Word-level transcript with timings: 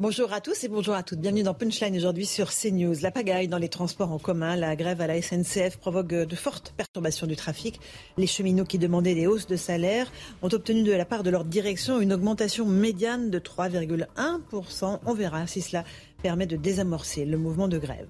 Bonjour 0.00 0.32
à 0.32 0.40
tous 0.40 0.62
et 0.62 0.68
bonjour 0.68 0.94
à 0.94 1.02
toutes. 1.02 1.18
Bienvenue 1.18 1.42
dans 1.42 1.54
Punchline 1.54 1.96
aujourd'hui 1.96 2.24
sur 2.24 2.52
CNews. 2.52 2.94
La 3.02 3.10
pagaille 3.10 3.48
dans 3.48 3.58
les 3.58 3.68
transports 3.68 4.12
en 4.12 4.20
commun, 4.20 4.54
la 4.54 4.76
grève 4.76 5.00
à 5.00 5.08
la 5.08 5.20
SNCF 5.20 5.76
provoque 5.76 6.06
de 6.06 6.36
fortes 6.36 6.72
perturbations 6.76 7.26
du 7.26 7.34
trafic. 7.34 7.80
Les 8.16 8.28
cheminots 8.28 8.64
qui 8.64 8.78
demandaient 8.78 9.16
des 9.16 9.26
hausses 9.26 9.48
de 9.48 9.56
salaire 9.56 10.12
ont 10.40 10.50
obtenu 10.52 10.84
de 10.84 10.92
la 10.92 11.04
part 11.04 11.24
de 11.24 11.30
leur 11.30 11.44
direction 11.44 12.00
une 12.00 12.12
augmentation 12.12 12.64
médiane 12.64 13.28
de 13.28 13.40
3,1%. 13.40 15.00
On 15.04 15.14
verra 15.14 15.48
si 15.48 15.62
cela 15.62 15.82
permet 16.22 16.46
de 16.46 16.54
désamorcer 16.54 17.24
le 17.24 17.36
mouvement 17.36 17.66
de 17.66 17.78
grève. 17.78 18.06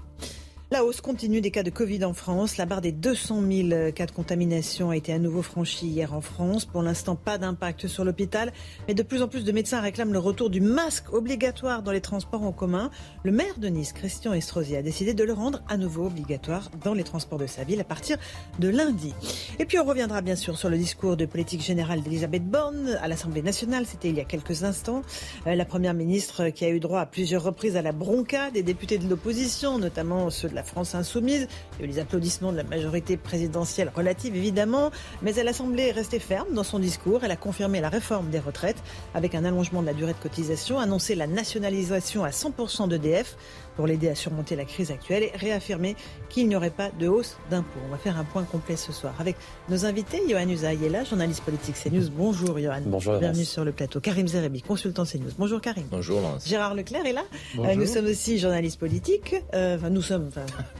La 0.70 0.84
hausse 0.84 1.00
continue 1.00 1.40
des 1.40 1.50
cas 1.50 1.62
de 1.62 1.70
Covid 1.70 2.04
en 2.04 2.12
France. 2.12 2.58
La 2.58 2.66
barre 2.66 2.82
des 2.82 2.92
200 2.92 3.42
000 3.70 3.92
cas 3.92 4.04
de 4.04 4.10
contamination 4.10 4.90
a 4.90 4.98
été 4.98 5.14
à 5.14 5.18
nouveau 5.18 5.40
franchie 5.40 5.86
hier 5.86 6.12
en 6.12 6.20
France. 6.20 6.66
Pour 6.66 6.82
l'instant, 6.82 7.16
pas 7.16 7.38
d'impact 7.38 7.86
sur 7.86 8.04
l'hôpital, 8.04 8.52
mais 8.86 8.92
de 8.92 9.02
plus 9.02 9.22
en 9.22 9.28
plus 9.28 9.44
de 9.44 9.52
médecins 9.52 9.80
réclament 9.80 10.12
le 10.12 10.18
retour 10.18 10.50
du 10.50 10.60
masque 10.60 11.10
obligatoire 11.14 11.82
dans 11.82 11.90
les 11.90 12.02
transports 12.02 12.42
en 12.42 12.52
commun. 12.52 12.90
Le 13.22 13.32
maire 13.32 13.58
de 13.58 13.68
Nice, 13.68 13.94
Christian 13.94 14.34
Estrosi, 14.34 14.76
a 14.76 14.82
décidé 14.82 15.14
de 15.14 15.24
le 15.24 15.32
rendre 15.32 15.62
à 15.70 15.78
nouveau 15.78 16.04
obligatoire 16.04 16.70
dans 16.84 16.92
les 16.92 17.02
transports 17.02 17.38
de 17.38 17.46
sa 17.46 17.64
ville 17.64 17.80
à 17.80 17.84
partir 17.84 18.18
de 18.58 18.68
lundi. 18.68 19.14
Et 19.58 19.64
puis 19.64 19.78
on 19.78 19.84
reviendra 19.86 20.20
bien 20.20 20.36
sûr 20.36 20.58
sur 20.58 20.68
le 20.68 20.76
discours 20.76 21.16
de 21.16 21.24
politique 21.24 21.62
générale 21.62 22.02
d'Elisabeth 22.02 22.44
Borne 22.44 22.98
à 23.00 23.08
l'Assemblée 23.08 23.40
nationale. 23.40 23.86
C'était 23.86 24.10
il 24.10 24.16
y 24.16 24.20
a 24.20 24.24
quelques 24.24 24.64
instants. 24.64 25.00
Euh, 25.46 25.54
la 25.54 25.64
première 25.64 25.94
ministre 25.94 26.50
qui 26.50 26.66
a 26.66 26.68
eu 26.68 26.78
droit 26.78 27.00
à 27.00 27.06
plusieurs 27.06 27.42
reprises 27.42 27.74
à 27.74 27.80
la 27.80 27.92
bronca 27.92 28.50
des 28.50 28.62
députés 28.62 28.98
de 28.98 29.08
l'opposition, 29.08 29.78
notamment 29.78 30.28
ceux 30.28 30.50
de 30.50 30.57
la 30.58 30.64
France 30.64 30.96
insoumise. 30.96 31.46
Il 31.78 31.80
y 31.80 31.82
a 31.82 31.84
eu 31.86 31.88
les 31.88 31.98
applaudissements 32.00 32.50
de 32.50 32.56
la 32.56 32.64
majorité 32.64 33.16
présidentielle 33.16 33.92
relative, 33.94 34.34
évidemment. 34.34 34.90
Mais 35.22 35.32
elle 35.36 35.46
a 35.46 35.52
semblé 35.52 35.92
rester 35.92 36.18
ferme 36.18 36.52
dans 36.52 36.64
son 36.64 36.80
discours. 36.80 37.20
Elle 37.22 37.30
a 37.30 37.36
confirmé 37.36 37.80
la 37.80 37.88
réforme 37.88 38.28
des 38.30 38.40
retraites 38.40 38.82
avec 39.14 39.36
un 39.36 39.44
allongement 39.44 39.82
de 39.82 39.86
la 39.86 39.94
durée 39.94 40.14
de 40.14 40.18
cotisation, 40.18 40.80
annoncé 40.80 41.14
la 41.14 41.28
nationalisation 41.28 42.24
à 42.24 42.30
100% 42.30 42.88
d'EDF 42.88 43.36
pour 43.78 43.86
l'aider 43.86 44.08
à 44.08 44.16
surmonter 44.16 44.56
la 44.56 44.64
crise 44.64 44.90
actuelle 44.90 45.22
et 45.22 45.30
réaffirmer 45.36 45.94
qu'il 46.28 46.48
n'y 46.48 46.56
aurait 46.56 46.68
pas 46.68 46.90
de 46.98 47.06
hausse 47.06 47.36
d'impôts. 47.48 47.78
On 47.86 47.92
va 47.92 47.96
faire 47.96 48.18
un 48.18 48.24
point 48.24 48.42
complet 48.42 48.74
ce 48.74 48.90
soir 48.90 49.14
avec 49.20 49.36
nos 49.68 49.86
invités. 49.86 50.20
Johan 50.28 50.48
Uzaï 50.48 50.78
journaliste 51.08 51.44
politique 51.44 51.76
CNews. 51.76 52.10
Bonjour 52.10 52.58
Johan. 52.58 52.80
Bonjour. 52.86 53.18
Bienvenue 53.18 53.44
sur 53.44 53.64
le 53.64 53.70
plateau. 53.70 54.00
Karim 54.00 54.26
Zerebi, 54.26 54.62
consultant 54.62 55.04
CNews. 55.04 55.30
Bonjour 55.38 55.60
Karim. 55.60 55.84
Bonjour 55.92 56.20
Gérard 56.44 56.74
Leclerc 56.74 57.06
est 57.06 57.12
là. 57.12 57.22
Euh, 57.60 57.76
nous 57.76 57.86
sommes 57.86 58.06
aussi 58.06 58.40
journalistes 58.40 58.80
politiques. 58.80 59.36
Euh, 59.54 59.76
enfin, 59.76 59.90
nous 59.90 60.02
sommes. 60.02 60.28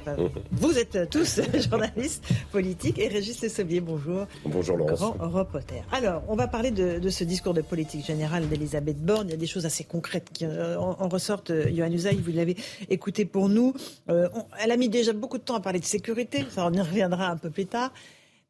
vous 0.51 0.77
êtes 0.77 1.09
tous 1.09 1.41
journalistes 1.71 2.25
politiques. 2.51 2.99
Et 2.99 3.07
Régis 3.07 3.41
Le 3.43 3.49
Sommier, 3.49 3.79
bonjour. 3.79 4.27
Bonjour 4.45 4.77
Laurence. 4.77 4.99
Grand 4.99 5.15
reporter. 5.21 5.85
Alors, 5.93 6.25
on 6.27 6.35
va 6.35 6.49
parler 6.49 6.73
de, 6.73 7.09
ce 7.11 7.23
discours 7.23 7.55
de 7.55 7.63
politique 7.63 8.05
générale 8.05 8.49
d'Elisabeth 8.49 9.01
Borne. 9.01 9.29
Il 9.29 9.31
y 9.31 9.35
a 9.35 9.37
des 9.37 9.47
choses 9.47 9.67
assez 9.67 9.85
concrètes 9.85 10.31
qui 10.33 10.47
euh, 10.47 10.77
en, 10.81 11.09
ressortent. 11.09 11.53
Johan 11.73 11.93
Uzaï, 11.93 12.17
vous 12.17 12.33
l'avez 12.33 12.57
écoutez 12.89 13.25
pour 13.25 13.49
nous. 13.49 13.75
Euh, 14.09 14.29
elle 14.61 14.71
a 14.71 14.77
mis 14.77 14.89
déjà 14.89 15.13
beaucoup 15.13 15.39
de 15.39 15.43
temps 15.43 15.57
à 15.57 15.61
parler 15.61 15.81
de 15.81 15.85
sécurité, 15.85 16.45
ça 16.51 16.67
on 16.67 16.73
y 16.73 16.81
reviendra 16.81 17.29
un 17.29 17.37
peu 17.37 17.51
plus 17.51 17.67
tard. 17.67 17.93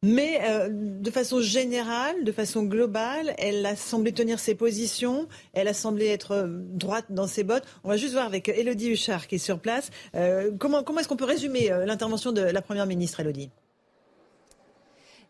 Mais 0.05 0.41
euh, 0.45 0.69
de 0.71 1.11
façon 1.11 1.41
générale, 1.41 2.23
de 2.23 2.31
façon 2.31 2.63
globale, 2.63 3.35
elle 3.37 3.67
a 3.67 3.75
semblé 3.75 4.13
tenir 4.13 4.39
ses 4.39 4.55
positions, 4.55 5.27
elle 5.55 5.67
a 5.67 5.75
semblé 5.75 6.07
être 6.07 6.33
euh, 6.33 6.47
droite 6.49 7.07
dans 7.11 7.27
ses 7.27 7.43
bottes. 7.43 7.65
On 7.83 7.89
va 7.89 7.97
juste 7.97 8.13
voir 8.13 8.27
avec 8.27 8.49
Elodie 8.49 8.91
Huchard 8.91 9.27
qui 9.27 9.37
est 9.37 9.39
sur 9.39 9.59
place. 9.59 9.91
comment 10.59 10.85
comment 10.85 11.01
est-ce 11.01 11.09
qu'on 11.09 11.17
peut 11.17 11.25
résumer 11.25 11.71
l'intervention 11.85 12.31
de 12.31 12.43
la 12.43 12.63
Première 12.63 12.87
ministre, 12.87 13.21
Elodie? 13.21 13.51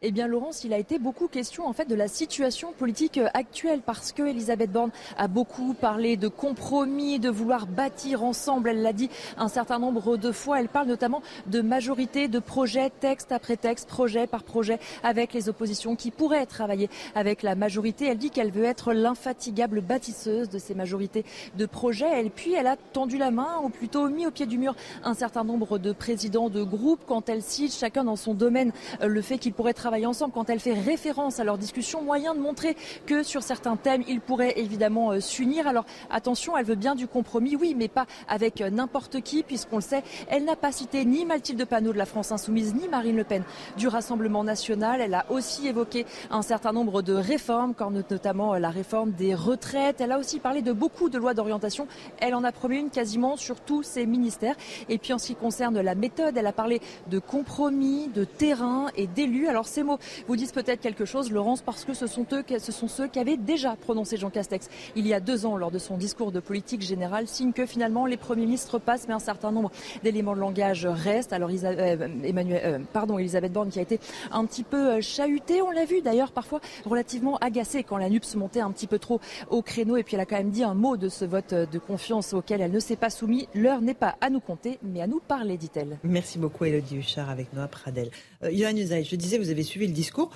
Eh 0.01 0.13
bien, 0.13 0.29
Laurence, 0.29 0.63
il 0.63 0.73
a 0.73 0.79
été 0.79 1.01
beaucoup 1.01 1.27
question 1.27 1.67
en 1.67 1.73
fait 1.73 1.87
de 1.87 1.97
la 1.97 2.07
situation 2.07 2.73
politique 2.73 3.19
euh, 3.19 3.27
actuelle 3.35 3.81
parce 3.85 4.13
que 4.13 4.23
Elisabeth 4.23 4.71
Borne 4.71 4.93
a 5.17 5.27
beaucoup 5.27 5.75
parlé 5.75 6.17
de 6.17 6.29
compromis, 6.29 7.19
de 7.19 7.29
vouloir 7.29 7.67
bâtir 7.67 8.23
ensemble. 8.23 8.69
Elle 8.69 8.83
l'a 8.83 8.93
dit 8.93 9.11
un 9.39 9.49
certain 9.49 9.81
nombre 9.81 10.17
de 10.17 10.31
fois. 10.31 10.61
Elle 10.61 10.69
parle 10.69 10.87
notamment 10.87 11.21
de 11.49 11.63
majorité, 11.63 12.29
de 12.29 12.39
projet, 12.39 12.91
texte 12.91 13.33
après 13.33 13.57
texte, 13.57 13.89
projet 13.89 14.29
par 14.29 14.45
projet, 14.45 14.79
avec 15.03 15.33
les 15.33 15.49
oppositions 15.49 15.97
qui 15.97 16.13
pourraient 16.13 16.47
travailler 16.47 16.89
avec 17.17 17.43
la 17.43 17.57
majorité. 17.57 18.07
Elle 18.07 18.19
dit 18.19 18.31
qu'elle 18.31 18.53
veut 18.53 18.65
être 18.65 18.93
l'infatigable 18.93 19.81
bâtisseuse 19.81 20.49
de 20.49 20.61
ces 20.61 20.77
majorités 20.77 21.25
de 21.57 21.67
projets. 21.67 22.25
Et 22.25 22.31
puis, 22.31 22.55
elle 22.55 22.69
a 22.69 22.77
tendu 22.77 23.19
la 23.19 23.33
main, 23.33 23.59
ou 23.65 23.69
plutôt 23.69 24.09
mis 24.09 24.29
au 24.29 24.31
pied 24.31 24.47
du 24.47 24.59
mur, 24.59 24.77
un 25.03 25.15
certain 25.15 25.43
nombre 25.43 25.79
de 25.79 25.91
présidents 25.91 26.51
de 26.51 26.63
groupes 26.63 27.03
quand 27.05 27.29
elle 27.29 27.43
cite 27.43 27.75
chacun 27.75 28.05
dans 28.05 28.15
son 28.15 28.35
domaine 28.35 28.71
euh, 29.03 29.09
le 29.09 29.23
fait 29.23 29.39
qu'il 29.39 29.53
pourrait 29.53 29.75
travailler 29.75 29.88
ensemble, 30.07 30.33
quand 30.33 30.51
elle 30.51 30.61
fait 30.61 30.75
référence 30.75 31.41
à 31.41 31.45
leur 31.45 31.59
discussion, 31.59 32.03
moyen 32.03 32.35
de 32.35 32.41
montrer 32.41 32.77
que 33.07 33.23
sur 33.23 33.43
certains 33.43 33.77
thèmes, 33.77 34.03
ils 34.09 34.21
pourraient 34.21 34.55
évidemment 34.57 35.13
euh, 35.13 35.21
s'unir. 35.21 35.67
Alors 35.67 35.85
attention, 36.11 36.57
elle 36.57 36.65
veut 36.65 36.75
bien 36.75 36.95
du 36.95 37.07
compromis, 37.07 37.57
oui, 37.57 37.75
mais 37.77 37.89
pas 37.89 38.07
avec 38.29 38.61
euh, 38.61 38.71
n'importe 38.71 39.21
qui, 39.21 39.43
puisqu'on 39.43 39.77
le 39.77 39.83
sait, 39.83 40.03
elle 40.29 40.45
n'a 40.45 40.57
pas 40.57 40.73
cité 40.73 41.05
ni 41.05 41.25
Mathilde 41.25 41.65
Panot 41.65 41.93
de 41.93 41.99
la 41.99 42.07
France 42.07 42.33
Insoumise, 42.33 42.75
ni 42.75 42.89
Marine 42.89 43.17
Le 43.17 43.25
Pen 43.25 43.43
du 43.77 43.89
Rassemblement 43.89 44.45
National. 44.45 45.01
Elle 45.01 45.15
a 45.15 45.27
aussi 45.31 45.69
évoqué 45.69 46.07
un 46.31 46.43
certain 46.43 46.73
nombre 46.73 47.03
de 47.03 47.15
réformes, 47.15 47.75
notamment 48.11 48.55
euh, 48.55 48.59
la 48.59 48.71
réforme 48.71 49.13
des 49.13 49.35
retraites. 49.35 50.01
Elle 50.01 50.13
a 50.13 50.19
aussi 50.19 50.39
parlé 50.39 50.63
de 50.63 50.73
beaucoup 50.73 51.09
de 51.09 51.19
lois 51.19 51.35
d'orientation. 51.35 51.87
Elle 52.21 52.35
en 52.35 52.45
a 52.45 52.53
promis 52.53 52.79
une 52.79 52.91
quasiment 52.91 53.37
sur 53.37 53.61
tous 53.61 53.83
ses 53.83 54.07
ministères. 54.07 54.57
Et 54.89 54.99
puis 54.99 55.13
en 55.13 55.19
ce 55.19 55.29
qui 55.29 55.35
concerne 55.35 55.81
la 55.81 55.95
méthode, 55.95 56.37
elle 56.37 56.47
a 56.47 56.53
parlé 56.53 56.81
de 57.09 57.19
compromis, 57.19 58.09
de 58.09 58.25
terrain 58.25 58.89
et 58.97 59.07
d'élus. 59.07 59.49
Alors 59.49 59.67
ces 59.79 59.85
mots 59.85 59.99
vous 60.27 60.35
disent 60.35 60.51
peut-être 60.51 60.81
quelque 60.81 61.05
chose, 61.05 61.31
Laurence, 61.31 61.63
parce 61.63 61.85
que 61.85 61.95
ce 61.95 62.09
sont 62.09 62.27
eux, 62.33 62.45
ce 62.59 62.73
sont 62.73 62.89
ceux 62.89 63.07
qui 63.07 63.21
avaient 63.21 63.37
déjà 63.37 63.77
prononcé 63.77 64.17
Jean 64.17 64.31
Castex 64.31 64.69
il 64.97 65.07
y 65.07 65.15
a 65.15 65.21
deux 65.21 65.47
ans 65.47 65.57
lors 65.57 65.71
de 65.71 65.79
son 65.79 65.97
discours 65.97 66.33
de 66.33 66.41
politique 66.41 66.83
générale, 66.83 67.29
signe 67.29 67.53
que 67.53 67.65
finalement 67.65 68.07
les 68.07 68.17
premiers 68.17 68.47
ministres 68.47 68.81
passent, 68.81 69.07
mais 69.07 69.15
un 69.15 69.21
certain 69.21 69.53
nombre 69.53 69.71
d'éléments 70.03 70.35
de 70.35 70.41
langage 70.41 70.85
restent. 70.87 71.33
Alors 71.33 71.51
euh, 71.51 72.09
Emmanuel, 72.25 72.61
euh, 72.65 72.79
pardon, 72.93 73.19
Elisabeth 73.19 73.53
Borne 73.53 73.71
qui 73.71 73.79
a 73.79 73.83
été 73.83 74.01
un 74.33 74.45
petit 74.47 74.65
peu 74.65 74.95
euh, 74.95 75.01
chahutée, 75.01 75.63
on 75.63 75.71
l'a 75.71 75.85
vu 75.85 76.03
d'ailleurs 76.03 76.33
parfois 76.33 76.61
relativement 76.85 77.37
agacée 77.37 77.85
quand 77.85 77.99
la 77.99 78.09
NUPS 78.09 78.35
montait 78.35 78.61
un 78.61 78.73
petit 78.73 78.89
peu 78.89 78.99
trop 78.99 79.21
au 79.49 79.63
créneau, 79.63 79.97
et 79.97 80.03
puis 80.03 80.17
elle 80.17 80.23
a 80.23 80.27
quand 80.27 80.39
même 80.39 80.51
dit 80.51 80.65
un 80.65 80.75
mot 80.75 80.97
de 80.97 81.09
ce 81.09 81.25
vote 81.25 81.55
de 81.55 81.79
confiance 81.79 82.35
auquel 82.35 82.61
elle 82.63 82.73
ne 82.73 82.81
s'est 82.81 82.97
pas 82.97 83.11
soumise. 83.11 83.47
L'heure 83.55 83.81
n'est 83.81 83.95
pas 83.95 84.17
à 84.21 84.29
nous 84.29 84.41
compter, 84.41 84.81
mais 84.83 85.03
à 85.03 85.07
nous 85.07 85.21
parler, 85.21 85.57
dit-elle. 85.57 85.99
Merci 86.03 86.39
beaucoup 86.39 86.65
Elodie 86.65 86.97
Huchard 86.97 87.31
avec 87.31 87.53
Noah 87.53 87.69
Pradel. 87.69 88.11
Euh, 88.43 88.51
je 88.51 89.17
disais, 89.17 89.39
vous 89.39 89.51
avez 89.51 89.63
suivi 89.69 89.87
le 89.87 89.93
discours. 89.93 90.31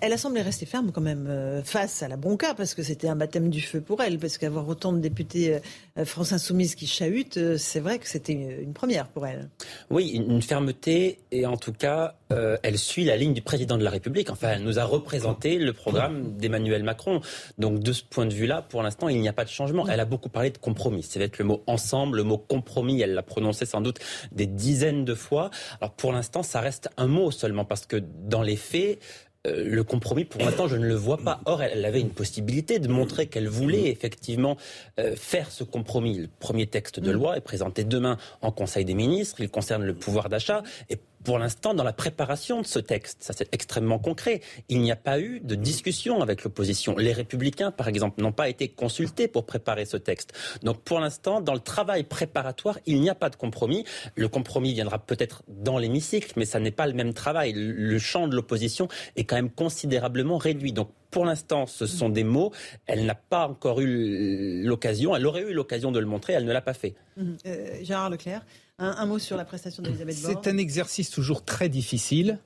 Elle 0.00 0.12
a 0.12 0.18
semblé 0.18 0.42
rester 0.42 0.66
ferme 0.66 0.90
quand 0.90 1.00
même 1.00 1.26
euh, 1.28 1.62
face 1.62 2.02
à 2.02 2.08
la 2.08 2.16
bronca 2.16 2.54
parce 2.54 2.74
que 2.74 2.82
c'était 2.82 3.08
un 3.08 3.14
baptême 3.14 3.50
du 3.50 3.60
feu 3.60 3.80
pour 3.80 4.02
elle 4.02 4.18
parce 4.18 4.36
qu'avoir 4.36 4.68
autant 4.68 4.92
de 4.92 4.98
députés 4.98 5.60
euh, 5.96 6.04
France 6.04 6.32
Insoumise 6.32 6.74
qui 6.74 6.88
chahutent, 6.88 7.36
euh, 7.36 7.56
c'est 7.56 7.78
vrai 7.78 8.00
que 8.00 8.08
c'était 8.08 8.32
une 8.32 8.72
première 8.72 9.06
pour 9.06 9.26
elle. 9.26 9.48
Oui, 9.90 10.08
une 10.08 10.42
fermeté 10.42 11.20
et 11.30 11.46
en 11.46 11.56
tout 11.56 11.72
cas, 11.72 12.16
elle 12.62 12.76
suit 12.76 13.04
la 13.04 13.16
ligne 13.16 13.34
du 13.34 13.42
président 13.42 13.78
de 13.78 13.84
la 13.84 13.90
République. 13.90 14.30
Enfin, 14.30 14.48
elle 14.54 14.64
nous 14.64 14.80
a 14.80 14.84
représenté 14.84 15.58
le 15.58 15.72
programme 15.72 16.36
d'Emmanuel 16.36 16.82
Macron. 16.82 17.20
Donc 17.58 17.78
de 17.78 17.92
ce 17.92 18.02
point 18.02 18.26
de 18.26 18.34
vue-là, 18.34 18.62
pour 18.62 18.82
l'instant, 18.82 19.08
il 19.08 19.20
n'y 19.20 19.28
a 19.28 19.32
pas 19.32 19.44
de 19.44 19.50
changement. 19.50 19.86
Elle 19.86 20.00
a 20.00 20.04
beaucoup 20.04 20.28
parlé 20.28 20.50
de 20.50 20.58
compromis. 20.58 21.04
C'est 21.04 21.20
avec 21.20 21.38
le 21.38 21.44
mot 21.44 21.62
ensemble, 21.68 22.16
le 22.16 22.24
mot 22.24 22.38
compromis. 22.38 23.00
Elle 23.00 23.14
l'a 23.14 23.22
prononcé 23.22 23.64
sans 23.64 23.80
doute 23.80 24.00
des 24.32 24.46
dizaines 24.46 25.04
de 25.04 25.14
fois. 25.14 25.50
Alors 25.80 25.92
pour 25.92 26.12
l'instant, 26.12 26.42
ça 26.42 26.60
reste 26.60 26.88
un 26.96 27.06
mot 27.06 27.30
seulement 27.30 27.64
parce 27.64 27.86
que 27.86 28.02
dans 28.24 28.42
les 28.42 28.56
faits, 28.56 28.98
euh, 29.46 29.64
le 29.64 29.84
compromis, 29.84 30.24
pour 30.24 30.40
l'instant, 30.44 30.68
je 30.68 30.76
ne 30.76 30.86
le 30.86 30.94
vois 30.94 31.18
pas. 31.18 31.40
Or, 31.44 31.62
elle 31.62 31.84
avait 31.84 32.00
une 32.00 32.10
possibilité 32.10 32.78
de 32.78 32.88
montrer 32.88 33.26
qu'elle 33.26 33.48
voulait 33.48 33.88
effectivement 33.88 34.56
euh, 34.98 35.14
faire 35.16 35.50
ce 35.50 35.64
compromis. 35.64 36.18
Le 36.18 36.28
premier 36.38 36.66
texte 36.66 37.00
de 37.00 37.10
loi 37.10 37.36
est 37.36 37.42
présenté 37.42 37.84
demain 37.84 38.16
en 38.42 38.50
Conseil 38.50 38.84
des 38.84 38.94
ministres. 38.94 39.40
Il 39.40 39.48
concerne 39.48 39.84
le 39.84 39.94
pouvoir 39.94 40.28
d'achat. 40.28 40.62
Et 40.90 40.98
pour 41.26 41.40
l'instant, 41.40 41.74
dans 41.74 41.82
la 41.82 41.92
préparation 41.92 42.60
de 42.60 42.66
ce 42.66 42.78
texte, 42.78 43.24
ça 43.24 43.32
c'est 43.36 43.52
extrêmement 43.52 43.98
concret, 43.98 44.42
il 44.68 44.80
n'y 44.80 44.92
a 44.92 44.96
pas 44.96 45.18
eu 45.18 45.40
de 45.40 45.56
discussion 45.56 46.22
avec 46.22 46.44
l'opposition. 46.44 46.96
Les 46.96 47.12
républicains, 47.12 47.72
par 47.72 47.88
exemple, 47.88 48.22
n'ont 48.22 48.30
pas 48.30 48.48
été 48.48 48.68
consultés 48.68 49.26
pour 49.26 49.44
préparer 49.44 49.86
ce 49.86 49.96
texte. 49.96 50.32
Donc 50.62 50.82
pour 50.82 51.00
l'instant, 51.00 51.40
dans 51.40 51.54
le 51.54 51.58
travail 51.58 52.04
préparatoire, 52.04 52.78
il 52.86 53.00
n'y 53.00 53.10
a 53.10 53.16
pas 53.16 53.28
de 53.28 53.34
compromis. 53.34 53.84
Le 54.14 54.28
compromis 54.28 54.72
viendra 54.72 55.00
peut-être 55.00 55.42
dans 55.48 55.78
l'hémicycle, 55.78 56.32
mais 56.36 56.44
ça 56.44 56.60
n'est 56.60 56.70
pas 56.70 56.86
le 56.86 56.92
même 56.92 57.12
travail. 57.12 57.52
Le 57.56 57.98
champ 57.98 58.28
de 58.28 58.36
l'opposition 58.36 58.86
est 59.16 59.24
quand 59.24 59.34
même 59.34 59.50
considérablement 59.50 60.38
réduit. 60.38 60.72
Donc 60.72 60.90
pour 61.10 61.24
l'instant, 61.24 61.66
ce 61.66 61.86
sont 61.86 62.08
des 62.08 62.24
mots. 62.24 62.52
Elle 62.86 63.04
n'a 63.04 63.16
pas 63.16 63.48
encore 63.48 63.80
eu 63.80 64.62
l'occasion. 64.64 65.16
Elle 65.16 65.26
aurait 65.26 65.42
eu 65.42 65.52
l'occasion 65.52 65.90
de 65.90 65.98
le 65.98 66.06
montrer. 66.06 66.34
Elle 66.34 66.44
ne 66.44 66.52
l'a 66.52 66.60
pas 66.60 66.74
fait. 66.74 66.94
Mhm. 67.16 67.36
Euh, 67.46 67.78
Gérard 67.82 68.10
Leclerc, 68.10 68.44
un, 68.78 69.06
mot 69.06 69.18
sur 69.18 69.36
la 69.36 69.44
prestation 69.44 69.82
d'Elisabeth 69.82 70.20
Borne. 70.22 70.38
C'est 70.42 70.50
un 70.50 70.58
exercice 70.58 71.10
toujours 71.10 71.44
très 71.44 71.68
difficile. 71.68 72.38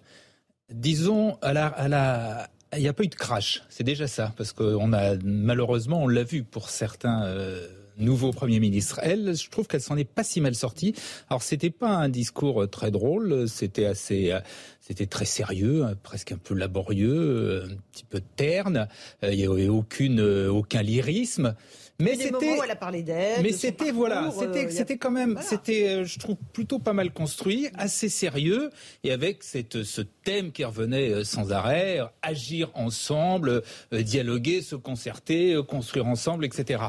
Disons, 0.72 1.36
à 1.42 1.52
la, 1.52 2.48
il 2.76 2.82
n'y 2.82 2.88
a 2.88 2.92
pas 2.92 3.02
eu 3.02 3.08
de 3.08 3.14
crash. 3.14 3.62
C'est 3.68 3.84
déjà 3.84 4.06
ça, 4.06 4.32
parce 4.36 4.52
qu'on 4.52 4.92
a 4.92 5.16
malheureusement, 5.24 6.02
on 6.02 6.08
l'a 6.08 6.24
vu 6.24 6.44
pour 6.44 6.70
certains. 6.70 7.24
Euh, 7.24 7.68
nouveaux 7.96 8.30
premiers 8.30 8.60
ministres. 8.60 8.98
Elle, 9.02 9.36
je 9.36 9.50
trouve 9.50 9.66
qu'elle 9.66 9.82
s'en 9.82 9.96
est 9.98 10.08
pas 10.08 10.24
si 10.24 10.40
mal 10.40 10.54
sortie. 10.54 10.94
Alors 11.28 11.42
c'était 11.42 11.68
pas 11.68 11.90
un 11.90 12.08
discours 12.08 12.66
très 12.70 12.90
drôle, 12.90 13.46
c'était 13.46 13.84
assez, 13.84 14.32
euh, 14.32 14.40
c'était 14.80 15.04
très 15.04 15.26
sérieux, 15.26 15.84
hein, 15.84 15.94
presque 16.02 16.32
un 16.32 16.38
peu 16.38 16.54
laborieux, 16.54 17.64
un 17.64 17.76
petit 17.92 18.04
peu 18.04 18.22
terne. 18.36 18.88
Il 19.22 19.36
n'y 19.36 19.44
avait 19.44 19.68
aucune, 19.68 20.20
aucun 20.20 20.80
lyrisme. 20.80 21.54
Mais 22.00 22.16
c'était, 22.16 22.58
elle 22.62 22.70
a 22.70 22.76
parlé 22.76 23.02
d'elle. 23.02 23.42
Mais 23.42 23.52
c'était 23.52 23.90
voilà, 23.90 24.30
c'était 24.36 24.66
euh, 24.66 24.70
c'était 24.70 24.96
quand 24.96 25.10
même, 25.10 25.38
c'était, 25.42 25.88
euh, 25.88 26.04
je 26.04 26.18
trouve 26.18 26.36
plutôt 26.52 26.78
pas 26.78 26.92
mal 26.92 27.12
construit, 27.12 27.68
assez 27.74 28.08
sérieux, 28.08 28.70
et 29.04 29.12
avec 29.12 29.42
cette 29.42 29.82
ce 29.82 30.00
thème 30.00 30.52
qui 30.52 30.64
revenait 30.64 31.10
euh, 31.10 31.24
sans 31.24 31.52
arrêt, 31.52 32.00
agir 32.22 32.70
ensemble, 32.74 33.62
dialoguer, 33.92 34.62
se 34.62 34.76
concerter, 34.76 35.58
construire 35.66 36.06
ensemble, 36.06 36.44
etc. 36.44 36.84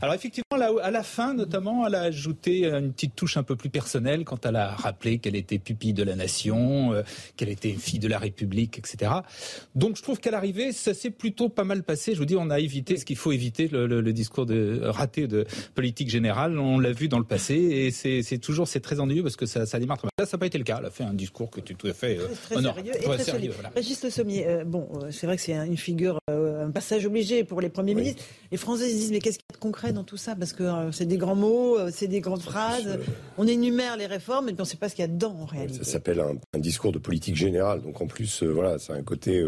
Alors 0.00 0.14
effectivement, 0.14 0.45
à 0.62 0.90
la 0.90 1.02
fin, 1.02 1.34
notamment, 1.34 1.86
elle 1.86 1.94
a 1.94 2.02
ajouté 2.02 2.66
une 2.66 2.92
petite 2.92 3.14
touche 3.14 3.36
un 3.36 3.42
peu 3.42 3.56
plus 3.56 3.70
personnelle 3.70 4.24
quand 4.24 4.46
elle 4.46 4.56
a 4.56 4.74
rappelé 4.74 5.18
qu'elle 5.18 5.36
était 5.36 5.58
pupille 5.58 5.92
de 5.92 6.02
la 6.02 6.16
nation, 6.16 6.92
qu'elle 7.36 7.48
était 7.48 7.70
une 7.70 7.78
fille 7.78 7.98
de 7.98 8.08
la 8.08 8.18
République, 8.18 8.78
etc. 8.78 9.12
Donc 9.74 9.96
je 9.96 10.02
trouve 10.02 10.20
qu'à 10.20 10.30
l'arrivée, 10.30 10.72
ça 10.72 10.94
s'est 10.94 11.10
plutôt 11.10 11.48
pas 11.48 11.64
mal 11.64 11.82
passé. 11.82 12.14
Je 12.14 12.18
vous 12.18 12.24
dis, 12.24 12.36
on 12.36 12.50
a 12.50 12.60
évité 12.60 12.96
ce 12.96 13.04
qu'il 13.04 13.16
faut 13.16 13.32
éviter, 13.32 13.68
le, 13.68 13.86
le 13.86 14.12
discours 14.12 14.46
de 14.46 14.80
raté 14.84 15.26
de 15.26 15.46
politique 15.74 16.10
générale. 16.10 16.58
On 16.58 16.78
l'a 16.78 16.92
vu 16.92 17.08
dans 17.08 17.18
le 17.18 17.24
passé 17.24 17.54
et 17.54 17.90
c'est 17.90 18.38
toujours 18.38 18.68
c'est 18.68 18.80
très 18.80 19.00
ennuyeux 19.00 19.22
parce 19.22 19.36
que 19.36 19.46
ça, 19.46 19.66
ça 19.66 19.78
démarre. 19.78 19.98
Là, 20.18 20.26
ça 20.26 20.36
n'a 20.36 20.40
pas 20.40 20.46
été 20.46 20.58
le 20.58 20.64
cas. 20.64 20.78
Elle 20.80 20.86
a 20.86 20.90
fait 20.90 21.04
un 21.04 21.14
discours 21.14 21.50
que 21.50 21.60
tu 21.60 21.74
tout 21.74 21.88
à 21.88 21.92
fait 21.92 22.18
euh, 22.18 22.28
très, 22.44 22.62
sérieux, 22.62 22.92
et 22.94 23.02
très 23.02 23.18
sérieux. 23.18 23.52
Régis 23.74 24.02
Le 24.02 24.10
Sommier, 24.10 24.46
euh, 24.46 24.64
bon, 24.64 24.88
euh, 24.94 25.10
c'est 25.10 25.26
vrai 25.26 25.36
que 25.36 25.42
c'est 25.42 25.54
une 25.54 25.76
figure, 25.76 26.18
un 26.66 26.70
passage 26.70 27.06
obligé 27.06 27.44
pour 27.44 27.60
les 27.60 27.68
premiers 27.68 27.94
ministres. 27.94 28.22
Les 28.50 28.58
Français 28.58 28.88
se 28.88 28.94
disent 28.94 29.12
mais 29.12 29.20
qu'est-ce 29.20 29.38
qu'il 29.38 29.46
y 29.50 29.54
a 29.54 29.56
de 29.56 29.60
concret 29.60 29.92
dans 29.92 30.04
tout 30.04 30.16
ça 30.16 30.36
Parce 30.36 30.52
que 30.52 30.64
c'est 30.92 31.06
des 31.06 31.16
grands 31.16 31.34
mots, 31.34 31.78
c'est 31.90 32.08
des 32.08 32.20
grandes 32.20 32.42
phrases. 32.42 32.98
On 33.38 33.46
énumère 33.46 33.96
les 33.96 34.06
réformes, 34.06 34.46
mais 34.46 34.54
on 34.58 34.62
ne 34.62 34.64
sait 34.64 34.76
pas 34.76 34.88
ce 34.88 34.94
qu'il 34.94 35.02
y 35.02 35.08
a 35.08 35.08
dedans 35.08 35.36
en 35.40 35.46
réalité. 35.46 35.78
Ça 35.78 35.84
s'appelle 35.84 36.20
un, 36.20 36.58
discours 36.58 36.92
de 36.92 36.98
politique 36.98 37.36
générale. 37.36 37.82
Donc 37.82 38.00
en 38.00 38.06
plus, 38.06 38.42
voilà, 38.42 38.78
c'est 38.78 38.92
un 38.92 39.02
côté, 39.02 39.44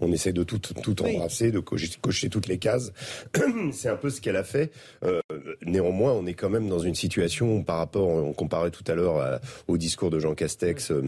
on 0.00 0.12
essaie 0.12 0.32
de 0.32 0.42
tout, 0.42 0.58
tout 0.58 1.02
embrasser, 1.02 1.50
de 1.50 1.60
cocher, 1.60 1.90
cocher 2.00 2.28
toutes 2.28 2.46
les 2.46 2.58
cases. 2.58 2.92
c'est 3.72 3.88
un 3.88 3.96
peu 3.96 4.10
ce 4.10 4.20
qu'elle 4.20 4.36
a 4.36 4.44
fait. 4.44 4.72
Euh, 5.04 5.20
néanmoins, 5.64 6.12
on 6.12 6.26
est 6.26 6.34
quand 6.34 6.50
même 6.50 6.68
dans 6.68 6.78
une 6.78 6.94
situation 6.94 7.62
par 7.62 7.78
rapport, 7.78 8.08
on 8.08 8.32
comparait 8.32 8.70
tout 8.70 8.84
à 8.86 8.94
l'heure 8.94 9.40
au 9.68 9.76
discours 9.76 10.10
de 10.10 10.18
Jean 10.18 10.34
Castex. 10.34 10.90
Euh, 10.90 11.02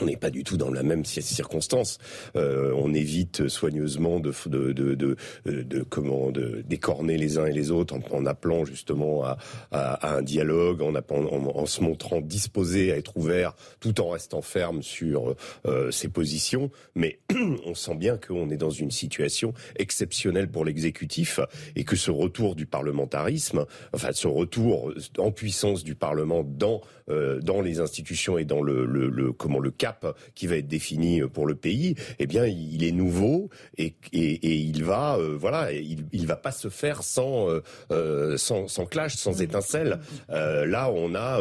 on 0.00 0.06
n'est 0.06 0.16
pas 0.16 0.30
du 0.30 0.44
tout 0.44 0.56
dans 0.56 0.70
la 0.70 0.82
même 0.82 1.04
circonstance. 1.04 1.98
Euh, 2.36 2.72
on 2.76 2.94
évite 2.94 3.48
soigneusement 3.48 4.20
de, 4.20 4.32
de, 4.46 4.72
de, 4.72 4.94
de, 4.94 5.16
de 5.44 5.82
comment 5.82 6.30
de 6.30 6.62
décorner 6.66 7.18
les 7.18 7.38
uns 7.38 7.46
et 7.46 7.52
les 7.52 7.70
autres 7.70 7.96
en, 8.10 8.26
appelant 8.26 8.64
justement 8.64 9.24
à, 9.24 9.38
à, 9.70 10.16
un 10.16 10.22
dialogue, 10.22 10.82
en, 10.82 10.94
en, 10.94 11.66
se 11.66 11.82
montrant 11.82 12.20
disposé 12.20 12.92
à 12.92 12.96
être 12.96 13.16
ouvert, 13.16 13.54
tout 13.80 14.00
en 14.00 14.10
restant 14.10 14.42
ferme 14.42 14.82
sur 14.82 15.34
euh, 15.66 15.90
ses 15.90 16.08
positions. 16.08 16.70
Mais 16.94 17.18
on 17.66 17.74
sent 17.74 17.96
bien 17.96 18.16
qu'on 18.16 18.50
est 18.50 18.56
dans 18.56 18.70
une 18.70 18.90
situation 18.90 19.52
exceptionnelle 19.76 20.48
pour 20.48 20.64
l'exécutif 20.64 21.40
et 21.76 21.84
que 21.84 21.96
ce 21.96 22.10
retour 22.10 22.54
du 22.54 22.66
parlementarisme, 22.66 23.66
enfin 23.92 24.12
ce 24.12 24.28
retour 24.28 24.92
en 25.18 25.30
puissance 25.30 25.84
du 25.84 25.94
Parlement 25.94 26.44
dans 26.44 26.80
euh, 27.12 27.40
dans 27.40 27.60
les 27.60 27.80
institutions 27.80 28.38
et 28.38 28.44
dans 28.44 28.62
le, 28.62 28.84
le, 28.86 29.08
le 29.08 29.32
comment 29.32 29.58
le 29.58 29.70
cap 29.70 30.16
qui 30.34 30.46
va 30.46 30.56
être 30.56 30.68
défini 30.68 31.20
pour 31.32 31.46
le 31.46 31.54
pays, 31.54 31.94
eh 32.18 32.26
bien, 32.26 32.46
il 32.46 32.84
est 32.84 32.92
nouveau 32.92 33.50
et, 33.78 33.94
et, 34.12 34.32
et 34.32 34.54
il 34.54 34.84
va, 34.84 35.16
euh, 35.16 35.36
voilà, 35.38 35.72
il, 35.72 36.04
il 36.12 36.26
va 36.26 36.36
pas 36.36 36.52
se 36.52 36.68
faire 36.68 37.02
sans, 37.02 37.48
euh, 37.48 37.62
euh 37.90 38.36
sans, 38.36 38.68
sans 38.68 38.86
clash, 38.86 39.16
sans 39.16 39.42
étincelle. 39.42 40.00
Euh, 40.30 40.66
là, 40.66 40.90
on 40.90 41.14
a 41.14 41.40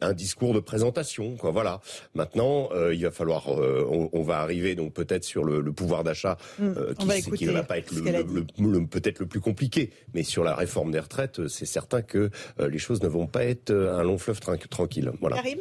un 0.00 0.12
discours 0.12 0.54
de 0.54 0.60
présentation, 0.60 1.36
quoi. 1.36 1.50
Voilà. 1.50 1.80
Maintenant, 2.14 2.70
il 2.92 3.02
va 3.02 3.10
falloir, 3.10 3.48
on, 3.48 4.10
on, 4.12 4.22
va 4.22 4.38
arriver 4.38 4.74
donc 4.74 4.92
peut-être 4.92 5.24
sur 5.24 5.44
le, 5.44 5.60
le 5.60 5.72
pouvoir 5.72 6.04
d'achat, 6.04 6.36
mmh. 6.58 6.72
qui, 6.98 7.30
qui, 7.32 7.46
ne 7.46 7.52
va 7.52 7.62
pas 7.62 7.78
être 7.78 7.92
le, 7.92 8.86
peut-être 8.86 9.20
le 9.20 9.26
plus 9.26 9.40
compliqué, 9.40 9.90
mais 10.14 10.22
sur 10.22 10.44
la 10.44 10.54
réforme 10.54 10.92
des 10.92 11.00
retraites, 11.00 11.48
c'est 11.48 11.66
certain 11.66 12.02
que 12.02 12.30
les 12.58 12.78
choses 12.78 13.02
ne 13.02 13.08
vont 13.08 13.26
pas 13.26 13.44
être 13.44 13.72
un 13.72 14.02
long 14.02 14.18
fleuve 14.18 14.40
tranquille. 14.40 14.68
Voilà. 15.20 15.36
Karim 15.36 15.60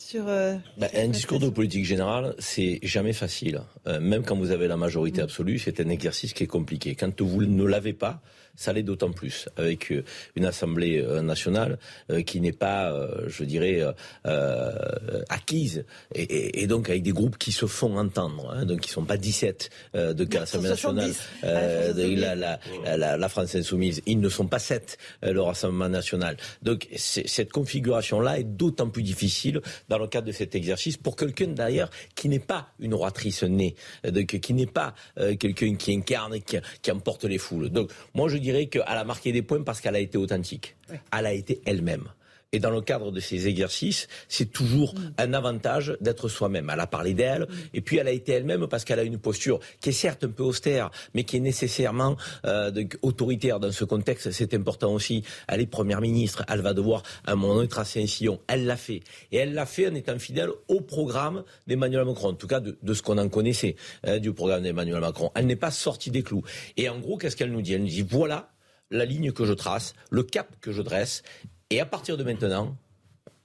sur, 0.00 0.28
euh, 0.28 0.54
bah, 0.78 0.86
un 0.94 1.08
discours 1.08 1.40
de 1.40 1.48
politique 1.48 1.84
générale, 1.84 2.34
c'est 2.38 2.78
jamais 2.84 3.12
facile. 3.12 3.62
Euh, 3.88 3.98
même 3.98 4.22
quand 4.22 4.36
vous 4.36 4.52
avez 4.52 4.68
la 4.68 4.76
majorité 4.76 5.20
absolue, 5.20 5.58
c'est 5.58 5.80
un 5.80 5.88
exercice 5.88 6.32
qui 6.32 6.44
est 6.44 6.48
compliqué. 6.48 6.94
Quand 6.94 7.20
vous 7.20 7.44
ne 7.44 7.64
l'avez 7.64 7.94
pas, 7.94 8.22
ça 8.58 8.72
l'est 8.72 8.82
d'autant 8.82 9.12
plus 9.12 9.48
avec 9.56 9.92
euh, 9.92 10.02
une 10.34 10.44
Assemblée 10.44 11.00
euh, 11.00 11.22
nationale 11.22 11.78
euh, 12.10 12.22
qui 12.22 12.40
n'est 12.40 12.52
pas, 12.52 12.92
je 13.28 13.44
dirais, 13.44 13.84
acquise 15.28 15.84
et, 16.14 16.66
donc 16.66 16.90
avec 16.90 17.02
des 17.02 17.12
groupes 17.12 17.38
qui 17.38 17.52
se 17.52 17.66
font 17.66 17.96
entendre, 17.96 18.50
hein, 18.50 18.64
donc 18.64 18.80
qui 18.80 18.90
sont 18.90 19.04
pas 19.04 19.16
17 19.16 19.70
de 19.94 20.34
l'Assemblée 20.34 20.70
nationale, 20.70 21.12
la, 22.96 23.28
France 23.28 23.54
insoumise, 23.54 24.02
ils 24.06 24.18
ne 24.18 24.28
sont 24.28 24.46
pas 24.46 24.58
7 24.58 24.98
leur 25.22 25.50
Assemblée 25.50 25.88
nationale. 25.88 26.36
Donc 26.62 26.88
cette 26.96 27.52
configuration-là 27.52 28.40
est 28.40 28.44
d'autant 28.44 28.88
plus 28.88 29.04
difficile 29.04 29.60
dans 29.88 29.98
le 29.98 30.08
cadre 30.08 30.26
de 30.26 30.32
cet 30.32 30.56
exercice 30.56 30.96
pour 30.96 31.14
quelqu'un 31.14 31.48
d'ailleurs 31.48 31.90
qui 32.16 32.28
n'est 32.28 32.38
pas 32.38 32.72
une 32.80 32.94
oratrice 32.94 33.44
née, 33.44 33.76
donc 34.04 34.26
qui 34.26 34.54
n'est 34.54 34.66
pas 34.66 34.94
quelqu'un 35.38 35.76
qui 35.76 35.94
incarne, 35.94 36.40
qui, 36.40 36.56
qui 36.82 36.90
emporte 36.90 37.24
les 37.24 37.38
foules. 37.38 37.70
Donc 37.70 37.90
moi 38.14 38.28
je 38.28 38.38
dis 38.38 38.47
dirais 38.50 38.66
qu'elle 38.66 38.82
a 38.86 39.04
marqué 39.04 39.32
des 39.32 39.42
points 39.42 39.62
parce 39.62 39.80
qu'elle 39.80 39.96
a 39.96 40.00
été 40.00 40.16
authentique. 40.18 40.76
Elle 41.12 41.26
a 41.26 41.32
été 41.32 41.60
elle-même. 41.66 42.08
Et 42.52 42.60
dans 42.60 42.70
le 42.70 42.80
cadre 42.80 43.12
de 43.12 43.20
ces 43.20 43.46
exercices, 43.46 44.08
c'est 44.26 44.50
toujours 44.50 44.94
mm. 44.94 45.12
un 45.18 45.34
avantage 45.34 45.98
d'être 46.00 46.28
soi-même. 46.28 46.70
Elle 46.72 46.80
a 46.80 46.86
parlé 46.86 47.12
d'elle, 47.12 47.42
mm. 47.42 47.54
et 47.74 47.80
puis 47.82 47.98
elle 47.98 48.08
a 48.08 48.10
été 48.10 48.32
elle-même 48.32 48.66
parce 48.68 48.86
qu'elle 48.86 48.98
a 48.98 49.02
une 49.02 49.18
posture 49.18 49.60
qui 49.82 49.90
est 49.90 49.92
certes 49.92 50.24
un 50.24 50.30
peu 50.30 50.44
austère, 50.44 50.90
mais 51.12 51.24
qui 51.24 51.36
est 51.36 51.40
nécessairement 51.40 52.16
euh, 52.46 52.72
autoritaire 53.02 53.60
dans 53.60 53.70
ce 53.70 53.84
contexte. 53.84 54.30
C'est 54.30 54.54
important 54.54 54.94
aussi. 54.94 55.24
Elle 55.46 55.60
est 55.60 55.66
première 55.66 56.00
ministre, 56.00 56.42
elle 56.48 56.62
va 56.62 56.72
devoir 56.72 57.02
à 57.26 57.32
un 57.32 57.34
moment 57.34 57.56
donné 57.56 57.68
tracer 57.68 58.02
un 58.02 58.06
sillon. 58.06 58.40
Elle 58.48 58.64
l'a 58.64 58.78
fait, 58.78 59.02
et 59.30 59.36
elle 59.36 59.52
l'a 59.52 59.66
fait 59.66 59.86
en 59.86 59.94
étant 59.94 60.18
fidèle 60.18 60.48
au 60.68 60.80
programme 60.80 61.44
d'Emmanuel 61.66 62.06
Macron, 62.06 62.28
en 62.28 62.34
tout 62.34 62.46
cas 62.46 62.60
de, 62.60 62.94
ce 62.94 63.02
qu'on 63.02 63.18
en 63.18 63.28
connaissait 63.28 63.76
hein, 64.04 64.20
du 64.20 64.32
programme 64.32 64.62
d'Emmanuel 64.62 65.00
Macron. 65.00 65.30
Elle 65.34 65.44
n'est 65.44 65.56
pas 65.56 65.70
sortie 65.70 66.10
des 66.10 66.22
clous. 66.22 66.44
Et 66.78 66.88
en 66.88 66.98
gros, 66.98 67.18
qu'est-ce 67.18 67.36
qu'elle 67.36 67.52
nous 67.52 67.60
dit? 67.60 67.74
Elle 67.74 67.82
nous 67.82 67.88
dit 67.88 68.06
voilà 68.08 68.48
la 68.90 69.04
ligne 69.04 69.32
que 69.32 69.44
je 69.44 69.52
trace, 69.52 69.92
le 70.10 70.22
cap 70.22 70.56
que 70.62 70.72
je 70.72 70.80
dresse, 70.80 71.22
et 71.70 71.80
à 71.80 71.86
partir 71.86 72.16
de 72.16 72.24
maintenant, 72.24 72.76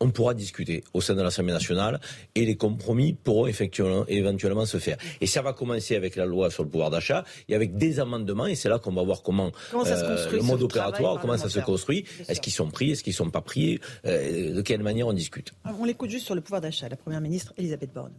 on 0.04 0.12
pourra 0.12 0.34
discuter 0.34 0.84
au 0.94 1.02
sein 1.02 1.16
de 1.16 1.22
l'Assemblée 1.22 1.54
nationale 1.54 2.00
et 2.36 2.46
les 2.46 2.58
compromis 2.58 3.14
pourront 3.14 3.48
effectivement, 3.48 4.06
éventuellement 4.08 4.66
se 4.66 4.78
faire. 4.78 4.98
Et 5.22 5.28
ça 5.28 5.42
va 5.42 5.54
commencer 5.54 5.96
avec 5.96 6.16
la 6.16 6.26
loi 6.26 6.52
sur 6.52 6.64
le 6.64 6.70
pouvoir 6.70 6.90
d'achat 6.90 7.24
et 7.48 7.56
avec 7.56 7.78
des 7.78 8.00
amendements 8.00 8.46
et 8.46 8.56
c'est 8.56 8.70
là 8.70 8.80
qu'on 8.80 8.92
va 8.92 9.04
voir 9.04 9.24
comment, 9.24 9.52
euh, 9.74 10.32
le 10.32 10.42
mode 10.42 10.62
opératoire, 10.62 11.20
comment 11.22 11.38
ça 11.38 11.50
se 11.50 11.60
construit. 11.60 12.06
Est-ce 12.28 12.42
qu'ils 12.42 12.54
sont 12.54 12.70
pris, 12.70 12.92
est-ce 12.92 13.04
qu'ils 13.04 13.12
ne 13.12 13.18
sont 13.18 13.30
pas 13.30 13.42
pris, 13.42 13.80
euh, 14.06 14.54
de 14.54 14.62
quelle 14.62 14.84
manière 14.84 15.08
on 15.08 15.14
discute. 15.14 15.54
On 15.66 15.86
l'écoute 15.86 16.10
juste 16.10 16.26
sur 16.26 16.36
le 16.36 16.42
pouvoir 16.42 16.62
d'achat, 16.62 16.90
la 16.90 16.98
Première 16.98 17.22
ministre 17.22 17.54
Elisabeth 17.58 17.94
Borne. 17.94 18.14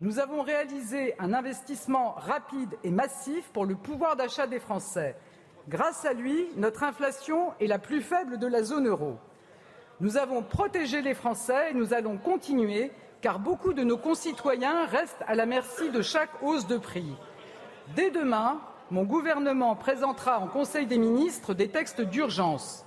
Nous 0.00 0.18
avons 0.18 0.42
réalisé 0.42 1.14
un 1.18 1.32
investissement 1.32 2.12
rapide 2.12 2.68
et 2.84 2.90
massif 2.90 3.48
pour 3.54 3.64
le 3.64 3.76
pouvoir 3.76 4.14
d'achat 4.14 4.46
des 4.46 4.60
Français. 4.60 5.16
Grâce 5.68 6.04
à 6.04 6.12
lui, 6.12 6.46
notre 6.56 6.84
inflation 6.84 7.52
est 7.60 7.66
la 7.66 7.78
plus 7.78 8.00
faible 8.00 8.38
de 8.38 8.46
la 8.46 8.62
zone 8.62 8.86
euro. 8.86 9.18
Nous 10.00 10.16
avons 10.16 10.42
protégé 10.42 11.02
les 11.02 11.14
Français 11.14 11.70
et 11.70 11.74
nous 11.74 11.92
allons 11.92 12.18
continuer 12.18 12.92
car 13.20 13.40
beaucoup 13.40 13.72
de 13.72 13.82
nos 13.82 13.96
concitoyens 13.96 14.86
restent 14.86 15.24
à 15.26 15.34
la 15.34 15.46
merci 15.46 15.90
de 15.90 16.02
chaque 16.02 16.30
hausse 16.42 16.66
de 16.68 16.76
prix. 16.76 17.12
Dès 17.96 18.10
demain, 18.10 18.60
mon 18.92 19.02
gouvernement 19.02 19.74
présentera 19.74 20.38
en 20.38 20.46
Conseil 20.46 20.86
des 20.86 20.98
ministres 20.98 21.54
des 21.54 21.68
textes 21.68 22.00
d'urgence. 22.00 22.84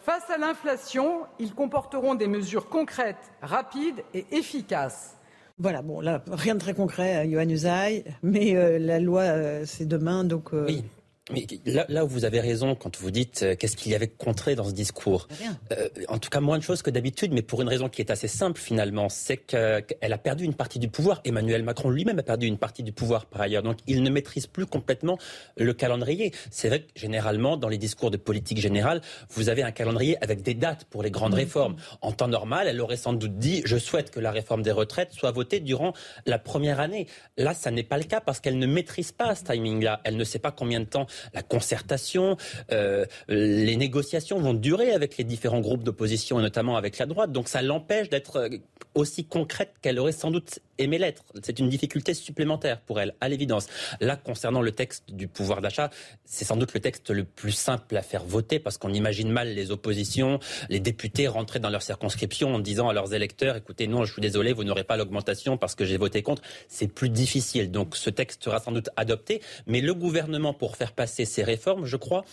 Face 0.00 0.28
à 0.30 0.38
l'inflation, 0.38 1.26
ils 1.38 1.54
comporteront 1.54 2.16
des 2.16 2.26
mesures 2.26 2.68
concrètes, 2.68 3.32
rapides 3.40 4.02
et 4.12 4.26
efficaces. 4.32 5.16
Voilà, 5.58 5.82
bon, 5.82 6.00
là, 6.00 6.20
rien 6.30 6.54
de 6.54 6.60
très 6.60 6.74
concret, 6.74 7.28
Johan 7.30 7.48
Usaï, 7.48 8.04
mais 8.24 8.56
euh, 8.56 8.78
la 8.80 8.98
loi, 8.98 9.22
euh, 9.22 9.62
c'est 9.64 9.86
demain, 9.86 10.24
donc... 10.24 10.52
Euh, 10.52 10.66
oui. 10.66 10.84
Mais 11.32 11.46
là, 11.64 12.04
où 12.04 12.08
vous 12.08 12.26
avez 12.26 12.40
raison 12.40 12.74
quand 12.74 12.98
vous 12.98 13.10
dites 13.10 13.42
euh, 13.42 13.56
qu'est-ce 13.56 13.78
qu'il 13.78 13.92
y 13.92 13.94
avait 13.94 14.08
contré 14.08 14.54
dans 14.56 14.64
ce 14.64 14.72
discours. 14.72 15.26
Euh, 15.72 15.88
en 16.08 16.18
tout 16.18 16.28
cas, 16.28 16.40
moins 16.40 16.58
de 16.58 16.62
choses 16.62 16.82
que 16.82 16.90
d'habitude, 16.90 17.32
mais 17.32 17.40
pour 17.40 17.62
une 17.62 17.68
raison 17.68 17.88
qui 17.88 18.02
est 18.02 18.10
assez 18.10 18.28
simple 18.28 18.60
finalement, 18.60 19.08
c'est 19.08 19.38
qu'elle 19.38 20.12
a 20.12 20.18
perdu 20.18 20.44
une 20.44 20.52
partie 20.52 20.78
du 20.78 20.88
pouvoir. 20.88 21.22
Emmanuel 21.24 21.62
Macron 21.62 21.88
lui-même 21.88 22.18
a 22.18 22.22
perdu 22.22 22.46
une 22.46 22.58
partie 22.58 22.82
du 22.82 22.92
pouvoir 22.92 23.24
par 23.24 23.40
ailleurs. 23.40 23.62
Donc 23.62 23.78
il 23.86 24.02
ne 24.02 24.10
maîtrise 24.10 24.46
plus 24.46 24.66
complètement 24.66 25.16
le 25.56 25.72
calendrier. 25.72 26.32
C'est 26.50 26.68
vrai 26.68 26.82
que 26.82 26.88
généralement, 26.94 27.56
dans 27.56 27.68
les 27.70 27.78
discours 27.78 28.10
de 28.10 28.18
politique 28.18 28.58
générale, 28.58 29.00
vous 29.30 29.48
avez 29.48 29.62
un 29.62 29.72
calendrier 29.72 30.22
avec 30.22 30.42
des 30.42 30.54
dates 30.54 30.84
pour 30.84 31.02
les 31.02 31.10
grandes 31.10 31.32
mmh. 31.32 31.36
réformes. 31.36 31.76
En 32.02 32.12
temps 32.12 32.28
normal, 32.28 32.68
elle 32.68 32.80
aurait 32.82 32.98
sans 32.98 33.14
doute 33.14 33.38
dit 33.38 33.62
je 33.64 33.78
souhaite 33.78 34.10
que 34.10 34.20
la 34.20 34.30
réforme 34.30 34.60
des 34.60 34.72
retraites 34.72 35.12
soit 35.12 35.30
votée 35.30 35.60
durant 35.60 35.94
la 36.26 36.38
première 36.38 36.80
année. 36.80 37.06
Là, 37.38 37.54
ça 37.54 37.70
n'est 37.70 37.82
pas 37.82 37.96
le 37.96 38.04
cas 38.04 38.20
parce 38.20 38.40
qu'elle 38.40 38.58
ne 38.58 38.66
maîtrise 38.66 39.12
pas 39.12 39.34
ce 39.34 39.44
timing-là. 39.44 40.02
Elle 40.04 40.18
ne 40.18 40.24
sait 40.24 40.38
pas 40.38 40.50
combien 40.50 40.80
de 40.80 40.84
temps 40.84 41.06
la 41.32 41.42
concertation, 41.42 42.36
euh, 42.72 43.04
les 43.28 43.76
négociations 43.76 44.38
vont 44.40 44.54
durer 44.54 44.92
avec 44.92 45.16
les 45.16 45.24
différents 45.24 45.60
groupes 45.60 45.82
d'opposition 45.82 46.38
et 46.38 46.42
notamment 46.42 46.76
avec 46.76 46.98
la 46.98 47.06
droite. 47.06 47.32
Donc 47.32 47.48
ça 47.48 47.62
l'empêche 47.62 48.08
d'être 48.08 48.36
euh, 48.36 48.48
aussi 48.94 49.24
concrète 49.24 49.74
qu'elle 49.82 49.98
aurait 49.98 50.12
sans 50.12 50.30
doute 50.30 50.60
aimé 50.78 50.98
l'être. 50.98 51.24
C'est 51.42 51.58
une 51.58 51.68
difficulté 51.68 52.14
supplémentaire 52.14 52.80
pour 52.80 53.00
elle, 53.00 53.14
à 53.20 53.28
l'évidence. 53.28 53.66
Là, 54.00 54.16
concernant 54.16 54.62
le 54.62 54.72
texte 54.72 55.04
du 55.08 55.28
pouvoir 55.28 55.60
d'achat, 55.60 55.90
c'est 56.24 56.44
sans 56.44 56.56
doute 56.56 56.74
le 56.74 56.80
texte 56.80 57.10
le 57.10 57.24
plus 57.24 57.52
simple 57.52 57.96
à 57.96 58.02
faire 58.02 58.24
voter 58.24 58.58
parce 58.58 58.78
qu'on 58.78 58.92
imagine 58.92 59.30
mal 59.30 59.54
les 59.54 59.70
oppositions, 59.70 60.38
les 60.68 60.80
députés 60.80 61.28
rentrer 61.28 61.58
dans 61.60 61.70
leur 61.70 61.82
circonscription 61.82 62.54
en 62.54 62.58
disant 62.58 62.88
à 62.88 62.92
leurs 62.92 63.14
électeurs, 63.14 63.56
écoutez, 63.56 63.86
non, 63.86 64.04
je 64.04 64.12
suis 64.12 64.22
désolé, 64.22 64.52
vous 64.52 64.64
n'aurez 64.64 64.84
pas 64.84 64.96
l'augmentation 64.96 65.56
parce 65.56 65.74
que 65.74 65.84
j'ai 65.84 65.96
voté 65.96 66.22
contre. 66.22 66.42
C'est 66.68 66.88
plus 66.88 67.08
difficile. 67.08 67.70
Donc 67.70 67.96
ce 67.96 68.10
texte 68.10 68.44
sera 68.44 68.60
sans 68.60 68.72
doute 68.72 68.90
adopté, 68.96 69.42
mais 69.66 69.80
le 69.80 69.94
gouvernement, 69.94 70.54
pour 70.54 70.76
faire 70.76 70.92
passer 70.92 71.03
ces 71.06 71.42
réformes, 71.42 71.86
je 71.86 71.96
crois, 71.96 72.24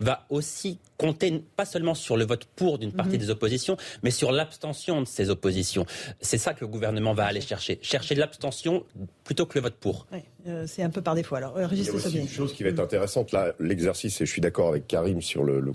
va 0.00 0.26
aussi 0.30 0.78
compter 0.96 1.42
pas 1.56 1.64
seulement 1.64 1.94
sur 1.94 2.16
le 2.16 2.24
vote 2.24 2.46
pour 2.56 2.78
d'une 2.78 2.92
partie 2.92 3.14
mhm. 3.14 3.18
des 3.18 3.30
oppositions, 3.30 3.76
mais 4.02 4.10
sur 4.10 4.32
l'abstention 4.32 5.02
de 5.02 5.06
ces 5.06 5.30
oppositions. 5.30 5.86
C'est 6.20 6.38
ça 6.38 6.54
que 6.54 6.60
le 6.62 6.68
gouvernement 6.68 7.12
va 7.12 7.26
aller 7.26 7.40
chercher. 7.40 7.78
Chercher 7.82 8.14
l'abstention 8.14 8.84
plutôt 9.24 9.46
que 9.46 9.58
le 9.58 9.62
vote 9.62 9.74
pour. 9.74 10.06
Euh, 10.46 10.64
c'est 10.66 10.82
un 10.82 10.90
peu 10.90 11.02
par 11.02 11.14
défaut. 11.14 11.34
Alors, 11.34 11.56
euh, 11.56 11.66
Il 11.72 11.82
y 11.82 11.88
a 11.88 11.92
aussi 11.92 12.18
une 12.18 12.28
chose 12.28 12.52
qui 12.52 12.62
va 12.62 12.70
être 12.70 12.80
intéressante 12.80 13.32
là, 13.32 13.52
l'exercice, 13.58 14.20
et 14.20 14.26
je 14.26 14.30
suis 14.30 14.40
d'accord 14.40 14.68
avec 14.68 14.86
Karim 14.86 15.20
sur 15.20 15.44
le, 15.44 15.60
le, 15.60 15.72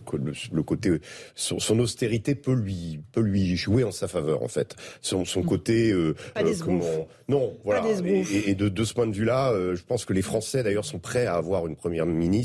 le, 0.52 0.64
côté, 0.64 1.02
son, 1.36 1.60
son, 1.60 1.78
austérité 1.80 2.36
peut 2.36 2.54
lui, 2.54 3.02
peut 3.12 3.22
lui 3.22 3.58
jouer 3.58 3.84
en 3.84 3.92
sa 3.92 4.08
faveur 4.08 4.44
en 4.44 4.48
fait. 4.48 4.76
Son, 5.02 5.26
son 5.26 5.42
mm. 5.42 5.46
côté, 5.46 5.92
euh, 5.92 6.16
pas 6.34 6.44
des 6.44 6.56
comment, 6.56 6.86
non, 7.28 7.58
voilà. 7.66 7.84
Et, 8.06 8.52
et, 8.52 8.56
de, 8.56 8.70
de, 8.70 8.84
ce 8.86 8.94
point 8.94 9.08
de 9.08 9.16
vue-là, 9.16 9.54
je 9.74 9.82
pense 9.84 10.06
que 10.06 10.14
les 10.14 10.22
Français 10.22 10.64
d'ailleurs 10.64 10.86
sont 10.86 11.00
prêts 11.00 11.26
à 11.26 11.36
avoir 11.36 11.68
une 11.68 11.76
première 11.76 12.06
ministre 12.06 12.41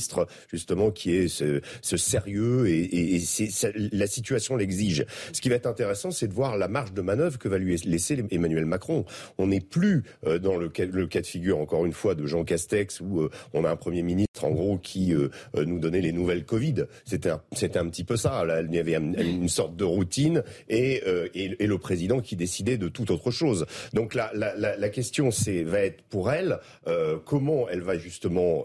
justement 0.51 0.91
qui 0.91 1.15
est 1.15 1.29
ce, 1.29 1.61
ce 1.83 1.97
sérieux 1.97 2.69
et, 2.69 3.17
et 3.17 3.23
la 3.93 4.07
situation 4.07 4.57
l'exige. 4.57 5.05
Ce 5.33 5.41
qui 5.41 5.49
va 5.49 5.57
être 5.57 5.67
intéressant, 5.67 6.11
c'est 6.11 6.29
de 6.29 6.35
voir 6.35 6.57
la 6.57 6.69
marge 6.69 6.93
de 6.93 7.03
manœuvre 7.03 7.39
que 7.39 7.49
va 7.49 7.59
lui 7.59 7.77
laisser 7.77 8.23
Emmanuel 8.31 8.67
Macron. 8.67 9.05
On 9.39 9.49
n'est 9.49 9.61
plus 9.61 10.05
dans 10.25 10.57
le, 10.57 10.71
le 10.79 11.07
cas 11.07 11.21
de 11.21 11.27
figure 11.27 11.59
encore 11.59 11.85
une 11.85 11.93
fois 11.93 12.15
de 12.15 12.27
Jean 12.27 12.45
Castex 12.45 13.01
où 13.01 13.21
euh, 13.21 13.31
on 13.53 13.65
a 13.65 13.71
un 13.71 13.77
Premier 13.77 14.03
ministre 14.03 14.45
en 14.45 14.51
gros 14.51 14.79
qui 14.79 15.15
euh, 15.15 15.29
euh, 15.57 15.65
nous 15.65 15.79
donnait 15.79 16.01
les 16.01 16.13
nouvelles 16.13 16.45
Covid. 16.45 16.85
C'était 17.05 17.31
un, 17.31 17.41
un 17.63 17.89
petit 17.89 18.05
peu 18.05 18.17
ça. 18.17 18.45
Là, 18.45 18.63
il 18.63 18.75
y 18.75 18.79
avait 18.79 18.95
une 18.95 19.49
sorte 19.49 19.77
de 19.77 19.85
routine 19.85 20.43
et, 20.69 21.03
et, 21.35 21.57
et, 21.63 21.67
le 21.67 21.79
président 21.79 22.21
qui 22.21 22.37
décidait 22.37 22.79
de 22.79 22.89
toute 22.89 23.11
autre 23.11 23.31
chose. 23.31 23.67
Donc 23.93 24.15
la, 24.15 24.31
la, 24.35 24.55
la, 24.57 24.77
la 24.77 24.89
question 24.89 25.31
c'est 25.31 25.63
va 25.63 25.81
être 25.81 26.03
pour 26.03 26.31
elle 26.31 26.59
comment 27.25 27.69
elle 27.69 27.81
va 27.81 27.99
justement 27.99 28.65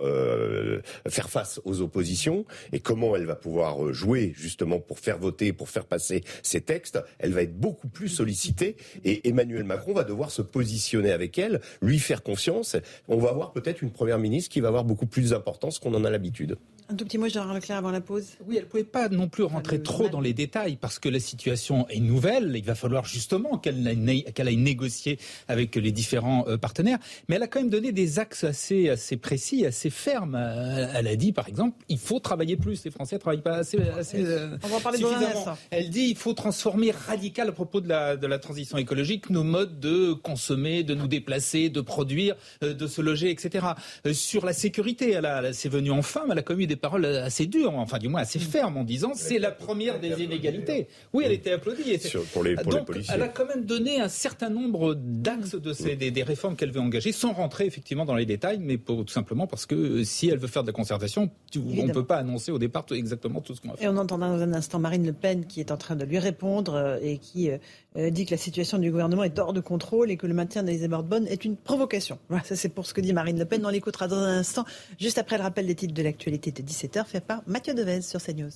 faire 1.07 1.20
face 1.29 1.61
aux 1.65 1.81
oppositions 1.81 2.45
et 2.71 2.79
comment 2.79 3.15
elle 3.15 3.25
va 3.25 3.35
pouvoir 3.35 3.93
jouer 3.93 4.33
justement 4.35 4.79
pour 4.79 4.99
faire 4.99 5.17
voter, 5.17 5.53
pour 5.53 5.69
faire 5.69 5.85
passer 5.85 6.23
ces 6.43 6.61
textes. 6.61 6.99
Elle 7.19 7.33
va 7.33 7.43
être 7.43 7.57
beaucoup 7.57 7.87
plus 7.87 8.09
sollicitée 8.09 8.77
et 9.03 9.27
Emmanuel 9.27 9.63
Macron 9.63 9.93
va 9.93 10.03
devoir 10.03 10.31
se 10.31 10.41
positionner 10.41 11.11
avec 11.11 11.37
elle, 11.37 11.61
lui 11.81 11.99
faire 11.99 12.23
confiance. 12.23 12.75
On 13.07 13.17
va 13.17 13.31
voir 13.31 13.51
peut-être 13.51 13.81
une 13.81 13.91
première 13.91 14.19
ministre 14.19 14.51
qui 14.51 14.61
va 14.61 14.67
avoir 14.67 14.83
beaucoup 14.83 15.07
plus 15.07 15.31
d'importance 15.31 15.79
qu'on 15.79 15.93
en 15.93 16.05
a 16.05 16.09
l'habitude. 16.09 16.57
Un 16.91 16.95
tout 16.95 17.05
petit 17.05 17.17
mot, 17.17 17.29
Gérard 17.29 17.53
Leclerc, 17.53 17.77
avant 17.77 17.91
la 17.91 18.01
pause. 18.01 18.25
Oui, 18.45 18.57
elle 18.57 18.63
ne 18.63 18.67
pouvait 18.67 18.83
pas 18.83 19.07
non 19.07 19.29
plus 19.29 19.43
rentrer 19.43 19.81
trop 19.81 20.09
dans 20.09 20.19
les 20.19 20.33
détails 20.33 20.75
parce 20.75 20.99
que 20.99 21.07
la 21.07 21.21
situation 21.21 21.87
est 21.87 22.01
nouvelle. 22.01 22.51
Il 22.53 22.65
va 22.65 22.75
falloir 22.75 23.05
justement 23.05 23.57
qu'elle 23.57 23.87
aille, 23.87 24.57
négocier 24.57 25.17
avec 25.47 25.77
les 25.77 25.93
différents 25.93 26.45
euh, 26.49 26.57
partenaires. 26.57 26.97
Mais 27.29 27.37
elle 27.37 27.43
a 27.43 27.47
quand 27.47 27.61
même 27.61 27.69
donné 27.69 27.93
des 27.93 28.19
axes 28.19 28.43
assez, 28.43 28.89
assez 28.89 29.15
précis, 29.15 29.65
assez 29.65 29.89
fermes. 29.89 30.35
Euh, 30.35 30.91
elle 30.93 31.07
a 31.07 31.15
dit, 31.15 31.31
par 31.31 31.47
exemple, 31.47 31.77
il 31.87 31.97
faut 31.97 32.19
travailler 32.19 32.57
plus. 32.57 32.83
Les 32.83 32.91
Français 32.91 33.15
ne 33.15 33.21
travaillent 33.21 33.41
pas 33.41 33.59
assez, 33.59 33.79
assez 33.97 34.25
On 34.61 34.67
va 34.67 34.75
en 34.75 34.81
parler 34.81 34.97
suffisamment. 34.97 35.57
Elle 35.69 35.89
dit, 35.89 36.09
il 36.09 36.17
faut 36.17 36.33
transformer 36.33 36.91
radical 36.91 37.47
à 37.47 37.53
propos 37.53 37.79
de 37.79 37.87
la, 37.87 38.17
de 38.17 38.27
la 38.27 38.37
transition 38.37 38.77
écologique 38.77 39.29
nos 39.29 39.45
modes 39.45 39.79
de 39.79 40.11
consommer, 40.11 40.83
de 40.83 40.93
nous 40.93 41.07
déplacer, 41.07 41.69
de 41.69 41.79
produire, 41.79 42.35
euh, 42.63 42.73
de 42.73 42.85
se 42.85 42.99
loger, 42.99 43.29
etc. 43.29 43.65
Sur 44.11 44.45
la 44.45 44.51
sécurité, 44.51 45.11
elle, 45.11 45.25
elle 45.25 45.55
s'est 45.55 45.69
venue 45.69 45.91
en 45.91 46.01
femme. 46.01 46.31
Elle 46.33 46.39
a 46.39 46.43
commis 46.43 46.67
des 46.67 46.80
paroles 46.81 47.05
assez 47.05 47.45
dures, 47.45 47.75
enfin 47.75 47.97
du 47.97 48.07
moins 48.07 48.21
assez 48.21 48.39
mm. 48.39 48.43
fermes, 48.43 48.77
en 48.77 48.83
disant 48.83 49.11
c'est 49.15 49.39
la 49.39 49.51
première 49.51 49.99
des 49.99 50.21
inégalités. 50.23 50.87
Oui, 51.13 51.23
elle 51.25 51.31
était 51.31 51.53
applaudie. 51.53 51.97
pour 52.33 52.43
les, 52.43 52.55
Donc, 52.55 52.85
policiers. 52.85 53.13
Elle 53.15 53.21
a 53.21 53.27
quand 53.27 53.45
même 53.45 53.65
donné 53.65 54.01
un 54.01 54.09
certain 54.09 54.49
nombre 54.49 54.95
d'axes 54.95 55.55
de 55.55 55.73
ces, 55.73 55.95
des, 55.95 56.23
réformes 56.23 56.55
qu'elle 56.55 56.71
veut 56.71 56.81
engager, 56.81 57.11
sans 57.11 57.33
rentrer 57.33 57.65
effectivement 57.65 58.05
dans 58.05 58.15
les 58.15 58.25
détails, 58.25 58.59
mais 58.59 58.77
tout 58.77 59.07
simplement 59.07 59.47
parce 59.47 59.65
que 59.65 59.75
euh, 59.75 60.03
si 60.03 60.29
elle 60.29 60.39
veut 60.39 60.47
faire 60.47 60.63
de 60.63 60.67
la 60.67 60.73
concertation, 60.73 61.29
on 61.55 61.85
ne 61.85 61.93
peut 61.93 62.05
pas 62.05 62.17
annoncer 62.17 62.51
au 62.51 62.59
départ 62.59 62.85
exactement 62.91 63.41
tout 63.41 63.55
ce 63.55 63.61
qu'on 63.61 63.69
va 63.69 63.77
faire. 63.77 63.89
Et 63.89 63.93
on 63.93 63.97
entendra 63.97 64.29
dans 64.29 64.41
un 64.41 64.53
instant 64.53 64.79
Marine 64.79 65.05
Le 65.05 65.13
Pen 65.13 65.45
qui 65.45 65.59
est 65.59 65.71
en 65.71 65.77
train 65.77 65.95
de 65.95 66.05
lui 66.05 66.19
répondre 66.19 66.75
euh, 66.75 66.97
et 67.01 67.17
qui 67.17 67.49
euh, 67.49 67.57
dit 67.95 68.25
que 68.25 68.31
la 68.31 68.37
situation 68.37 68.77
du 68.77 68.89
gouvernement 68.89 69.23
est 69.23 69.37
hors 69.37 69.53
de 69.53 69.59
contrôle 69.59 70.11
et 70.11 70.17
que 70.17 70.27
le 70.27 70.33
maintien 70.33 70.63
d'Elisabeth 70.63 71.01
Borne 71.01 71.27
est 71.27 71.43
une 71.43 71.57
provocation. 71.57 72.19
Voilà, 72.29 72.43
ça 72.43 72.55
c'est 72.55 72.69
pour 72.69 72.85
ce 72.85 72.93
que 72.93 73.01
dit 73.01 73.13
Marine 73.13 73.37
Le 73.37 73.45
Pen. 73.45 73.65
On 73.65 73.69
l'écoutera 73.69 74.07
dans 74.07 74.17
un 74.17 74.39
instant, 74.39 74.65
juste 74.99 75.17
après 75.17 75.37
le 75.37 75.43
rappel 75.43 75.67
des 75.67 75.75
titres 75.75 75.93
de 75.93 76.03
l'actualité 76.03 76.51
de 76.51 76.61
17h, 76.61 77.05
fait 77.05 77.19
par 77.19 77.41
Mathieu 77.47 77.73
Devez 77.73 78.01
sur 78.01 78.21
CNews. 78.21 78.51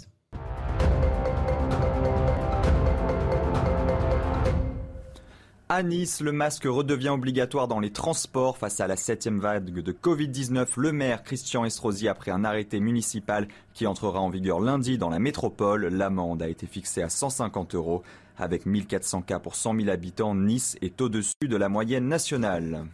À 5.67 5.81
Nice, 5.81 6.21
le 6.21 6.31
masque 6.31 6.65
redevient 6.65 7.09
obligatoire 7.09 7.67
dans 7.67 7.79
les 7.79 7.89
transports 7.89 8.55
face 8.55 8.79
à 8.79 8.87
la 8.87 8.95
septième 8.95 9.39
vague 9.39 9.65
de 9.65 9.91
Covid-19. 9.91 10.67
Le 10.77 10.91
maire 10.91 11.23
Christian 11.23 11.65
Estrosi 11.65 12.07
a 12.07 12.13
pris 12.13 12.29
un 12.29 12.45
arrêté 12.45 12.79
municipal 12.79 13.47
qui 13.73 13.87
entrera 13.87 14.19
en 14.19 14.29
vigueur 14.29 14.59
lundi 14.59 14.99
dans 14.99 15.09
la 15.09 15.17
métropole. 15.17 15.87
L'amende 15.87 16.43
a 16.43 16.47
été 16.47 16.67
fixée 16.67 17.01
à 17.01 17.09
150 17.09 17.73
euros. 17.73 18.03
Avec 18.37 18.65
1400 18.65 19.21
cas 19.21 19.39
pour 19.39 19.55
100 19.55 19.75
000 19.79 19.89
habitants, 19.89 20.35
Nice 20.35 20.77
est 20.81 20.99
au-dessus 20.99 21.47
de 21.47 21.55
la 21.55 21.69
moyenne 21.69 22.07
nationale. 22.07 22.85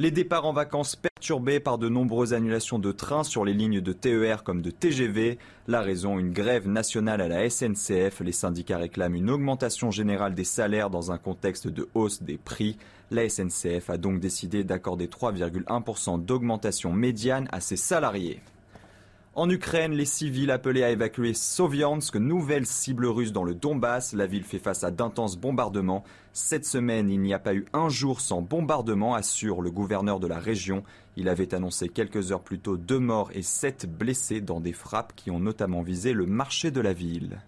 Les 0.00 0.12
départs 0.12 0.44
en 0.44 0.52
vacances 0.52 0.94
perturbés 0.94 1.58
par 1.58 1.76
de 1.76 1.88
nombreuses 1.88 2.32
annulations 2.32 2.78
de 2.78 2.92
trains 2.92 3.24
sur 3.24 3.44
les 3.44 3.52
lignes 3.52 3.80
de 3.80 3.92
TER 3.92 4.44
comme 4.44 4.62
de 4.62 4.70
TGV. 4.70 5.38
La 5.66 5.80
raison, 5.80 6.20
une 6.20 6.32
grève 6.32 6.68
nationale 6.68 7.20
à 7.20 7.26
la 7.26 7.50
SNCF. 7.50 8.20
Les 8.20 8.30
syndicats 8.30 8.78
réclament 8.78 9.16
une 9.16 9.28
augmentation 9.28 9.90
générale 9.90 10.36
des 10.36 10.44
salaires 10.44 10.90
dans 10.90 11.10
un 11.10 11.18
contexte 11.18 11.66
de 11.66 11.88
hausse 11.94 12.22
des 12.22 12.36
prix. 12.36 12.76
La 13.10 13.28
SNCF 13.28 13.90
a 13.90 13.96
donc 13.96 14.20
décidé 14.20 14.62
d'accorder 14.62 15.08
3,1% 15.08 16.24
d'augmentation 16.24 16.92
médiane 16.92 17.48
à 17.50 17.60
ses 17.60 17.76
salariés. 17.76 18.40
En 19.38 19.48
Ukraine, 19.48 19.92
les 19.92 20.04
civils 20.04 20.50
appelés 20.50 20.82
à 20.82 20.90
évacuer 20.90 21.32
Soviansk, 21.32 22.16
nouvelle 22.16 22.66
cible 22.66 23.06
russe 23.06 23.30
dans 23.30 23.44
le 23.44 23.54
Donbass. 23.54 24.12
La 24.12 24.26
ville 24.26 24.42
fait 24.42 24.58
face 24.58 24.82
à 24.82 24.90
d'intenses 24.90 25.36
bombardements. 25.36 26.02
Cette 26.32 26.64
semaine, 26.64 27.08
il 27.08 27.20
n'y 27.20 27.32
a 27.32 27.38
pas 27.38 27.54
eu 27.54 27.64
un 27.72 27.88
jour 27.88 28.20
sans 28.20 28.42
bombardement, 28.42 29.14
assure 29.14 29.62
le 29.62 29.70
gouverneur 29.70 30.18
de 30.18 30.26
la 30.26 30.40
région. 30.40 30.82
Il 31.16 31.28
avait 31.28 31.54
annoncé 31.54 31.88
quelques 31.88 32.32
heures 32.32 32.42
plus 32.42 32.58
tôt 32.58 32.76
deux 32.76 32.98
morts 32.98 33.30
et 33.32 33.42
sept 33.42 33.86
blessés 33.86 34.40
dans 34.40 34.58
des 34.58 34.72
frappes 34.72 35.12
qui 35.14 35.30
ont 35.30 35.38
notamment 35.38 35.82
visé 35.82 36.14
le 36.14 36.26
marché 36.26 36.72
de 36.72 36.80
la 36.80 36.92
ville. 36.92 37.38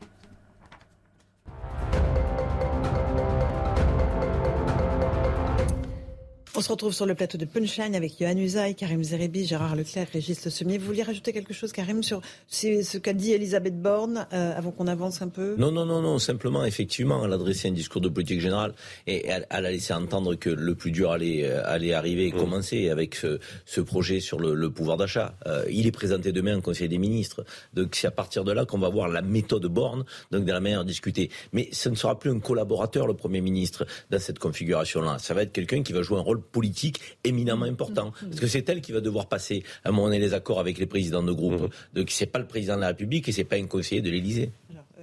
On 6.57 6.63
se 6.63 6.69
retrouve 6.69 6.93
sur 6.93 7.07
le 7.07 7.15
plateau 7.15 7.39
de 7.39 7.45
Punchline 7.45 7.95
avec 7.95 8.19
Yohann 8.19 8.37
Usaï, 8.37 8.75
Karim 8.75 9.05
Zerebi, 9.05 9.47
Gérard 9.47 9.77
Leclerc, 9.77 10.09
Régis 10.13 10.45
Le 10.45 10.51
Sommier. 10.51 10.79
Vous 10.79 10.87
vouliez 10.87 11.05
rajouter 11.05 11.33
quelque 11.33 11.55
chose, 11.55 11.71
Karim, 11.71 12.03
sur 12.03 12.21
ce 12.49 12.99
qu'a 12.99 13.13
dit 13.13 13.33
Elisabeth 13.33 13.81
Borne 13.81 14.27
euh, 14.33 14.59
avant 14.59 14.73
qu'on 14.73 14.89
avance 14.89 15.23
un 15.23 15.29
peu? 15.29 15.55
Non, 15.59 15.71
non, 15.71 15.87
non, 15.87 16.03
non. 16.03 16.19
Simplement, 16.19 16.65
effectivement, 16.65 17.25
elle 17.25 17.31
a 17.31 17.37
adressé 17.37 17.69
un 17.69 17.73
discours 17.73 18.01
de 18.01 18.09
politique 18.09 18.41
générale 18.41 18.75
et 19.07 19.29
elle, 19.29 19.47
a 19.49 19.61
laissé 19.61 19.95
entendre 19.95 20.35
que 20.35 20.51
le 20.51 20.75
plus 20.75 20.91
dur 20.91 21.13
allait, 21.13 21.45
euh, 21.45 21.63
allait 21.67 21.93
arriver 21.93 22.27
et 22.27 22.33
mmh. 22.33 22.37
commencer 22.37 22.91
avec 22.91 23.15
ce, 23.15 23.81
projet 23.81 24.19
sur 24.19 24.41
le, 24.41 24.71
pouvoir 24.71 24.97
d'achat. 24.97 25.37
Euh, 25.47 25.65
il 25.71 25.87
est 25.87 25.93
présenté 25.93 26.33
demain 26.33 26.59
au 26.59 26.63
Conseil 26.63 26.89
des 26.89 26.99
ministres. 26.99 27.45
Donc 27.75 27.95
c'est 27.95 28.09
à 28.09 28.11
partir 28.13 28.43
de 28.43 28.51
là 28.51 28.65
qu'on 28.65 28.79
va 28.79 28.89
voir 28.89 29.09
la 29.09 29.23
méthode 29.23 29.67
Borne, 29.67 30.05
donc 30.33 30.45
de 30.47 30.53
la 30.53 30.61
manière 30.61 30.83
de 30.83 30.89
discuter. 30.89 31.31
Mais 31.53 31.69
ce 31.71 31.89
ne 31.89 31.95
sera 31.95 32.19
plus 32.19 32.31
un 32.31 32.41
collaborateur, 32.41 33.07
le 33.07 33.15
Premier 33.15 33.41
ministre, 33.41 33.87
dans 34.11 34.19
cette 34.19 34.41
configuration-là. 34.41 35.19
Ça 35.21 35.33
va 35.33 35.43
être 35.43 35.53
quelqu'un 35.53 35.85
qui 35.85 35.93
va 35.93 36.03
jouer 36.03 36.19
un 36.19 36.23
rôle 36.23 36.40
politique 36.41 37.01
éminemment 37.25 37.67
important. 37.67 38.07
Mm, 38.07 38.09
mm, 38.09 38.27
mm. 38.27 38.31
Parce 38.31 38.41
que 38.41 38.47
c'est 38.47 38.69
elle 38.69 38.81
qui 38.81 38.93
va 38.93 39.01
devoir 39.01 39.27
passer 39.27 39.63
à 39.85 39.89
un 39.89 39.93
moment 39.93 40.07
donné 40.07 40.19
les 40.19 40.35
accords 40.35 40.61
avec 40.61 40.79
les 40.79 40.87
présidents 40.87 41.23
de 41.23 41.33
groupe. 41.33 41.73
Donc 41.95 42.11
c'est 42.11 42.27
pas 42.27 42.39
le 42.39 42.47
président 42.47 42.77
de 42.77 42.81
la 42.81 42.89
République 42.89 43.29
et 43.29 43.33
c'est 43.33 43.45
pas 43.45 43.57
un 43.57 43.67
conseiller 43.67 44.03
de 44.03 44.11
l'Élysée. 44.11 44.51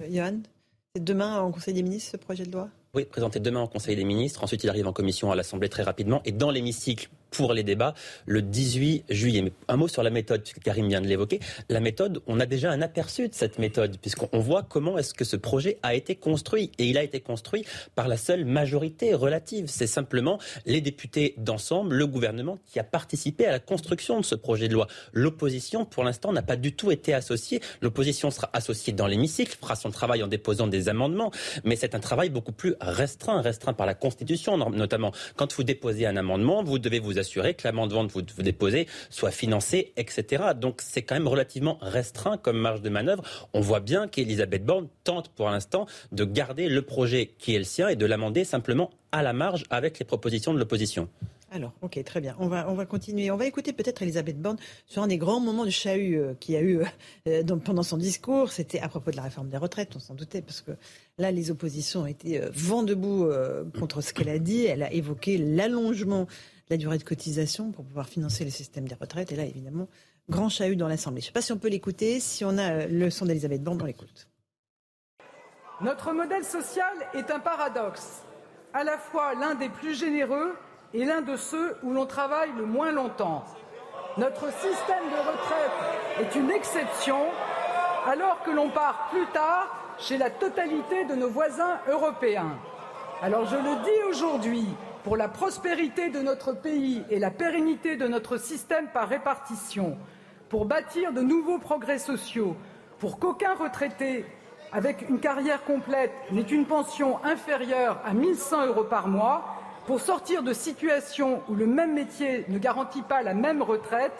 Euh, 0.00 0.30
c'est 0.94 1.04
demain 1.04 1.42
au 1.42 1.50
Conseil 1.50 1.74
des 1.74 1.82
ministres 1.82 2.12
ce 2.12 2.16
projet 2.16 2.44
de 2.44 2.52
loi? 2.52 2.68
Oui, 2.94 3.04
présenté 3.04 3.38
demain 3.38 3.60
au 3.62 3.68
Conseil 3.68 3.96
des 3.96 4.04
ministres. 4.04 4.42
Ensuite, 4.42 4.64
il 4.64 4.70
arrive 4.70 4.86
en 4.86 4.92
commission 4.92 5.30
à 5.30 5.36
l'Assemblée 5.36 5.68
très 5.68 5.82
rapidement. 5.82 6.22
Et 6.24 6.32
dans 6.32 6.50
l'hémicycle, 6.50 7.08
pour 7.30 7.52
les 7.52 7.62
débats 7.62 7.94
le 8.26 8.42
18 8.42 9.04
juillet. 9.08 9.52
Un 9.68 9.76
mot 9.76 9.88
sur 9.88 10.02
la 10.02 10.10
méthode, 10.10 10.42
puisque 10.42 10.60
Karim 10.60 10.88
vient 10.88 11.00
de 11.00 11.06
l'évoquer. 11.06 11.40
La 11.68 11.80
méthode, 11.80 12.20
on 12.26 12.40
a 12.40 12.46
déjà 12.46 12.70
un 12.70 12.82
aperçu 12.82 13.28
de 13.28 13.34
cette 13.34 13.58
méthode, 13.58 13.98
puisqu'on 13.98 14.38
voit 14.38 14.62
comment 14.62 14.98
est-ce 14.98 15.14
que 15.14 15.24
ce 15.24 15.36
projet 15.36 15.78
a 15.82 15.94
été 15.94 16.14
construit. 16.14 16.70
Et 16.78 16.86
il 16.86 16.98
a 16.98 17.02
été 17.02 17.20
construit 17.20 17.64
par 17.94 18.08
la 18.08 18.16
seule 18.16 18.44
majorité 18.44 19.14
relative. 19.14 19.66
C'est 19.68 19.86
simplement 19.86 20.38
les 20.66 20.80
députés 20.80 21.34
d'ensemble, 21.36 21.94
le 21.94 22.06
gouvernement, 22.06 22.58
qui 22.66 22.78
a 22.78 22.84
participé 22.84 23.46
à 23.46 23.52
la 23.52 23.58
construction 23.58 24.20
de 24.20 24.24
ce 24.24 24.34
projet 24.34 24.68
de 24.68 24.74
loi. 24.74 24.86
L'opposition, 25.12 25.84
pour 25.84 26.04
l'instant, 26.04 26.32
n'a 26.32 26.42
pas 26.42 26.56
du 26.56 26.72
tout 26.72 26.90
été 26.90 27.14
associée. 27.14 27.60
L'opposition 27.80 28.30
sera 28.30 28.50
associée 28.52 28.92
dans 28.92 29.06
l'hémicycle, 29.06 29.56
fera 29.60 29.76
son 29.76 29.90
travail 29.90 30.22
en 30.22 30.26
déposant 30.26 30.66
des 30.66 30.88
amendements, 30.88 31.30
mais 31.64 31.76
c'est 31.76 31.94
un 31.94 32.00
travail 32.00 32.30
beaucoup 32.30 32.52
plus 32.52 32.74
restreint, 32.80 33.40
restreint 33.40 33.72
par 33.72 33.86
la 33.86 33.94
Constitution, 33.94 34.56
notamment. 34.70 35.12
Quand 35.36 35.52
vous 35.54 35.64
déposez 35.64 36.06
un 36.06 36.16
amendement, 36.16 36.62
vous 36.62 36.78
devez 36.78 36.98
vous 36.98 37.17
assurer 37.18 37.54
que 37.54 37.66
l'amendement 37.66 38.06
que 38.06 38.12
vous 38.12 38.42
déposez 38.42 38.86
soit 39.10 39.30
financé, 39.30 39.92
etc. 39.96 40.44
Donc 40.56 40.80
c'est 40.82 41.02
quand 41.02 41.14
même 41.14 41.28
relativement 41.28 41.78
restreint 41.80 42.36
comme 42.36 42.58
marge 42.58 42.82
de 42.82 42.88
manœuvre. 42.88 43.22
On 43.52 43.60
voit 43.60 43.80
bien 43.80 44.08
qu'Elisabeth 44.08 44.64
Borne 44.64 44.88
tente 45.04 45.28
pour 45.30 45.50
l'instant 45.50 45.86
de 46.12 46.24
garder 46.24 46.68
le 46.68 46.82
projet 46.82 47.30
qui 47.38 47.54
est 47.54 47.58
le 47.58 47.64
sien 47.64 47.88
et 47.88 47.96
de 47.96 48.06
l'amender 48.06 48.44
simplement 48.44 48.90
à 49.12 49.22
la 49.22 49.32
marge 49.32 49.64
avec 49.70 49.98
les 49.98 50.04
propositions 50.04 50.52
de 50.52 50.58
l'opposition. 50.58 51.08
Alors, 51.50 51.72
ok, 51.80 52.02
très 52.04 52.20
bien. 52.20 52.36
On 52.38 52.46
va, 52.46 52.70
on 52.70 52.74
va 52.74 52.84
continuer. 52.84 53.30
On 53.30 53.36
va 53.36 53.46
écouter 53.46 53.72
peut-être 53.72 54.02
Elisabeth 54.02 54.38
Borne 54.38 54.58
sur 54.86 55.02
un 55.02 55.06
des 55.06 55.16
grands 55.16 55.40
moments 55.40 55.64
de 55.64 55.70
chahut 55.70 56.18
euh, 56.18 56.34
qu'il 56.38 56.54
y 56.54 56.58
a 56.58 56.62
eu 56.62 56.80
euh, 57.26 57.42
pendant 57.64 57.82
son 57.82 57.96
discours. 57.96 58.52
C'était 58.52 58.80
à 58.80 58.88
propos 58.88 59.10
de 59.10 59.16
la 59.16 59.22
réforme 59.22 59.48
des 59.48 59.56
retraites, 59.56 59.96
on 59.96 59.98
s'en 59.98 60.14
doutait, 60.14 60.42
parce 60.42 60.60
que 60.60 60.72
là, 61.16 61.30
les 61.30 61.50
oppositions 61.50 62.02
ont 62.02 62.06
été 62.06 62.42
euh, 62.42 62.50
vent 62.52 62.82
debout 62.82 63.28
contre 63.78 64.02
ce 64.02 64.12
qu'elle 64.12 64.28
a 64.28 64.38
dit. 64.38 64.66
Elle 64.66 64.82
a 64.82 64.92
évoqué 64.92 65.38
l'allongement 65.38 66.26
la 66.70 66.76
durée 66.76 66.98
de 66.98 67.04
cotisation 67.04 67.72
pour 67.72 67.84
pouvoir 67.84 68.08
financer 68.08 68.44
le 68.44 68.50
système 68.50 68.86
des 68.86 68.94
retraites. 68.94 69.32
Et 69.32 69.36
là, 69.36 69.44
évidemment, 69.44 69.88
grand 70.28 70.48
chahut 70.48 70.76
dans 70.76 70.88
l'Assemblée. 70.88 71.20
Je 71.20 71.26
ne 71.26 71.28
sais 71.28 71.32
pas 71.32 71.42
si 71.42 71.52
on 71.52 71.58
peut 71.58 71.68
l'écouter. 71.68 72.20
Si 72.20 72.44
on 72.44 72.58
a 72.58 72.70
euh, 72.70 72.86
le 72.88 73.10
son 73.10 73.26
d'Elisabeth 73.26 73.62
Borne, 73.62 73.80
on 73.82 73.86
l'écoute. 73.86 74.28
Notre 75.80 76.12
modèle 76.12 76.44
social 76.44 76.92
est 77.14 77.30
un 77.30 77.38
paradoxe, 77.38 78.24
à 78.74 78.82
la 78.82 78.98
fois 78.98 79.34
l'un 79.34 79.54
des 79.54 79.68
plus 79.68 79.96
généreux 79.96 80.56
et 80.92 81.04
l'un 81.04 81.20
de 81.20 81.36
ceux 81.36 81.76
où 81.84 81.92
l'on 81.92 82.04
travaille 82.04 82.50
le 82.56 82.66
moins 82.66 82.90
longtemps. 82.90 83.44
Notre 84.16 84.52
système 84.52 85.04
de 85.12 85.18
retraite 85.18 86.20
est 86.20 86.34
une 86.34 86.50
exception, 86.50 87.26
alors 88.06 88.42
que 88.42 88.50
l'on 88.50 88.70
part 88.70 89.08
plus 89.12 89.26
tard 89.32 89.94
chez 90.00 90.18
la 90.18 90.30
totalité 90.30 91.04
de 91.04 91.14
nos 91.14 91.30
voisins 91.30 91.78
européens. 91.88 92.58
Alors 93.22 93.46
je 93.46 93.56
le 93.56 93.84
dis 93.84 94.02
aujourd'hui, 94.10 94.66
pour 95.08 95.16
la 95.16 95.28
prospérité 95.28 96.10
de 96.10 96.20
notre 96.20 96.52
pays 96.52 97.02
et 97.08 97.18
la 97.18 97.30
pérennité 97.30 97.96
de 97.96 98.06
notre 98.06 98.36
système 98.36 98.88
par 98.88 99.08
répartition, 99.08 99.96
pour 100.50 100.66
bâtir 100.66 101.14
de 101.14 101.22
nouveaux 101.22 101.58
progrès 101.58 101.98
sociaux, 101.98 102.54
pour 102.98 103.18
qu'aucun 103.18 103.54
retraité 103.54 104.26
avec 104.70 105.08
une 105.08 105.18
carrière 105.18 105.64
complète 105.64 106.12
n'ait 106.30 106.42
une 106.42 106.66
pension 106.66 107.24
inférieure 107.24 107.98
à 108.04 108.12
1100 108.12 108.66
euros 108.66 108.84
par 108.84 109.08
mois, 109.08 109.46
pour 109.86 109.98
sortir 109.98 110.42
de 110.42 110.52
situations 110.52 111.40
où 111.48 111.54
le 111.54 111.66
même 111.66 111.94
métier 111.94 112.44
ne 112.48 112.58
garantit 112.58 113.00
pas 113.00 113.22
la 113.22 113.32
même 113.32 113.62
retraite, 113.62 114.12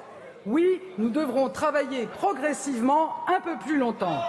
oui, 0.47 0.81
nous 0.97 1.11
devrons 1.11 1.51
travailler 1.51 2.07
progressivement 2.07 3.13
un 3.27 3.43
peu 3.43 3.59
plus 3.59 3.77
longtemps. 3.77 4.23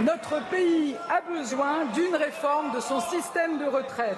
Notre 0.00 0.40
pays 0.48 0.94
a 1.10 1.20
besoin 1.28 1.84
d'une 1.86 2.14
réforme 2.14 2.70
de 2.70 2.78
son 2.78 3.00
système 3.00 3.58
de 3.58 3.64
retraite. 3.64 4.16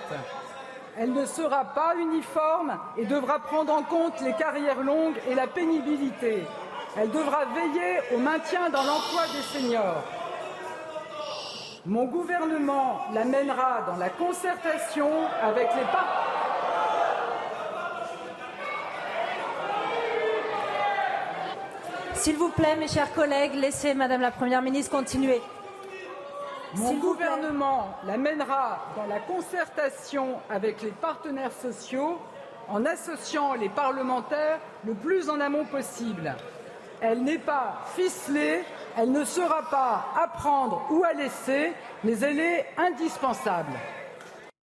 Elle 0.98 1.14
ne 1.14 1.24
sera 1.24 1.64
pas 1.64 1.94
uniforme 1.98 2.78
et 2.98 3.06
devra 3.06 3.38
prendre 3.38 3.72
en 3.72 3.82
compte 3.82 4.20
les 4.20 4.34
carrières 4.34 4.82
longues 4.82 5.18
et 5.26 5.34
la 5.34 5.46
pénibilité. 5.46 6.44
Elle 6.98 7.10
devra 7.10 7.46
veiller 7.46 8.00
au 8.14 8.18
maintien 8.18 8.68
dans 8.68 8.82
l'emploi 8.82 9.22
des 9.32 9.58
seniors. 9.58 10.04
Mon 11.86 12.04
gouvernement 12.04 13.06
la 13.14 13.24
mènera 13.24 13.80
dans 13.86 13.96
la 13.96 14.10
concertation 14.10 15.08
avec 15.42 15.68
les 15.76 15.84
partenaires. 15.84 16.26
S'il 22.12 22.36
vous 22.36 22.50
plaît, 22.50 22.76
mes 22.76 22.88
chers 22.88 23.14
collègues, 23.14 23.54
laissez 23.54 23.94
Madame 23.94 24.20
la 24.20 24.30
Première 24.30 24.60
ministre 24.60 24.90
continuer. 24.90 25.40
Mon 26.76 26.94
gouvernement 26.94 27.96
l'amènera 28.06 28.92
dans 28.96 29.06
la 29.06 29.18
concertation 29.18 30.36
avec 30.48 30.82
les 30.82 30.92
partenaires 30.92 31.52
sociaux 31.52 32.18
en 32.68 32.84
associant 32.84 33.54
les 33.54 33.68
parlementaires 33.68 34.60
le 34.86 34.94
plus 34.94 35.28
en 35.28 35.40
amont 35.40 35.64
possible. 35.64 36.32
Elle 37.00 37.24
n'est 37.24 37.38
pas 37.38 37.80
ficelée, 37.96 38.60
elle 38.96 39.10
ne 39.10 39.24
sera 39.24 39.68
pas 39.68 40.06
à 40.16 40.28
prendre 40.28 40.86
ou 40.90 41.02
à 41.02 41.12
laisser, 41.12 41.72
mais 42.04 42.16
elle 42.20 42.38
est 42.38 42.66
indispensable. 42.76 43.72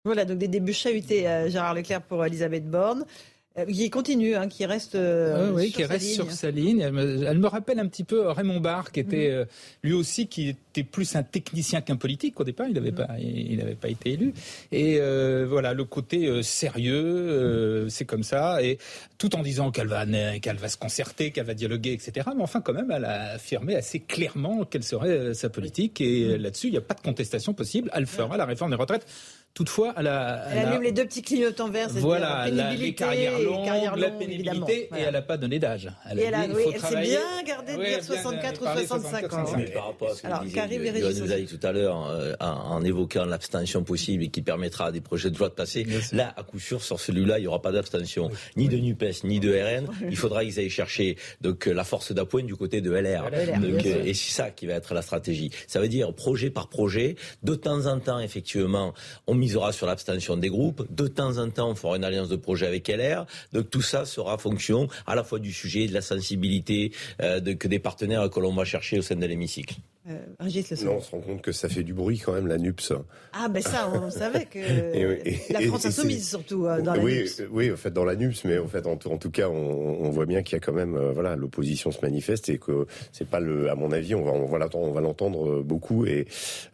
Voilà, 0.03 0.25
donc 0.25 0.37
des 0.37 0.47
débuts 0.47 0.73
chahutés, 0.73 1.27
euh, 1.27 1.49
Gérard 1.49 1.73
Leclerc 1.73 2.03
pour 2.03 2.23
Elisabeth 2.23 2.69
Borne. 2.69 3.05
Euh, 3.57 3.65
qui 3.65 3.89
continue, 3.89 4.35
hein, 4.35 4.49
qui 4.49 4.65
reste, 4.65 4.95
euh, 4.95 5.51
oui, 5.53 5.71
qui 5.71 5.85
reste 5.85 6.13
sur 6.13 6.29
sa 6.31 6.51
ligne. 6.51 6.81
Elle 6.81 6.91
me, 7.37 7.47
rappelle 7.47 7.79
un 7.79 7.87
petit 7.87 8.03
peu 8.03 8.27
Raymond 8.27 8.59
Barre, 8.59 8.91
qui 8.91 8.99
était 8.99 9.29
mhm. 9.29 9.33
euh, 9.33 9.45
lui 9.81 9.93
aussi 9.93 10.27
qui 10.27 10.49
était 10.49 10.83
plus 10.83 11.15
un 11.15 11.23
technicien 11.23 11.79
qu'un 11.79 11.95
politique 11.95 12.37
au 12.39 12.43
départ. 12.43 12.67
Il 12.67 12.73
n'avait 12.73 12.91
mhm. 12.91 12.97
pas, 12.97 13.07
il 13.17 13.57
n'avait 13.57 13.75
pas 13.75 13.87
été 13.87 14.11
élu. 14.11 14.33
Et 14.73 14.99
voilà, 15.45 15.73
le 15.73 15.85
côté 15.85 16.43
sérieux, 16.43 17.87
c'est 17.89 18.05
comme 18.05 18.23
ça. 18.23 18.61
Et 18.61 18.77
tout 19.17 19.35
en 19.35 19.41
disant 19.41 19.71
qu'elle 19.71 19.87
va, 19.87 20.05
qu'elle 20.39 20.57
va 20.57 20.67
se 20.67 20.77
concerter, 20.77 21.31
qu'elle 21.31 21.45
va 21.45 21.53
dialoguer, 21.53 21.93
etc. 21.93 22.27
Mais 22.35 22.43
enfin, 22.43 22.59
quand 22.59 22.73
même, 22.73 22.91
elle 22.91 23.05
a 23.05 23.33
affirmé 23.35 23.75
assez 23.75 24.01
clairement 24.01 24.65
quelle 24.65 24.83
serait 24.83 25.33
sa 25.33 25.49
politique. 25.49 26.01
Et 26.01 26.37
là-dessus, 26.37 26.67
il 26.67 26.71
n'y 26.71 26.77
a 26.77 26.81
pas 26.81 26.93
de 26.93 27.01
contestation 27.01 27.53
possible. 27.53 27.89
Elle 27.93 28.05
fera 28.05 28.35
la 28.35 28.45
réforme 28.45 28.71
des 28.71 28.77
retraites. 28.77 29.05
Toutefois, 29.55 29.93
elle 29.95 30.07
a. 30.07 30.43
Elle, 30.51 30.67
allume 30.67 30.81
les 30.81 30.91
deux 30.91 31.05
petits 31.05 31.21
clignotants 31.21 31.69
verts. 31.69 31.87
Voilà, 31.91 32.49
la, 32.51 32.73
les 32.73 32.93
carrières 32.93 33.39
longues, 33.39 33.65
la 33.95 34.11
pénibilité, 34.11 34.89
et 34.93 34.99
elle 34.99 35.13
n'a 35.13 35.21
pas 35.21 35.37
donné 35.37 35.59
d'âge. 35.59 35.89
Elle, 36.11 36.19
elle, 36.19 36.79
s'est 36.81 36.99
bien 36.99 37.21
gardée 37.47 37.77
de 37.77 37.85
dire 37.85 38.03
64 38.03 38.61
ou 38.61 38.65
65 38.65 39.33
ans. 39.33 39.45
Mais 39.55 39.65
par 39.67 39.87
rapport 39.87 40.09
à 40.09 40.15
ce 40.15 40.27
Alors, 40.27 40.41
que 40.41 41.21
nous 41.21 41.31
a 41.31 41.37
dit 41.37 41.45
tout 41.45 41.65
à 41.65 41.71
l'heure, 41.71 42.05
euh, 42.09 42.33
en, 42.41 42.83
évoquant 42.83 43.23
l'abstention 43.23 43.81
possible 43.85 44.25
et 44.25 44.27
qui 44.27 44.41
permettra 44.41 44.87
à 44.87 44.91
des 44.91 44.99
projets 44.99 45.29
de 45.29 45.37
loi 45.37 45.47
de 45.47 45.53
passer, 45.53 45.87
là, 46.11 46.33
à 46.35 46.43
coup 46.43 46.59
sûr, 46.59 46.83
sur 46.83 46.99
celui-là, 46.99 47.39
il 47.39 47.43
n'y 47.43 47.47
aura 47.47 47.61
pas 47.61 47.71
d'abstention, 47.71 48.29
ni 48.57 48.67
de 48.67 48.75
NUPES, 48.75 49.23
ni 49.23 49.39
de 49.39 49.53
RN. 49.53 49.87
Il 50.09 50.17
faudra 50.17 50.43
qu'ils 50.43 50.59
aillent 50.59 50.69
chercher 50.69 51.15
donc, 51.39 51.65
la 51.67 51.85
force 51.85 52.11
d'appoint 52.11 52.43
du 52.43 52.57
côté 52.57 52.81
de 52.81 52.91
LR. 52.91 53.29
Euh, 53.31 54.03
et 54.03 54.13
c'est 54.13 54.33
ça 54.33 54.51
qui 54.51 54.65
va 54.65 54.73
être 54.73 54.93
la 54.93 55.01
stratégie. 55.01 55.49
Ça 55.67 55.79
veut 55.79 55.87
dire 55.87 56.13
projet 56.13 56.49
par 56.49 56.67
projet, 56.67 57.15
de 57.41 57.55
temps 57.55 57.85
en 57.85 58.01
temps, 58.01 58.19
effectivement, 58.19 58.93
on 59.27 59.44
misera 59.45 59.71
sur 59.71 59.86
l'abstention 59.86 60.38
des 60.38 60.49
groupes. 60.49 60.86
De 60.89 61.08
temps 61.08 61.38
en 61.38 61.49
temps, 61.49 61.69
on 61.69 61.75
fera 61.75 61.97
une 61.97 62.03
alliance 62.03 62.29
de 62.29 62.36
projet 62.36 62.65
avec 62.65 62.88
LR. 62.88 63.25
Donc 63.53 63.69
tout 63.69 63.84
ça 63.84 64.05
sera 64.05 64.38
fonction 64.38 64.88
à 65.05 65.13
la 65.15 65.23
fois 65.23 65.39
du 65.39 65.53
sujet, 65.53 65.88
de 65.88 65.93
la 65.93 66.01
sensibilité 66.01 66.91
euh, 67.21 67.55
que 67.55 67.67
des 67.67 67.79
partenaires 67.79 68.29
que 68.29 68.39
l'on 68.39 68.55
va 68.55 68.65
chercher 68.65 68.97
au 68.99 69.03
sein 69.03 69.15
de 69.15 69.25
l'hémicycle. 69.25 69.75
Euh, 70.07 70.19
non, 70.83 70.97
on 70.97 71.01
se 71.01 71.11
rend 71.11 71.21
compte 71.21 71.41
que 71.41 71.51
ça 71.51 71.67
fait 71.67 71.81
du 71.81 71.95
bruit 71.95 72.19
quand 72.19 72.33
même 72.33 72.45
la 72.45 72.59
NUPS. 72.59 72.93
Ah 73.33 73.47
ben 73.49 73.61
ça, 73.63 73.91
on 73.91 74.09
savait 74.11 74.45
que 74.45 74.59
la 75.51 75.61
France 75.61 75.87
insoumise 75.87 76.29
surtout 76.29 76.67
euh, 76.67 76.79
dans 76.79 76.93
la 76.93 77.01
oui, 77.01 77.23
NUPS. 77.23 77.41
Oui, 77.49 77.71
en 77.71 77.75
fait 77.75 77.89
dans 77.89 78.05
la 78.05 78.15
NUPS, 78.15 78.43
mais 78.45 78.59
en 78.59 78.67
fait 78.67 78.85
en, 78.85 78.97
tout 78.97 79.31
cas 79.31 79.49
on, 79.49 80.09
voit 80.11 80.27
bien 80.27 80.43
qu'il 80.43 80.53
y 80.53 80.57
a 80.57 80.59
quand 80.59 80.73
même 80.73 80.95
euh, 80.95 81.11
voilà 81.11 81.35
l'opposition 81.35 81.91
se 81.91 82.01
manifeste 82.03 82.49
et 82.49 82.59
que 82.59 82.85
c'est 83.11 83.27
pas 83.27 83.39
le, 83.39 83.71
à 83.71 83.75
mon 83.75 83.91
avis, 83.91 84.13
on 84.13 84.23
va 84.23 84.31
on 84.31 84.45
va 84.45 84.59
l'entendre, 84.59 84.87
on 84.87 84.91
va 84.91 85.01
l'entendre 85.01 85.63
beaucoup 85.63 86.05
et 86.05 86.27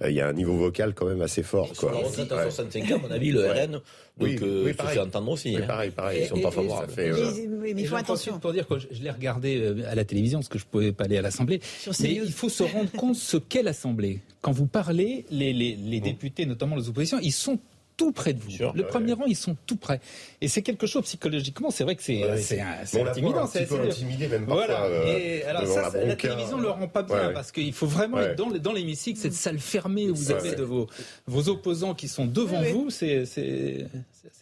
il 0.05 0.11
y 0.11 0.19
a 0.19 0.27
un 0.27 0.33
niveau 0.33 0.57
vocal 0.57 0.93
quand 0.93 1.05
même 1.05 1.21
assez 1.21 1.43
fort. 1.43 1.67
Quoi. 1.69 1.75
Sur 1.75 1.91
la 1.91 2.05
retraite 2.05 2.31
à 2.33 2.43
65 2.43 2.91
ans, 2.91 2.95
à 2.95 3.07
mon 3.07 3.11
avis, 3.11 3.31
le 3.31 3.49
RN 3.49 3.79
donc, 4.17 4.29
oui, 4.29 4.37
se 4.37 4.73
fait 4.73 4.99
entendre 4.99 5.31
aussi. 5.31 5.55
Hein. 5.55 5.63
pareil, 5.65 5.91
pareil. 5.91 6.21
Ils 6.23 6.27
sont 6.27 6.39
pas 6.39 6.51
favorables. 6.51 6.93
mais, 6.97 7.71
il 7.71 7.87
faut 7.87 7.95
attention. 7.95 8.39
Pour 8.39 8.53
dire 8.53 8.67
que 8.67 8.77
je, 8.77 9.01
l'ai 9.01 9.09
regardé 9.09 9.83
à 9.87 9.95
la 9.95 10.03
télévision, 10.03 10.39
parce 10.39 10.49
que 10.49 10.59
je 10.59 10.65
pouvais 10.65 10.91
pas 10.91 11.05
aller 11.05 11.17
à 11.17 11.21
l'Assemblée. 11.21 11.61
Mais 12.01 12.13
il 12.13 12.31
faut 12.31 12.49
se 12.49 12.63
rendre 12.63 12.91
compte 12.91 13.15
ce 13.15 13.37
qu'est 13.37 13.63
l'Assemblée 13.63 14.19
quand 14.41 14.51
vous 14.51 14.65
parlez, 14.65 15.25
les, 15.29 15.53
les 15.53 15.99
députés, 15.99 16.45
notamment 16.45 16.75
les 16.75 16.89
oppositions, 16.89 17.19
ils 17.21 17.31
sont 17.31 17.59
tout 18.01 18.11
près 18.11 18.33
de 18.33 18.41
vous. 18.41 18.49
le 18.73 18.83
premier 18.83 19.13
rang, 19.13 19.25
ils 19.27 19.35
sont 19.35 19.55
tout 19.65 19.75
près. 19.75 19.99
Et 20.41 20.47
c'est 20.47 20.63
quelque 20.63 20.87
chose 20.87 21.03
psychologiquement, 21.03 21.69
c'est 21.69 21.83
vrai 21.83 21.95
que 21.95 22.03
c'est 22.03 22.23
intimidant. 22.23 23.47
C'est 23.47 23.63
un 23.63 23.65
peu 23.65 23.81
intimidé 23.81 24.27
même 24.27 24.45
parfois. 24.45 24.65
Voilà. 24.65 24.85
Euh, 24.85 25.17
et 25.17 25.43
alors 25.43 25.67
ça, 25.67 25.91
la, 25.93 26.15
télévision 26.15 26.57
ne 26.57 26.63
le 26.63 26.69
rend 26.69 26.87
pas 26.87 27.03
bien 27.03 27.31
parce 27.33 27.51
qu'il 27.51 27.73
faut 27.73 27.87
vraiment 27.87 28.19
être 28.19 28.35
dans, 28.35 28.49
dans 28.49 28.73
l'hémicycle, 28.73 29.19
cette 29.19 29.33
salle 29.33 29.59
fermée 29.59 30.09
où 30.09 30.15
vous 30.15 30.31
avez 30.31 30.55
de 30.55 30.63
vos, 30.63 30.87
vos 31.27 31.49
opposants 31.49 31.93
qui 31.93 32.07
sont 32.07 32.25
devant 32.25 32.61
vous. 32.63 32.89
C'est 32.89 33.25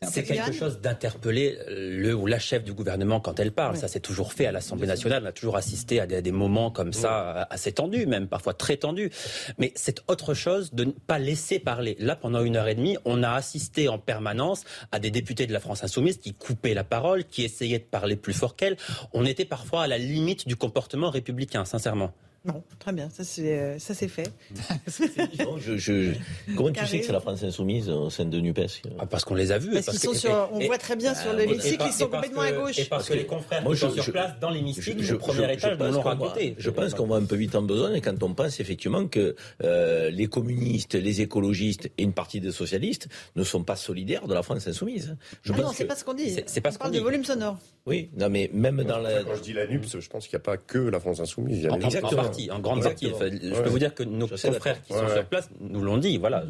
c'est 0.01 0.23
quelque 0.23 0.51
chose 0.51 0.81
d'interpeller 0.81 1.57
le 1.67 2.13
ou 2.13 2.25
la 2.25 2.39
chef 2.39 2.63
du 2.63 2.73
gouvernement 2.73 3.19
quand 3.19 3.39
elle 3.39 3.51
parle. 3.51 3.77
Ça 3.77 3.87
s'est 3.87 3.99
toujours 3.99 4.33
fait 4.33 4.45
à 4.45 4.51
l'Assemblée 4.51 4.87
nationale. 4.87 5.23
On 5.23 5.27
a 5.27 5.31
toujours 5.31 5.55
assisté 5.57 5.99
à 5.99 6.07
des, 6.07 6.31
moments 6.31 6.71
comme 6.71 6.93
ça, 6.93 7.47
assez 7.49 7.71
tendus, 7.71 8.05
même 8.05 8.27
parfois 8.27 8.53
très 8.53 8.77
tendus. 8.77 9.09
Mais 9.57 9.71
c'est 9.75 10.01
autre 10.07 10.33
chose 10.33 10.73
de 10.73 10.85
ne 10.85 10.91
pas 10.91 11.19
laisser 11.19 11.59
parler. 11.59 11.95
Là, 11.99 12.15
pendant 12.15 12.43
une 12.43 12.55
heure 12.55 12.67
et 12.67 12.75
demie, 12.75 12.97
on 13.05 13.23
a 13.23 13.31
assisté 13.49 13.89
en 13.89 13.97
permanence 13.97 14.63
à 14.91 14.99
des 14.99 15.09
députés 15.09 15.47
de 15.47 15.53
la 15.53 15.59
France 15.59 15.83
insoumise 15.83 16.17
qui 16.17 16.33
coupaient 16.33 16.75
la 16.75 16.83
parole, 16.83 17.23
qui 17.23 17.43
essayaient 17.43 17.79
de 17.79 17.83
parler 17.83 18.15
plus 18.15 18.33
fort 18.33 18.55
qu'elle. 18.55 18.77
On 19.11 19.25
était 19.25 19.45
parfois 19.45 19.83
à 19.83 19.87
la 19.87 19.97
limite 19.97 20.47
du 20.47 20.55
comportement 20.55 21.09
républicain, 21.09 21.65
sincèrement. 21.65 22.13
Non, 22.45 22.63
très 22.79 22.93
bien, 22.93 23.09
ça 23.09 23.25
c'est 23.25 23.59
euh, 23.59 23.79
ça 23.79 23.93
c'est 23.93 24.07
fait. 24.07 24.31
je, 24.87 26.13
Comment 26.55 26.71
tu 26.71 26.85
sais 26.85 26.99
que 26.99 27.05
c'est 27.05 27.11
la 27.11 27.19
France 27.19 27.43
insoumise 27.43 27.89
au 27.89 28.09
sein 28.09 28.25
de 28.25 28.39
Nupes? 28.39 28.61
Ah, 28.97 29.05
Parce 29.05 29.25
qu'on 29.25 29.35
les 29.35 29.51
a 29.51 29.57
vus. 29.57 29.71
Parce, 29.73 29.89
qu'ils 29.89 29.99
sont 29.99 30.13
sur, 30.13 30.49
on 30.53 30.59
voit 30.59 30.77
très 30.77 30.95
bien 30.95 31.13
sur 31.15 31.33
l'hémicycle, 31.33 31.83
ils 31.85 31.91
sont 31.91 32.07
complètement 32.07 32.41
à 32.41 32.51
gauche. 32.53 32.79
Et 32.79 32.85
parce, 32.85 33.09
que, 33.09 33.13
les 33.13 33.25
confrères 33.25 33.63
qui 33.63 33.77
sont 33.77 33.91
sur 33.91 34.11
place 34.11 34.39
dans 34.39 34.49
l'hémicycle, 34.49 35.05
le 35.05 35.17
premier 35.17 35.53
étage, 35.53 35.77
nous 35.77 35.91
l'ont 35.91 36.01
raconté. 36.01 36.55
Je 36.57 36.69
pense 36.69 36.93
qu'on 36.93 37.07
va 37.07 37.17
un 37.17 37.25
peu 37.25 37.35
vite 37.35 37.55
en 37.55 37.61
besoin 37.61 37.93
et 37.93 38.01
quand 38.01 38.23
on 38.23 38.33
pense 38.33 38.59
effectivement 38.59 39.07
que 39.07 39.35
euh, 39.63 40.09
les 40.09 40.27
communistes, 40.27 40.95
les 40.95 41.21
écologistes 41.21 41.89
et 41.97 42.03
une 42.03 42.13
partie 42.13 42.39
des 42.39 42.51
socialistes 42.51 43.09
ne 43.35 43.43
sont 43.43 43.63
pas 43.63 43.75
solidaires 43.75 44.27
de 44.27 44.33
la 44.33 44.43
France 44.43 44.67
insoumise. 44.67 45.17
Je 45.43 45.53
ah 45.53 45.57
non, 45.57 45.71
c'est 45.73 45.85
pas 45.85 45.95
ce 45.95 46.05
qu'on 46.05 46.13
dit. 46.13 46.37
C'est 46.45 46.61
pas 46.61 46.71
ce 46.71 46.79
qu'on 46.79 46.89
dit. 46.89 46.99
de 46.99 47.03
volume 47.03 47.25
sonore. 47.25 47.57
Oui, 47.85 48.09
non 48.17 48.29
mais 48.29 48.49
même 48.53 48.83
dans 48.83 48.99
la. 48.99 49.23
Quand 49.23 49.35
je 49.35 49.41
dis 49.41 49.53
la 49.53 49.67
NUPS, 49.67 49.99
je 49.99 50.09
pense 50.09 50.27
qu'il 50.27 50.37
n'y 50.37 50.41
a 50.41 50.45
pas 50.45 50.57
que 50.57 50.77
la 50.77 50.99
France 50.99 51.19
insoumise. 51.19 51.65
Exactement 51.65 52.23
en 52.51 52.59
grande 52.59 52.83
partie. 52.83 53.09
je 53.09 53.61
peux 53.61 53.69
vous 53.69 53.79
dire 53.79 53.93
que 53.93 54.03
nos 54.03 54.27
confrères 54.27 54.81
qui 54.83 54.93
sont 54.93 55.07
sur 55.09 55.25
place 55.25 55.49
nous 55.59 55.81
l'ont 55.81 55.97
dit. 55.97 56.17
Voilà, 56.17 56.43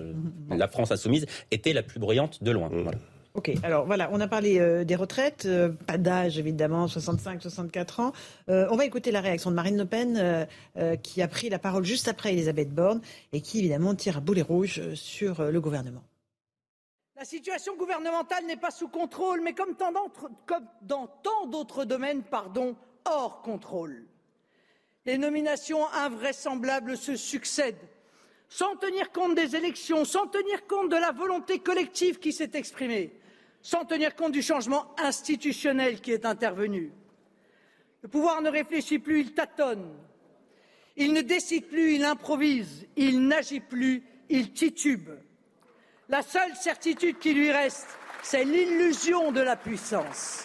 la 0.50 0.68
France 0.68 0.92
insoumise 0.92 1.26
était 1.52 1.74
la 1.74 1.84
plus 1.84 2.00
bruyante 2.00 2.44
de 2.44 2.52
loin. 2.52 2.70
Voilà. 2.72 2.98
Ok, 3.36 3.52
alors 3.62 3.86
voilà, 3.86 4.10
on 4.12 4.20
a 4.20 4.28
parlé 4.28 4.60
euh, 4.60 4.84
des 4.84 4.96
retraites, 4.96 5.46
euh, 5.46 5.70
pas 5.70 5.98
d'âge 5.98 6.40
évidemment, 6.40 6.88
65, 6.88 7.42
64 7.42 8.00
ans. 8.00 8.12
Euh, 8.50 8.68
on 8.72 8.76
va 8.76 8.86
écouter 8.86 9.12
la 9.12 9.22
réaction 9.22 9.52
de 9.52 9.56
Marine 9.56 9.78
Le 9.78 9.86
Pen 9.86 10.48
qui 11.04 11.22
a 11.22 11.28
pris 11.28 11.50
la 11.50 11.60
parole 11.60 11.86
juste 11.86 12.08
après 12.08 12.34
Elisabeth 12.34 12.74
Borne 12.74 13.02
et 13.32 13.42
qui 13.42 13.60
évidemment 13.60 13.94
tire 13.94 14.18
à 14.18 14.20
boulet 14.20 14.42
rouge 14.42 14.82
sur 14.96 15.44
le 15.44 15.62
gouvernement. 15.62 16.02
La 17.20 17.26
situation 17.26 17.76
gouvernementale 17.76 18.46
n'est 18.46 18.56
pas 18.56 18.72
sous 18.72 18.88
contrôle, 18.88 19.42
mais 19.42 19.52
comme, 19.52 19.76
dans 20.84 21.08
tant 21.08 21.48
d'autres 21.48 21.84
domaines, 21.84 22.24
hors 23.04 23.42
contrôle. 23.42 24.06
Les 25.06 25.18
nominations 25.18 25.86
invraisemblables 25.90 26.96
se 26.96 27.18
succèdent, 27.18 27.90
sans 28.48 28.78
tenir 28.78 29.12
compte 29.12 29.36
des 29.36 29.58
élections, 29.58 30.06
sans 30.06 30.28
tenir 30.28 30.66
compte 30.66 30.90
de 30.90 30.96
la 30.96 31.12
volonté 31.12 31.60
collective 31.60 32.20
qui 32.20 32.32
s'est 32.32 32.52
exprimée, 32.54 33.20
sans 33.62 33.84
tenir 33.84 34.16
compte 34.16 34.32
du 34.32 34.42
changement 34.42 34.96
institutionnel 34.98 36.00
qui 36.00 36.14
est 36.14 36.26
intervenu. 36.26 36.94
Le 38.02 38.08
pouvoir 38.08 38.42
ne 38.42 38.50
réfléchit 38.50 39.00
plus, 39.00 39.20
il 39.20 39.34
tâtonne. 39.34 39.94
Il 40.96 41.12
ne 41.12 41.20
décide 41.20 41.68
plus, 41.68 41.96
il 41.96 42.06
improvise. 42.06 42.88
Il 42.96 43.28
n'agit 43.28 43.60
plus, 43.60 44.06
il 44.30 44.54
titube. 44.54 45.10
La 46.12 46.24
seule 46.24 46.56
certitude 46.56 47.20
qui 47.20 47.36
lui 47.36 47.52
reste, 47.52 47.86
c'est 48.24 48.44
l'illusion 48.44 49.32
de 49.32 49.42
la 49.42 49.56
puissance. 49.56 50.44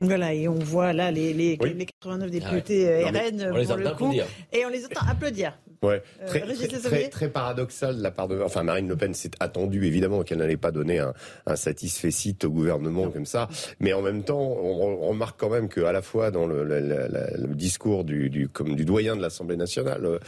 Voilà, 0.00 0.34
et 0.34 0.48
on 0.48 0.58
voit 0.58 0.92
là 0.92 1.10
les, 1.10 1.32
les, 1.32 1.56
89 1.56 2.30
députés 2.30 3.02
ah 3.02 3.08
RN 3.08 3.40
euh, 3.40 3.64
pour 3.64 3.76
le 3.76 3.90
coup, 3.94 4.12
et 4.52 4.66
on 4.66 4.68
les 4.68 4.84
entend 4.84 5.06
applaudir. 5.08 5.58
Ouais. 5.82 6.02
Euh, 6.22 6.26
très, 6.26 7.08
très, 7.08 7.28
paradoxal 7.28 7.96
de 7.96 8.02
la 8.02 8.10
part 8.10 8.28
de. 8.28 8.40
Enfin, 8.40 8.62
Marine 8.62 8.88
Le 8.88 8.96
Pen 8.96 9.14
s'est 9.14 9.30
attendu 9.40 9.84
évidemment 9.86 10.22
qu'elle 10.22 10.38
n'allait 10.38 10.56
pas 10.56 10.70
donner 10.70 10.98
un, 10.98 11.12
un 11.46 11.54
au 11.56 12.50
gouvernement 12.50 13.10
comme 13.10 13.26
ça, 13.26 13.48
mais 13.80 13.92
en 13.92 14.02
même 14.02 14.22
temps, 14.22 14.40
on, 14.40 15.08
remarque 15.08 15.38
quand 15.38 15.50
même 15.50 15.68
qu'à 15.68 15.92
la 15.92 16.02
fois 16.02 16.30
dans 16.30 16.46
le, 16.46 16.64
le, 16.64 17.54
discours 17.54 18.04
du, 18.04 18.30
du, 18.30 18.48
comme 18.48 18.74
du 18.74 18.84
doyen 18.84 19.16
de 19.16 19.22
l'Assemblée 19.22 19.56
nationale, 19.56 20.04
euh, 20.04 20.18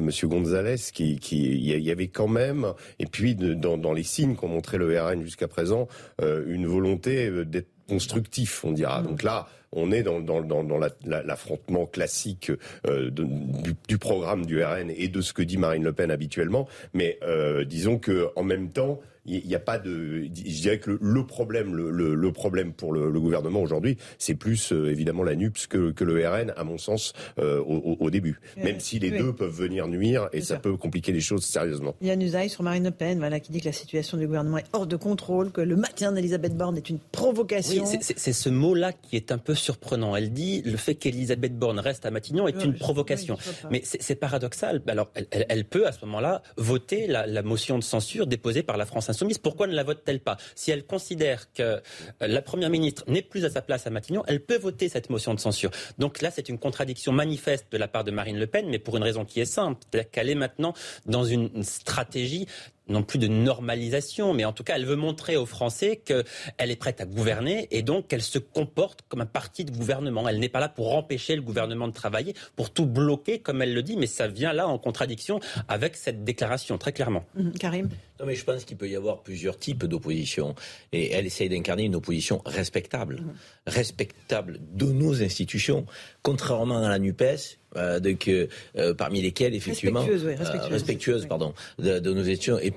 Monsieur 0.00 0.28
González, 0.28 0.76
qui, 0.92 1.18
qui, 1.18 1.46
il 1.46 1.82
y 1.82 1.90
avait 1.90 2.08
quand 2.08 2.28
même, 2.28 2.72
et 2.98 3.06
puis 3.06 3.34
dans, 3.34 3.78
dans 3.78 3.92
les 3.92 4.02
signes 4.02 4.36
qu'ont 4.36 4.48
montré 4.48 4.78
le 4.78 5.00
RN 5.00 5.22
jusqu'à 5.22 5.48
présent, 5.48 5.88
une 6.20 6.66
volonté 6.66 7.30
d'être 7.44 7.68
constructif, 7.88 8.64
on 8.64 8.72
dira. 8.72 9.02
Donc 9.02 9.22
là, 9.22 9.48
on 9.72 9.92
est 9.92 10.02
dans, 10.02 10.20
l'affrontement 11.04 11.86
classique 11.86 12.52
euh, 12.86 13.10
du, 13.10 13.98
programme 13.98 14.46
du 14.46 14.62
RN 14.62 14.90
et 14.90 15.08
de 15.08 15.20
ce 15.20 15.32
que 15.32 15.42
dit 15.42 15.58
Marine 15.58 15.84
Le 15.84 15.92
Pen 15.92 16.10
habituellement. 16.10 16.68
Mais 16.94 17.18
euh, 17.22 17.64
disons 17.64 17.98
que 17.98 18.28
en 18.36 18.42
même 18.42 18.70
temps, 18.70 19.00
il 19.28 19.46
n'y 19.46 19.54
a 19.54 19.60
pas 19.60 19.78
de. 19.78 20.22
Je 20.24 20.60
dirais 20.60 20.78
que 20.78 20.98
le, 21.00 21.26
problème, 21.26 21.74
le, 21.74 22.32
problème 22.32 22.72
pour 22.72 22.92
le, 22.92 23.20
gouvernement 23.20 23.60
aujourd'hui, 23.60 23.96
c'est 24.18 24.34
plus 24.34 24.72
euh, 24.72 24.90
évidemment 24.90 25.22
la 25.22 25.34
NUPS 25.34 25.66
que, 25.66 25.90
que, 25.90 26.04
le 26.04 26.26
RN, 26.26 26.52
à 26.56 26.64
mon 26.64 26.78
sens, 26.78 27.12
euh, 27.38 27.60
au, 27.60 28.10
début. 28.10 28.40
Même 28.56 28.80
si 28.80 28.98
les 28.98 29.10
deux 29.10 29.32
peuvent 29.32 29.54
venir 29.54 29.86
nuire 29.88 30.28
et 30.32 30.40
ça 30.40 30.56
peut 30.56 30.76
compliquer 30.76 31.12
les 31.12 31.20
choses 31.20 31.44
sérieusement. 31.44 31.94
Il 32.00 32.06
y 32.06 32.10
a 32.10 32.14
une 32.14 32.22
usaille 32.22 32.48
sur 32.48 32.62
Marine 32.62 32.84
Le 32.84 32.90
Pen, 32.90 33.18
voilà, 33.18 33.40
qui 33.40 33.52
dit 33.52 33.60
que 33.60 33.66
la 33.66 33.72
situation 33.72 34.16
du 34.16 34.26
gouvernement 34.26 34.58
est 34.58 34.66
hors 34.72 34.86
de 34.86 34.96
contrôle, 34.96 35.50
que 35.50 35.60
le 35.60 35.76
maintien 35.76 36.12
d'Elisabeth 36.12 36.56
Borne 36.56 36.76
est 36.76 36.88
une 36.88 36.98
provocation. 36.98 37.84
Oui, 37.84 37.98
c'est 38.00 38.32
ce 38.32 38.48
mot-là 38.48 38.92
qui 38.92 39.16
est 39.16 39.32
un 39.32 39.38
peu 39.38 39.54
surprenant. 39.54 40.16
Elle 40.16 40.32
dit 40.32 40.62
le 40.62 40.76
fait 40.76 40.94
qu'Elisabeth 40.94 41.58
Borne 41.58 41.78
reste 41.80 42.06
à 42.06 42.10
Matignon 42.10 42.48
est 42.48 42.64
une 42.64 42.74
provocation. 42.74 43.36
Mais 43.70 43.82
c'est 43.84 44.14
paradoxal. 44.14 44.80
Alors, 44.86 45.10
elle, 45.14 45.46
elle, 45.48 45.64
peut 45.64 45.86
à 45.86 45.92
ce 45.92 46.04
moment-là 46.06 46.42
voter 46.56 47.06
la, 47.06 47.26
la 47.26 47.42
motion 47.42 47.78
de 47.78 47.84
censure 47.84 48.26
déposée 48.26 48.62
par 48.62 48.76
la 48.76 48.86
France 48.86 49.10
Insoumise. 49.10 49.17
Pourquoi 49.42 49.66
ne 49.66 49.74
la 49.74 49.82
vote-t-elle 49.82 50.20
pas? 50.20 50.36
Si 50.54 50.70
elle 50.70 50.84
considère 50.84 51.52
que 51.52 51.62
euh, 51.62 51.80
la 52.20 52.42
Première 52.42 52.70
ministre 52.70 53.04
n'est 53.06 53.22
plus 53.22 53.44
à 53.44 53.50
sa 53.50 53.62
place 53.62 53.86
à 53.86 53.90
Matignon, 53.90 54.22
elle 54.26 54.40
peut 54.40 54.58
voter 54.58 54.88
cette 54.88 55.10
motion 55.10 55.34
de 55.34 55.40
censure. 55.40 55.70
Donc 55.98 56.22
là, 56.22 56.30
c'est 56.30 56.48
une 56.48 56.58
contradiction 56.58 57.12
manifeste 57.12 57.66
de 57.70 57.78
la 57.78 57.88
part 57.88 58.04
de 58.04 58.10
Marine 58.10 58.38
Le 58.38 58.46
Pen, 58.46 58.68
mais 58.68 58.78
pour 58.78 58.96
une 58.96 59.02
raison 59.02 59.24
qui 59.24 59.40
est 59.40 59.44
simple, 59.46 59.80
c'est 59.92 60.10
qu'elle 60.10 60.30
est 60.30 60.34
maintenant 60.34 60.74
dans 61.06 61.24
une 61.24 61.62
stratégie 61.62 62.46
non 62.88 63.02
plus 63.02 63.18
de 63.18 63.28
normalisation, 63.28 64.34
mais 64.34 64.44
en 64.44 64.52
tout 64.52 64.64
cas, 64.64 64.76
elle 64.76 64.86
veut 64.86 64.96
montrer 64.96 65.36
aux 65.36 65.46
Français 65.46 65.96
qu'elle 65.96 66.70
est 66.70 66.76
prête 66.76 67.00
à 67.00 67.06
gouverner 67.06 67.68
et 67.70 67.82
donc 67.82 68.08
qu'elle 68.08 68.22
se 68.22 68.38
comporte 68.38 69.02
comme 69.08 69.20
un 69.20 69.26
parti 69.26 69.64
de 69.64 69.70
gouvernement. 69.70 70.28
Elle 70.28 70.38
n'est 70.38 70.48
pas 70.48 70.60
là 70.60 70.68
pour 70.68 70.94
empêcher 70.94 71.36
le 71.36 71.42
gouvernement 71.42 71.88
de 71.88 71.92
travailler, 71.92 72.34
pour 72.56 72.70
tout 72.70 72.86
bloquer, 72.86 73.38
comme 73.40 73.62
elle 73.62 73.74
le 73.74 73.82
dit, 73.82 73.96
mais 73.96 74.06
ça 74.06 74.28
vient 74.28 74.52
là 74.52 74.68
en 74.68 74.78
contradiction 74.78 75.40
avec 75.68 75.96
cette 75.96 76.24
déclaration, 76.24 76.78
très 76.78 76.92
clairement. 76.92 77.24
Mmh, 77.34 77.50
Karim 77.52 77.88
Non, 78.20 78.26
mais 78.26 78.34
je 78.34 78.44
pense 78.44 78.64
qu'il 78.64 78.76
peut 78.76 78.88
y 78.88 78.96
avoir 78.96 79.22
plusieurs 79.22 79.58
types 79.58 79.84
d'opposition. 79.84 80.54
Et 80.92 81.12
elle 81.12 81.26
essaye 81.26 81.48
d'incarner 81.48 81.84
une 81.84 81.96
opposition 81.96 82.42
respectable, 82.46 83.20
mmh. 83.20 83.32
respectable 83.66 84.58
de 84.72 84.86
nos 84.86 85.22
institutions, 85.22 85.86
contrairement 86.28 86.78
à 86.78 86.88
la 86.88 86.98
NUPES, 86.98 87.58
euh, 87.76 88.00
euh, 88.76 88.94
parmi 88.94 89.22
lesquels 89.22 89.54
effectivement 89.54 90.04
respectueuse, 90.70 91.24
euh, 91.24 91.28
pardon 91.28 91.54
de, 91.78 91.98
de 91.98 92.12
nos 92.12 92.22
études 92.22 92.58
et 92.62 92.72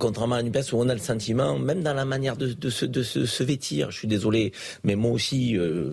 contrairement 0.00 0.34
à 0.34 0.38
la 0.38 0.42
NUPES 0.42 0.72
où 0.72 0.78
on 0.78 0.88
a 0.88 0.94
le 0.94 1.00
sentiment, 1.00 1.56
même 1.56 1.82
dans 1.84 1.94
la 1.94 2.04
manière 2.04 2.36
de, 2.36 2.52
de, 2.52 2.70
se, 2.70 2.84
de 2.84 3.04
se, 3.04 3.42
vêtir, 3.44 3.92
je 3.92 3.98
suis 3.98 4.08
désolé, 4.08 4.52
mais 4.82 4.96
moi 4.96 5.12
aussi, 5.12 5.56
euh, 5.56 5.92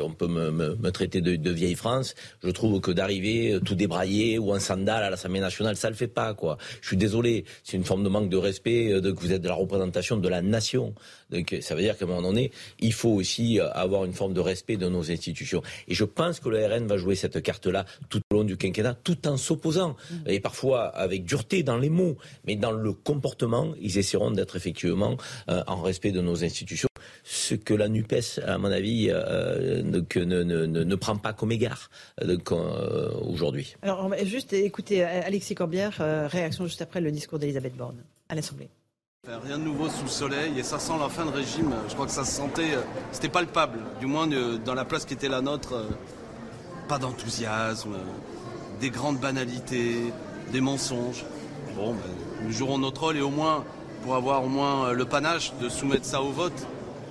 on 0.00 0.10
peut 0.10 0.26
me, 0.26 0.50
me, 0.50 0.74
me 0.74 0.90
traiter 0.90 1.20
de, 1.20 1.50
vieille 1.52 1.76
France, 1.76 2.16
je 2.42 2.50
trouve 2.50 2.80
que 2.80 2.90
d'arriver 2.90 3.60
tout 3.64 3.76
débraillé 3.76 4.38
ou 4.40 4.52
en 4.52 4.58
sandales 4.58 5.04
à 5.04 5.10
l'Assemblée 5.10 5.38
nationale, 5.38 5.76
ça 5.76 5.90
le 5.90 5.94
fait 5.94 6.08
pas, 6.08 6.34
quoi. 6.34 6.58
Je 6.80 6.88
suis 6.88 6.96
désolé, 6.96 7.44
c'est 7.62 7.76
une 7.76 7.84
forme 7.84 8.02
de 8.02 8.08
manque 8.08 8.30
de 8.30 8.36
respect, 8.36 9.00
de, 9.00 9.12
que 9.12 9.20
vous 9.20 9.32
êtes 9.32 9.42
de 9.42 9.48
la 9.48 9.54
représentation 9.54 10.16
de 10.16 10.28
la 10.28 10.42
nation. 10.42 10.94
Donc 11.30 11.56
ça 11.60 11.74
veut 11.74 11.82
dire 11.82 11.96
qu'à 11.96 12.04
un 12.04 12.08
moment 12.08 12.22
donné, 12.22 12.50
il 12.80 12.92
faut 12.92 13.10
aussi 13.10 13.60
avoir 13.60 14.04
une 14.04 14.12
forme 14.12 14.34
de 14.34 14.40
respect 14.40 14.76
de 14.76 14.88
nos 14.88 15.10
institutions. 15.10 15.62
Et 15.86 15.94
je 15.94 16.04
pense 16.04 16.40
que 16.40 16.48
le 16.48 16.64
RN 16.64 16.86
va 16.86 16.96
jouer 16.96 17.14
cette 17.14 17.42
carte-là 17.42 17.84
tout 18.08 18.20
au 18.30 18.34
long 18.34 18.44
du 18.44 18.56
quinquennat, 18.56 18.94
tout 18.94 19.26
en 19.26 19.36
s'opposant, 19.36 19.96
mmh. 20.10 20.14
et 20.26 20.40
parfois 20.40 20.86
avec 20.86 21.24
dureté 21.24 21.62
dans 21.62 21.76
les 21.76 21.90
mots, 21.90 22.16
mais 22.44 22.56
dans 22.56 22.72
le 22.72 22.92
comportement, 22.92 23.74
ils 23.80 23.98
essaieront 23.98 24.30
d'être 24.30 24.56
effectivement 24.56 25.16
en 25.48 25.82
respect 25.82 26.12
de 26.12 26.20
nos 26.20 26.44
institutions 26.44 26.88
ce 27.24 27.54
que 27.54 27.74
la 27.74 27.88
NUPES, 27.88 28.40
à 28.46 28.58
mon 28.58 28.70
avis, 28.70 29.08
euh, 29.10 29.82
ne, 29.82 30.00
ne, 30.24 30.66
ne, 30.66 30.94
prend 30.96 31.16
pas 31.16 31.32
comme 31.32 31.52
égard 31.52 31.90
euh, 32.22 32.36
euh, 32.52 33.10
aujourd'hui. 33.20 33.76
Alors, 33.82 34.04
on 34.04 34.08
va 34.08 34.24
juste 34.24 34.52
écouter 34.52 35.02
Alexis 35.02 35.54
Corbière, 35.54 35.96
réaction 36.30 36.66
juste 36.66 36.82
après 36.82 37.00
le 37.00 37.10
discours 37.10 37.38
d'Elisabeth 37.38 37.76
Borne 37.76 38.02
à 38.28 38.34
l'Assemblée. 38.34 38.68
Rien 39.26 39.58
de 39.58 39.64
nouveau 39.64 39.88
sous 39.88 40.04
le 40.04 40.08
soleil 40.08 40.58
et 40.58 40.62
ça 40.62 40.78
sent 40.78 40.94
la 40.98 41.08
fin 41.08 41.26
de 41.26 41.30
régime. 41.30 41.72
Je 41.88 41.94
crois 41.94 42.06
que 42.06 42.12
ça 42.12 42.24
se 42.24 42.32
sentait, 42.32 42.78
c'était 43.12 43.28
palpable, 43.28 43.80
du 44.00 44.06
moins 44.06 44.26
dans 44.26 44.74
la 44.74 44.84
place 44.84 45.04
qui 45.04 45.14
était 45.14 45.28
la 45.28 45.40
nôtre. 45.40 45.84
Pas 46.88 46.98
d'enthousiasme, 46.98 47.96
des 48.80 48.90
grandes 48.90 49.18
banalités, 49.18 50.12
des 50.50 50.60
mensonges. 50.60 51.26
Bon, 51.76 51.92
ben, 51.92 52.00
nous 52.42 52.52
jouerons 52.52 52.78
notre 52.78 53.02
rôle 53.02 53.16
et 53.18 53.20
au 53.20 53.28
moins, 53.28 53.64
pour 54.02 54.14
avoir 54.14 54.44
au 54.44 54.48
moins 54.48 54.92
le 54.92 55.04
panache 55.04 55.52
de 55.60 55.68
soumettre 55.68 56.06
ça 56.06 56.22
au 56.22 56.30
vote, 56.30 56.66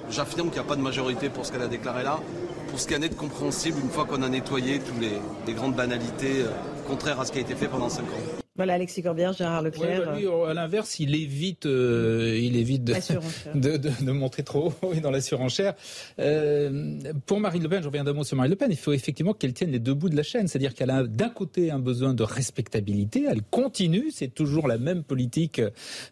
J'affirme 0.10 0.48
qu'il 0.48 0.62
n'y 0.62 0.66
a 0.66 0.70
pas 0.70 0.78
de 0.78 0.82
majorité 0.82 1.28
pour 1.28 1.46
ce 1.46 1.52
qu'elle 1.52 1.62
a 1.62 1.68
déclaré 1.68 2.02
là. 2.02 2.22
Pour 2.70 2.80
ce 2.80 2.88
qui 2.88 2.94
est 2.94 3.00
de 3.00 3.14
compréhensible, 3.14 3.78
une 3.84 3.90
fois 3.90 4.06
qu'on 4.06 4.22
a 4.22 4.30
nettoyé 4.30 4.80
toutes 4.80 5.02
les, 5.02 5.54
grandes 5.54 5.76
banalités 5.76 6.44
euh, 6.44 6.52
contraires 6.88 7.20
à 7.20 7.26
ce 7.26 7.34
qui 7.34 7.40
a 7.40 7.42
été 7.42 7.56
fait 7.56 7.68
pendant 7.68 7.90
cinq 7.90 8.04
ans. 8.04 8.47
Voilà, 8.58 8.74
Alexis 8.74 9.04
Corbière, 9.04 9.34
Gérard 9.34 9.62
Leclerc. 9.62 10.06
Bah, 10.06 10.18
euh, 10.20 10.46
à 10.46 10.54
l'inverse, 10.54 11.00
il 11.00 11.16
évite, 11.16 11.68
euh, 11.68 12.38
il 12.42 12.56
évite 12.58 12.84
de, 12.84 12.94
de, 13.56 14.42
trop 14.42 14.74
haut 14.82 14.94
dans 14.96 15.12
la 15.12 15.22
surenchère. 15.22 15.76
Euh, 16.20 17.00
pour 17.28 17.40
Marine 17.40 17.62
Le 17.62 17.70
Pen, 17.70 17.82
je 17.82 17.88
reviens 17.88 18.04
d'un 18.04 18.14
mot 18.14 18.24
sur 18.24 18.36
Marine 18.36 18.52
Le 18.52 18.56
Pen, 18.56 18.70
il 18.72 18.78
faut 18.78 18.94
effectivement 18.94 19.34
qu'elle 19.34 19.54
tienne 19.54 19.72
les 19.72 19.80
deux 19.80 19.94
bouts 19.94 20.10
de 20.10 20.16
la 20.16 20.24
chaîne. 20.24 20.48
C'est-à-dire 20.48 20.74
qu'elle 20.74 20.90
a 20.90 21.04
d'un 21.04 21.30
côté 21.30 21.70
un 21.70 21.78
besoin 21.78 22.16
de 22.16 22.24
respectabilité, 22.24 23.26
elle 23.30 23.44
continue, 23.44 24.10
c'est 24.12 24.34
toujours 24.34 24.68
la 24.68 24.80
même 24.80 25.04
politique 25.04 25.62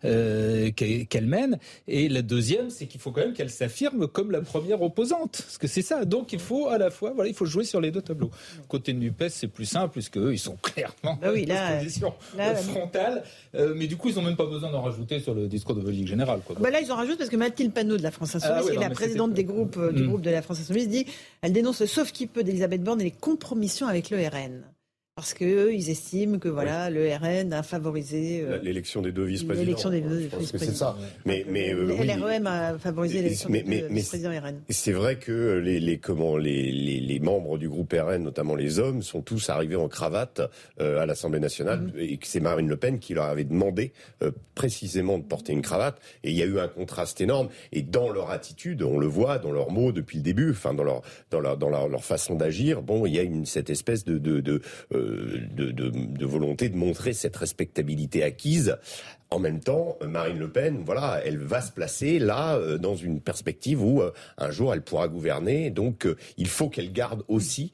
euh, 0.04 0.72
qu'elle 0.72 1.26
mène. 1.26 1.58
Et 1.88 2.10
la 2.10 2.22
deuxième, 2.22 2.70
c'est 2.70 2.86
qu'il 2.86 3.02
faut 3.02 3.12
quand 3.12 3.22
même 3.22 3.34
qu'elle 3.34 3.50
s'affirme 3.50 4.08
comme 4.08 4.32
la 4.32 4.42
première 4.42 4.84
opposante. 4.84 5.42
Parce 5.42 5.58
que 5.58 5.68
c'est 5.68 5.82
ça. 5.82 6.06
Donc 6.06 6.32
il 6.32 6.40
faut 6.40 6.68
à 6.68 6.78
la 6.78 6.92
fois, 6.92 7.12
voilà, 7.16 7.30
il 7.30 7.36
faut 7.36 7.46
jouer 7.46 7.64
sur 7.64 7.82
les 7.82 7.90
deux 7.90 8.02
tableaux. 8.02 8.30
Côté 8.68 8.94
de 8.94 9.00
NUPES, 9.00 9.30
c'est 9.30 9.48
plus 9.48 9.66
simple, 9.66 9.94
puisque 9.94 10.18
eux, 10.18 10.34
ils 10.34 10.40
sont 10.40 10.58
clairement 10.62 11.18
bah 11.22 11.30
oui, 11.34 11.46
là, 11.46 11.82
Là, 12.38 12.56
frontale. 12.56 13.24
Euh, 13.56 13.74
mais 13.76 13.88
du 13.88 13.98
coup, 13.98 14.10
ils 14.10 14.16
n'ont 14.16 14.22
même 14.22 14.36
pas 14.36 14.46
besoin 14.46 14.72
d'en 14.72 14.82
rajouter 14.82 15.20
sur 15.20 15.34
le 15.34 15.48
discours 15.48 15.76
de 15.76 15.82
politique 15.82 16.08
générale. 16.08 16.42
Quoi. 16.46 16.56
Bah 16.60 16.70
là, 16.70 16.82
ils 16.82 16.92
en 16.92 16.96
rajoutent 16.96 17.18
parce 17.18 17.30
que 17.30 17.38
Mathilde 17.38 17.74
Panot 17.74 17.98
de 17.98 18.04
la 18.04 18.12
France 18.12 18.36
ah 18.36 18.38
Insoumise, 18.38 18.72
qui 18.72 18.78
est 18.78 18.88
la 18.88 18.90
présidente 18.90 19.34
des 19.34 19.44
groupes, 19.44 19.78
euh, 19.78 19.92
du 19.92 20.04
hmm. 20.04 20.08
groupe 20.08 20.22
de 20.22 20.32
la 20.32 20.42
France 20.42 20.60
Insoumise, 20.60 20.90
dit 20.90 21.06
elle 21.42 21.54
dénonce 21.54 21.82
le 21.82 21.88
sauf 21.88 22.12
qui 22.12 22.28
peut 22.28 22.44
d'Elisabeth 22.44 22.84
Borne 22.84 23.02
et 23.02 23.06
les 23.06 23.12
compromissions 23.12 23.88
avec 23.88 24.10
le 24.10 24.18
RN 24.18 24.64
parce 25.16 25.34
qu'eux, 25.34 25.74
ils 25.74 25.90
estiment 25.90 26.40
que 26.40 26.50
voilà, 26.50 26.90
le 26.90 27.08
RN 27.08 27.54
a 27.54 27.64
favorisé 27.64 28.42
euh, 28.42 28.60
l'élection 28.62 29.02
des 29.02 29.14
deux 29.14 29.24
vice-présidents. 29.24 29.66
L'élection 29.66 29.90
des 29.90 30.02
deux 30.02 30.18
vice-présidents. 30.18 30.58
C'est 30.60 30.76
ça. 30.76 30.98
Mais, 31.24 31.46
mais 31.50 31.74
euh, 31.74 32.04
LREM 32.04 32.46
a 32.46 32.78
favorisé 32.78 33.22
l'élection 33.22 33.50
des 33.50 33.64
deux 33.64 33.88
vice-présidents 33.88 34.32
RN. 34.32 34.60
C'est 34.68 34.92
vrai 34.92 35.16
que 35.16 35.58
les, 35.60 35.80
les 35.80 36.00
comment 36.00 36.36
les, 36.36 36.70
les, 36.70 37.00
les, 37.00 37.20
membres 37.22 37.58
du 37.58 37.70
groupe 37.70 37.94
RN, 37.98 38.24
notamment 38.24 38.56
les 38.56 38.78
hommes, 38.80 39.04
sont 39.04 39.22
tous 39.22 39.50
arrivés 39.50 39.78
en 39.78 39.88
cravate 39.88 40.42
euh, 40.82 41.00
à 41.00 41.06
l'Assemblée 41.06 41.40
nationale 41.40 41.80
mhm. 41.80 41.94
et 41.98 42.18
que 42.18 42.28
c'est 42.28 42.42
Marine 42.42 42.68
Le 42.68 42.76
Pen 42.76 43.00
qui 43.00 43.14
leur 43.14 43.26
avait 43.26 43.46
demandé 43.46 43.94
euh, 44.22 44.32
précisément 44.54 45.18
de 45.18 45.24
porter 45.24 45.54
une 45.54 45.62
cravate. 45.62 45.98
Et 46.26 46.32
il 46.32 46.36
y 46.36 46.44
a 46.44 46.46
eu 46.46 46.60
un 46.60 46.68
contraste 46.68 47.22
énorme. 47.22 47.48
Et 47.72 47.84
dans 47.84 48.10
leur 48.10 48.32
attitude, 48.32 48.84
on 48.84 49.00
le 49.00 49.08
voit, 49.08 49.38
dans 49.40 49.54
leurs 49.54 49.72
mots 49.72 49.94
depuis 49.94 50.18
le 50.18 50.24
début, 50.24 50.52
enfin 50.52 50.74
dans 50.74 50.84
leur 50.84 51.04
dans 51.32 51.40
leur 51.40 51.56
dans 51.56 51.70
leur, 51.70 51.88
leur 51.88 52.04
façon 52.04 52.36
d'agir, 52.36 52.82
bon, 52.82 53.06
il 53.06 53.16
y 53.16 53.20
a 53.20 53.24
une 53.24 53.46
cette 53.46 53.70
espèce 53.70 54.04
de 54.04 54.18
de, 54.18 54.42
de 54.42 54.62
de, 55.06 56.26
volonté 56.26 56.70
de 56.70 56.78
montrer 56.78 57.14
cette 57.14 57.36
respectabilité 57.36 58.24
acquise 58.24 58.78
en 59.32 59.40
même 59.40 59.60
temps, 59.60 59.98
Marine 60.08 60.38
Le 60.38 60.50
Pen, 60.50 60.84
voilà, 60.86 61.20
elle 61.26 61.38
va 61.38 61.62
se 61.62 61.72
placer 61.72 62.20
là 62.20 62.56
euh, 62.56 62.78
dans 62.78 62.96
une 62.96 63.20
perspective 63.20 63.84
où 63.84 64.02
euh, 64.02 64.12
un 64.38 64.52
jour 64.52 64.74
elle 64.74 64.82
pourra 64.82 65.08
gouverner. 65.08 65.72
Donc 65.72 66.06
euh, 66.06 66.16
il 66.38 66.48
faut 66.48 66.70
qu'elle 66.70 66.94
garde 66.94 67.24
aussi 67.28 67.72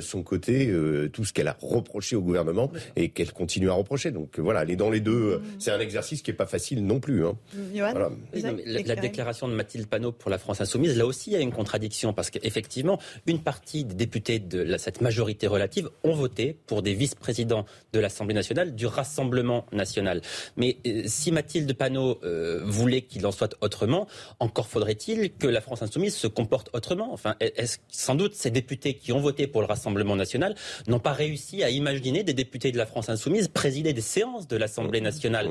son 0.00 0.22
côté, 0.22 0.72
tout 1.12 1.24
ce 1.24 1.32
qu'elle 1.34 1.48
a 1.48 1.56
reproché 1.60 2.16
au 2.16 2.22
gouvernement 2.22 2.70
et 2.96 3.10
qu'elle 3.10 3.32
continue 3.32 3.68
à 3.68 3.74
reprocher. 3.74 4.12
Donc 4.12 4.38
voilà, 4.38 4.62
elle 4.62 4.70
est 4.70 4.76
dans 4.76 4.88
les 4.88 5.00
deux. 5.00 5.42
C'est 5.58 5.72
un 5.72 5.80
exercice 5.80 6.22
qui 6.22 6.30
est 6.30 6.34
pas 6.34 6.46
facile 6.46 6.86
non 6.86 7.00
plus. 7.00 7.26
Hein. 7.26 7.36
Voilà. 7.72 8.08
la, 8.32 8.96
déclaration 8.96 9.46
de 9.46 9.52
Mathilde 9.52 9.86
Panot 9.86 10.12
pour 10.12 10.30
la 10.30 10.38
France 10.38 10.62
Insoumise, 10.62 10.96
là 10.96 11.04
aussi 11.04 11.30
il 11.30 11.32
y 11.34 11.36
a 11.36 11.40
une 11.40 11.52
contradiction 11.52 12.14
parce 12.14 12.30
qu'effectivement, 12.30 12.98
une 13.26 13.40
partie 13.40 13.84
des 13.84 13.94
députés 13.94 14.38
de 14.38 14.74
cette 14.78 15.02
majorité 15.02 15.48
relative 15.48 15.90
ont 16.02 16.14
voté 16.14 16.56
pour 16.66 16.80
des 16.80 16.94
vice-présidents 16.94 17.66
de 17.92 18.00
l'Assemblée 18.00 18.34
nationale 18.34 18.74
du 18.74 18.86
Rassemblement 18.86 19.66
national. 19.72 20.22
Mais 20.56 20.78
si 21.06 21.32
Mathilde 21.32 21.72
Panot 21.74 22.20
euh, 22.22 22.60
voulait 22.64 23.02
qu'il 23.02 23.26
en 23.26 23.32
soit 23.32 23.54
autrement, 23.60 24.06
encore 24.40 24.68
faudrait-il 24.68 25.32
que 25.32 25.46
la 25.46 25.60
France 25.60 25.82
insoumise 25.82 26.14
se 26.14 26.26
comporte 26.26 26.70
autrement. 26.72 27.12
Enfin, 27.12 27.36
est-ce 27.40 27.78
sans 27.88 28.14
doute 28.14 28.34
ces 28.34 28.50
députés 28.50 28.94
qui 28.94 29.12
ont 29.12 29.20
voté 29.20 29.46
pour 29.46 29.60
le 29.60 29.66
Rassemblement 29.66 30.16
national 30.16 30.54
n'ont 30.86 30.98
pas 30.98 31.12
réussi 31.12 31.62
à 31.62 31.70
imaginer 31.70 32.22
des 32.22 32.34
députés 32.34 32.72
de 32.72 32.78
la 32.78 32.86
France 32.86 33.08
insoumise 33.08 33.48
présider 33.48 33.92
des 33.92 34.00
séances 34.00 34.48
de 34.48 34.56
l'Assemblée 34.56 35.00
nationale 35.00 35.48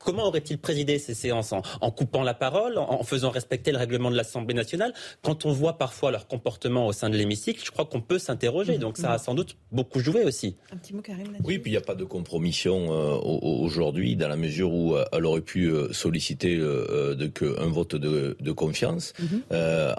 Comment 0.00 0.26
aurait-il 0.26 0.58
présidé 0.58 0.98
ces 0.98 1.14
séances 1.14 1.52
en, 1.52 1.90
coupant 1.90 2.22
la 2.22 2.32
parole, 2.32 2.78
en, 2.78 3.02
faisant 3.02 3.30
respecter 3.30 3.70
le 3.70 3.76
règlement 3.76 4.10
de 4.10 4.16
l'Assemblée 4.16 4.54
nationale 4.54 4.94
Quand 5.22 5.44
on 5.44 5.52
voit 5.52 5.76
parfois 5.76 6.10
leur 6.10 6.26
comportement 6.26 6.86
au 6.86 6.92
sein 6.92 7.10
de 7.10 7.16
l'hémicycle, 7.16 7.62
je 7.62 7.70
crois 7.70 7.84
qu'on 7.84 8.00
peut 8.00 8.18
s'interroger. 8.18 8.78
Donc 8.78 8.96
ça 8.96 9.12
a 9.12 9.18
sans 9.18 9.34
doute 9.34 9.56
beaucoup 9.72 10.00
joué 10.00 10.24
aussi. 10.24 10.56
Un 10.72 10.76
petit 10.78 10.94
mot, 10.94 11.02
Karim. 11.02 11.36
Oui, 11.44 11.58
puis 11.58 11.70
il 11.70 11.74
n'y 11.74 11.78
a 11.78 11.82
pas 11.82 11.94
de 11.94 12.04
compromission 12.04 12.92
euh, 12.92 13.18
aujourd'hui 13.22 14.16
dans 14.16 14.28
la 14.28 14.36
mesure 14.36 14.72
où 14.72 14.96
euh, 14.96 15.04
elle 15.12 15.26
aurait 15.26 15.42
pu 15.42 15.66
euh, 15.66 15.92
solliciter 15.92 16.56
de, 16.56 17.30
un 17.58 17.68
vote 17.68 17.94
de, 17.94 18.52
confiance 18.52 19.12
mhm. 19.18 19.42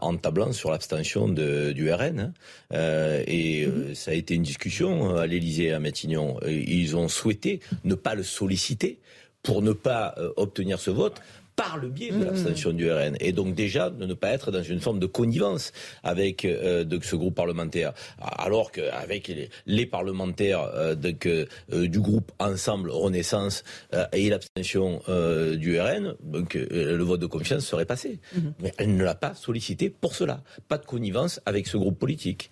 en 0.02 0.18
tablant 0.18 0.52
sur 0.52 0.72
l'abstention 0.72 1.30
du 1.30 1.94
RN. 1.94 2.34
Hein. 2.72 3.24
et 3.28 3.68
ça 3.94 4.12
a 4.12 4.14
été 4.14 4.34
une 4.36 4.44
discussion 4.44 5.16
à 5.16 5.26
l'Élysée 5.26 5.72
à 5.72 5.80
Matignon. 5.80 6.38
Ils 6.48 6.96
ont 6.98 7.08
souhaité 7.08 7.62
ne 7.86 7.96
pas 7.96 8.16
le 8.16 8.24
solliciter 8.24 9.00
pour 9.44 9.62
ne 9.62 9.74
pas 9.74 10.14
euh, 10.18 10.32
obtenir 10.38 10.80
ce 10.80 10.92
vote 10.92 11.22
par 11.56 11.78
le 11.78 11.90
biais 11.90 12.12
de 12.12 12.16
mmh. 12.16 12.24
l'abstention 12.24 12.72
du 12.72 12.90
RN. 12.90 13.18
Et 13.20 13.34
donc 13.34 13.54
déjà 13.54 13.90
de 13.90 14.06
ne 14.06 14.14
pas 14.14 14.30
être 14.30 14.52
dans 14.52 14.64
une 14.64 14.80
forme 14.80 15.00
de 15.00 15.06
connivence 15.06 15.74
avec 16.02 16.46
euh, 16.46 16.84
de 16.86 17.00
ce 17.04 17.16
groupe 17.16 17.36
parlementaire. 17.36 17.94
Alors 18.20 18.72
qu'avec 18.72 19.28
les, 19.28 19.50
les, 19.66 19.86
parlementaires 19.86 20.64
euh, 20.74 20.96
du 20.96 22.00
groupe 22.00 22.32
Ensemble 22.40 22.90
Renaissance 22.90 23.64
et 24.14 24.30
l'abstention 24.30 25.02
du 25.58 25.80
RN, 25.80 26.16
donc 26.24 26.54
le 26.54 27.04
vote 27.04 27.20
de 27.20 27.26
confiance 27.26 27.66
serait 27.66 27.86
passé. 27.86 28.20
Mmh. 28.34 28.40
Mais 28.62 28.74
elle 28.78 28.96
ne 28.96 29.04
l'a 29.04 29.16
pas 29.16 29.36
sollicité 29.36 29.90
pour 29.90 30.16
cela. 30.16 30.42
Pas 30.68 30.78
de 30.78 30.86
connivence 30.86 31.42
avec 31.46 31.68
ce 31.68 31.78
groupe 31.78 32.00
politique. 32.00 32.50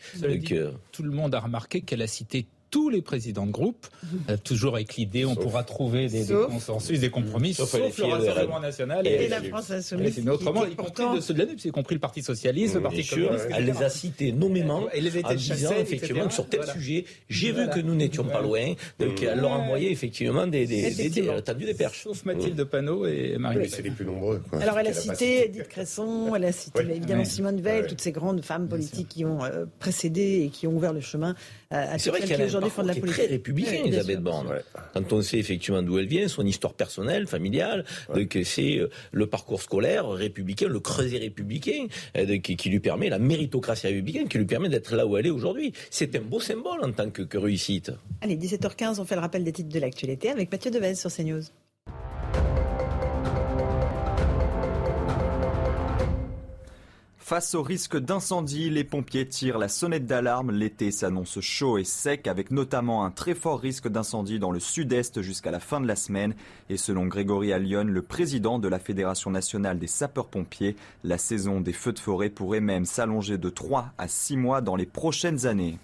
tout 0.91 1.03
le 1.03 1.11
monde 1.11 1.33
a 1.33 1.39
remarqué 1.39 1.81
qu'elle 1.81 2.01
a 2.01 2.07
cité 2.07 2.45
tous 2.69 2.89
les 2.89 3.01
présidents 3.01 3.45
de 3.45 3.51
groupe, 3.51 3.87
euh, 4.29 4.37
toujours 4.37 4.75
avec 4.75 4.95
l'idée 4.95 5.25
on 5.25 5.35
pourra 5.35 5.63
trouver 5.63 6.07
des, 6.07 6.25
consensus, 6.25 6.99
des 6.99 7.09
compromis, 7.09 7.53
sauf, 7.53 7.73
le 7.73 8.05
Rassemblement 8.05 8.59
national 8.59 9.07
et, 9.07 9.27
la 9.27 9.41
France 9.43 9.71
Insoumise. 9.71 10.21
Mais 10.23 10.31
autrement, 10.31 10.65
y 10.65 10.75
compris 10.75 11.15
de 11.15 11.19
ceux 11.21 11.33
de 11.33 11.39
la 11.39 11.45
NUP, 11.45 11.65
y 11.65 11.71
compris 11.71 11.95
le 11.95 12.01
Parti 12.01 12.21
Socialiste, 12.21 12.75
le 12.75 12.81
Parti 12.81 13.05
Communiste. 13.05 13.47
Elle 13.51 13.65
les 13.65 13.83
a 13.83 13.89
cités 13.89 14.31
nommément 14.31 14.89
et 14.91 15.01
les 15.01 15.09
en 15.23 15.33
disant 15.33 15.73
effectivement 15.77 16.27
que 16.27 16.33
sur 16.33 16.47
tel 16.47 16.65
sujet, 16.65 17.05
j'ai 17.29 17.51
vu 17.51 17.69
que 17.69 17.79
nous 17.79 17.95
n'étions 17.95 18.23
pas 18.23 18.41
loin, 18.41 18.73
donc 18.99 19.21
elle 19.21 19.39
leur 19.39 19.53
a 19.53 19.57
envoyé 19.57 19.91
effectivement 19.91 20.47
des, 20.47 20.65
des, 20.65 20.91
des, 20.91 21.09
des 21.09 21.73
perches. 21.73 22.03
Sauf 22.03 22.25
Mathilde 22.25 22.63
Panot 22.63 23.05
et 23.05 23.37
Marie 23.37 23.57
Le 23.57 23.67
C'est 23.67 23.81
les 23.81 23.91
plus 23.91 24.05
nombreux. 24.05 24.41
Alors 24.61 24.77
elle 24.79 24.87
a 24.87 24.93
cité 24.93 25.45
Edith 25.45 25.67
Cresson, 25.67 26.33
elle 26.35 26.45
a 26.45 26.51
cité 26.51 26.81
évidemment 26.81 27.25
Simone 27.25 27.61
Veil, 27.61 27.87
toutes 27.87 28.01
ces 28.01 28.11
grandes 28.11 28.43
femmes 28.43 28.67
politiques 28.67 29.09
qui 29.09 29.25
ont 29.25 29.43
euh, 29.43 29.65
précédé 29.79 30.43
et 30.45 30.49
qui 30.49 30.67
ont 30.67 30.75
ouvert 30.75 30.93
le 30.93 31.01
chemin 31.01 31.35
à 31.71 31.99
C'est 31.99 32.09
vrai 32.09 32.21
qu'elle 32.21 32.41
aujourd'hui 32.41 32.69
font 32.69 32.81
de 32.81 32.87
la 32.87 32.95
politique. 32.95 33.13
très 33.13 33.27
républicain, 33.27 33.83
Elisabeth 33.85 34.21
Borne. 34.21 34.49
Quand 34.93 35.13
on 35.13 35.21
sait 35.21 35.37
effectivement 35.37 35.81
d'où 35.81 35.99
elle 35.99 36.07
vient, 36.07 36.27
son 36.27 36.45
histoire 36.45 36.73
personnelle, 36.73 37.27
familiale, 37.27 37.85
que 38.29 38.43
c'est 38.43 38.77
euh, 38.77 38.89
le 39.11 39.27
parcours 39.27 39.61
scolaire 39.61 40.07
républicain, 40.09 40.67
le 40.67 40.79
creuset 40.79 41.19
républicain, 41.19 41.85
euh, 42.17 42.37
qui 42.39 42.69
lui 42.69 42.79
permet 42.79 43.09
la 43.09 43.19
méritocratie 43.19 43.87
républicaine, 43.87 44.27
qui 44.27 44.37
lui 44.37 44.45
permet 44.45 44.69
d'être 44.69 44.95
là 44.95 45.05
où 45.05 45.17
elle 45.17 45.27
est 45.27 45.31
aujourd'hui. 45.31 45.73
C'est 45.89 46.15
un 46.15 46.21
beau 46.21 46.39
symbole 46.39 46.83
en 46.83 46.91
tant 46.91 47.09
que, 47.09 47.21
que 47.21 47.37
réussite. 47.37 47.91
Allez, 48.21 48.35
17h15, 48.35 48.99
on 48.99 49.05
fait 49.05 49.15
le 49.15 49.21
rappel 49.21 49.43
des 49.43 49.51
titres 49.51 49.69
de 49.69 49.79
l'actualité 49.79 50.29
avec 50.29 50.51
Mathieu 50.51 50.71
Devez 50.71 50.95
sur 50.95 51.11
CNews. 51.11 51.43
Face 57.29 57.53
au 57.53 57.61
risque 57.61 57.95
d'incendie, 57.95 58.71
les 58.71 58.83
pompiers 58.83 59.27
tirent 59.27 59.59
la 59.59 59.67
sonnette 59.67 60.07
d'alarme. 60.07 60.49
L'été 60.49 60.89
s'annonce 60.89 61.39
chaud 61.41 61.77
et 61.77 61.83
sec 61.83 62.25
avec 62.25 62.49
notamment 62.49 63.05
un 63.05 63.11
très 63.11 63.35
fort 63.35 63.59
risque 63.59 63.87
d'incendie 63.87 64.39
dans 64.39 64.49
le 64.49 64.59
sud-est 64.59 65.21
jusqu'à 65.21 65.51
la 65.51 65.59
fin 65.59 65.79
de 65.79 65.85
la 65.85 65.95
semaine. 65.95 66.33
Et 66.71 66.77
selon 66.77 67.05
Grégory 67.05 67.53
Allion, 67.53 67.83
le 67.83 68.01
président 68.01 68.57
de 68.57 68.67
la 68.67 68.79
Fédération 68.79 69.29
nationale 69.29 69.77
des 69.77 69.85
sapeurs-pompiers, 69.85 70.75
la 71.03 71.19
saison 71.19 71.61
des 71.61 71.71
feux 71.71 71.93
de 71.93 71.99
forêt 71.99 72.31
pourrait 72.31 72.61
même 72.61 72.85
s'allonger 72.85 73.37
de 73.37 73.49
3 73.51 73.93
à 73.99 74.07
6 74.07 74.35
mois 74.35 74.61
dans 74.61 74.75
les 74.75 74.87
prochaines 74.87 75.45
années. 75.45 75.77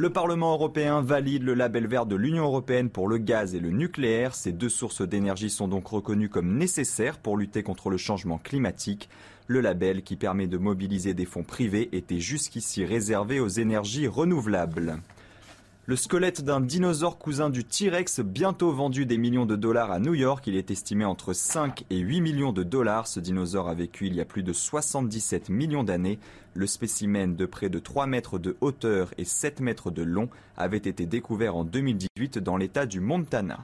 Le 0.00 0.10
Parlement 0.10 0.52
européen 0.52 1.00
valide 1.00 1.42
le 1.42 1.54
label 1.54 1.88
vert 1.88 2.06
de 2.06 2.14
l'Union 2.14 2.44
européenne 2.44 2.88
pour 2.88 3.08
le 3.08 3.18
gaz 3.18 3.56
et 3.56 3.58
le 3.58 3.70
nucléaire. 3.70 4.36
Ces 4.36 4.52
deux 4.52 4.68
sources 4.68 5.02
d'énergie 5.02 5.50
sont 5.50 5.66
donc 5.66 5.88
reconnues 5.88 6.28
comme 6.28 6.56
nécessaires 6.56 7.18
pour 7.18 7.36
lutter 7.36 7.64
contre 7.64 7.90
le 7.90 7.96
changement 7.96 8.38
climatique. 8.38 9.08
Le 9.48 9.60
label 9.60 10.04
qui 10.04 10.14
permet 10.14 10.46
de 10.46 10.56
mobiliser 10.56 11.14
des 11.14 11.24
fonds 11.24 11.42
privés 11.42 11.88
était 11.90 12.20
jusqu'ici 12.20 12.84
réservé 12.84 13.40
aux 13.40 13.48
énergies 13.48 14.06
renouvelables. 14.06 14.98
Le 15.88 15.96
squelette 15.96 16.44
d'un 16.44 16.60
dinosaure 16.60 17.16
cousin 17.16 17.48
du 17.48 17.64
T-Rex, 17.64 18.20
bientôt 18.20 18.70
vendu 18.72 19.06
des 19.06 19.16
millions 19.16 19.46
de 19.46 19.56
dollars 19.56 19.90
à 19.90 19.98
New 19.98 20.12
York. 20.12 20.46
Il 20.46 20.54
est 20.54 20.70
estimé 20.70 21.06
entre 21.06 21.32
5 21.32 21.86
et 21.88 21.96
8 21.96 22.20
millions 22.20 22.52
de 22.52 22.62
dollars. 22.62 23.06
Ce 23.06 23.20
dinosaure 23.20 23.70
a 23.70 23.74
vécu 23.74 24.06
il 24.06 24.14
y 24.14 24.20
a 24.20 24.26
plus 24.26 24.42
de 24.42 24.52
77 24.52 25.48
millions 25.48 25.84
d'années. 25.84 26.18
Le 26.52 26.66
spécimen 26.66 27.34
de 27.34 27.46
près 27.46 27.70
de 27.70 27.78
3 27.78 28.06
mètres 28.06 28.38
de 28.38 28.58
hauteur 28.60 29.14
et 29.16 29.24
7 29.24 29.60
mètres 29.60 29.90
de 29.90 30.02
long 30.02 30.28
avait 30.58 30.76
été 30.76 31.06
découvert 31.06 31.56
en 31.56 31.64
2018 31.64 32.36
dans 32.36 32.58
l'état 32.58 32.84
du 32.84 33.00
Montana. 33.00 33.60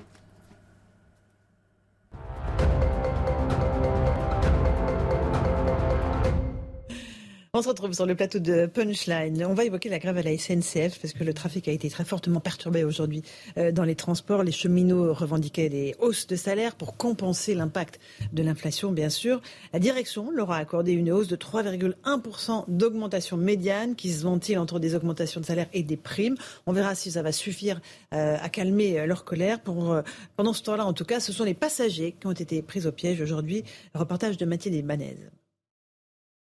On 7.56 7.62
se 7.62 7.68
retrouve 7.68 7.92
sur 7.92 8.04
le 8.04 8.16
plateau 8.16 8.40
de 8.40 8.66
Punchline. 8.66 9.46
On 9.48 9.54
va 9.54 9.64
évoquer 9.64 9.88
la 9.88 10.00
grève 10.00 10.16
à 10.16 10.22
la 10.22 10.36
SNCF 10.36 10.98
parce 10.98 11.12
que 11.12 11.22
le 11.22 11.32
trafic 11.32 11.68
a 11.68 11.70
été 11.70 11.88
très 11.88 12.04
fortement 12.04 12.40
perturbé 12.40 12.82
aujourd'hui 12.82 13.22
euh, 13.58 13.70
dans 13.70 13.84
les 13.84 13.94
transports. 13.94 14.42
Les 14.42 14.50
cheminots 14.50 15.14
revendiquaient 15.14 15.68
des 15.68 15.94
hausses 16.00 16.26
de 16.26 16.34
salaire 16.34 16.74
pour 16.74 16.96
compenser 16.96 17.54
l'impact 17.54 18.00
de 18.32 18.42
l'inflation, 18.42 18.90
bien 18.90 19.08
sûr. 19.08 19.40
La 19.72 19.78
direction 19.78 20.32
leur 20.32 20.50
a 20.50 20.56
accordé 20.56 20.94
une 20.94 21.12
hausse 21.12 21.28
de 21.28 21.36
3,1% 21.36 22.64
d'augmentation 22.66 23.36
médiane 23.36 23.94
qui 23.94 24.12
se 24.12 24.24
ventile 24.24 24.58
entre 24.58 24.80
des 24.80 24.96
augmentations 24.96 25.40
de 25.40 25.46
salaire 25.46 25.68
et 25.72 25.84
des 25.84 25.96
primes. 25.96 26.34
On 26.66 26.72
verra 26.72 26.96
si 26.96 27.12
ça 27.12 27.22
va 27.22 27.30
suffire 27.30 27.80
euh, 28.14 28.36
à 28.42 28.48
calmer 28.48 28.98
euh, 28.98 29.06
leur 29.06 29.24
colère. 29.24 29.60
Pour, 29.60 29.96
pendant 30.34 30.54
ce 30.54 30.62
temps-là, 30.64 30.84
en 30.84 30.92
tout 30.92 31.04
cas, 31.04 31.20
ce 31.20 31.32
sont 31.32 31.44
les 31.44 31.54
passagers 31.54 32.16
qui 32.20 32.26
ont 32.26 32.32
été 32.32 32.62
pris 32.62 32.84
au 32.88 32.90
piège 32.90 33.20
aujourd'hui. 33.20 33.62
Reportage 33.94 34.38
de 34.38 34.44
Mathieu 34.44 34.72
Desbanaises. 34.72 35.30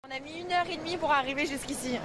On 0.04 0.16
a 0.16 0.18
mis 0.18 0.40
une 0.40 0.50
heure 0.50 0.66
et 0.68 0.76
demie 0.76 0.96
pour 0.96 1.12
arriver 1.12 1.46
jusqu'ici. 1.46 1.96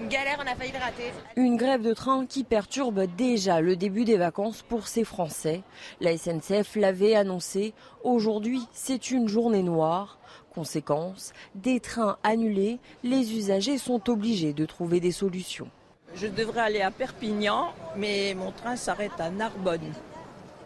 Une 0.00 0.08
galère, 0.08 0.38
on 0.42 0.50
a 0.50 0.54
failli 0.54 0.72
le 0.72 0.78
rater. 0.78 1.12
Une 1.36 1.58
grève 1.58 1.82
de 1.82 1.92
train 1.92 2.24
qui 2.24 2.44
perturbe 2.44 3.04
déjà 3.14 3.60
le 3.60 3.76
début 3.76 4.06
des 4.06 4.16
vacances 4.16 4.62
pour 4.62 4.88
ces 4.88 5.04
Français. 5.04 5.62
La 6.00 6.16
SNCF 6.16 6.76
l'avait 6.76 7.14
annoncé. 7.14 7.74
Aujourd'hui, 8.04 8.66
c'est 8.72 9.10
une 9.10 9.28
journée 9.28 9.62
noire. 9.62 10.18
Conséquence, 10.54 11.34
des 11.54 11.78
trains 11.78 12.16
annulés, 12.22 12.78
les 13.04 13.36
usagers 13.36 13.76
sont 13.76 14.08
obligés 14.08 14.54
de 14.54 14.64
trouver 14.64 15.00
des 15.00 15.12
solutions. 15.12 15.68
Je 16.14 16.28
devrais 16.28 16.62
aller 16.62 16.80
à 16.80 16.90
Perpignan, 16.90 17.74
mais 17.98 18.32
mon 18.34 18.52
train 18.52 18.76
s'arrête 18.76 19.20
à 19.20 19.28
Narbonne. 19.28 19.92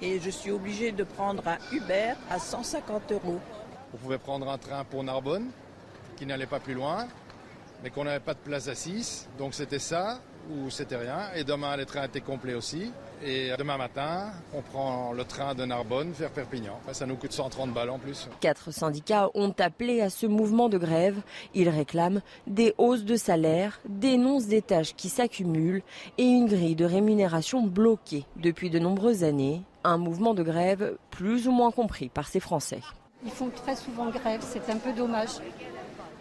Et 0.00 0.20
je 0.20 0.30
suis 0.30 0.52
obligé 0.52 0.92
de 0.92 1.02
prendre 1.02 1.48
un 1.48 1.58
Uber 1.72 2.12
à 2.30 2.38
150 2.38 3.10
euros. 3.10 3.40
Vous 3.90 3.98
pouvez 3.98 4.18
prendre 4.18 4.48
un 4.48 4.58
train 4.58 4.84
pour 4.84 5.02
Narbonne 5.02 5.50
qui 6.16 6.26
n'allait 6.26 6.46
pas 6.46 6.60
plus 6.60 6.74
loin, 6.74 7.06
mais 7.82 7.90
qu'on 7.90 8.04
n'avait 8.04 8.20
pas 8.20 8.34
de 8.34 8.38
place 8.38 8.68
assise. 8.68 9.28
Donc 9.38 9.54
c'était 9.54 9.78
ça 9.78 10.20
ou 10.50 10.70
c'était 10.70 10.96
rien. 10.96 11.30
Et 11.34 11.44
demain, 11.44 11.76
les 11.76 11.86
trains 11.86 12.04
étaient 12.04 12.20
complets 12.20 12.54
aussi. 12.54 12.92
Et 13.24 13.50
demain 13.58 13.78
matin, 13.78 14.30
on 14.52 14.60
prend 14.60 15.12
le 15.12 15.24
train 15.24 15.54
de 15.54 15.64
Narbonne 15.64 16.12
vers 16.12 16.30
Perpignan. 16.30 16.78
Ça 16.92 17.06
nous 17.06 17.16
coûte 17.16 17.32
130 17.32 17.72
balles 17.72 17.90
en 17.90 17.98
plus. 17.98 18.28
Quatre 18.40 18.70
syndicats 18.70 19.30
ont 19.34 19.54
appelé 19.58 20.02
à 20.02 20.10
ce 20.10 20.26
mouvement 20.26 20.68
de 20.68 20.78
grève. 20.78 21.16
Ils 21.54 21.68
réclament 21.68 22.20
des 22.46 22.74
hausses 22.76 23.04
de 23.04 23.16
salaire, 23.16 23.80
dénoncent 23.88 24.46
des 24.46 24.62
tâches 24.62 24.94
qui 24.94 25.08
s'accumulent 25.08 25.82
et 26.18 26.24
une 26.24 26.46
grille 26.46 26.76
de 26.76 26.84
rémunération 26.84 27.62
bloquée 27.62 28.26
depuis 28.36 28.68
de 28.70 28.78
nombreuses 28.78 29.24
années. 29.24 29.62
Un 29.82 29.98
mouvement 29.98 30.34
de 30.34 30.42
grève 30.42 30.96
plus 31.10 31.48
ou 31.48 31.52
moins 31.52 31.70
compris 31.70 32.08
par 32.08 32.28
ces 32.28 32.40
Français. 32.40 32.80
Ils 33.24 33.30
font 33.30 33.50
très 33.50 33.76
souvent 33.76 34.10
grève, 34.10 34.40
c'est 34.42 34.70
un 34.70 34.76
peu 34.76 34.92
dommage. 34.92 35.40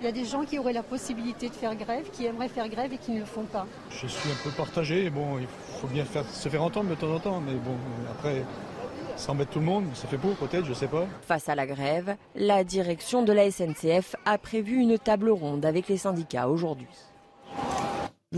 Il 0.05 0.09
y 0.09 0.11
a 0.11 0.23
des 0.23 0.29
gens 0.29 0.45
qui 0.45 0.59
auraient 0.59 0.71
la 0.71 0.83
possibilité 0.83 1.49
de 1.49 1.53
faire 1.55 1.75
grève, 1.75 2.05
qui 2.11 2.25
aimeraient 2.25 2.47
faire 2.47 2.69
grève 2.69 2.93
et 2.93 2.97
qui 2.99 3.09
ne 3.09 3.21
le 3.21 3.25
font 3.25 3.45
pas. 3.45 3.65
Je 3.89 4.05
suis 4.05 4.29
un 4.29 4.35
peu 4.43 4.51
partagé. 4.51 5.09
Bon, 5.09 5.39
il 5.39 5.47
faut 5.81 5.87
bien 5.87 6.05
faire, 6.05 6.23
se 6.29 6.47
faire 6.47 6.61
entendre 6.61 6.91
de 6.91 6.93
temps 6.93 7.11
en 7.11 7.19
temps, 7.19 7.41
mais 7.41 7.53
bon, 7.53 7.75
après, 8.11 8.43
ça 9.15 9.31
embête 9.31 9.49
tout 9.49 9.57
le 9.57 9.65
monde, 9.65 9.85
ça 9.95 10.07
fait 10.07 10.19
pour 10.19 10.35
peut-être, 10.35 10.63
je 10.63 10.75
sais 10.75 10.85
pas. 10.87 11.07
Face 11.23 11.49
à 11.49 11.55
la 11.55 11.65
grève, 11.65 12.17
la 12.35 12.63
direction 12.63 13.23
de 13.23 13.33
la 13.33 13.49
SNCF 13.49 14.15
a 14.25 14.37
prévu 14.37 14.75
une 14.75 14.99
table 14.99 15.31
ronde 15.31 15.65
avec 15.65 15.87
les 15.87 15.97
syndicats 15.97 16.49
aujourd'hui. 16.49 16.85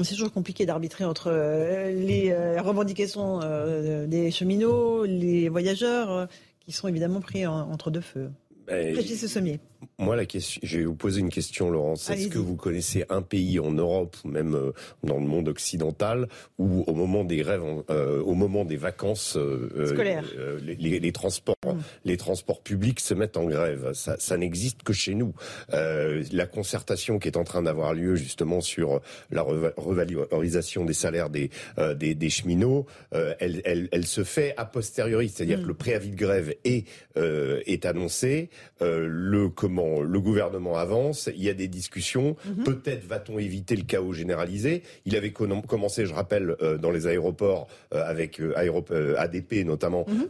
C'est 0.02 0.16
toujours 0.16 0.32
compliqué 0.32 0.66
d'arbitrer 0.66 1.04
entre 1.04 1.30
euh, 1.34 1.92
les 1.92 2.32
euh, 2.32 2.62
revendications 2.62 3.42
euh, 3.44 4.08
des 4.08 4.32
cheminots, 4.32 5.04
les 5.04 5.50
voyageurs, 5.50 6.30
qui 6.62 6.72
sont 6.72 6.88
évidemment 6.88 7.20
pris 7.20 7.46
entre 7.46 7.92
deux 7.92 8.00
feux. 8.00 8.32
Ben, 8.68 8.96
Régis 8.96 9.28
Sommier. 9.28 9.60
Moi, 10.00 10.16
la 10.16 10.28
question, 10.28 10.62
je 10.64 10.78
vais 10.78 10.86
vous 10.86 10.94
poser 10.94 11.22
une 11.22 11.32
question, 11.32 11.72
Laurence. 11.72 12.08
Est-ce 12.12 12.28
que 12.28 12.38
vous 12.38 12.56
connaissez 12.56 13.04
un 13.10 13.24
pays 13.24 13.60
en 13.60 13.72
Europe 13.72 14.16
ou 14.24 14.28
même 14.28 14.54
euh, 14.54 14.72
dans 15.04 15.18
le 15.18 15.26
monde 15.26 15.48
occidental 15.48 16.28
où, 16.60 16.84
au 16.86 16.94
moment 16.94 17.24
des 17.24 17.38
grèves, 17.38 17.64
euh, 17.90 18.22
au 18.22 18.36
moment 18.36 18.64
des 18.64 18.76
vacances 18.76 19.38
euh, 19.38 19.88
scolaires, 19.88 20.24
les, 20.62 21.12
transports, 21.12 21.56
mmh. 21.66 21.80
les 22.06 22.16
transports 22.16 22.62
publics 22.62 23.00
se 23.00 23.16
mettent 23.16 23.38
en 23.38 23.46
grève 23.46 23.94
Ça, 23.94 24.18
ça 24.20 24.38
n'existe 24.38 24.84
que 24.84 24.94
chez 24.94 25.16
nous. 25.16 25.34
la 25.72 26.46
concertation 26.46 27.18
qui 27.18 27.28
est 27.28 27.38
en 27.38 27.44
train 27.44 27.64
d'avoir 27.64 27.96
lieu 27.96 28.16
justement 28.16 28.62
sur 28.62 29.02
la 29.32 29.42
revalorisation 29.42 30.86
des 30.86 30.94
salaires 30.94 31.32
des 31.32 31.50
des, 31.96 32.14
des, 32.14 32.30
cheminots, 32.30 32.86
elle, 33.12 33.62
elle, 33.66 33.90
elle, 33.92 34.06
se 34.06 34.24
fait 34.24 34.54
a 34.58 34.66
posteriori, 34.66 35.30
c'est-à-dire 35.30 35.58
mmh. 35.58 35.64
que 35.64 35.68
le 35.68 35.74
préavis 35.74 36.12
de 36.12 36.16
grève 36.16 36.54
est 36.66 36.86
est 37.16 37.86
annoncé. 37.86 38.50
le 38.80 39.50
comment 39.50 39.87
le 40.02 40.20
gouvernement 40.20 40.78
avance, 40.78 41.30
il 41.36 41.44
y 41.44 41.50
a 41.50 41.54
des 41.54 41.68
discussions, 41.68 42.36
mhm. 42.46 42.64
peut-être 42.64 43.06
va-t-on 43.06 43.40
éviter 43.40 43.76
le 43.76 43.84
chaos 43.84 44.14
généralisé. 44.14 44.84
Il 45.06 45.16
avait 45.16 45.32
commencé, 45.32 46.06
je 46.06 46.14
rappelle, 46.14 46.56
euh, 46.62 46.78
dans 46.78 46.92
les 46.92 47.08
aéroports 47.08 47.68
euh, 47.94 48.04
avec 48.06 48.40
euh, 48.40 49.16
ADP 49.18 49.66
notamment, 49.66 50.06
mhm. 50.08 50.28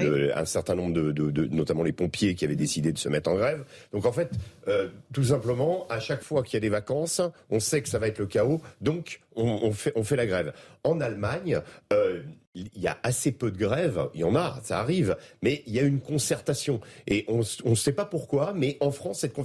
et 0.00 0.32
un 0.32 0.44
certain 0.44 0.74
nombre 0.74 0.94
de, 1.12 1.46
notamment 1.46 1.82
les 1.82 1.92
pompiers 1.92 2.34
qui 2.34 2.44
avaient 2.44 2.56
décidé 2.56 2.92
de 2.92 2.98
se 2.98 3.08
mettre 3.08 3.30
en 3.30 3.34
grève. 3.34 3.64
Donc 3.92 4.06
en 4.06 4.12
fait, 4.12 4.30
tout 5.12 5.24
simplement, 5.24 5.86
à 5.88 6.00
chaque 6.00 6.22
fois 6.22 6.42
qu'il 6.42 6.54
y 6.54 6.56
a 6.58 6.60
des 6.60 6.68
vacances, 6.68 7.20
on 7.50 7.60
sait 7.60 7.82
que 7.82 7.88
ça 7.88 7.98
va 7.98 8.08
être 8.08 8.18
le 8.18 8.26
chaos, 8.26 8.60
donc 8.80 9.20
on, 9.34 9.72
fait, 9.72 9.92
on 9.96 10.04
fait 10.04 10.16
la 10.16 10.26
grève. 10.26 10.52
En 10.84 11.00
Allemagne, 11.00 11.60
il 12.54 12.68
y 12.76 12.88
a 12.88 12.98
assez 13.04 13.30
peu 13.30 13.50
de 13.50 13.56
grèves, 13.56 14.08
il 14.14 14.20
y 14.20 14.24
en 14.24 14.34
a, 14.34 14.58
ça 14.64 14.80
arrive, 14.80 15.16
mais 15.40 15.62
il 15.66 15.74
y 15.74 15.78
a 15.78 15.82
une 15.82 16.00
concertation. 16.00 16.80
Et 17.06 17.24
on 17.28 17.38
ne 17.38 17.74
sait 17.74 17.92
pas 17.92 18.04
pourquoi, 18.04 18.52
mais 18.54 18.76
en 18.80 18.90
France, 18.90 19.20
cette, 19.20 19.36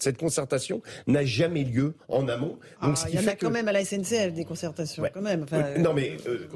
cette 0.00 0.18
concertation 0.18 0.80
n'a 1.08 1.24
jamais 1.24 1.64
lieu 1.64 1.94
en 2.08 2.28
amont. 2.28 2.58
Ah, 2.80 2.94
il 3.08 3.20
y 3.20 3.24
en 3.24 3.26
a 3.26 3.34
quand 3.34 3.50
même 3.50 3.66
à 3.66 3.72
la 3.72 3.84
SNCF 3.84 4.32
des 4.32 4.44
concertations, 4.44 5.02
quand 5.12 5.22
même. 5.22 5.44
non, 5.78 5.92
mais 5.92 6.16
euh, 6.28 6.46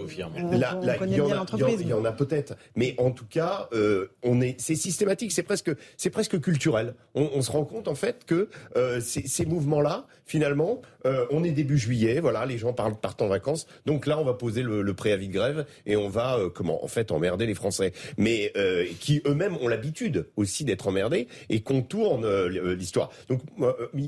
là, 0.53 0.79
il, 1.03 1.12
y 1.12 1.20
en 1.20 1.31
a, 1.31 1.44
il 1.81 1.88
y 1.88 1.92
en 1.92 2.05
a 2.05 2.12
peut-être, 2.12 2.55
mais 2.76 2.94
en 2.98 3.11
tout 3.11 3.26
cas, 3.26 3.68
euh, 3.72 4.12
on 4.22 4.40
est, 4.40 4.61
c'est 4.61 4.76
systématique, 4.76 5.33
c'est 5.33 5.42
presque, 5.42 5.72
c'est 5.96 6.11
presque 6.11 6.40
culturel. 6.40 6.94
On, 7.14 7.42
se 7.42 7.50
rend 7.50 7.64
compte 7.64 7.88
en 7.88 7.94
fait 7.94 8.24
que 8.26 8.48
euh, 8.76 9.00
ces, 9.00 9.44
mouvements-là, 9.46 10.07
finalement, 10.24 10.83
on 11.31 11.42
est 11.42 11.50
début 11.50 11.79
juillet, 11.79 12.20
voilà, 12.20 12.46
les 12.46 12.59
gens 12.59 12.72
partent, 12.72 13.00
partent 13.00 13.22
en 13.22 13.29
vacances, 13.29 13.66
donc 13.87 14.07
là, 14.07 14.18
on 14.18 14.24
va 14.24 14.35
poser 14.35 14.62
le, 14.62 14.83
le 14.83 14.94
préavis 14.94 15.29
de 15.29 15.33
grève 15.33 15.66
et 15.87 15.89
on 15.96 16.09
va 16.09 16.37
euh, 16.37 16.50
comment 16.50 16.85
en 16.85 16.88
fait 16.88 17.12
emmerder 17.12 17.46
les 17.46 17.55
Français, 17.55 17.92
mais 18.16 18.53
euh, 18.57 18.87
qui 19.00 19.22
eux-mêmes 19.26 19.57
ont 19.61 19.68
l'habitude 19.68 20.26
aussi 20.37 20.64
d'être 20.64 20.88
emmerdés 20.88 21.29
et 21.48 21.61
contournent 21.61 22.24
euh, 22.24 22.74
l'histoire. 22.74 23.11
Donc 23.29 23.40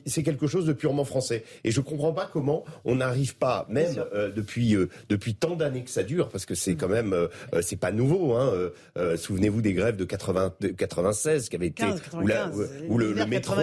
c'est 0.06 0.22
quelque 0.22 0.46
chose 0.46 0.66
de 0.66 0.72
purement 0.72 1.04
français 1.04 1.44
et 1.64 1.70
je 1.70 1.80
comprends 1.80 2.12
pas 2.12 2.28
comment 2.32 2.64
on 2.84 2.96
n'arrive 2.96 3.36
pas 3.36 3.66
même 3.68 4.04
depuis 4.34 4.76
depuis 5.08 5.34
tant 5.34 5.56
d'années 5.56 5.82
que 5.82 5.90
ça 5.90 6.02
dure 6.02 6.28
parce 6.28 6.46
que 6.46 6.54
c'est 6.54 6.74
quand 6.74 6.88
même 6.88 7.16
c'est 7.60 7.78
pas 7.78 7.92
nouveau. 7.92 8.34
Hein, 8.34 8.52
Souvenez-vous 9.16 9.62
des 9.62 9.72
grèves 9.72 9.96
de 9.96 10.04
80, 10.04 10.54
96 10.76 11.48
qui 11.48 11.56
avaient 11.56 11.66
été 11.66 11.84
où, 12.88 12.98
le, 12.98 13.26
métro 13.26 13.54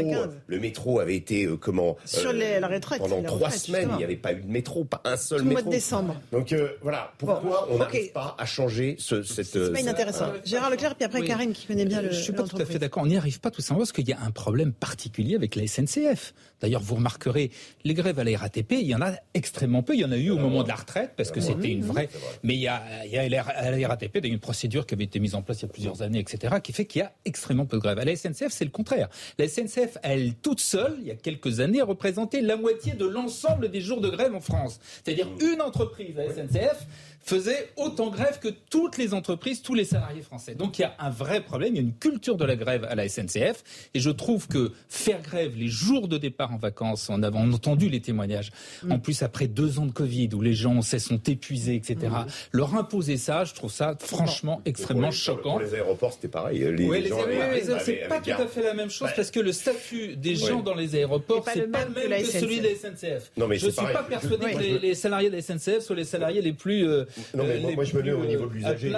le 0.47 0.60
métro 0.60 0.99
avait 0.99 1.15
été 1.15 1.47
comment 1.60 1.97
sur 2.05 2.34
la 2.34 2.67
retraite 2.67 2.99
pendant 2.99 3.21
trois 3.23 3.51
semaines 3.51 3.89
il 3.93 3.97
n'y 3.97 4.03
avait 4.03 4.15
pas 4.15 4.34
eu 4.34 4.41
de 4.41 4.51
métro, 4.51 4.84
pas 4.84 5.01
un 5.05 5.17
seul 5.17 5.39
Tout 5.39 5.45
métro. 5.45 5.63
mois 5.63 5.71
de 5.71 5.75
décembre. 5.75 6.15
Donc 6.32 6.55
voilà 6.82 7.12
pourquoi 7.17 7.67
on 7.71 7.82
a 7.82 7.86
n'arrive 7.99 8.12
pas 8.13 8.35
à 8.38 8.45
changer 8.45 8.95
ce, 8.99 9.23
cette. 9.23 9.45
C'est 9.45 9.71
pas 9.71 9.79
inintéressant. 9.79 10.33
Gérard 10.45 10.69
Leclerc, 10.69 10.95
puis 10.95 11.05
après 11.05 11.21
Karine 11.23 11.53
qui 11.53 11.67
connaît 11.67 11.85
bien 11.85 12.01
le. 12.01 12.12
Je 12.12 12.21
suis 12.21 12.33
pas 12.33 12.43
tout 12.43 12.57
à 12.57 12.65
fait 12.65 12.79
d'accord. 12.79 13.03
On 13.03 13.07
n'y 13.07 13.17
arrive 13.17 13.39
pas 13.39 13.51
tout 13.51 13.62
simplement 13.62 13.79
parce 13.79 13.91
qu'il 13.91 14.07
y 14.07 14.13
a 14.13 14.21
un 14.21 14.31
problème 14.31 14.73
particulier 14.73 15.35
avec 15.35 15.55
la 15.55 15.67
SNCF. 15.67 16.33
D'ailleurs, 16.62 16.81
vous 16.81 16.95
remarquerez, 16.95 17.51
les 17.85 17.93
grèves 17.93 18.19
à 18.19 18.23
la 18.23 18.38
RATP, 18.38 18.73
il 18.73 18.88
y 18.88 18.95
en 18.95 19.01
a 19.01 19.13
extrêmement 19.33 19.81
peu. 19.81 19.93
Il 19.93 20.01
y 20.01 20.05
en 20.05 20.12
a 20.12 20.17
eu 20.17 20.29
au 20.31 20.38
moment 20.38 20.63
de 20.63 20.67
la 20.67 20.75
retraite 20.75 21.13
parce 21.15 21.31
que 21.31 21.39
c'était 21.39 21.69
une 21.69 21.83
vraie. 21.83 22.09
Mais 22.43 22.55
il 22.55 22.59
y 22.59 22.67
a, 22.67 22.83
il 23.05 23.12
y 23.12 23.17
a 23.17 23.21
à 23.21 23.71
la 23.71 23.88
RATP 23.88 24.19
une 24.23 24.39
procédure 24.39 24.85
qui 24.85 24.93
avait 24.93 25.05
été 25.05 25.19
mise 25.19 25.35
en 25.35 25.41
place 25.41 25.62
il 25.62 25.63
y 25.63 25.65
a 25.65 25.71
plusieurs 25.71 26.01
années, 26.01 26.19
etc., 26.19 26.55
qui 26.62 26.73
fait 26.73 26.85
qu'il 26.85 26.99
y 26.99 27.03
a 27.03 27.13
extrêmement 27.25 27.65
peu 27.65 27.77
de 27.77 27.81
grèves. 27.81 27.99
À 27.99 28.05
la 28.05 28.15
SNCF, 28.15 28.49
c'est 28.49 28.65
le 28.65 28.71
contraire. 28.71 29.09
La 29.38 29.47
SNCF, 29.47 29.97
elle 30.03 30.35
toute 30.35 30.59
seule, 30.59 30.97
il 31.01 31.07
y 31.07 31.12
a 31.12 31.15
quelques 31.15 31.59
années, 31.59 31.81
a 31.81 31.85
représenté 31.85 32.41
la 32.41 32.57
moitié 32.57 32.93
de 32.93 33.05
l'ensemble 33.05 33.69
des 33.69 33.81
jours 33.81 34.01
de 34.01 34.09
grève 34.09 34.35
en 34.35 34.41
France. 34.41 34.79
C'est-à-dire 35.03 35.27
une 35.39 35.62
entreprise, 35.62 36.15
la 36.15 36.33
SNCF, 36.33 36.85
faisait 37.21 37.69
autant 37.75 38.10
grève 38.10 38.39
que 38.39 38.49
toutes 38.69 38.97
les 38.97 39.13
entreprises, 39.13 39.62
tous 39.62 39.75
les 39.75 39.86
salariés 39.86 40.21
français. 40.21 40.55
Donc 40.55 40.79
il 40.79 40.84
y 40.84 40.86
a 40.86 40.95
un 40.99 41.10
vrai 41.10 41.41
problème, 41.41 41.75
il 41.75 41.77
y 41.77 41.79
a 41.79 41.84
une 41.84 41.95
culture 41.95 42.38
de 42.38 42.45
la 42.45 42.55
grève 42.55 42.86
à 42.89 42.95
la 42.95 43.08
SNCF, 43.08 43.63
et 43.93 43.99
je 43.99 44.10
trouve 44.10 44.47
que 44.47 44.71
faire 44.88 45.21
grève 45.21 45.55
les 45.55 45.67
jours 45.67 46.08
de 46.08 46.17
départ 46.17 46.53
en 46.53 46.58
vacances, 46.58 47.10
en 47.10 47.21
avons 47.23 47.51
entendu 47.51 47.89
les 47.89 48.01
témoignages, 48.01 48.51
mm. 48.84 48.91
en 48.91 48.99
plus 48.99 49.21
après 49.23 49.47
deux 49.47 49.79
ans 49.79 49.86
de 49.86 49.91
Covid 49.91 50.29
où 50.34 50.41
les 50.41 50.53
gens 50.53 50.73
on 50.73 50.82
sait, 50.82 50.99
sont 50.99 51.21
épuisés, 51.27 51.75
etc., 51.75 51.97
mm. 52.01 52.25
leur 52.51 52.75
imposer 52.75 53.17
ça, 53.17 53.43
je 53.43 53.53
trouve 53.53 53.71
ça 53.71 53.95
franchement 53.99 54.62
extrêmement 54.65 55.12
choquant. 55.12 55.51
Pour 55.51 55.60
les 55.62 55.73
aéroports, 55.73 56.13
c'était 56.13 56.27
pareil. 56.27 56.60
Les, 56.60 56.88
oui, 56.88 57.01
les, 57.01 57.12
aéroports, 57.12 57.82
c'est 57.82 58.08
pas 58.08 58.20
tout 58.20 58.32
à 58.32 58.47
fait 58.47 58.63
la 58.63 58.74
même 58.74 58.89
chose 58.89 59.09
parce 59.15 59.32
que 59.32 59.39
le 59.39 59.51
statut 59.51 60.15
des 60.15 60.36
gens 60.36 60.61
dans 60.61 60.76
les 60.76 60.95
aéroports, 60.95 61.45
c'est 61.53 61.72
pas, 61.72 61.86
le 61.86 61.91
même 61.91 62.22
que, 62.22 62.26
celui 62.26 62.59
de 62.59 62.67
la 62.67 62.76
SNCF. 62.76 63.32
Non, 63.38 63.47
mais 63.47 63.57
je 63.57 63.67
ne 63.67 63.72
suis 63.72 63.82
pas 63.82 64.03
persuadé 64.03 64.51
que 64.51 64.82
les, 64.82 64.95
salariés 64.95 65.30
de 65.30 65.36
la 65.36 65.41
SNCF 65.41 65.80
soient 65.80 65.95
les 65.95 66.05
salariés 66.05 66.41
les 66.41 66.53
plus 66.53 66.88
euh, 66.88 67.05
non, 67.36 67.43
mais 67.45 67.60
moi, 67.76 67.84
je 67.84 67.95
me 67.95 68.01
mets 68.01 68.12
au 68.12 68.26
niveau 68.26 68.45
de 68.45 68.53
l'usager. 68.53 68.91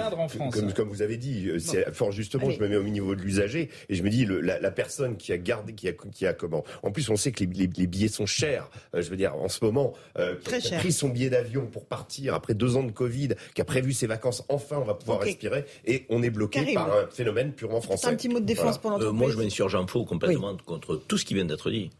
Comme, 0.52 0.72
comme, 0.72 0.88
vous 0.88 1.02
avez 1.02 1.16
dit, 1.16 1.48
euh, 1.48 1.58
c'est 1.58 1.92
fort 1.94 2.12
justement, 2.12 2.50
je 2.50 2.60
me 2.60 2.68
mets 2.68 2.76
au 2.76 2.82
niveau 2.84 3.14
de 3.14 3.22
l'usager 3.22 3.70
et 3.88 3.94
je 3.94 4.02
me 4.02 4.10
dis, 4.10 4.24
le, 4.24 4.40
la, 4.40 4.60
la, 4.60 4.70
personne 4.70 5.16
qui 5.16 5.32
a 5.32 5.38
gardé, 5.38 5.72
qui 5.72 5.88
a, 5.88 5.92
qui 5.92 6.26
a 6.26 6.32
comment 6.32 6.64
En 6.82 6.90
plus, 6.90 7.08
on 7.10 7.16
sait 7.16 7.32
que 7.32 7.44
les, 7.44 7.66
les, 7.66 7.86
billets 7.86 8.08
sont 8.08 8.26
chers. 8.26 8.70
Euh, 8.94 9.02
je 9.02 9.10
veux 9.10 9.16
dire, 9.16 9.34
en 9.36 9.48
ce 9.48 9.64
moment, 9.64 9.92
euh, 10.18 10.34
Très 10.42 10.60
qui 10.60 10.74
a 10.74 10.78
pris 10.78 10.92
son 10.92 11.08
billet 11.08 11.30
d'avion 11.30 11.66
pour 11.66 11.84
partir 11.84 12.34
après 12.34 12.54
deux 12.54 12.76
ans 12.76 12.84
de 12.84 12.92
Covid, 12.92 13.30
qui 13.54 13.60
a 13.60 13.64
prévu 13.64 13.92
ses 13.92 14.06
vacances, 14.06 14.44
enfin, 14.48 14.78
on 14.78 14.84
va 14.84 14.94
pouvoir 14.94 15.20
respirer 15.20 15.64
et 15.84 16.06
on 16.08 16.22
est 16.22 16.30
bloqué 16.30 16.74
par 16.74 16.92
un 16.92 17.06
phénomène 17.10 17.52
purement 17.52 17.80
français. 17.80 18.08
Un 18.08 18.14
petit 18.14 18.28
mot 18.28 18.40
de 18.40 18.44
défense 18.44 18.78
pour 18.78 18.90
l'entreprise. 18.90 19.18
moi, 19.18 19.30
je 19.30 19.36
m'insurge 19.36 19.74
en 19.74 19.86
faux 19.86 20.04
complètement 20.04 20.56
contre 20.64 20.96
tout 20.96 21.18
ce 21.18 21.24
qui 21.24 21.34
vient 21.34 21.44
d'être 21.44 21.70
dit. 21.70 21.90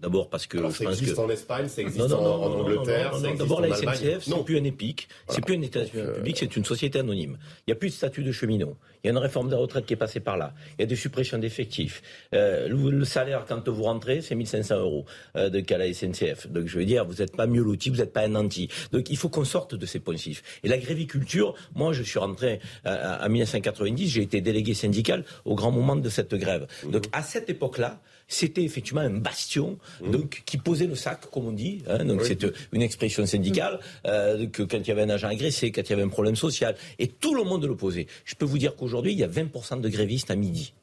D'abord 0.00 0.30
parce 0.30 0.46
que 0.46 0.58
Alors, 0.58 0.70
je 0.70 0.84
ça 0.84 0.90
existe 0.90 1.18
en 1.18 1.28
Espagne, 1.28 1.68
ça 1.68 1.82
existe 1.82 2.12
en, 2.12 2.60
Angleterre. 2.60 3.12
D'abord 3.36 3.60
la 3.60 3.74
SNCF, 3.74 4.22
c'est 4.22 4.44
plus 4.44 4.58
un 4.58 4.64
EPIC, 4.64 5.08
c'est 5.28 5.44
plus 5.44 5.56
un 5.56 5.62
établissement 5.62 6.12
public, 6.14 6.36
c'est 6.38 6.56
une 6.56 6.64
société 6.64 7.00
anonyme. 7.00 7.36
Il 7.66 7.70
n'y 7.70 7.72
a 7.72 7.76
plus 7.76 7.88
de 7.88 7.94
statut 7.94 8.22
de 8.22 8.30
cheminot. 8.30 8.76
Il 9.02 9.06
y 9.06 9.10
a 9.10 9.12
une 9.12 9.18
réforme 9.18 9.48
de 9.48 9.52
la 9.52 9.58
retraite 9.58 9.86
qui 9.86 9.94
est 9.94 9.96
passée 9.98 10.20
par 10.20 10.36
là. 10.36 10.54
Il 10.78 10.82
y 10.82 10.84
a 10.84 10.86
des 10.86 10.96
suppressions 10.96 11.38
d'effectifs. 11.38 12.02
Euh, 12.34 12.68
le, 12.68 13.04
salaire 13.04 13.44
quand 13.48 13.68
vous 13.68 13.82
rentrez, 13.84 14.20
c'est 14.20 14.34
1500 14.34 14.78
euros 14.78 15.04
euh, 15.36 15.50
de 15.50 15.60
cas 15.60 15.78
la 15.78 15.92
SNCF. 15.92 16.48
Donc 16.48 16.66
je 16.66 16.78
veux 16.78 16.84
dire, 16.84 17.04
vous 17.04 17.14
n'êtes 17.14 17.36
pas 17.36 17.46
mieux 17.46 17.62
loti, 17.62 17.90
vous 17.90 17.96
n'êtes 17.96 18.12
pas 18.12 18.22
un 18.22 18.34
anti. 18.34 18.68
Donc 18.92 19.10
il 19.10 19.16
faut 19.16 19.28
qu'on 19.28 19.44
sorte 19.44 19.74
de 19.74 19.86
ces 19.86 20.00
poncifs. 20.00 20.42
Et 20.62 20.68
la 20.68 20.78
gréviculture, 20.78 21.54
moi 21.74 21.92
je 21.92 22.02
suis 22.02 22.18
rentré 22.18 22.60
euh, 22.86 23.18
en 23.20 23.28
1990, 23.28 24.08
j'ai 24.08 24.22
été 24.22 24.40
délégué 24.40 24.74
syndical 24.74 25.24
au 25.44 25.54
grand 25.54 25.70
moment 25.70 25.96
de 25.96 26.08
cette 26.08 26.34
grève. 26.34 26.66
Donc 26.90 27.04
à 27.12 27.22
cette 27.22 27.50
époque-là, 27.50 28.00
c'était 28.28 28.62
effectivement 28.62 29.00
un 29.00 29.10
bastion 29.10 29.78
mmh. 30.00 30.10
donc 30.10 30.42
qui 30.44 30.58
posait 30.58 30.86
le 30.86 30.94
sac, 30.94 31.30
comme 31.30 31.46
on 31.46 31.52
dit. 31.52 31.82
Hein, 31.88 32.04
donc 32.04 32.22
c'est 32.22 32.46
une 32.72 32.82
expression 32.82 33.26
syndicale 33.26 33.80
euh, 34.06 34.46
que 34.46 34.62
quand 34.62 34.78
il 34.78 34.86
y 34.86 34.90
avait 34.90 35.02
un 35.02 35.10
agent 35.10 35.28
agressé, 35.28 35.72
quand 35.72 35.82
il 35.82 35.90
y 35.90 35.92
avait 35.94 36.02
un 36.02 36.08
problème 36.08 36.36
social, 36.36 36.76
et 36.98 37.08
tout 37.08 37.34
le 37.34 37.42
monde 37.42 37.64
l'opposait. 37.64 38.06
Je 38.24 38.34
peux 38.34 38.44
vous 38.44 38.58
dire 38.58 38.76
qu'aujourd'hui 38.76 39.12
il 39.12 39.18
y 39.18 39.24
a 39.24 39.28
20% 39.28 39.80
de 39.80 39.88
grévistes 39.88 40.30
à 40.30 40.36
midi. 40.36 40.74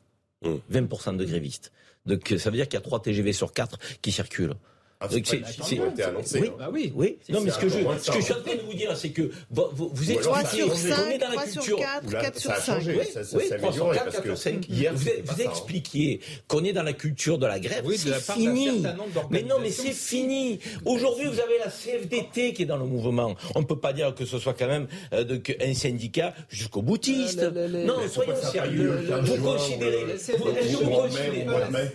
20% 0.43 1.13
mmh. 1.13 1.17
de 1.17 1.25
grévistes. 1.25 1.71
Donc 2.05 2.33
ça 2.37 2.49
veut 2.49 2.57
dire 2.57 2.67
qu'il 2.67 2.75
y 2.75 2.77
a 2.77 2.81
3 2.81 3.01
TGV 3.01 3.33
sur 3.33 3.53
4 3.53 3.79
qui 4.01 4.11
circulent. 4.11 4.55
Ah, 5.01 5.07
c'est 5.09 5.17
été 5.19 6.03
annoncé. 6.03 6.39
Oui, 6.39 6.51
bah 6.57 6.69
oui, 6.71 6.93
oui. 6.95 7.17
Non, 7.27 7.41
mais 7.41 7.51
ce 7.51 7.59
que, 7.59 7.67
je, 7.67 7.79
ce 8.01 8.11
que 8.11 8.17
je 8.19 8.23
suis 8.23 8.33
en 8.33 8.41
train 8.41 8.55
de 8.55 8.61
vous 8.61 8.73
dire, 8.73 8.95
c'est 8.95 9.09
que 9.09 9.29
vous, 9.51 9.91
vous 9.93 10.11
expliquez, 10.11 10.63
on 10.63 11.09
est 11.09 11.17
dans 11.17 11.29
la 11.29 11.43
culture. 11.43 11.79
4 12.09 12.39
sur 12.39 12.55
5. 12.55 12.83
Oui, 12.87 13.43
3 13.57 13.73
sur 13.73 13.91
4, 13.91 14.11
4 14.11 14.23
sur 14.23 14.37
5. 14.37 14.67
Vous, 14.93 15.09
vous 15.25 15.41
expliquiez 15.41 16.21
qu'on 16.47 16.63
est 16.63 16.71
dans 16.71 16.83
la 16.83 16.93
culture 16.93 17.37
de 17.37 17.45
la 17.45 17.59
grève. 17.59 17.85
c'est 17.97 18.33
fini. 18.33 18.83
Mais 19.31 19.43
non, 19.43 19.55
mais 19.61 19.69
c'est 19.71 19.91
fini. 19.91 20.59
Aujourd'hui, 20.85 21.25
vous 21.25 21.41
avez 21.41 21.57
la 21.59 21.69
CFDT 21.69 22.53
qui 22.53 22.61
est 22.63 22.65
dans 22.65 22.77
le 22.77 22.85
mouvement. 22.85 23.35
On 23.55 23.59
ne 23.59 23.65
peut 23.65 23.79
pas 23.79 23.91
dire 23.91 24.15
que 24.15 24.23
ce 24.25 24.39
soit 24.39 24.53
quand 24.53 24.67
même 24.67 24.87
euh, 25.13 25.39
un 25.61 25.73
syndicat 25.73 26.33
jusqu'au 26.47 26.81
boutiste. 26.81 27.43
Non, 27.43 27.95
soyons 28.09 28.35
sérieux. 28.49 28.97
Vous 29.23 29.43
considérez. 29.43 30.05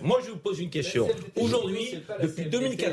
Moi, 0.03 0.19
je 0.23 0.31
vous 0.31 0.37
pose 0.37 0.59
une 0.59 0.69
question. 0.69 1.07
Aujourd'hui, 1.35 1.95
depuis 2.21 2.45
2014, 2.45 2.90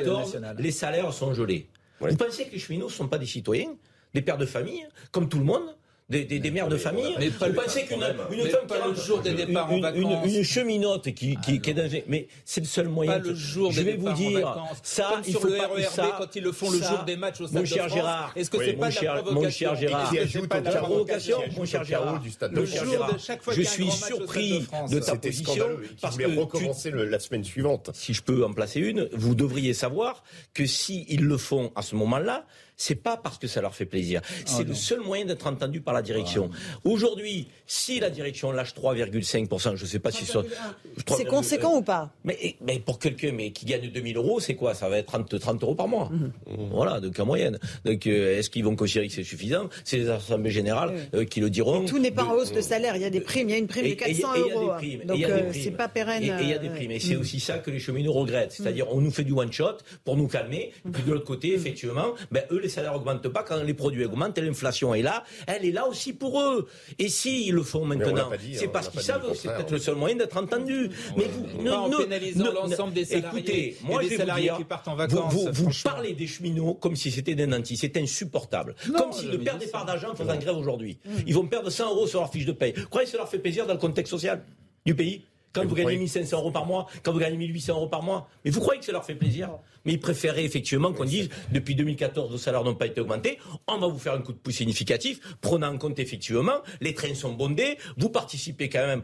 les 0.58 0.70
salaires 0.70 1.12
sont 1.12 1.34
gelés. 1.34 1.68
Vous 2.00 2.16
pensez 2.16 2.46
que 2.46 2.52
les 2.52 2.58
cheminots 2.58 2.86
ne 2.86 2.92
sont 2.92 3.08
pas 3.08 3.18
des 3.18 3.26
citoyens, 3.26 3.74
des 4.14 4.22
pères 4.22 4.38
de 4.38 4.46
famille, 4.46 4.86
comme 5.10 5.28
tout 5.28 5.38
le 5.38 5.44
monde 5.44 5.76
des, 6.08 6.24
des, 6.24 6.38
des 6.38 6.50
mères 6.50 6.68
de 6.68 6.76
famille. 6.76 7.14
Mais 7.18 7.28
vous 7.28 7.52
pensez 7.52 7.84
qu'une 7.84 8.02
une 8.32 8.48
femme 8.48 8.66
pas 8.66 8.86
le 8.86 8.94
jour 8.94 9.20
des 9.20 9.34
départs 9.34 9.70
une, 9.70 9.78
en 9.78 9.80
vacances. 9.80 10.26
Une, 10.32 10.42
cheminote 10.42 11.12
qui, 11.12 11.36
qui, 11.36 11.60
qui 11.60 11.70
est 11.70 11.74
dans 11.74 11.88
mais 12.06 12.28
c'est 12.44 12.60
le 12.60 12.66
seul 12.66 12.88
moyen. 12.88 13.12
Pas 13.12 13.18
le 13.18 13.34
jour 13.34 13.72
je 13.72 13.82
vais 13.82 13.96
vous 13.96 14.12
dire 14.12 14.56
ça. 14.82 15.20
Il 15.26 15.32
sur 15.32 15.42
faut 15.42 15.48
le 15.48 15.60
RERB 15.60 15.80
ça, 15.80 16.14
quand 16.18 16.34
ils 16.34 16.42
le 16.42 16.52
font 16.52 16.70
le 16.70 16.78
jour 16.78 17.04
des 17.04 17.16
matchs 17.16 17.40
au 17.40 17.46
Stade 17.46 17.60
mon 17.60 17.66
cher 17.66 17.88
Gérard. 17.88 18.32
Est-ce 18.36 18.50
que 18.50 18.58
c'est 18.64 18.72
pas 18.72 18.88
de 18.90 19.04
la 19.04 19.32
Mon 19.32 19.50
cher 19.50 19.76
Gérard. 19.76 20.12
Pas 20.48 20.60
de 20.60 20.66
la 20.66 20.80
provocation. 20.80 21.38
Mon 21.56 21.64
cher 21.64 21.84
Gérard. 21.84 22.22
Le 22.52 22.64
jour 22.64 23.06
de 23.12 23.18
chaque 23.18 23.42
fois 23.42 23.52
Je 23.54 23.62
suis 23.62 23.90
surpris 23.90 24.66
de 24.90 24.98
ta 25.00 25.16
position 25.16 25.64
parce 26.00 26.16
que 26.16 26.38
recommencer 26.38 26.90
la 26.90 27.18
semaine 27.18 27.44
suivante. 27.44 27.90
Si 27.94 28.14
je 28.14 28.22
peux 28.22 28.44
en 28.44 28.52
placer 28.52 28.80
une, 28.80 29.08
vous 29.12 29.34
devriez 29.34 29.74
savoir 29.74 30.22
que 30.54 30.66
si 30.66 31.04
ils 31.08 31.24
le 31.24 31.36
font 31.36 31.72
à 31.76 31.82
ce 31.82 31.94
moment-là 31.96 32.46
c'est 32.78 32.94
pas 32.94 33.16
parce 33.16 33.38
que 33.38 33.48
ça 33.48 33.60
leur 33.60 33.74
fait 33.74 33.84
plaisir. 33.84 34.22
Ah, 34.24 34.42
c'est 34.46 34.64
le 34.64 34.72
seul 34.72 35.00
moyen 35.00 35.24
d'être 35.24 35.46
entendu 35.46 35.80
par 35.80 35.92
la 35.92 36.00
direction. 36.00 36.48
Ah, 36.52 36.78
Aujourd'hui, 36.84 37.48
si 37.66 37.98
la 37.98 38.08
direction 38.08 38.52
lâche 38.52 38.72
3,5%, 38.74 39.76
je 39.76 39.82
ne 39.82 39.88
sais 39.88 39.98
pas 39.98 40.12
si 40.12 40.24
c'est 40.24 41.24
conséquent 41.26 41.76
ou 41.76 41.82
pas? 41.82 42.10
Mais, 42.24 42.56
mais, 42.60 42.78
pour 42.78 42.98
quelqu'un 42.98 43.32
mais 43.32 43.50
qui 43.50 43.66
gagne 43.66 43.90
2000 43.90 44.16
euros, 44.16 44.38
c'est 44.40 44.54
quoi? 44.54 44.74
Ça 44.74 44.88
va 44.88 44.98
être 44.98 45.06
30, 45.06 45.38
30 45.38 45.62
euros 45.62 45.74
par 45.74 45.88
mois. 45.88 46.08
Mhm. 46.10 46.32
Voilà, 46.70 47.00
donc 47.00 47.18
en 47.18 47.26
moyenne. 47.26 47.58
Donc 47.84 48.06
euh, 48.06 48.38
est-ce 48.38 48.48
qu'ils 48.48 48.64
vont 48.64 48.76
considérer 48.76 49.08
que 49.08 49.14
c'est 49.14 49.24
suffisant? 49.24 49.68
C'est 49.84 49.98
les 49.98 50.08
assemblées 50.08 50.50
générales 50.50 50.94
euh, 51.14 51.24
qui 51.24 51.40
le 51.40 51.50
diront. 51.50 51.84
tout 51.84 51.98
n'est 51.98 52.12
pas 52.12 52.24
en 52.24 52.34
hausse 52.34 52.52
de 52.52 52.60
salaire. 52.60 52.94
Il 52.94 53.02
y 53.02 53.06
a 53.06 53.10
des 53.10 53.20
primes. 53.20 53.48
Il 53.48 53.52
y 53.52 53.54
a 53.56 53.58
une 53.58 53.66
prime 53.66 53.88
de 53.88 53.94
400 53.94 54.28
euros. 54.38 54.72
Donc 55.04 55.22
euh, 55.24 55.50
c'est 55.52 55.72
pas 55.72 55.88
pérenne. 55.88 56.22
Et 56.22 56.42
il 56.42 56.48
y 56.48 56.54
a 56.54 56.58
des 56.58 56.70
primes. 56.70 56.92
Et 56.92 57.00
c'est 57.00 57.16
aussi 57.16 57.40
ça 57.40 57.58
que 57.58 57.72
les 57.72 57.80
cheminots 57.80 58.12
regrettent. 58.12 58.52
C'est-à-dire, 58.52 58.86
on 58.92 59.00
nous 59.00 59.10
fait 59.10 59.24
du 59.24 59.32
one 59.32 59.52
shot 59.52 59.78
pour 60.04 60.16
nous 60.16 60.28
calmer. 60.28 60.72
Puis 60.92 61.02
de 61.02 61.12
l'autre 61.12 61.24
côté, 61.24 61.54
effectivement, 61.54 62.14
ben, 62.30 62.44
eux, 62.50 62.67
les 62.68 62.74
salaires 62.74 62.94
augmentent 62.94 63.28
pas 63.28 63.42
quand 63.42 63.62
les 63.62 63.74
produits 63.74 64.04
augmentent 64.04 64.36
et 64.36 64.42
l'inflation 64.42 64.94
est 64.94 65.02
là. 65.02 65.24
Elle 65.46 65.64
est 65.64 65.72
là 65.72 65.88
aussi 65.88 66.12
pour 66.12 66.40
eux. 66.40 66.68
Et 66.98 67.08
s'ils 67.08 67.54
le 67.54 67.62
font 67.62 67.84
maintenant, 67.84 68.30
c'est 68.54 68.68
parce 68.68 68.88
qu'ils 68.88 69.00
savent 69.00 69.28
que 69.28 69.34
c'est 69.34 69.48
peut-être 69.48 69.72
le 69.72 69.78
seul 69.78 69.96
moyen 69.96 70.16
d'être 70.16 70.36
entendu. 70.36 70.90
Mais 71.16 71.24
vous, 71.24 71.62
ne, 71.62 71.70
en 71.70 71.90
pénalisant 71.90 72.52
l'ensemble 72.52 72.92
des 72.92 73.04
salariés, 73.04 73.40
écoutez, 73.40 73.76
moi, 73.82 74.02
des 74.02 74.16
salariés 74.16 74.52
qui 74.56 74.64
partent 74.64 74.88
en 74.88 74.96
vacances. 74.96 75.32
Vous, 75.32 75.48
vous, 75.50 75.70
parlez 75.82 76.12
des 76.12 76.26
cheminots 76.26 76.74
comme 76.74 76.94
si 76.94 77.10
c'était 77.10 77.34
des 77.34 77.46
nantis. 77.46 77.76
C'est 77.76 77.96
insupportable. 77.96 78.74
comme 78.96 79.12
s'ils 79.12 79.30
ne 79.30 79.36
perdaient 79.38 79.66
pas 79.66 79.84
d'argent 79.84 80.10
en 80.12 80.14
faisant 80.14 80.36
grève 80.36 80.56
aujourd'hui. 80.56 80.98
Ils 81.26 81.34
vont 81.34 81.46
perdre 81.46 81.70
100 81.70 81.90
euros 81.90 82.06
sur 82.06 82.20
leur 82.20 82.30
fiche 82.30 82.44
de 82.44 82.52
paye. 82.52 82.74
Vous 82.76 82.88
croyez 82.88 83.06
que 83.06 83.12
ça 83.12 83.18
leur 83.18 83.28
fait 83.28 83.38
plaisir 83.38 83.66
dans 83.66 83.72
le 83.74 83.78
contexte 83.78 84.10
social 84.10 84.44
du 84.84 84.94
pays? 84.94 85.24
Quand 85.52 85.64
vous, 85.66 85.74
gagnez 85.74 85.96
1500 85.96 86.38
euros 86.38 86.50
par 86.50 86.66
mois, 86.66 86.86
quand 87.02 87.12
vous 87.12 87.18
gagnez 87.18 87.38
1800 87.38 87.74
euros 87.74 87.88
par 87.88 88.02
mois. 88.02 88.28
Mais 88.44 88.50
vous 88.50 88.60
croyez 88.60 88.80
que 88.80 88.86
ça 88.86 88.92
leur 88.92 89.04
fait 89.04 89.14
plaisir? 89.14 89.50
Mais 89.84 89.92
ils 89.92 90.00
préféraient 90.00 90.44
effectivement 90.44 90.92
qu'on 90.92 91.04
dise 91.04 91.28
depuis 91.52 91.74
2014 91.74 92.30
vos 92.30 92.38
salaires 92.38 92.64
n'ont 92.64 92.74
pas 92.74 92.86
été 92.86 93.00
augmentés, 93.00 93.38
on 93.66 93.78
va 93.78 93.86
vous 93.86 93.98
faire 93.98 94.14
un 94.14 94.20
coup 94.20 94.32
de 94.32 94.38
pouce 94.38 94.56
significatif, 94.56 95.20
prenant 95.40 95.72
en 95.72 95.78
compte 95.78 95.98
effectivement 95.98 96.62
les 96.80 96.94
trains 96.94 97.14
sont 97.14 97.32
bondés, 97.32 97.78
vous 97.96 98.08
participez 98.08 98.68
quand 98.68 98.86
même 98.86 99.02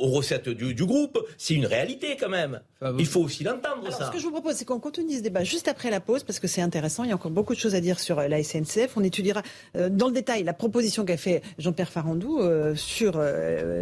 aux 0.00 0.08
recettes 0.08 0.48
du, 0.48 0.86
groupe, 0.86 1.18
c'est 1.36 1.54
une 1.54 1.66
réalité 1.66 2.16
quand 2.18 2.28
même. 2.28 2.60
Il 2.98 3.06
faut 3.06 3.20
aussi 3.20 3.44
l'entendre 3.44 3.90
ça. 3.90 4.06
Ce 4.06 4.10
que 4.12 4.18
je 4.18 4.24
vous 4.24 4.30
propose, 4.30 4.54
c'est 4.54 4.64
qu'on 4.64 4.78
continue 4.78 5.16
ce 5.16 5.22
débat 5.22 5.44
juste 5.44 5.68
après 5.68 5.90
la 5.90 6.00
pause 6.00 6.22
parce 6.22 6.38
que 6.38 6.46
c'est 6.46 6.62
intéressant. 6.62 7.04
Il 7.04 7.10
y 7.10 7.12
a 7.12 7.14
encore 7.14 7.30
beaucoup 7.30 7.54
de 7.54 7.58
choses 7.58 7.74
à 7.74 7.80
dire 7.80 7.98
sur 7.98 8.18
euh, 8.18 8.28
la 8.28 8.42
SNCF. 8.42 8.96
On 8.96 9.04
étudiera 9.04 9.42
euh, 9.76 9.88
dans 9.88 10.06
le 10.06 10.12
détail 10.12 10.44
la 10.44 10.52
proposition 10.52 11.04
qu'a 11.04 11.16
fait 11.16 11.42
Jean-Pierre 11.58 11.90
Farandou 11.90 12.38
euh, 12.40 12.74
sur 12.74 13.20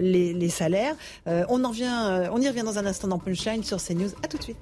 les, 0.00 0.48
salaires. 0.48 0.96
on, 1.26 1.64
en 1.64 1.68
revient, 1.68 2.28
on 2.32 2.40
y 2.40 2.48
revient 2.48 2.62
dans 2.62 2.78
un 2.78 2.86
instant 2.86 3.08
dans 3.08 3.18
Punchline 3.18 3.62
sur 3.62 3.82
CNews. 3.82 4.10
À 4.22 4.28
tout 4.28 4.38
de 4.38 4.42
suite. 4.42 4.56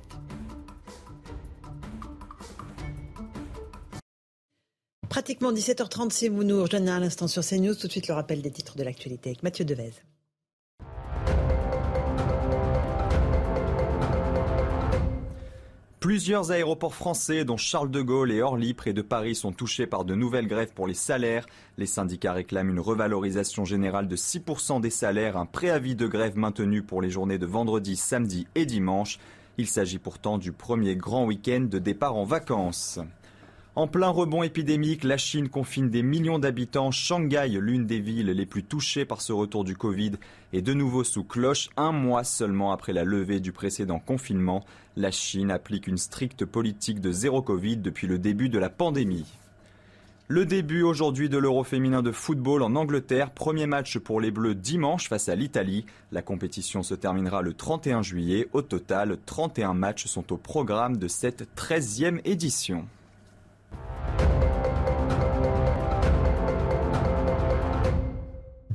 Pratiquement 5.15 5.53
17h30 5.53 6.11
si 6.11 6.29
vous 6.29 6.43
nous 6.43 6.61
rejoignez 6.61 6.91
à 6.91 6.99
l'instant 6.99 7.29
sur 7.29 7.45
CNews. 7.45 7.77
Tout 7.77 7.87
de 7.87 7.93
suite 7.93 8.09
le 8.09 8.15
rappel 8.15 8.43
des 8.43 8.51
titres 8.51 8.77
de 8.77 8.83
l'actualité 8.83 9.31
avec 9.31 9.45
Mathieu 9.45 9.65
Devez. 9.65 9.93
Plusieurs 16.01 16.51
aéroports 16.51 16.97
français, 16.97 17.45
dont 17.45 17.57
Charles 17.57 17.93
de 17.93 18.03
Gaulle 18.03 18.33
et 18.33 18.43
Orly, 18.43 18.75
près 18.75 18.93
de 18.93 19.03
Paris, 19.03 19.37
sont 19.37 19.53
touchés 19.53 19.87
par 19.87 20.05
de 20.05 20.17
nouvelles 20.17 20.49
grèves 20.49 20.73
pour 20.75 20.89
les 20.89 20.95
salaires. 20.95 21.47
Les 21.79 21.87
syndicats 21.87 22.33
réclament 22.33 22.71
une 22.71 22.81
revalorisation 22.81 23.65
générale 23.65 24.09
de 24.09 24.17
6% 24.17 24.81
des 24.81 24.91
salaires, 24.91 25.37
un 25.37 25.47
préavis 25.47 25.95
de 25.95 26.09
grève 26.09 26.37
maintenu 26.37 26.83
pour 26.83 27.01
les 27.01 27.11
journées 27.11 27.39
de 27.39 27.47
vendredi, 27.47 27.95
samedi 27.95 28.49
et 28.57 28.67
dimanche. 28.67 29.21
Il 29.59 29.69
s'agit 29.69 30.01
pourtant 30.01 30.39
du 30.39 30.51
premier 30.51 30.97
grand 30.97 31.25
week-end 31.25 31.69
de 31.71 31.79
départ 31.79 32.17
en 32.17 32.25
vacances. 32.25 32.99
En 33.77 33.89
plein 33.89 34.09
rebond 34.09 34.45
épidémique, 34.45 35.03
la 35.03 35.17
Chine 35.17 35.49
confine 35.49 35.91
des 35.91 36.05
millions 36.05 36.39
d'habitants. 36.39 36.93
Shanghai, 36.93 37.49
l'une 37.49 37.87
des 37.87 37.99
villes 37.99 38.31
les 38.31 38.47
plus 38.47 38.63
touchées 38.63 39.05
par 39.05 39.21
ce 39.21 39.33
retour 39.33 39.65
du 39.65 39.77
Covid, 39.77 40.13
est 40.53 40.63
de 40.63 40.75
nouveau 40.75 41.03
sous 41.03 41.25
cloche 41.25 41.71
un 41.77 41.91
mois 41.91 42.23
seulement 42.23 42.71
après 42.71 42.93
la 42.93 43.03
levée 43.03 43.41
du 43.41 43.51
précédent 43.51 43.99
confinement. 43.99 44.65
La 44.95 45.11
Chine 45.11 45.51
applique 45.51 45.89
une 45.89 45.99
stricte 45.99 46.45
politique 46.45 47.01
de 47.01 47.11
zéro 47.11 47.43
Covid 47.43 47.79
depuis 47.79 48.07
le 48.07 48.21
début 48.21 48.49
de 48.49 48.61
la 48.61 48.71
pandémie. 48.71 49.27
Le 50.29 50.47
début 50.47 50.83
aujourd'hui 50.83 51.29
de 51.29 51.37
l'Euro 51.37 51.65
féminin 51.65 52.01
de 52.01 52.13
football 52.13 52.63
en 52.63 52.77
Angleterre. 52.77 53.33
Premier 53.33 53.67
match 53.67 53.99
pour 53.99 54.21
les 54.21 54.31
Bleus 54.31 54.55
dimanche 54.55 55.09
face 55.09 55.29
à 55.29 55.35
l'Italie. 55.35 55.85
La 56.13 56.23
compétition 56.23 56.85
se 56.85 56.95
terminera 56.95 57.43
le 57.43 57.55
31 57.55 58.03
juillet. 58.03 58.49
Au 58.53 58.63
total, 58.63 59.19
31 59.27 59.75
matchs 59.75 60.07
sont 60.07 60.33
au 60.33 60.37
programme 60.37 60.97
de 60.97 61.09
cette 61.09 61.49
13e 61.57 62.21
édition. 62.25 62.87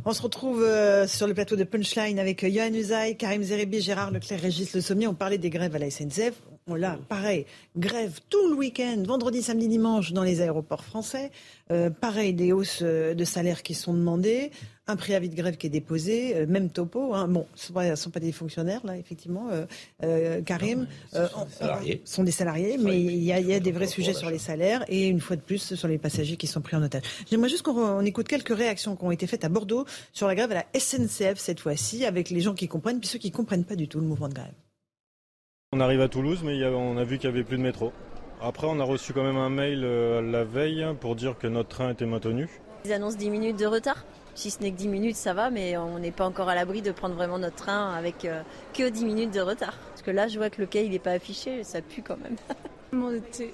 On 0.09 0.13
se 0.13 0.23
retrouve 0.23 0.63
euh, 0.63 1.05
sur 1.05 1.27
le 1.27 1.36
plateau 1.36 1.55
de 1.55 1.63
Punchline 1.63 2.17
avec 2.17 2.43
euh, 2.43 2.49
Johan 2.49 2.73
Usaï, 2.73 3.15
Karim 3.15 3.43
Zeribi, 3.43 3.80
Gérard 3.80 4.09
Leclerc, 4.09 4.39
Régis 4.39 4.73
Le 4.73 4.82
Sommier. 4.82 5.05
On 5.05 5.13
parlait 5.13 5.38
des 5.38 5.51
grèves 5.51 5.75
à 5.75 5.77
la 5.77 5.91
SNCF. 5.91 6.34
L'a, 6.76 6.97
pareil, 7.07 7.45
grève 7.78 8.20
tout 8.30 8.49
le 8.49 8.55
week-end, 8.55 9.03
vendredi, 9.05 9.41
samedi, 9.41 9.67
dimanche 9.67 10.13
dans 10.13 10.24
les 10.24 10.41
aéroports 10.41 10.84
français. 10.84 11.32
Euh, 11.72 11.89
pareil, 11.89 12.34
des 12.34 12.51
hausses 12.51 12.82
de 12.82 13.24
salaire 13.24 13.63
qui 13.63 13.74
sont 13.74 13.93
demandées 13.93 14.51
un 14.89 14.95
préavis 14.95 15.30
de 15.30 15.36
grève 15.36 15.55
qui 15.55 15.67
est 15.67 15.70
déposé, 15.70 16.36
euh, 16.36 16.45
même 16.47 16.70
topo. 16.70 17.13
Hein. 17.13 17.28
Bon, 17.28 17.45
ce 17.55 17.72
ne 17.72 17.95
sont 17.95 18.09
pas 18.09 18.20
des 18.20 18.32
fonctionnaires, 18.32 18.82
là, 18.84 18.97
effectivement. 18.97 19.49
Euh, 19.51 19.65
euh, 20.03 20.41
Karim, 20.41 20.88
sont, 22.05 22.24
des 22.24 22.32
salariés, 22.32 22.78
mais 22.78 22.99
il 22.99 23.24
y, 23.24 23.32
a, 23.32 23.59
des 23.59 23.72
vrais 23.72 23.88
sujets 23.88 24.13
sur 24.13 24.30
les 24.30 24.39
salaires 24.39 24.84
et 24.88 25.07
une 25.07 25.22
fois 25.22 25.36
de 25.36 25.41
plus 25.41 25.76
sur 25.76 25.88
les 25.88 25.97
passagers 25.97 26.38
qui 26.38 26.47
sont 26.47 26.61
pris 26.61 26.76
en 26.76 26.84
otage. 26.84 27.03
J'aimerais 27.30 27.49
juste 27.49 27.61
qu'on 27.61 28.01
écoute 28.01 28.28
quelques 28.28 28.55
réactions 28.55 28.95
qui 28.95 29.03
ont 29.03 29.11
été 29.11 29.28
faites 29.28 29.45
à 29.45 29.49
Bordeaux 29.49 29.86
sur 30.11 30.28
la 30.28 30.36
grève 30.36 30.51
à 30.51 30.55
la 30.55 30.80
SNCF 30.80 31.38
cette 31.38 31.59
fois-ci, 31.59 32.05
avec 32.05 32.30
les 32.30 32.41
gens 32.41 32.55
qui 32.55 32.67
comprennent, 32.67 32.99
puis 32.99 33.07
ceux 33.07 33.20
qui 33.20 33.30
ne 33.30 33.36
comprennent 33.36 33.65
pas 33.65 33.76
du 33.76 33.88
tout 33.88 33.99
le 33.99 34.07
mouvement 34.07 34.28
de 34.28 34.34
grève. 34.34 34.53
On 35.72 35.82
arrive 35.82 36.01
à 36.01 36.07
Toulouse, 36.07 36.41
mais 36.43 36.65
on 36.65 36.97
a 36.97 37.03
vu 37.03 37.20
qu'il 37.20 37.30
n'y 37.30 37.36
avait 37.36 37.43
plus 37.43 37.57
de 37.57 37.61
métro. 37.61 37.93
Après, 38.41 38.65
on 38.67 38.80
a 38.80 38.84
reçu 38.84 39.13
quand 39.13 39.22
même 39.22 39.38
un 39.38 39.51
mail 39.51 39.82
la 39.82 40.43
veille 40.43 40.84
pour 40.99 41.15
dire 41.15 41.38
que 41.38 41.45
notre 41.45 41.70
train 41.70 41.91
était 41.91 42.07
maintenu. 42.07 42.49
Ils 42.86 42.91
annoncent 42.91 43.17
10 43.17 43.30
minutes 43.30 43.59
de 43.59 43.67
retard 43.67 44.03
si 44.39 44.51
ce 44.51 44.61
n'est 44.61 44.72
que 44.72 44.78
10 44.78 44.88
minutes, 44.88 45.15
ça 45.15 45.34
va, 45.34 45.49
mais 45.49 45.78
on 45.78 45.99
n'est 45.99 46.11
pas 46.11 46.26
encore 46.26 46.49
à 46.49 46.55
l'abri 46.55 46.82
de 46.82 46.91
prendre 46.91 47.13
vraiment 47.13 47.38
notre 47.38 47.57
train 47.57 47.93
avec 47.93 48.26
euh, 48.26 48.41
que 48.74 48.89
10 48.89 49.05
minutes 49.05 49.32
de 49.32 49.41
retard. 49.41 49.78
Parce 49.89 50.01
que 50.01 50.11
là, 50.11 50.28
je 50.28 50.38
vois 50.38 50.49
que 50.49 50.61
le 50.61 50.65
quai, 50.65 50.86
il 50.86 50.91
n'est 50.91 50.97
pas 50.99 51.11
affiché, 51.11 51.63
ça 51.63 51.82
pue 51.82 52.01
quand 52.01 52.17
même. 52.17 52.36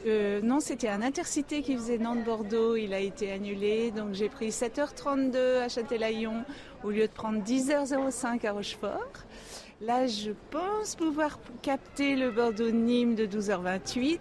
Euh, 0.07 0.39
non, 0.41 0.61
c'était 0.61 0.87
un 0.87 1.01
intercité 1.01 1.61
qui 1.61 1.75
faisait 1.75 1.97
Nantes-Bordeaux, 1.97 2.77
il 2.77 2.93
a 2.93 2.99
été 2.99 3.33
annulé, 3.33 3.91
donc 3.91 4.13
j'ai 4.13 4.29
pris 4.29 4.47
7h32 4.47 5.57
à 5.57 5.67
Châtelaillon 5.67 6.45
au 6.85 6.89
lieu 6.89 7.05
de 7.05 7.11
prendre 7.11 7.43
10h05 7.43 8.47
à 8.47 8.51
Rochefort. 8.53 9.11
Là, 9.81 10.07
je 10.07 10.31
pense 10.51 10.95
pouvoir 10.95 11.37
capter 11.61 12.15
le 12.15 12.31
Bordeaux-Nîmes 12.31 13.15
de 13.15 13.25
12h28 13.25 14.19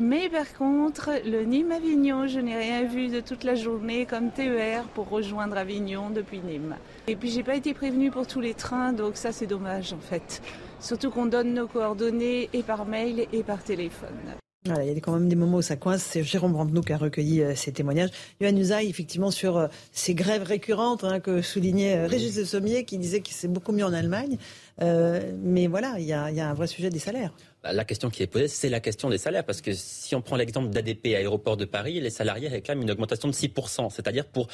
mais 0.00 0.30
par 0.30 0.50
contre, 0.54 1.10
le 1.26 1.44
Nîmes-Avignon, 1.44 2.26
je 2.26 2.40
n'ai 2.40 2.56
rien 2.56 2.84
vu 2.84 3.08
de 3.08 3.20
toute 3.20 3.44
la 3.44 3.54
journée 3.54 4.06
comme 4.06 4.30
TER 4.30 4.84
pour 4.94 5.10
rejoindre 5.10 5.58
Avignon 5.58 6.08
depuis 6.08 6.40
Nîmes. 6.40 6.76
Et 7.06 7.14
puis 7.14 7.30
j'ai 7.30 7.42
pas 7.42 7.56
été 7.56 7.74
prévenue 7.74 8.10
pour 8.10 8.26
tous 8.26 8.40
les 8.40 8.54
trains, 8.54 8.94
donc 8.94 9.16
ça 9.16 9.32
c'est 9.32 9.46
dommage 9.46 9.92
en 9.92 10.00
fait. 10.00 10.40
Surtout 10.80 11.10
qu'on 11.10 11.26
donne 11.26 11.52
nos 11.52 11.66
coordonnées 11.66 12.48
et 12.54 12.62
par 12.62 12.86
mail 12.86 13.26
et 13.32 13.42
par 13.42 13.62
téléphone. 13.62 14.41
Il 14.64 14.86
y 14.86 14.90
a 14.90 15.00
quand 15.00 15.12
même 15.12 15.28
des 15.28 15.36
moments 15.36 15.58
où 15.58 15.62
ça 15.62 15.76
coince. 15.76 16.02
C'est 16.02 16.22
Jérôme 16.22 16.54
Rampenou 16.54 16.82
qui 16.82 16.92
a 16.92 16.96
recueilli 16.96 17.42
euh, 17.42 17.54
ces 17.56 17.72
témoignages. 17.72 18.10
Yohann 18.40 18.56
Usaï, 18.56 18.88
effectivement, 18.88 19.30
sur 19.30 19.56
euh, 19.56 19.66
ces 19.92 20.14
grèves 20.14 20.44
récurrentes 20.44 21.04
hein, 21.04 21.18
que 21.20 21.42
soulignait 21.42 21.96
euh, 21.96 22.06
Régis 22.06 22.36
Le 22.36 22.44
Sommier, 22.44 22.84
qui 22.84 22.98
disait 22.98 23.20
que 23.20 23.30
c'est 23.30 23.48
beaucoup 23.48 23.72
mieux 23.72 23.84
en 23.84 23.92
Allemagne. 23.92 24.38
mais 24.80 25.66
voilà, 25.66 25.94
il 25.98 26.06
y, 26.06 26.12
a, 26.12 26.26
un 26.26 26.54
vrai 26.54 26.66
sujet 26.66 26.90
des 26.90 26.98
salaires. 26.98 27.32
Bah, 27.62 27.72
la 27.72 27.84
question 27.84 28.10
qui 28.10 28.22
est 28.22 28.26
posée, 28.26 28.48
c'est 28.48 28.68
la 28.68 28.80
question 28.80 29.08
des 29.08 29.18
salaires. 29.18 29.44
Parce 29.44 29.60
que 29.60 29.72
si 29.72 30.14
on 30.14 30.20
prend 30.20 30.36
l'exemple 30.36 30.70
d'ADP, 30.70 31.06
Aéroport 31.14 31.56
de 31.56 31.64
Paris, 31.64 32.00
les 32.00 32.10
salariés 32.10 32.48
réclament 32.48 32.82
une 32.82 32.90
augmentation 32.90 33.28
de 33.28 33.32
6%, 33.32 33.90
c'est-à-dire 33.90 34.26
pour 34.26 34.48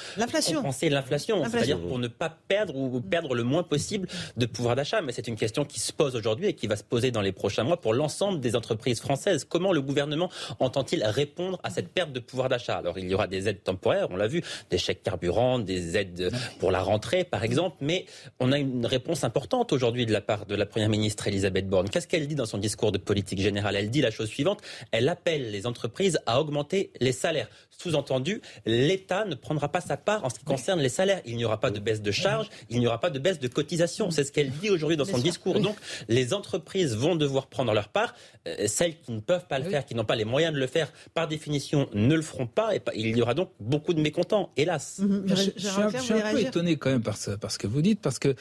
compenser 0.55 0.91
l'inflation, 0.91 1.43
c'est-à-dire 1.45 1.81
pour 1.81 1.99
ne 1.99 2.09
pas 2.09 2.37
perdre 2.49 2.77
ou 2.77 3.01
perdre 3.01 3.35
le 3.35 3.45
moins 3.45 3.63
possible 3.63 4.09
de 4.37 4.47
pouvoir 4.47 4.77
d'achat. 4.77 5.01
Mais 5.01 5.13
c'est 5.13 5.27
une 5.27 5.37
question 5.37 5.65
qui 5.65 5.81
se 5.81 5.93
pose 5.93 6.17
aujourd'hui 6.17 6.49
et 6.49 6.53
qui 6.55 6.67
va 6.67 6.77
se 6.77 6.85
poser 6.85 7.11
dans 7.11 7.23
les 7.23 7.33
prochains 7.33 7.65
mois 7.65 7.81
pour 7.81 7.95
l'ensemble 7.95 8.41
des 8.41 8.57
entreprises 8.57 9.01
françaises. 9.01 9.45
Comment 9.45 9.73
le 9.73 9.81
gouvernement 9.81 10.31
entend-il 10.59 11.03
répondre 11.05 11.59
à 11.63 11.71
cette 11.71 11.89
perte 11.89 12.13
de 12.13 12.21
pouvoir 12.21 12.49
d'achat? 12.49 12.77
Alors 12.77 12.99
il 12.99 13.09
y 13.09 13.15
aura 13.15 13.27
des 13.27 13.49
aides 13.49 13.63
temporaires, 13.63 14.09
on 14.11 14.17
l'a 14.17 14.29
vu, 14.29 14.43
des 14.71 14.79
chèques 14.79 15.03
carburants, 15.03 15.59
des 15.59 15.97
aides 15.97 16.31
pour 16.59 16.71
la 16.71 16.83
rentrée 16.83 17.25
par 17.25 17.45
exemple, 17.45 17.77
mais 17.81 18.05
on 18.39 18.53
a 18.53 18.59
une 18.59 18.85
réponse 18.85 19.25
importante 19.25 19.73
aujourd'hui 19.73 20.05
de 20.05 20.13
la 20.13 20.21
part 20.21 20.45
de 20.45 20.55
la 20.55 20.67
Première 20.67 20.91
ministre 20.91 21.27
Elisabeth 21.27 21.69
Borne. 21.69 21.89
Qu'est-ce 21.89 22.07
qu'elle 22.07 22.27
dit 22.27 22.35
dans 22.35 22.47
son 22.47 22.59
discours 22.59 22.93
de 22.93 22.98
politique 22.99 23.41
générale. 23.41 23.77
Elle 23.77 23.91
dit 23.91 24.01
la 24.01 24.11
chose 24.11 24.29
suivante, 24.29 24.61
elle 24.93 25.09
appelle 25.09 25.51
les 25.51 25.67
entreprises 25.67 26.19
à 26.27 26.41
augmenter 26.41 26.93
les 27.01 27.13
salaires. 27.13 27.49
Sous-entendu, 27.81 28.43
l'État 28.67 29.25
ne 29.25 29.37
prendra 29.37 29.71
pas 29.71 29.81
sa 29.81 29.97
part 29.97 30.25
en 30.25 30.31
ce 30.31 30.41
qui 30.41 30.45
concerne 30.45 30.81
les 30.81 30.89
salaires. 30.89 31.23
Il 31.25 31.37
n'y 31.37 31.45
aura 31.45 31.61
pas 31.61 31.71
de 31.71 31.79
baisse 31.79 32.03
de 32.03 32.11
charges, 32.11 32.49
il 32.71 32.81
n'y 32.81 32.89
aura 32.89 32.99
pas 32.99 33.11
de 33.11 33.21
baisse 33.21 33.39
de 33.39 33.47
cotisation. 33.47 34.11
C'est 34.11 34.25
ce 34.25 34.33
qu'elle 34.33 34.51
dit 34.51 34.69
aujourd'hui 34.69 34.97
dans 34.97 35.05
son 35.05 35.19
discours. 35.19 35.61
Donc, 35.61 35.77
les 36.09 36.35
entreprises 36.35 36.97
vont 36.97 37.15
devoir 37.15 37.47
prendre 37.47 37.73
leur 37.73 37.89
part. 37.89 38.15
Euh, 38.49 38.67
celles 38.67 38.99
qui 38.99 39.13
ne 39.13 39.21
peuvent 39.21 39.47
pas 39.47 39.61
le 39.61 39.71
faire, 39.71 39.85
qui 39.87 39.95
n'ont 39.95 40.05
pas 40.05 40.17
les 40.17 40.25
moyens 40.25 40.53
de 40.53 40.59
le 40.59 40.67
faire, 40.67 40.93
par 41.15 41.29
définition, 41.29 41.89
ne 41.93 42.15
le 42.15 42.23
feront 42.23 42.49
pas. 42.49 42.75
Et 42.75 42.83
il 42.97 43.17
y 43.17 43.23
aura 43.23 43.35
donc 43.35 43.51
beaucoup 43.61 43.95
de 43.95 44.01
mécontents, 44.01 44.51
hélas. 44.57 44.99
Mhm. 44.99 45.25
Je, 45.29 45.35
suis 45.35 46.13
un, 46.13 46.33
peu 46.33 46.41
étonné 46.41 46.77
quand 46.77 46.91
même 46.91 47.03
par 47.03 47.17
ce, 47.17 47.31
par 47.33 47.53
ce 47.53 47.59
que 47.59 47.69
vous 47.69 47.83
dites, 47.83 48.01
parce 48.01 48.19
que 48.19 48.35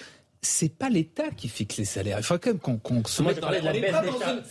c'est 0.48 0.70
pas 0.70 0.90
l'État 0.90 1.30
qui 1.36 1.50
fixe 1.50 1.78
les 1.78 1.86
salaires. 1.86 2.18
Il 2.20 2.24
faut 2.24 2.38
quand 2.38 2.52
même 2.52 2.80
qu'on 2.80 3.04
se 3.06 3.22
mette 3.22 3.40
dans 3.40 3.50
la... 3.50 3.60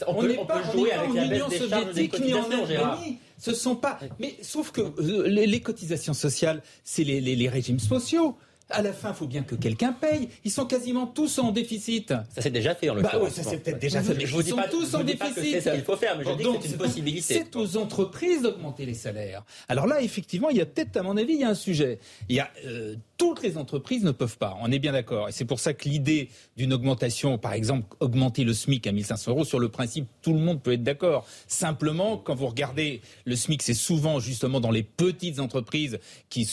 On 0.06 0.22
n'est 0.22 0.44
pas, 0.44 0.62
jouer 0.72 0.92
avec 0.92 1.14
la 1.14 1.24
Union 1.24 1.50
soviétique 1.50 2.20
ni 2.20 2.34
en 2.34 2.44
Allemagne. 2.50 3.16
Ce 3.38 3.54
sont 3.54 3.76
pas. 3.76 3.98
Mais 4.18 4.36
sauf 4.42 4.70
que 4.70 4.80
euh, 4.80 5.28
les, 5.28 5.60
cotisations 5.60 6.14
sociales, 6.14 6.62
c'est 6.84 7.04
les, 7.04 7.20
les 7.20 7.48
régimes 7.48 7.80
sociaux. 7.80 8.36
À 8.68 8.82
la 8.82 8.92
fin, 8.92 9.10
il 9.10 9.14
faut 9.14 9.28
bien 9.28 9.42
que 9.44 9.54
quelqu'un 9.54 9.92
paye. 9.92 10.28
Ils 10.44 10.50
sont 10.50 10.66
quasiment 10.66 11.06
tous 11.06 11.38
en 11.38 11.52
déficit. 11.52 12.12
Ça 12.34 12.42
s'est 12.42 12.50
déjà 12.50 12.74
fait 12.74 12.90
en 12.90 12.94
le 12.94 13.02
bah 13.02 13.12
oui, 13.22 13.30
ça 13.30 13.44
s'est 13.44 13.58
peut-être 13.58 13.78
déjà 13.78 14.02
fait. 14.02 14.14
Mais 14.14 14.26
je 14.26 14.34
vous 14.34 14.40
ils 14.40 14.48
sont 14.48 14.56
tous 14.70 14.94
en 14.96 15.04
déficit. 15.04 15.34
C'est 15.36 15.60
ce 15.60 15.70
qu'il 15.70 15.84
faut 15.84 15.96
faire, 15.96 16.18
mais 16.18 16.24
je 16.24 16.32
dis 16.32 16.42
que 16.42 16.62
c'est 16.62 16.70
une 16.70 16.76
possibilité. 16.76 17.34
C'est 17.34 17.56
aux 17.56 17.76
entreprises 17.76 18.42
d'augmenter 18.42 18.84
les 18.84 18.94
salaires. 18.94 19.44
Alors 19.68 19.86
là, 19.86 20.02
effectivement, 20.02 20.50
il 20.50 20.56
y 20.56 20.60
a 20.60 20.66
peut-être, 20.66 20.96
à 20.96 21.02
mon 21.02 21.16
avis, 21.16 21.34
il 21.34 21.40
y 21.40 21.44
a 21.44 21.48
un 21.48 21.54
sujet. 21.54 22.00
Il 22.28 22.34
y 22.34 22.40
a 22.40 22.50
euh, 22.64 22.96
toutes 23.18 23.42
les 23.42 23.56
entreprises 23.56 24.04
ne 24.04 24.10
peuvent 24.10 24.38
pas. 24.38 24.56
On 24.60 24.70
est 24.70 24.78
bien 24.78 24.92
d'accord. 24.92 25.28
Et 25.28 25.32
c'est 25.32 25.44
pour 25.44 25.60
ça 25.60 25.72
que 25.72 25.88
l'idée 25.88 26.28
d'une 26.56 26.72
augmentation, 26.72 27.38
par 27.38 27.52
exemple, 27.52 27.96
augmenter 28.00 28.44
le 28.44 28.52
SMIC 28.52 28.86
à 28.86 28.92
1500 28.92 29.30
euros, 29.30 29.44
sur 29.44 29.58
le 29.58 29.68
principe, 29.68 30.06
tout 30.22 30.32
le 30.32 30.40
monde 30.40 30.62
peut 30.62 30.72
être 30.72 30.82
d'accord. 30.82 31.26
Simplement, 31.46 32.18
quand 32.18 32.34
vous 32.34 32.46
regardez 32.46 33.00
le 33.24 33.36
SMIC, 33.36 33.62
c'est 33.62 33.74
souvent 33.74 34.20
justement 34.20 34.60
dans 34.60 34.70
les 34.70 34.82
petites 34.82 35.40
entreprises 35.40 35.98
qui, 36.28 36.46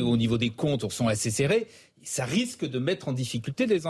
au 0.00 0.16
niveau 0.16 0.38
des 0.38 0.50
comptes, 0.50 0.90
sont 0.90 1.08
assez 1.08 1.30
serrés 1.30 1.66
ça 2.06 2.24
risque 2.24 2.64
de 2.64 2.78
mettre 2.78 3.08
en 3.08 3.12
difficulté 3.12 3.66
des, 3.66 3.86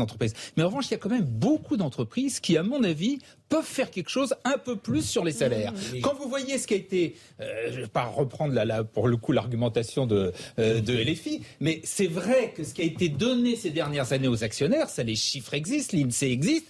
entreprises. 0.00 0.34
Mais 0.56 0.64
en 0.64 0.66
revanche, 0.66 0.88
il 0.88 0.92
y 0.92 0.94
a 0.94 0.98
quand 0.98 1.08
même 1.08 1.24
beaucoup 1.24 1.76
d'entreprises 1.76 2.40
qui, 2.40 2.56
à 2.56 2.62
mon 2.62 2.82
avis, 2.82 3.18
peuvent 3.48 3.64
faire 3.64 3.90
quelque 3.90 4.10
chose 4.10 4.34
un 4.44 4.58
peu 4.58 4.76
plus 4.76 5.02
sur 5.02 5.24
les 5.24 5.32
salaires. 5.32 5.72
Quand 6.02 6.14
vous 6.14 6.28
voyez 6.28 6.58
ce 6.58 6.66
qui 6.66 6.74
a 6.74 6.76
été, 6.76 7.16
euh, 7.40 7.68
je 7.70 7.76
ne 7.76 7.80
vais 7.82 7.88
pas 7.88 8.04
reprendre 8.04 8.54
pour 8.92 9.08
le 9.08 9.16
coup 9.16 9.32
l'argumentation 9.32 10.06
de, 10.06 10.32
euh, 10.58 10.80
de 10.80 10.92
LFI, 10.92 11.42
mais 11.60 11.80
c'est 11.84 12.06
vrai 12.06 12.52
que 12.56 12.64
ce 12.64 12.74
qui 12.74 12.82
a 12.82 12.84
été 12.84 13.08
donné 13.08 13.56
ces 13.56 13.70
dernières 13.70 14.12
années 14.12 14.28
aux 14.28 14.44
actionnaires, 14.44 14.88
ça 14.88 15.02
les 15.02 15.16
chiffres 15.16 15.54
existent, 15.54 15.96
l'INSEE 15.96 16.30
existe, 16.30 16.66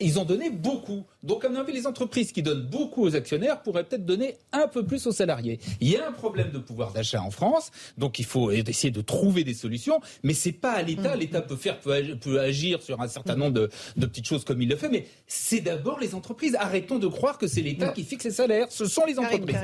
ils 0.00 0.18
ont 0.18 0.24
donné 0.24 0.50
beaucoup. 0.50 1.04
Donc, 1.22 1.44
à 1.44 1.48
mon 1.48 1.56
avis, 1.60 1.72
les 1.72 1.86
entreprises 1.86 2.32
qui 2.32 2.42
donnent 2.42 2.66
beaucoup 2.66 3.02
aux 3.04 3.14
actionnaires 3.14 3.62
pourraient 3.62 3.84
peut-être 3.84 4.06
donner 4.06 4.36
un 4.52 4.66
peu 4.66 4.84
plus 4.84 5.06
aux 5.06 5.12
salariés. 5.12 5.60
Il 5.80 5.90
y 5.90 5.96
a 5.96 6.08
un 6.08 6.12
problème 6.12 6.50
de 6.50 6.58
pouvoir 6.58 6.92
d'achat 6.92 7.22
en 7.22 7.30
France, 7.30 7.70
donc 7.98 8.18
il 8.18 8.24
faut 8.24 8.50
essayer 8.50 8.90
de 8.90 9.00
trouver 9.02 9.44
des 9.44 9.54
solutions, 9.54 10.00
mais 10.22 10.32
c'est 10.32 10.52
pas 10.52 10.72
à 10.72 10.82
l'État. 10.82 11.14
Mmh. 11.14 11.18
L'État 11.18 11.42
peut 11.42 11.56
faire, 11.56 11.78
peut 11.80 12.40
agir 12.40 12.82
sur 12.82 13.00
un 13.00 13.08
certain 13.08 13.36
nombre 13.36 13.52
de, 13.52 14.06
petites 14.06 14.26
choses 14.26 14.44
comme 14.44 14.62
il 14.62 14.68
le 14.68 14.76
fait, 14.76 14.88
mais 14.88 15.06
c'est 15.26 15.60
d'abord 15.60 16.00
les 16.00 16.14
entreprises. 16.14 16.56
Arrêtons 16.58 16.98
de 16.98 17.06
croire 17.06 17.36
que 17.38 17.46
c'est 17.46 17.62
l'État 17.62 17.88
qui 17.88 18.04
fixe 18.04 18.24
les 18.24 18.30
salaires. 18.30 18.66
Ce 18.70 18.86
sont 18.86 19.04
les 19.06 19.18
entreprises. 19.18 19.56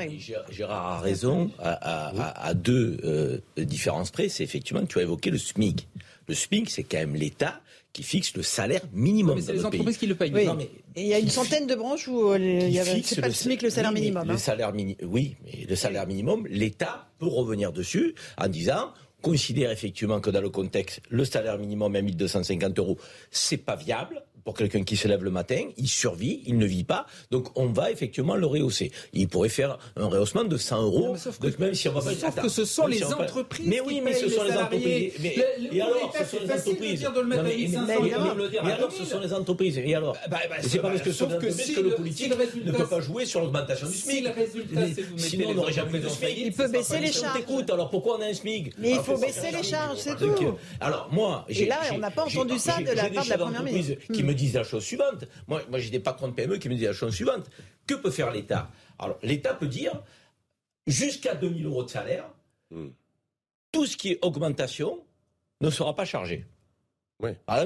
Gérard 0.51 0.93
a 0.93 0.99
raison 0.99 1.49
à, 1.59 2.53
deux 2.53 2.97
euh, 3.03 3.39
différences 3.57 4.11
près. 4.11 4.29
C'est 4.29 4.43
effectivement 4.43 4.81
que 4.81 4.87
tu 4.87 4.99
as 4.99 5.03
évoqué 5.03 5.31
le 5.31 5.37
SMIC. 5.37 5.87
Le 6.27 6.35
SMIC, 6.35 6.69
c'est 6.69 6.83
quand 6.83 6.97
même 6.97 7.15
l'État 7.15 7.61
qui 7.97 8.03
fixe 8.03 8.35
le 8.35 8.43
salaire 8.43 8.81
minimum. 8.93 9.35
Mais 9.37 9.41
c'est 9.41 9.47
dans 9.47 9.53
les 9.53 9.59
le 9.59 9.65
entreprises 9.65 9.85
pays. 9.85 9.97
qui 9.97 10.05
le 10.07 10.13
payent. 10.15 10.31
Oui. 10.31 10.45
Non, 10.45 10.53
mais 10.53 10.69
Et 10.95 11.01
il 11.01 11.07
y 11.07 11.13
a 11.15 11.19
une 11.19 11.29
centaine 11.29 11.65
de 11.65 11.73
branches 11.73 12.07
où 12.07 12.29
euh, 12.31 12.37
il 12.37 12.69
y 12.69 12.77
avait- 12.79 12.93
fixe 12.93 13.09
c'est 13.15 13.21
pas 13.21 13.27
le 13.27 13.33
SMIC 13.33 13.63
le 13.63 13.71
salaire 13.71 13.89
oui, 13.89 13.95
mais 13.95 14.01
minimum. 14.01 14.27
Le 14.27 14.33
hein. 14.35 14.37
salaire 14.37 14.71
mini- 14.71 14.97
oui, 15.01 15.35
mais 15.43 15.65
le 15.67 15.75
salaire 15.75 16.05
minimum, 16.05 16.45
l'État 16.47 17.09
peut 17.17 17.25
revenir 17.25 17.73
dessus 17.73 18.13
en 18.37 18.47
disant 18.49 18.93
considère 19.23 19.71
effectivement 19.71 20.19
que 20.21 20.29
dans 20.29 20.41
le 20.41 20.49
contexte, 20.51 21.01
le 21.09 21.25
salaire 21.25 21.57
minimum 21.57 21.95
à 21.95 22.01
1250 22.03 22.77
euros, 22.77 22.97
c'est 23.31 23.57
pas 23.57 23.75
viable 23.75 24.21
pour 24.47 24.53
quelqu'un 24.55 24.83
qui 24.83 24.95
se 24.95 25.09
lève 25.09 25.25
le 25.25 25.29
matin, 25.29 25.59
il 25.75 25.89
survit, 25.89 26.41
il 26.45 26.57
ne 26.57 26.65
vit 26.65 26.85
pas, 26.85 27.05
donc 27.31 27.49
on 27.59 27.65
va 27.65 27.91
effectivement 27.91 28.37
le 28.37 28.45
rehausser. 28.45 28.93
Il 29.11 29.27
pourrait 29.27 29.49
faire 29.49 29.77
un 29.97 30.05
rehaussement 30.05 30.45
de 30.45 30.55
100 30.55 30.83
euros, 30.83 31.09
mais 31.11 31.19
sauf 31.19 31.37
donc 31.41 31.59
même 31.59 31.73
si 31.73 31.89
on 31.89 31.91
va 31.91 31.99
pas 31.99 32.11
Sauf 32.15 32.35
que 32.43 32.47
ce 32.47 32.63
sont 32.63 32.85
si 32.87 32.93
les 32.93 32.99
va 32.99 33.13
pas- 33.17 33.23
entreprises 33.25 33.67
Mais 33.67 33.81
oui, 33.81 33.99
mais 34.01 34.13
ce 34.13 34.29
sont 34.29 34.43
les 34.43 34.53
entreprises. 34.53 35.11
Mais, 35.21 35.35
Le- 35.35 35.63
le- 35.67 35.75
et 35.75 35.81
alors, 35.81 36.13
ce 36.17 36.23
sont 36.23 36.37
les 36.45 36.49
entreprises. 36.53 36.99
dire 36.99 37.11
de 37.11 37.19
le 37.19 37.27
mettre 37.27 37.43
Non, 37.43 37.49
à 37.49 37.51
mais- 37.51 37.57
1500, 37.57 37.85
mais- 37.87 37.97
évidemment, 37.99 38.23
mais- 38.23 38.35
de 38.35 38.37
le 38.43 38.49
dire 38.49 38.63
mais 38.63 38.71
à 38.71 38.75
alors, 38.75 38.89
ce 38.91 38.97
2000. 38.99 39.11
sont 39.11 39.19
les 39.19 39.33
entreprises. 39.33 39.77
Et 39.79 39.95
alors 39.95 40.17
Bah, 40.31 40.37
bah, 40.49 40.55
C'est 40.61 40.79
pas 40.79 40.87
parce 40.91 41.01
que 41.01 41.11
ce 41.11 41.17
sont 41.17 41.27
que 41.27 41.33
entreprises 41.33 41.61
si 41.65 41.73
que 41.73 41.79
le 41.81 41.89
politique 41.89 42.33
si 42.33 42.59
ne 42.63 42.71
peut 42.71 42.85
pas 42.87 43.01
jouer 43.01 43.25
sur 43.25 43.41
l'augmentation 43.41 43.87
du 43.87 43.93
Si 43.93 43.99
SMIC. 44.03 44.23
le 44.23 44.31
résultat, 44.31 44.81
c'est 44.95 45.01
que 45.01 45.07
vous 45.09 45.15
mettez 45.17 45.27
Sinon, 45.27 45.49
on 45.49 45.53
n'aurait 45.55 45.73
jamais 45.73 45.97
entreprises 45.97 46.21
de 46.21 46.25
SMIC. 46.25 46.45
Il 46.45 46.53
peut 46.53 46.67
baisser 46.69 46.99
les 47.01 47.11
charges. 47.11 47.37
Écoute, 47.41 47.69
alors 47.69 47.89
pourquoi 47.89 48.17
on 48.17 48.21
a 48.21 48.27
un 48.27 48.33
SMIC? 48.33 48.71
Mais 48.77 48.91
il 48.91 48.99
faut 48.99 49.15
que 49.15 49.21
baisser 49.25 49.51
les 49.51 49.63
charges, 49.63 49.97
c'est 49.97 50.15
tout. 50.15 50.55
Alors 50.79 51.09
moi, 51.11 51.43
j'ai- 51.49 51.65
là, 51.65 51.79
on 51.93 51.97
n'a 51.97 52.11
pas 52.11 52.23
entendu 52.23 52.57
ça 52.57 52.77
de 52.81 52.91
la 52.95 53.09
part 53.09 53.25
de 53.25 53.29
la 53.29 53.37
Première 53.37 53.63
ministre. 53.63 53.95
Qui 54.13 54.23
me 54.23 54.33
disent 54.37 54.53
la 54.53 54.63
chose 54.63 54.83
suivante. 54.85 55.25
Moi, 55.47 55.61
moi 55.69 55.79
j'ai 55.79 55.89
des 55.89 55.99
patrons 55.99 56.29
de 56.29 56.33
PME 56.33 56.57
qui 56.57 56.69
me 56.69 56.75
disent 56.75 56.85
la 56.87 56.93
chose 56.93 57.13
suivante. 57.13 57.49
Que 57.85 57.95
peut 57.95 58.11
faire 58.11 58.31
l'État? 58.31 58.71
Alors 58.99 59.19
l'État 59.21 59.53
peut 59.53 59.67
dire 59.67 60.01
jusqu'à 60.87 61.35
2000 61.35 61.65
euros 61.65 61.83
de 61.83 61.89
salaire, 61.89 62.29
Hmm. 62.69 62.89
tout 63.71 63.85
ce 63.85 63.95
qui 63.95 64.11
est 64.11 64.19
augmentation 64.25 64.99
ne 65.61 65.69
sera 65.69 65.95
pas 65.95 66.03
chargé. 66.03 66.45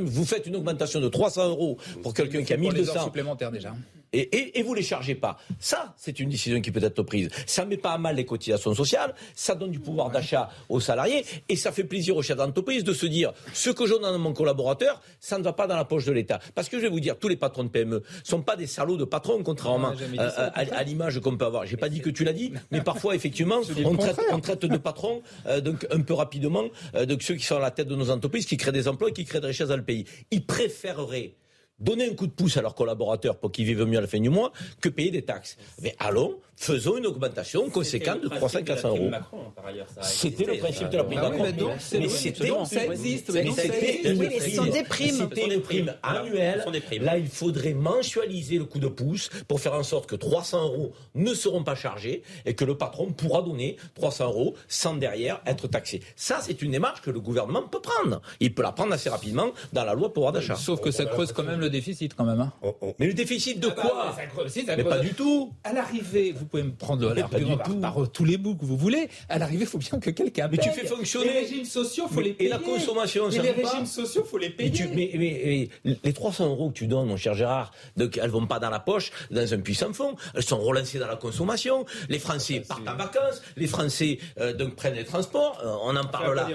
Vous 0.01 0.25
faites 0.25 0.45
une 0.45 0.55
augmentation 0.55 0.99
de 1.01 1.09
300 1.09 1.49
euros 1.49 1.77
pour 2.03 2.13
quelqu'un 2.13 2.43
qui 2.43 2.53
a 2.53 2.57
Pour 2.57 2.71
les 2.71 2.81
heures 2.81 2.93
1200 2.93 3.03
supplémentaires 3.05 3.51
déjà. 3.51 3.75
Et, 4.13 4.19
et, 4.19 4.59
et 4.59 4.63
vous 4.63 4.73
les 4.73 4.81
chargez 4.81 5.15
pas. 5.15 5.37
Ça, 5.59 5.93
c'est 5.97 6.19
une 6.19 6.29
décision 6.29 6.59
qui 6.61 6.71
peut 6.71 6.83
être 6.83 7.03
prise. 7.03 7.29
Ça 7.45 7.65
met 7.65 7.77
pas 7.77 7.91
à 7.91 7.97
mal 7.97 8.15
les 8.15 8.25
cotisations 8.25 8.73
sociales, 8.73 9.13
ça 9.35 9.55
donne 9.55 9.71
du 9.71 9.79
pouvoir 9.79 10.09
d'achat 10.09 10.49
aux 10.69 10.79
salariés, 10.79 11.25
et 11.49 11.55
ça 11.55 11.71
fait 11.71 11.83
plaisir 11.83 12.15
aux 12.15 12.21
chefs 12.21 12.37
d'entreprise 12.37 12.83
de 12.83 12.93
se 12.93 13.05
dire 13.05 13.33
ce 13.53 13.69
que 13.69 13.85
je 13.85 13.93
donne 13.93 14.05
à 14.05 14.17
mon 14.17 14.33
collaborateur, 14.33 15.01
ça 15.19 15.37
ne 15.37 15.43
va 15.43 15.53
pas 15.53 15.67
dans 15.67 15.75
la 15.75 15.85
poche 15.85 16.05
de 16.05 16.11
l'État. 16.11 16.39
Parce 16.55 16.69
que 16.69 16.77
je 16.77 16.83
vais 16.83 16.89
vous 16.89 16.99
dire, 16.99 17.17
tous 17.17 17.27
les 17.27 17.37
patrons 17.37 17.63
de 17.63 17.69
PME 17.69 18.03
sont 18.23 18.41
pas 18.41 18.55
des 18.55 18.67
salauds 18.67 18.97
de 18.97 19.05
patrons, 19.05 19.41
contrairement 19.43 19.93
à, 20.17 20.59
à 20.59 20.83
l'image 20.83 21.19
qu'on 21.19 21.37
peut 21.37 21.45
avoir. 21.45 21.65
J'ai 21.65 21.77
pas 21.77 21.89
dit 21.89 22.01
que 22.01 22.09
tu 22.09 22.23
l'as 22.23 22.33
dit, 22.33 22.53
mais 22.71 22.81
parfois 22.81 23.15
effectivement, 23.15 23.61
on 23.85 23.95
traite, 23.95 24.19
on 24.31 24.39
traite 24.39 24.65
de 24.65 24.77
patrons, 24.77 25.21
euh, 25.47 25.61
donc 25.61 25.87
un 25.91 26.01
peu 26.01 26.13
rapidement, 26.13 26.65
euh, 26.95 27.05
donc 27.05 27.23
ceux 27.23 27.35
qui 27.35 27.45
sont 27.45 27.57
à 27.57 27.59
la 27.59 27.71
tête 27.71 27.87
de 27.87 27.95
nos 27.95 28.09
entreprises, 28.09 28.45
qui 28.45 28.57
créent 28.57 28.71
des 28.71 28.87
emplois, 28.87 29.09
et 29.09 29.13
qui 29.13 29.25
créent 29.25 29.41
des 29.41 29.47
richesses 29.47 29.69
dans 29.69 29.77
le 29.77 29.83
pays. 29.83 30.05
Ils 30.31 30.45
préféreraient 30.45 31.33
donner 31.81 32.09
un 32.09 32.13
coup 32.13 32.27
de 32.27 32.31
pouce 32.31 32.57
à 32.57 32.61
leurs 32.61 32.75
collaborateurs 32.75 33.37
pour 33.37 33.51
qu'ils 33.51 33.65
vivent 33.65 33.85
mieux 33.85 33.97
à 33.97 34.01
la 34.01 34.07
fin 34.07 34.19
du 34.19 34.29
mois 34.29 34.51
que 34.79 34.89
payer 34.89 35.11
des 35.11 35.23
taxes. 35.23 35.57
Mais 35.81 35.95
allons, 35.99 36.39
faisons 36.55 36.97
une 36.97 37.07
augmentation 37.07 37.69
conséquente 37.69 38.21
de 38.21 38.27
300 38.27 38.63
400 38.63 38.89
euros. 38.89 39.09
C'était 40.01 40.45
le 40.45 40.57
principe 40.57 40.89
de 40.89 40.97
la 40.97 41.03
prime 41.03 41.19
Ah 41.23 41.29
oui, 41.31 41.37
Macron. 41.41 41.69
mais 41.93 42.09
c'était 42.09 42.47
donc, 42.47 42.67
ça 42.67 42.85
existe, 42.85 43.31
mais 43.33 43.51
c'était 43.51 44.11
une 44.11 44.17
prime. 44.29 44.69
des 44.69 44.83
primes. 44.83 45.15
C'était 45.15 45.53
une 45.55 45.61
prime 45.61 45.93
annuelle. 46.03 46.63
Là, 47.01 47.17
il 47.17 47.27
faudrait 47.27 47.73
mensualiser 47.73 48.57
le 48.57 48.65
coup 48.65 48.79
de 48.79 48.87
pouce 48.87 49.29
pour 49.47 49.59
faire 49.59 49.73
en 49.73 49.83
sorte 49.83 50.07
que 50.07 50.15
300 50.15 50.63
euros 50.63 50.93
ne 51.15 51.33
seront 51.33 51.63
pas 51.63 51.75
chargés 51.75 52.21
et 52.45 52.53
que 52.53 52.65
le 52.65 52.77
patron 52.77 53.11
pourra 53.11 53.41
donner 53.41 53.77
300 53.95 54.25
euros 54.25 54.55
sans 54.67 54.95
derrière 54.95 55.41
être 55.45 55.67
taxé. 55.67 56.01
Ça, 56.15 56.39
c'est 56.41 56.61
une 56.61 56.71
démarche 56.71 57.01
que 57.01 57.09
le 57.11 57.19
gouvernement 57.19 57.63
peut 57.63 57.81
prendre. 57.81 58.21
Il 58.39 58.53
peut 58.53 58.61
la 58.63 58.71
prendre 58.71 58.93
assez 58.93 59.09
rapidement 59.09 59.51
dans 59.73 59.83
la 59.85 59.93
loi 59.93 60.13
pouvoir 60.13 60.31
d'achat. 60.31 60.55
Sauf 60.55 60.79
que 60.81 60.91
ça 60.91 61.05
creuse 61.05 61.31
quand 61.31 61.43
même 61.43 61.59
le 61.59 61.69
déficit 61.69 62.13
quand 62.13 62.25
même. 62.25 62.39
hein. 62.41 62.53
On- 62.61 62.75
on- 62.81 62.93
Mais 62.99 63.07
le 63.07 63.13
déficit 63.13 63.59
de 63.59 63.67
Ah 63.71 63.73
bah, 63.75 63.81
quoi 63.81 64.13
ça 64.15 64.25
creuse- 64.27 64.51
si, 64.51 64.65
ça 64.65 64.75
Mais 64.75 64.83
pas 64.83 64.99
du 64.99 65.13
tout. 65.13 65.51
À 65.63 65.73
l'arrivée, 65.73 66.33
vous 66.37 66.45
pouvez 66.51 66.63
me 66.63 66.71
prendre 66.73 67.13
l'argument 67.13 67.57
par, 67.57 67.79
par 67.79 68.11
tous 68.11 68.25
les 68.25 68.37
bouts 68.37 68.55
que 68.55 68.65
vous 68.65 68.77
voulez. 68.77 69.09
À 69.29 69.39
l'arrivée, 69.39 69.61
il 69.63 69.67
faut 69.67 69.77
bien 69.77 69.99
que 69.99 70.09
quelqu'un 70.09 70.47
Mais 70.51 70.57
tu 70.57 70.69
fais 70.69 70.85
fonctionner- 70.85 71.31
Les 71.33 71.39
régimes 71.41 71.65
sociaux, 71.65 72.05
faut 72.09 72.17
Mais- 72.19 72.23
les 72.23 72.29
et 72.31 72.33
payer. 72.33 72.49
la 72.49 72.59
consommation, 72.59 73.29
Et 73.29 73.35
ça 73.35 73.41
les 73.41 73.51
va 73.53 73.61
pas 73.61 73.69
régimes 73.69 73.85
sociaux, 73.85 74.23
faut 74.29 74.37
les 74.37 74.49
Mais, 74.49 74.53
payer. 74.53 74.71
tu- 74.71 74.87
mais- 74.89 75.11
mais- 75.15 75.69
mais 75.85 75.97
les 76.03 76.13
300 76.13 76.47
euros 76.47 76.69
que 76.69 76.75
tu 76.77 76.87
donnes, 76.87 77.07
mon 77.07 77.17
cher 77.17 77.33
Gérard, 77.33 77.71
donc 77.97 78.17
elles 78.21 78.29
vont 78.29 78.45
pas 78.45 78.59
dans 78.59 78.69
la 78.69 78.79
poche, 78.79 79.11
dans 79.31 79.53
un 79.53 79.59
puissant 79.59 79.93
fond. 79.93 80.15
Elles 80.35 80.43
sont 80.43 80.59
relancées 80.59 80.99
dans 80.99 81.07
la 81.07 81.15
consommation. 81.15 81.85
Les 82.09 82.19
Français 82.19 82.61
partent 82.67 82.87
en 82.87 82.95
vacances. 82.95 83.41
Les 83.55 83.67
Français 83.67 84.19
euh, 84.39 84.53
donc 84.53 84.75
prennent 84.75 84.95
les 84.95 85.05
transports. 85.05 85.59
Euh, 85.63 85.73
on 85.83 85.95
en 85.95 86.05
parle 86.05 86.35
là. 86.35 86.47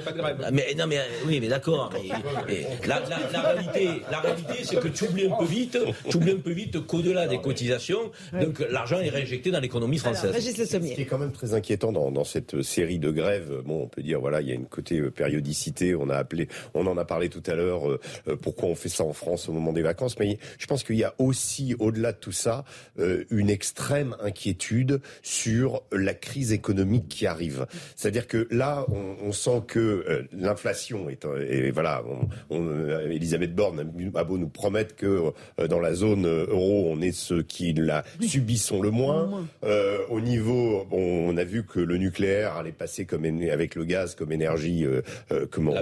Mais 0.53 0.75
non, 0.77 0.87
mais 0.87 0.99
euh, 0.99 1.03
oui, 1.27 1.41
mais 1.41 1.49
d'accord. 1.49 1.91
la, 2.87 3.01
la- 3.01 3.19
la 3.33 3.41
réalité, 3.41 3.89
la 4.11 4.21
réalité, 4.21 4.55
c'est 4.65 4.79
que 4.81 4.89
tu 4.89 5.05
oublies 5.05 5.27
un 5.27 5.37
peu 5.37 5.45
vite, 5.45 5.79
tu 6.11 6.17
oublies 6.17 6.33
un 6.33 6.39
peu 6.39 6.51
vite 6.53 6.87
qu'au-delà 6.87 7.27
des 7.27 7.39
cotisations, 7.41 8.11
donc 8.41 8.61
l'argent 8.71 8.99
est 9.01 9.09
réinjecté 9.11 9.51
dans 9.51 9.61
l'économie 9.77 10.01
Alors, 10.05 10.14
française. 10.14 10.35
Régis 10.35 10.59
Le 10.59 10.66
Ce 10.66 10.95
qui 10.95 11.03
est 11.03 11.05
quand 11.07 11.18
même 11.18 11.33
très 11.33 11.55
inquiétant 11.55 11.93
dans, 11.93 12.11
dans 12.11 12.24
cette 12.24 12.62
série 12.62 12.99
de 12.99 13.11
grèves, 13.11 13.62
bon, 13.64 13.83
on 13.85 13.89
peut 13.89 14.03
dire 14.03 14.20
voilà, 14.20 14.41
il 14.41 14.49
y 14.49 14.53
a 14.53 14.55
une 14.55 14.66
côté 14.66 14.99
euh, 14.99 15.11
périodicité. 15.11 15.95
On 15.95 16.09
a 16.09 16.16
appelé, 16.16 16.49
on 16.74 16.87
en 16.87 16.97
a 16.97 17.05
parlé 17.05 17.29
tout 17.29 17.43
à 17.47 17.55
l'heure. 17.55 17.89
euh, 17.91 18.01
euh, 18.29 18.37
pourquoi 18.37 18.68
on 18.68 18.74
fait 18.74 18.89
ça 18.89 19.05
en 19.05 19.12
France 19.12 19.49
au 19.49 19.53
moment 19.53 19.72
des 19.72 19.83
vacances 19.83 20.18
Mais 20.18 20.39
je 20.59 20.66
pense 20.66 20.83
qu'il 20.85 20.97
y 20.97 21.05
a 21.05 21.14
aussi, 21.18 21.74
au-delà 21.79 22.12
de 22.12 22.18
tout 22.18 22.33
ça, 22.33 22.64
euh, 22.99 23.24
une 23.31 23.51
extrême 23.51 24.16
inquiétude 24.20 25.01
sur 25.22 25.83
la 25.93 26.14
crise 26.14 26.53
économique 26.53 27.09
qui 27.09 27.27
arrive. 27.27 27.66
C'est-à-dire 27.97 28.27
que 28.27 28.47
là, 28.51 28.87
on, 28.89 29.16
on 29.29 29.33
sent 29.33 29.62
que 29.66 29.79
euh, 29.79 30.22
l'inflation 30.33 31.09
est, 31.09 31.24
euh, 31.24 31.47
et 31.49 31.70
voilà, 31.70 32.03
on, 32.09 32.29
on, 32.57 32.66
euh, 32.68 33.11
Elisabeth 33.11 33.55
Borne 33.55 33.81
a 34.14 34.24
beau 34.24 34.39
nous 34.39 34.49
promettre 34.49 34.97
que 34.97 35.33
euh, 35.61 35.68
dans 35.68 35.81
la 35.81 35.95
zone 35.95 36.27
euh, 36.27 36.47
euro, 36.49 36.87
on 36.91 37.01
est 37.01 37.12
ceux 37.12 37.43
qui 37.43 37.72
la 37.72 38.05
subissent 38.20 38.72
le 38.72 38.91
moins. 38.91 39.47
Euh, 39.67 39.99
au 40.11 40.21
niveau, 40.21 40.87
bon, 40.89 41.29
on 41.29 41.37
a 41.37 41.45
vu 41.45 41.64
que 41.64 41.81
le 41.81 41.97
nucléaire 41.97 42.57
allait 42.57 42.73
passer 42.73 43.05
comme 43.05 43.25
avec 43.25 43.75
le 43.75 43.85
gaz 43.85 44.14
comme 44.14 44.33
énergie, 44.33 44.85
euh, 44.85 45.03
euh, 45.33 45.47
comment. 45.51 45.73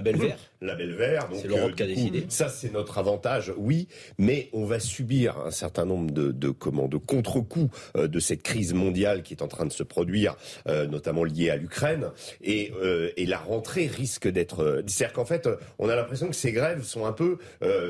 Label 0.65 0.95
vert. 0.95 1.29
C'est 1.33 1.49
l'Europe 1.49 1.73
euh, 1.73 1.75
qui 1.75 1.83
a 1.83 1.87
coup, 1.87 1.93
décidé. 1.93 2.27
Ça, 2.29 2.49
c'est 2.49 2.73
notre 2.73 2.99
avantage, 2.99 3.53
oui, 3.57 3.89
mais 4.19 4.49
on 4.53 4.65
va 4.65 4.81
subir 4.81 5.39
un 5.39 5.51
certain 5.51 5.85
nombre 5.85 6.11
de, 6.11 6.33
de 6.33 6.51
comment, 6.51 6.89
de 6.89 6.97
contre-coups 6.97 7.77
euh, 7.97 8.09
de 8.09 8.19
cette 8.19 8.43
crise 8.43 8.75
mondiale 8.75 9.23
qui 9.23 9.35
est 9.35 9.43
en 9.43 9.49
train 9.49 9.67
de 9.67 9.73
se 9.73 9.83
produire, 9.83 10.37
euh, 10.69 10.87
notamment 10.87 11.25
liée 11.25 11.51
à 11.51 11.57
l'Ukraine, 11.57 12.11
et, 12.43 12.73
euh, 12.83 13.11
et 13.17 13.27
la 13.27 13.39
rentrée 13.39 13.87
risque 13.87 14.29
d'être. 14.29 14.83
C'est-à-dire 14.87 15.13
qu'en 15.13 15.25
fait, 15.25 15.49
on 15.79 15.89
a 15.89 15.97
l'impression 15.97 16.29
que 16.29 16.35
ces 16.35 16.53
grèves 16.53 16.83
sont 16.83 17.07
un 17.07 17.13
peu. 17.13 17.39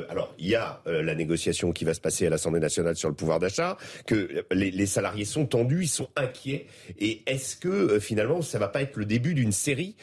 alors, 0.08 0.34
il 0.38 0.48
y 0.48 0.54
a 0.54 0.82
la 0.86 1.14
négociation 1.14 1.72
qui 1.72 1.84
va 1.84 1.94
se 1.94 2.00
passer 2.00 2.26
à 2.26 2.30
l'Assemblée 2.30 2.60
nationale 2.60 2.96
sur 2.96 3.08
le 3.08 3.14
pouvoir 3.14 3.38
d'achat, 3.38 3.76
que 4.06 4.44
les, 4.50 4.70
les 4.70 4.86
salariés 4.86 5.24
sont 5.24 5.46
tendus, 5.46 5.82
ils 5.84 5.88
sont 5.88 6.08
inquiets, 6.16 6.66
et 6.98 7.22
est-ce 7.26 7.56
que 7.56 7.98
finalement, 7.98 8.42
ça 8.42 8.58
va 8.58 8.68
pas 8.68 8.82
être 8.82 8.96
le 8.96 9.04
début 9.04 9.34
d'une 9.34 9.52
série 9.52 9.96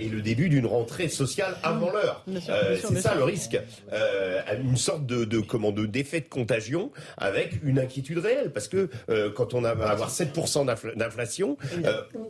et 0.00 0.08
le 0.08 0.22
début 0.22 0.48
d'une 0.48 0.66
rentrée 0.66 1.08
sociale 1.08 1.56
avant 1.62 1.90
l'heure? 1.90 2.01
Euh, 2.28 2.76
C'est 2.80 3.00
ça 3.00 3.10
sûr. 3.10 3.18
le 3.18 3.24
risque, 3.24 3.58
euh, 3.92 4.40
une 4.62 4.76
sorte 4.76 5.06
de, 5.06 5.24
de 5.24 5.40
comment 5.40 5.72
de 5.72 5.86
d'effet 5.86 6.20
de 6.20 6.28
contagion 6.28 6.90
avec 7.16 7.60
une 7.62 7.78
inquiétude 7.78 8.18
réelle, 8.18 8.50
parce 8.52 8.68
que 8.68 8.88
euh, 9.08 9.30
quand 9.34 9.54
on 9.54 9.62
va 9.62 9.70
avoir 9.70 10.10
7% 10.10 10.66
d'infl- 10.66 10.96
d'inflation, 10.96 11.56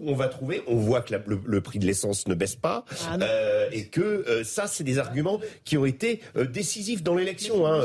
on 0.04 0.14
va 0.14 0.28
trouver, 0.28 0.62
on 0.66 0.76
voit 0.76 1.00
que 1.00 1.12
la- 1.12 1.22
le, 1.26 1.40
le 1.44 1.60
prix 1.60 1.78
de 1.78 1.86
l'essence 1.86 2.26
ne 2.28 2.34
baisse 2.34 2.56
pas, 2.56 2.84
Ah 3.08 3.16
et 3.72 3.86
que 3.86 4.42
ça, 4.44 4.66
c'est 4.66 4.84
des 4.84 4.98
arguments 4.98 5.40
qui 5.64 5.76
ont 5.78 5.86
été 5.86 6.20
décisifs 6.50 7.02
dans 7.02 7.14
l'élection, 7.14 7.66
hein, 7.66 7.80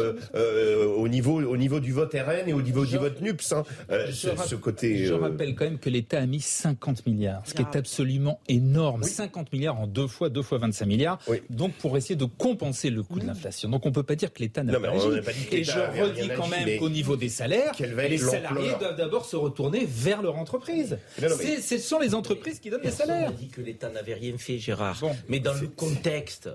au 0.95 1.07
niveau 1.07 1.41
au 1.41 1.57
niveau 1.57 1.79
du 1.79 1.91
vote 1.91 2.13
RN 2.13 2.47
et 2.49 2.53
au 2.53 2.61
niveau 2.61 2.85
du 2.85 2.97
vote 2.97 3.21
NUPS, 3.21 3.51
hein, 3.53 3.63
ce, 4.11 4.29
rapp- 4.29 4.47
ce 4.47 4.55
côté. 4.55 5.05
Je 5.05 5.13
rappelle 5.13 5.55
quand 5.55 5.65
même 5.65 5.79
que 5.79 5.89
l'État 5.89 6.19
a 6.19 6.25
mis 6.25 6.41
50 6.41 7.05
milliards, 7.05 7.41
ce 7.45 7.53
qui 7.53 7.61
Ah. 7.65 7.69
est 7.73 7.77
absolument 7.77 8.39
énorme. 8.47 9.03
50 9.03 9.51
milliards 9.53 9.79
en 9.79 9.87
deux 9.87 10.07
fois, 10.07 10.29
deux 10.29 10.41
fois 10.41 10.57
25 10.57 10.85
milliards. 10.85 11.19
Oui. 11.27 11.41
Donc 11.49 11.73
pour 11.79 11.95
essayer 11.97 12.15
de 12.15 12.25
compenser 12.25 12.89
le 12.89 13.03
coût 13.03 13.19
de 13.19 13.25
l'inflation. 13.25 13.69
Donc 13.69 13.85
on 13.85 13.91
peut 13.91 14.03
pas 14.03 14.15
dire 14.15 14.33
que 14.33 14.39
l'État 14.39 14.63
n'a 14.63 14.73
Non, 14.73 14.81
pas 14.81 14.91
on 14.93 15.21
pas 15.21 15.31
dit 15.33 15.45
que 15.45 15.55
Et 15.55 15.63
je 15.63 15.71
redis 15.71 16.29
quand 16.35 16.47
même 16.47 16.79
qu'au 16.79 16.89
niveau 16.89 17.15
des 17.15 17.29
salaires, 17.29 17.73
les 17.79 18.17
salariés 18.17 18.71
doivent 18.79 18.95
d'abord 18.97 19.25
se 19.25 19.35
retourner 19.35 19.85
vers 19.87 20.21
leur 20.21 20.35
entreprise. 20.37 20.97
Non, 21.21 21.29
non, 21.29 21.35
mais- 21.37 21.57
C'est- 21.57 21.77
Ce 21.77 21.87
sont 21.87 21.99
les 21.99 22.13
entreprises 22.15 22.59
qui 22.59 22.69
donnent 22.69 22.81
les 22.83 22.91
salaires. 22.91 23.31
n'a 23.31 23.37
dit 23.37 23.47
que 23.49 23.61
l'État 23.61 23.89
n'avait 23.89 24.13
rien 24.15 24.37
fait, 24.37 24.57
Gérard. 24.57 24.97
Bon. 25.01 25.15
Mais 25.29 25.39
dans 25.39 25.53
le 25.53 25.67
contexte, 25.67 26.49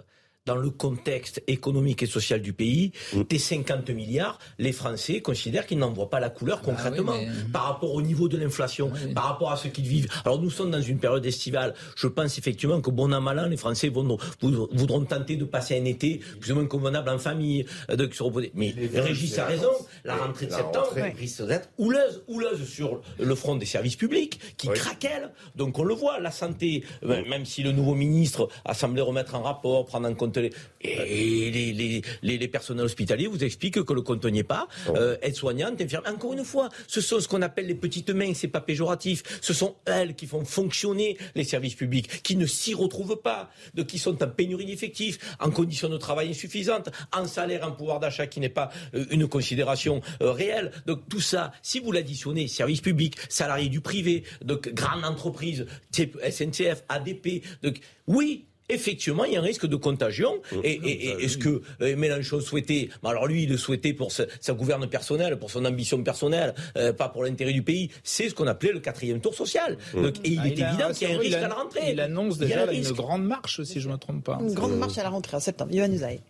dans 0.44 0.56
le 0.56 0.70
contexte 0.70 1.40
économique 1.46 2.02
et 2.02 2.06
social 2.06 2.42
du 2.42 2.52
pays, 2.52 2.90
Mm. 3.14 3.22
des 3.28 3.38
50 3.38 3.90
milliards, 3.90 4.38
les 4.58 4.72
Français 4.72 5.20
considèrent 5.20 5.66
qu'ils 5.66 5.78
n'en 5.78 5.92
voient 5.92 6.10
pas 6.10 6.18
la 6.18 6.30
couleur 6.30 6.62
concrètement 6.62 7.12
Ah 7.14 7.18
oui, 7.20 7.26
mais- 7.28 7.52
par 7.52 7.64
rapport 7.64 7.92
au 7.94 8.02
niveau 8.02 8.28
de 8.28 8.36
l'inflation, 8.36 8.90
Oui. 8.92 9.14
par 9.14 9.24
rapport 9.24 9.52
à 9.52 9.56
ce 9.56 9.68
qu'ils 9.68 9.86
vivent. 9.86 10.08
Alors 10.24 10.40
nous 10.42 10.50
sommes 10.50 10.72
dans 10.72 10.80
une 10.82 10.98
période 10.98 11.24
estivale. 11.24 11.74
Je 11.96 12.08
pense 12.08 12.38
effectivement 12.38 12.80
que 12.80 12.90
bon 12.90 13.12
an 13.12 13.20
mal 13.20 13.38
an, 13.38 13.46
les 13.46 13.56
Français 13.56 13.88
vont, 13.88 14.16
voudront 14.40 15.04
tenter 15.04 15.36
de 15.36 15.44
passer 15.44 15.78
un 15.78 15.84
été 15.84 16.20
plus 16.40 16.50
ou 16.50 16.56
moins 16.56 16.66
convenable 16.66 17.08
en 17.10 17.18
famille, 17.18 17.64
euh, 17.90 17.94
de 17.96 18.12
se 18.12 18.22
reposer. 18.22 18.50
Mais 18.54 18.74
Régis 18.94 19.38
a 19.38 19.46
raison. 19.46 19.70
La 20.04 20.16
rentrée 20.16 20.46
de 20.46 20.50
la 20.50 20.56
septembre 20.58 20.86
rentrée. 20.86 21.10
risque 21.10 21.46
d'être 21.46 21.68
houleuse, 21.78 22.24
houleuse 22.26 22.68
sur 22.68 23.00
le 23.20 23.34
front 23.36 23.54
des 23.54 23.66
services 23.66 23.96
publics 23.96 24.40
qui 24.56 24.68
Oui. 24.68 24.74
craquellent. 24.74 25.30
Donc 25.54 25.78
on 25.78 25.84
le 25.84 25.94
voit, 25.94 26.18
la 26.18 26.32
santé, 26.32 26.82
euh, 27.04 27.22
même 27.28 27.44
si 27.46 27.62
le 27.62 27.70
nouveau 27.70 27.94
ministre 27.94 28.48
a 28.64 28.74
semblé 28.74 29.02
remettre 29.02 29.36
un 29.36 29.42
rapport, 29.42 29.84
prendre 29.86 30.08
en 30.08 30.14
compte 30.14 30.31
Et 30.36 31.50
les, 31.50 31.72
les, 31.72 32.02
les, 32.22 32.38
les 32.38 32.48
personnels 32.48 32.84
hospitaliers 32.84 33.26
vous 33.26 33.42
expliquent 33.44 33.82
que 33.82 33.92
le 33.92 34.02
est 34.36 34.42
pas. 34.42 34.68
Oh. 34.88 34.94
Euh, 34.96 35.16
aides-soignantes, 35.22 35.80
infirmières. 35.80 36.12
Encore 36.12 36.32
une 36.32 36.44
fois, 36.44 36.68
ce 36.86 37.00
sont 37.00 37.20
ce 37.20 37.28
qu'on 37.28 37.42
appelle 37.42 37.66
les 37.66 37.74
petites 37.74 38.10
mains, 38.10 38.32
c'est 38.34 38.48
pas 38.48 38.60
péjoratif. 38.60 39.22
Ce 39.40 39.52
sont 39.52 39.76
elles 39.86 40.14
qui 40.14 40.26
font 40.26 40.44
fonctionner 40.44 41.16
les 41.34 41.44
services 41.44 41.74
publics, 41.74 42.22
qui 42.22 42.36
ne 42.36 42.46
s'y 42.46 42.74
retrouvent 42.74 43.20
pas, 43.20 43.50
de, 43.74 43.82
qui 43.82 43.98
sont 43.98 44.22
en 44.22 44.28
pénurie 44.28 44.66
d'effectifs, 44.66 45.36
en 45.40 45.50
conditions 45.50 45.88
de 45.88 45.96
travail 45.96 46.30
insuffisantes, 46.30 46.90
en 47.12 47.26
salaire, 47.26 47.66
en 47.66 47.72
pouvoir 47.72 48.00
d'achat 48.00 48.26
qui 48.26 48.40
n'est 48.40 48.48
pas 48.48 48.70
euh, 48.94 49.04
une 49.10 49.26
considération 49.26 50.00
euh, 50.22 50.32
réelle. 50.32 50.72
Donc 50.86 51.08
tout 51.08 51.20
ça, 51.20 51.52
si 51.62 51.80
vous 51.80 51.92
l'additionnez, 51.92 52.48
services 52.48 52.80
publics, 52.80 53.16
salariés 53.28 53.68
du 53.68 53.80
privé, 53.80 54.24
donc 54.44 54.68
grandes 54.72 55.04
entreprises, 55.04 55.66
type 55.90 56.18
SNCF, 56.28 56.84
ADP, 56.88 57.42
donc 57.62 57.80
oui, 58.06 58.46
effectivement, 58.68 59.24
il 59.24 59.32
y 59.34 59.36
a 59.36 59.40
un 59.40 59.42
risque 59.42 59.66
de 59.66 59.76
contagion. 59.76 60.40
Et, 60.62 60.70
et- 60.72 61.06
et- 61.08 61.24
est-ce 61.24 61.38
que 61.38 61.62
euh, 61.80 61.96
Mélenchon 61.96 62.40
souhaitait, 62.40 62.88
mais 63.02 63.10
alors 63.10 63.26
lui, 63.26 63.44
il 63.44 63.48
le 63.50 63.56
souhaitait 63.56 63.92
pour 63.92 64.12
sa, 64.12 64.24
sa 64.40 64.52
gouverne 64.54 64.86
personnelle, 64.88 65.38
pour 65.38 65.50
son 65.50 65.64
ambition 65.64 66.02
personnelle, 66.02 66.54
euh, 66.76 66.92
pas 66.92 67.08
pour 67.08 67.24
l'intérêt 67.24 67.52
du 67.52 67.62
pays, 67.62 67.90
c'est 68.02 68.28
ce 68.28 68.34
qu'on 68.34 68.46
appelait 68.46 68.72
le 68.72 68.80
quatrième 68.80 69.20
tour 69.20 69.34
social. 69.34 69.76
Donc, 69.94 70.16
et 70.24 70.30
il 70.30 70.40
Ah, 70.42 70.46
est 70.46 70.50
évident 70.52 70.92
qu'il 70.92 71.08
y 71.08 71.12
a 71.12 71.14
un 71.14 71.18
risque 71.18 71.30
il 71.32 71.34
à 71.36 71.48
la 71.48 71.54
rentrée. 71.54 71.92
Il 71.92 72.00
annonce 72.00 72.36
Il 72.36 72.40
y 72.42 72.44
a 72.44 72.46
déjà 72.46 72.66
là, 72.66 72.72
une 72.72 72.90
grande 72.92 73.24
marche, 73.24 73.62
si 73.62 73.80
je 73.80 73.88
ne 73.88 73.92
me 73.94 73.98
trompe 73.98 74.24
pas. 74.24 74.38
Une 74.40 74.54
grande 74.54 74.76
marche 74.76 74.98
à 74.98 75.02
la 75.02 75.10
rentrée 75.10 75.36
en 75.36 75.40
septembre. 75.40 75.70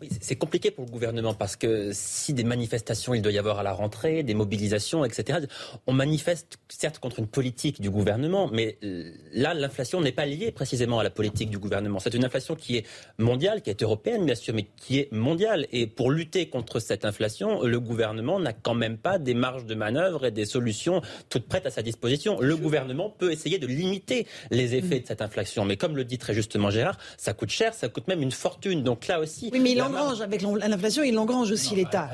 Oui, 0.01 0.09
c'est- 0.21 0.37
compliqué 0.37 0.71
pour 0.73 0.85
le 0.85 0.91
gouvernement 0.91 1.35
parce 1.35 1.55
que 1.57 1.91
si 1.93 2.33
des 2.35 2.43
manifestations 2.43 3.15
il 3.15 3.23
doit 3.23 3.31
y 3.33 3.39
avoir 3.39 3.59
à 3.61 3.63
la 3.63 3.73
rentrée, 3.73 4.23
des 4.25 4.35
mobilisations, 4.35 5.05
etc. 5.05 5.39
On 5.87 5.93
manifeste 5.93 6.59
certes 6.69 6.99
contre 6.99 7.21
une 7.21 7.27
politique 7.29 7.81
du 7.81 7.91
gouvernement, 7.91 8.51
mais 8.53 8.77
euh, 8.83 9.13
là 9.33 9.55
l'inflation 9.55 10.01
n'est 10.01 10.11
pas 10.13 10.27
liée 10.27 10.51
précisément 10.51 10.99
à 10.99 11.05
la 11.05 11.11
politique 11.11 11.49
du 11.51 11.59
gouvernement. 11.59 12.01
C'est 12.01 12.15
une 12.15 12.22
inflation 12.25 12.55
qui 12.55 12.77
est 12.79 12.87
mondiale, 13.19 13.63
qui 13.63 13.71
est 13.71 13.83
européenne 13.83 14.25
bien 14.25 14.35
sûr, 14.35 14.55
mais 14.55 14.67
qui 14.77 14.99
est 14.99 15.13
mondiale. 15.13 15.67
Et 15.73 15.87
pour 15.87 16.11
lutter 16.11 16.49
contre 16.49 16.81
cette 16.81 17.05
inflation, 17.05 17.63
le 17.63 17.81
gouvernement 17.81 18.39
n'a 18.41 18.53
quand 18.53 18.75
même 18.75 18.97
pas 18.99 19.19
des 19.19 19.35
marges 19.35 19.65
de 19.67 19.75
manœuvre 19.75 20.27
et 20.27 20.31
des 20.31 20.45
solutions 20.45 21.01
toutes 21.29 21.47
prêtes 21.49 21.67
à 21.67 21.71
sa 21.71 21.83
disposition. 21.83 22.39
Le 22.41 22.57
gouvernement 22.57 23.11
peut 23.11 23.33
essayer 23.33 23.59
de 23.59 23.67
limiter 23.67 24.27
les 24.51 24.75
effets 24.75 25.01
de 25.01 25.07
cette 25.07 25.23
inflation, 25.23 25.65
mais 25.65 25.77
comme 25.77 25.97
le 25.97 26.05
dit 26.05 26.19
très 26.19 26.35
justement 26.35 26.71
Gérard, 26.71 26.99
ça 27.17 27.33
coûte 27.33 27.51
cher, 27.51 27.75
ça 27.75 27.89
coûte 27.89 28.09
même 28.09 28.23
une 28.23 28.33
fortune. 28.33 28.83
Donc 28.83 29.07
là 29.07 29.21
aussi, 29.21 29.51
Oui, 29.53 29.61
mais 29.61 29.73
il 29.73 29.83
engrange 29.83 30.21
avec 30.21 30.43
l'inflation, 30.43 31.03
il 31.03 31.17
engrange 31.19 31.51
aussi 31.51 31.75
l'État. 31.75 32.09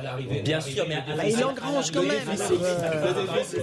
Bien 0.44 0.60
sûr, 0.60 0.84
mais 0.88 0.96
Bah, 1.16 1.24
il 1.26 1.42
engrange 1.44 1.90
quand 1.90 2.02
même. 2.02 2.18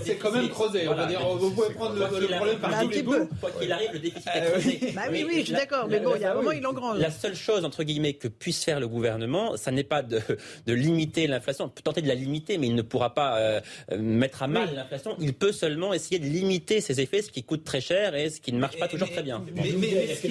C'est 0.04 0.16
quand 0.18 0.32
même 0.32 0.50
creusé. 0.50 0.88
On 0.88 0.93
va 0.96 1.06
dire, 1.06 1.20
vous 1.38 1.52
pouvez 1.52 1.70
prendre 1.74 1.96
le, 1.96 2.20
le 2.20 2.28
problème 2.36 2.58
par 2.60 2.82
tous 2.82 2.89
les 2.89 3.02
bouts. 3.04 3.30
Quoi 3.41 3.52
qu'il 3.60 3.72
arrive, 3.72 3.89
le 3.93 4.00
déficit 4.00 4.28
est 4.36 4.52
creusé. 4.52 4.93
Bah 4.96 5.02
oui, 5.12 5.26
oui, 5.28 5.36
je 5.39 5.43
suis 5.46 5.54
d'accord, 5.54 5.88
mais 5.89 6.00
bon, 6.00 6.12
il 6.16 6.22
y 6.22 6.26
a 6.26 6.35
un 6.36 6.38
la- 6.38 6.42
moment, 6.44 6.52
il 6.58 6.66
engrange. 6.68 7.00
La 7.00 7.12
seule 7.12 7.36
chose, 7.36 7.66
entre 7.66 7.84
guillemets, 7.84 8.14
que 8.14 8.28
puisse 8.28 8.64
faire 8.64 8.80
le 8.80 8.88
gouvernement, 8.88 9.58
ça 9.58 9.72
n'est 9.72 9.84
pas 9.84 10.02
de, 10.04 10.20
de 10.66 10.74
limiter 10.74 11.28
l'inflation. 11.28 11.66
On 11.66 11.70
peut 11.70 11.82
tenter 11.82 12.02
de 12.02 12.08
la 12.08 12.16
limiter, 12.16 12.58
mais 12.58 12.68
il 12.68 12.76
ne 12.76 12.82
pourra 12.82 13.14
pas 13.14 13.38
euh, 13.40 13.62
mettre 13.98 14.44
à 14.44 14.48
mal 14.48 14.74
l'inflation. 14.76 15.16
Il 15.20 15.34
peut 15.34 15.52
seulement 15.52 15.94
essayer 15.94 16.20
de 16.20 16.26
limiter 16.26 16.82
ses 16.82 17.00
effets, 17.02 17.22
ce 17.22 17.32
qui 17.32 17.44
coûte 17.44 17.64
très 17.64 17.82
cher 17.82 18.16
et 18.16 18.30
ce 18.30 18.40
qui 18.42 18.52
ne 18.54 18.60
marche 18.60 18.78
pas 18.78 18.88
toujours 18.88 19.10
très 19.10 19.24
bien. 19.24 19.44
Mais, 19.56 19.64
mais- 19.78 20.16
ce 20.16 20.22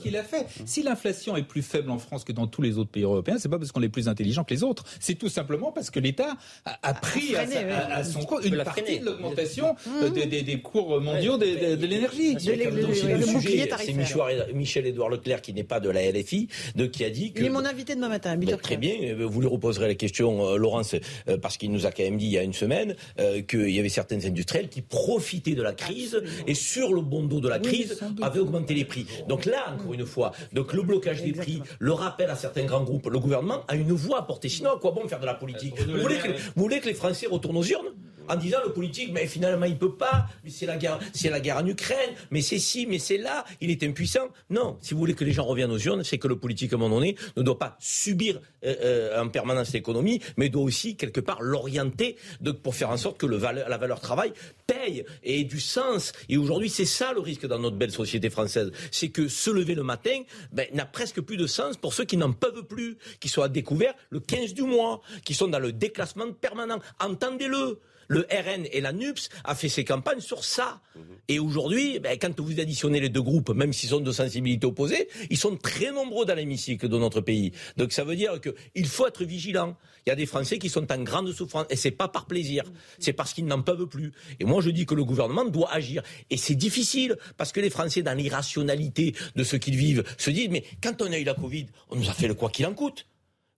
qu'il 0.00 0.16
a, 0.16 0.22
fait, 0.24 0.46
si 0.66 0.82
l'inflation 0.82 1.36
est 1.36 1.42
plus 1.42 1.62
faible 1.62 1.90
en 1.90 1.98
France 1.98 2.24
que 2.24 2.32
dans 2.32 2.46
tous 2.46 2.62
les 2.62 2.78
autres 2.78 2.90
pays 2.90 3.02
européens, 3.02 3.36
c'est 3.38 3.48
pas 3.48 3.58
parce 3.58 3.72
qu'on 3.72 3.82
est 3.82 3.88
plus 3.88 4.08
intelligent 4.08 4.44
que 4.44 4.54
les 4.54 4.62
autres. 4.62 4.84
C'est 5.00 5.14
tout 5.14 5.28
simplement 5.28 5.72
parce 5.72 5.90
que 5.90 6.00
l'État 6.00 6.36
a, 6.64 6.78
a 6.82 6.94
pris 6.94 7.34
à, 7.36 8.04
son 8.04 8.20
compte 8.20 8.44
une 8.44 8.54
la 8.56 8.64
partie 8.64 8.82
freiner. 8.82 8.98
de 9.00 9.04
l'augmentation 9.06 9.76
euh, 10.02 10.08
des, 10.10 10.26
des- 10.26 10.42
des 10.42 10.60
cours 10.60 11.00
mondiaux 11.00 11.36
de, 11.38 11.46
de- 11.46 11.76
de 11.76 11.86
l'énergie. 11.86 12.34
Le- 12.34 13.22
sujet, 13.24 13.68
c'est 13.78 14.52
Michel-Édouard 14.54 15.08
Leclerc, 15.08 15.42
qui 15.48 15.54
n'est 15.54 15.64
pas 15.64 15.80
de 15.80 15.88
la 15.88 16.02
LFI, 16.12 16.48
de, 16.76 16.84
qui 16.84 17.06
a 17.06 17.10
dit 17.10 17.32
que... 17.32 17.40
Il 17.40 17.46
est 17.46 17.48
mon 17.48 17.64
invité 17.64 17.94
demain 17.94 18.10
matin, 18.10 18.32
à 18.32 18.36
8h30. 18.36 18.50
Ben, 18.50 18.56
très 18.58 18.76
bien, 18.76 18.94
euh, 19.02 19.24
vous 19.24 19.40
lui 19.40 19.48
reposerez 19.48 19.88
la 19.88 19.94
question, 19.94 20.46
euh, 20.46 20.56
Laurence, 20.58 20.94
euh, 21.26 21.38
parce 21.38 21.56
qu'il 21.56 21.72
nous 21.72 21.86
a 21.86 21.90
quand 21.90 22.02
même 22.02 22.18
dit 22.18 22.26
il 22.26 22.32
y 22.32 22.36
a 22.36 22.42
une 22.42 22.52
semaine 22.52 22.94
euh, 23.18 23.40
qu'il 23.40 23.70
y 23.70 23.78
avait 23.78 23.88
certains 23.88 24.22
industriels 24.26 24.68
qui 24.68 24.82
profitaient 24.82 25.54
de 25.54 25.62
la 25.62 25.72
crise 25.72 26.22
et 26.46 26.52
sur 26.52 26.92
le 26.92 27.00
bon 27.00 27.22
dos 27.22 27.40
de 27.40 27.48
la 27.48 27.58
crise 27.58 27.98
avaient 28.20 28.40
augmenté 28.40 28.74
les 28.74 28.84
prix. 28.84 29.06
Donc 29.26 29.46
là, 29.46 29.72
encore 29.74 29.94
une 29.94 30.04
fois, 30.04 30.32
donc 30.52 30.74
le 30.74 30.82
blocage 30.82 31.22
des 31.22 31.32
prix, 31.32 31.62
le 31.78 31.92
rappel 31.92 32.28
à 32.28 32.36
certains 32.36 32.64
grands 32.64 32.84
groupes, 32.84 33.08
le 33.08 33.18
gouvernement 33.18 33.64
a 33.68 33.74
une 33.74 33.92
voix 33.92 34.18
à 34.18 34.22
porter. 34.22 34.50
Sinon, 34.50 34.72
à 34.72 34.78
quoi 34.78 34.90
bon 34.90 35.08
faire 35.08 35.20
de 35.20 35.26
la 35.26 35.34
politique? 35.34 35.80
Vous 35.80 35.98
voulez, 35.98 36.18
que, 36.18 36.28
vous 36.28 36.62
voulez 36.62 36.80
que 36.80 36.88
les 36.88 36.94
Français 36.94 37.26
retournent 37.26 37.56
aux 37.56 37.64
urnes? 37.64 37.94
En 38.28 38.36
disant 38.36 38.58
le 38.64 38.72
politique, 38.72 39.10
mais 39.12 39.26
finalement 39.26 39.66
il 39.66 39.76
peut 39.78 39.94
pas, 39.94 40.26
mais 40.44 40.50
c'est 40.50 40.66
la 40.66 40.76
guerre, 40.76 40.98
c'est 41.12 41.30
la 41.30 41.40
guerre 41.40 41.58
en 41.58 41.66
Ukraine, 41.66 42.10
mais 42.30 42.40
c'est 42.42 42.58
ci, 42.58 42.86
mais 42.86 42.98
c'est 42.98 43.18
là, 43.18 43.44
il 43.60 43.70
est 43.70 43.82
impuissant. 43.82 44.28
Non, 44.50 44.78
si 44.80 44.94
vous 44.94 45.00
voulez 45.00 45.14
que 45.14 45.24
les 45.24 45.32
gens 45.32 45.44
reviennent 45.44 45.70
aux 45.70 45.78
urnes, 45.78 46.04
c'est 46.04 46.18
que 46.18 46.28
le 46.28 46.36
politique 46.38 46.72
à 46.72 46.76
un 46.76 46.78
moment 46.78 46.96
donné 46.96 47.16
ne 47.36 47.42
doit 47.42 47.58
pas 47.58 47.76
subir 47.80 48.40
euh, 48.64 48.74
euh, 48.82 49.22
en 49.22 49.28
permanence 49.28 49.72
l'économie, 49.72 50.20
mais 50.36 50.48
doit 50.48 50.62
aussi 50.62 50.96
quelque 50.96 51.20
part 51.20 51.40
l'orienter 51.42 52.16
pour 52.62 52.74
faire 52.74 52.90
en 52.90 52.96
sorte 52.96 53.18
que 53.18 53.26
le 53.26 53.36
valeur- 53.36 53.68
la 53.68 53.78
valeur 53.78 54.00
travail 54.00 54.32
paye 54.66 55.04
et 55.22 55.40
ait 55.40 55.44
du 55.44 55.60
sens. 55.60 56.12
Et 56.28 56.36
aujourd'hui, 56.36 56.68
c'est 56.70 56.84
ça 56.84 57.12
le 57.12 57.20
risque 57.20 57.46
dans 57.46 57.58
notre 57.58 57.76
belle 57.76 57.90
société 57.92 58.30
française, 58.30 58.70
c'est 58.90 59.08
que 59.08 59.28
se 59.28 59.50
lever 59.50 59.74
le 59.74 59.82
matin 59.82 60.20
ben, 60.52 60.66
n'a 60.74 60.84
presque 60.86 61.20
plus 61.20 61.36
de 61.36 61.46
sens 61.46 61.76
pour 61.76 61.92
ceux 61.94 62.04
qui 62.04 62.16
n'en 62.16 62.32
peuvent 62.32 62.64
plus, 62.64 62.96
qui 63.20 63.28
sont 63.28 63.42
à 63.42 63.48
découvert 63.48 63.94
le 64.10 64.20
15 64.20 64.54
du 64.54 64.62
mois, 64.62 65.00
qui 65.24 65.34
sont 65.34 65.48
dans 65.48 65.58
le 65.58 65.72
déclassement 65.72 66.30
permanent. 66.32 66.78
Entendez-le. 67.00 67.78
Le 68.08 68.26
RN 68.30 68.66
et 68.72 68.80
la 68.80 68.92
NUPS 68.92 69.28
a 69.44 69.54
fait 69.54 69.68
ses 69.68 69.84
campagnes 69.84 70.20
sur 70.20 70.44
ça. 70.44 70.80
Et 71.28 71.38
aujourd'hui, 71.38 71.98
ben, 72.00 72.18
quand 72.18 72.40
vous 72.40 72.58
additionnez 72.58 73.00
les 73.00 73.10
deux 73.10 73.22
groupes, 73.22 73.50
même 73.50 73.72
s'ils 73.72 73.90
sont 73.90 74.00
de 74.00 74.12
sensibilités 74.12 74.66
opposées, 74.66 75.08
ils 75.30 75.36
sont 75.36 75.56
très 75.56 75.92
nombreux 75.92 76.24
dans 76.24 76.34
l'hémicycle 76.34 76.88
de 76.88 76.98
notre 76.98 77.20
pays. 77.20 77.52
Donc 77.76 77.92
ça 77.92 78.04
veut 78.04 78.16
dire 78.16 78.40
qu'il 78.40 78.86
faut 78.86 79.06
être 79.06 79.24
vigilant. 79.24 79.76
Il 80.06 80.08
y 80.08 80.12
a 80.12 80.16
des 80.16 80.26
Français 80.26 80.58
qui 80.58 80.70
sont 80.70 80.90
en 80.90 81.02
grande 81.02 81.30
souffrance. 81.32 81.66
Et 81.68 81.76
c'est 81.76 81.90
pas 81.90 82.08
par 82.08 82.24
plaisir. 82.26 82.64
C'est 82.98 83.12
parce 83.12 83.34
qu'ils 83.34 83.44
n'en 83.44 83.60
peuvent 83.60 83.86
plus. 83.86 84.12
Et 84.40 84.44
moi, 84.44 84.62
je 84.62 84.70
dis 84.70 84.86
que 84.86 84.94
le 84.94 85.04
gouvernement 85.04 85.44
doit 85.44 85.70
agir. 85.70 86.02
Et 86.30 86.38
c'est 86.38 86.54
difficile, 86.54 87.16
parce 87.36 87.52
que 87.52 87.60
les 87.60 87.70
Français, 87.70 88.02
dans 88.02 88.14
l'irrationalité 88.14 89.14
de 89.36 89.44
ce 89.44 89.56
qu'ils 89.56 89.76
vivent, 89.76 90.04
se 90.16 90.30
disent, 90.30 90.48
mais 90.48 90.64
quand 90.82 91.02
on 91.02 91.12
a 91.12 91.18
eu 91.18 91.24
la 91.24 91.34
Covid, 91.34 91.66
on 91.90 91.96
nous 91.96 92.08
a 92.08 92.14
fait 92.14 92.26
le 92.26 92.34
quoi 92.34 92.48
qu'il 92.48 92.64
en 92.66 92.72
coûte. 92.72 93.06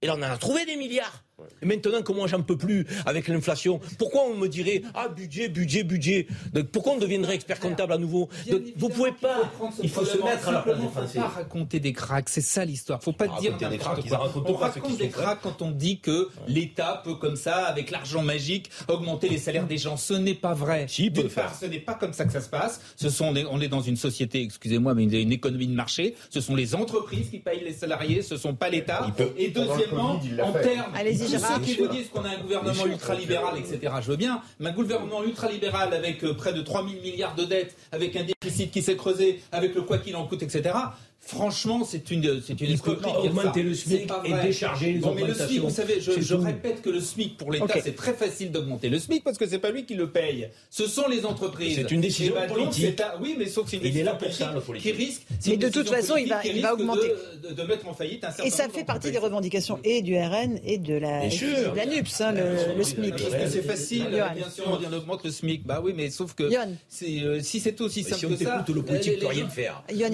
Et 0.02 0.06
là, 0.06 0.14
on 0.16 0.18
en 0.18 0.22
a 0.22 0.38
trouvé 0.38 0.64
des 0.64 0.76
milliards. 0.76 1.24
Et 1.62 1.66
maintenant 1.66 2.02
que 2.02 2.12
moi, 2.12 2.26
j'en 2.26 2.42
peux 2.42 2.56
plus 2.56 2.86
avec 3.06 3.28
l'inflation, 3.28 3.80
pourquoi 3.98 4.22
on 4.24 4.36
me 4.36 4.48
dirait, 4.48 4.82
ah, 4.94 5.08
budget, 5.08 5.48
budget, 5.48 5.84
budget? 5.84 6.26
Donc, 6.52 6.66
Pourquoi 6.68 6.92
on 6.94 6.98
deviendrait 6.98 7.34
expert 7.34 7.60
comptable 7.60 7.92
à 7.92 7.98
nouveau? 7.98 8.28
Donc, 8.50 8.62
Vous 8.76 8.88
pouvez 8.88 9.12
pas. 9.12 9.50
Il 9.82 9.88
faut 9.90 10.04
se 10.04 10.18
mettre 10.18 10.48
à 10.48 10.52
la 10.52 10.60
place 10.60 10.80
des 10.80 10.88
Français. 10.88 11.18
Faut 11.18 11.24
pas 11.24 11.28
raconter 11.28 11.80
des 11.80 11.92
cracks, 11.92 12.28
c'est 12.28 12.40
ça 12.40 12.64
l'histoire. 12.64 13.02
Faut 13.02 13.12
pas 13.12 13.26
Ah, 13.28 13.40
dire 13.40 13.52
raconter 13.52 13.70
des 13.70 13.78
cracks, 13.78 13.98
On 14.46 14.54
raconte 14.54 14.96
des 14.98 15.08
cracks 15.08 15.40
quand 15.42 15.62
on 15.62 15.70
dit 15.70 16.00
que 16.00 16.28
l'État 16.46 17.00
peut 17.04 17.14
comme 17.14 17.36
ça, 17.36 17.64
avec 17.66 17.90
l'argent 17.90 18.22
magique, 18.22 18.70
augmenter 18.88 19.28
les 19.28 19.38
salaires 19.38 19.66
des 19.66 19.78
gens. 19.78 19.96
Ce 19.96 20.14
n'est 20.14 20.34
pas 20.34 20.54
vrai. 20.54 20.86
Il 20.98 21.12
D'une 21.12 21.28
part, 21.28 21.54
ce 21.54 21.66
n'est 21.66 21.78
pas 21.80 21.94
comme 21.94 22.12
ça 22.12 22.24
que 22.24 22.32
ça 22.32 22.40
se 22.40 22.48
passe. 22.48 22.80
Ce 22.96 23.08
sont 23.08 23.34
on 23.50 23.60
est 23.60 23.68
dans 23.68 23.80
une 23.80 23.96
société, 23.96 24.42
excusez-moi, 24.42 24.94
mais 24.94 25.04
une, 25.04 25.32
économie 25.32 25.66
de 25.66 25.74
marché. 25.74 26.14
Ce 26.30 26.40
sont 26.40 26.54
les 26.54 26.74
entreprises 26.74 27.30
qui 27.30 27.38
payent 27.38 27.64
les 27.64 27.72
salariés, 27.72 28.22
ce 28.22 28.36
sont 28.36 28.54
pas 28.54 28.68
l'État. 28.68 29.04
Il 29.06 29.12
peut- 29.12 29.32
Et 29.38 29.48
deuxièmement, 29.48 30.20
il 30.24 30.40
en 30.42 30.52
termes, 30.52 30.92
Allez-y, 31.34 31.40
tous 31.40 31.46
Gérard. 31.46 31.58
ceux 31.58 31.64
qui 31.64 31.80
vous 31.80 31.88
disent 31.88 32.08
qu'on 32.08 32.24
a 32.24 32.28
un 32.30 32.38
gouvernement 32.38 32.86
ultralibéral, 32.86 33.58
etc. 33.58 33.94
Je 34.02 34.10
veux 34.10 34.16
bien, 34.16 34.42
mais 34.58 34.70
un 34.70 34.72
gouvernement 34.72 35.22
ultralibéral 35.24 35.92
avec 35.94 36.24
euh, 36.24 36.34
près 36.34 36.52
de 36.52 36.62
3 36.62 36.86
000 36.88 37.02
milliards 37.02 37.34
de 37.34 37.44
dettes, 37.44 37.76
avec 37.92 38.16
un 38.16 38.24
déficit 38.24 38.70
qui 38.70 38.82
s'est 38.82 38.96
creusé, 38.96 39.40
avec 39.52 39.74
le 39.74 39.82
quoi 39.82 39.98
qu'il 39.98 40.16
en 40.16 40.26
coûte, 40.26 40.42
etc. 40.42 40.74
Franchement, 41.22 41.84
c'est 41.84 42.10
une, 42.10 42.40
c'est 42.44 42.60
une 42.60 42.72
escroquerie 42.72 43.12
augmenter 43.28 43.62
le 43.62 43.74
SMIC 43.74 44.10
et 44.24 44.32
décharger 44.42 44.94
les 44.94 44.98
Bon, 45.00 45.14
mais 45.14 45.24
le 45.24 45.34
SMIC, 45.34 45.60
vous 45.60 45.70
savez, 45.70 46.00
je, 46.00 46.34
répète 46.34 46.80
que 46.82 46.90
le 46.90 47.00
SMIC 47.00 47.36
pour 47.36 47.52
l'État, 47.52 47.66
Ok. 47.66 47.80
c'est 47.84 47.94
très 47.94 48.14
facile 48.14 48.50
d'augmenter 48.50 48.88
le 48.88 48.98
SMIC 48.98 49.22
parce 49.22 49.36
que 49.38 49.46
c'est 49.46 49.58
pas 49.58 49.70
lui 49.70 49.84
qui 49.84 49.94
le 49.94 50.10
paye. 50.10 50.48
Ce 50.70 50.86
sont 50.86 51.06
les 51.08 51.24
entreprises. 51.26 51.76
C'est 51.76 51.90
une 51.90 52.00
décision 52.00 52.34
bah, 52.34 52.46
donc, 52.46 52.56
politique. 52.56 52.94
c'est 52.96 53.00
un- 53.04 53.12
Oui, 53.20 53.36
mais 53.38 53.46
sauf 53.46 53.64
que 53.64 53.70
c'est 53.70 53.76
une 53.76 53.82
Il 53.82 53.86
est 53.88 53.90
décision 53.90 54.12
là 54.12 54.18
pour 54.18 54.32
ça, 54.32 54.52
le 54.54 54.60
politique 54.60 54.96
qui 54.96 55.04
risque. 55.04 55.22
c'est 55.38 55.48
Mais 55.50 55.54
une 55.54 55.60
de 55.60 55.66
toute 55.68 55.74
décision 55.84 55.94
façon, 56.00 56.16
il 56.16 56.28
va- 56.28 56.36
politique 56.36 56.52
qui 56.52 56.58
il 56.58 56.62
va 56.62 56.68
risque 56.70 56.80
augmenter. 56.80 57.08
De, 57.54 57.62
mettre 57.64 57.88
en 57.88 57.94
faillite 57.94 58.24
un 58.24 58.28
certain 58.30 58.44
Et 58.44 58.50
ça 58.50 58.68
fait 58.68 58.84
partie 58.84 59.10
des 59.12 59.18
revendications 59.18 59.78
et 59.84 60.02
du 60.02 60.16
RN 60.16 60.58
et 60.64 60.78
de 60.78 60.94
la, 60.94 61.26
et 61.26 61.28
de 61.28 61.76
la 61.76 61.86
NUPS, 61.86 62.20
hein, 62.22 62.32
le, 62.32 62.76
le 62.76 62.82
SMIC. 62.82 63.10
Parce 63.10 63.34
que 63.44 63.48
c'est 63.50 63.62
facile, 63.62 64.06
bien 64.34 64.50
sûr, 64.50 64.64
on 64.66 64.76
dit 64.78 64.86
on 64.90 64.96
augmente 64.96 65.22
le 65.24 65.30
SMIC. 65.30 65.66
Bah 65.66 65.80
oui, 65.84 65.92
mais 65.94 66.10
sauf 66.10 66.34
que 66.34 66.44
euh, 66.44 67.40
si 67.42 67.60
c'est 67.60 67.80
aussi 67.80 68.02
simple 68.04 68.34
que 68.36 68.44
ça, 68.44 68.64
le 68.66 68.82
politique 68.82 69.18
peut 69.20 69.26
rien 69.26 69.48
faire. 69.48 69.84
Donc, 69.88 70.10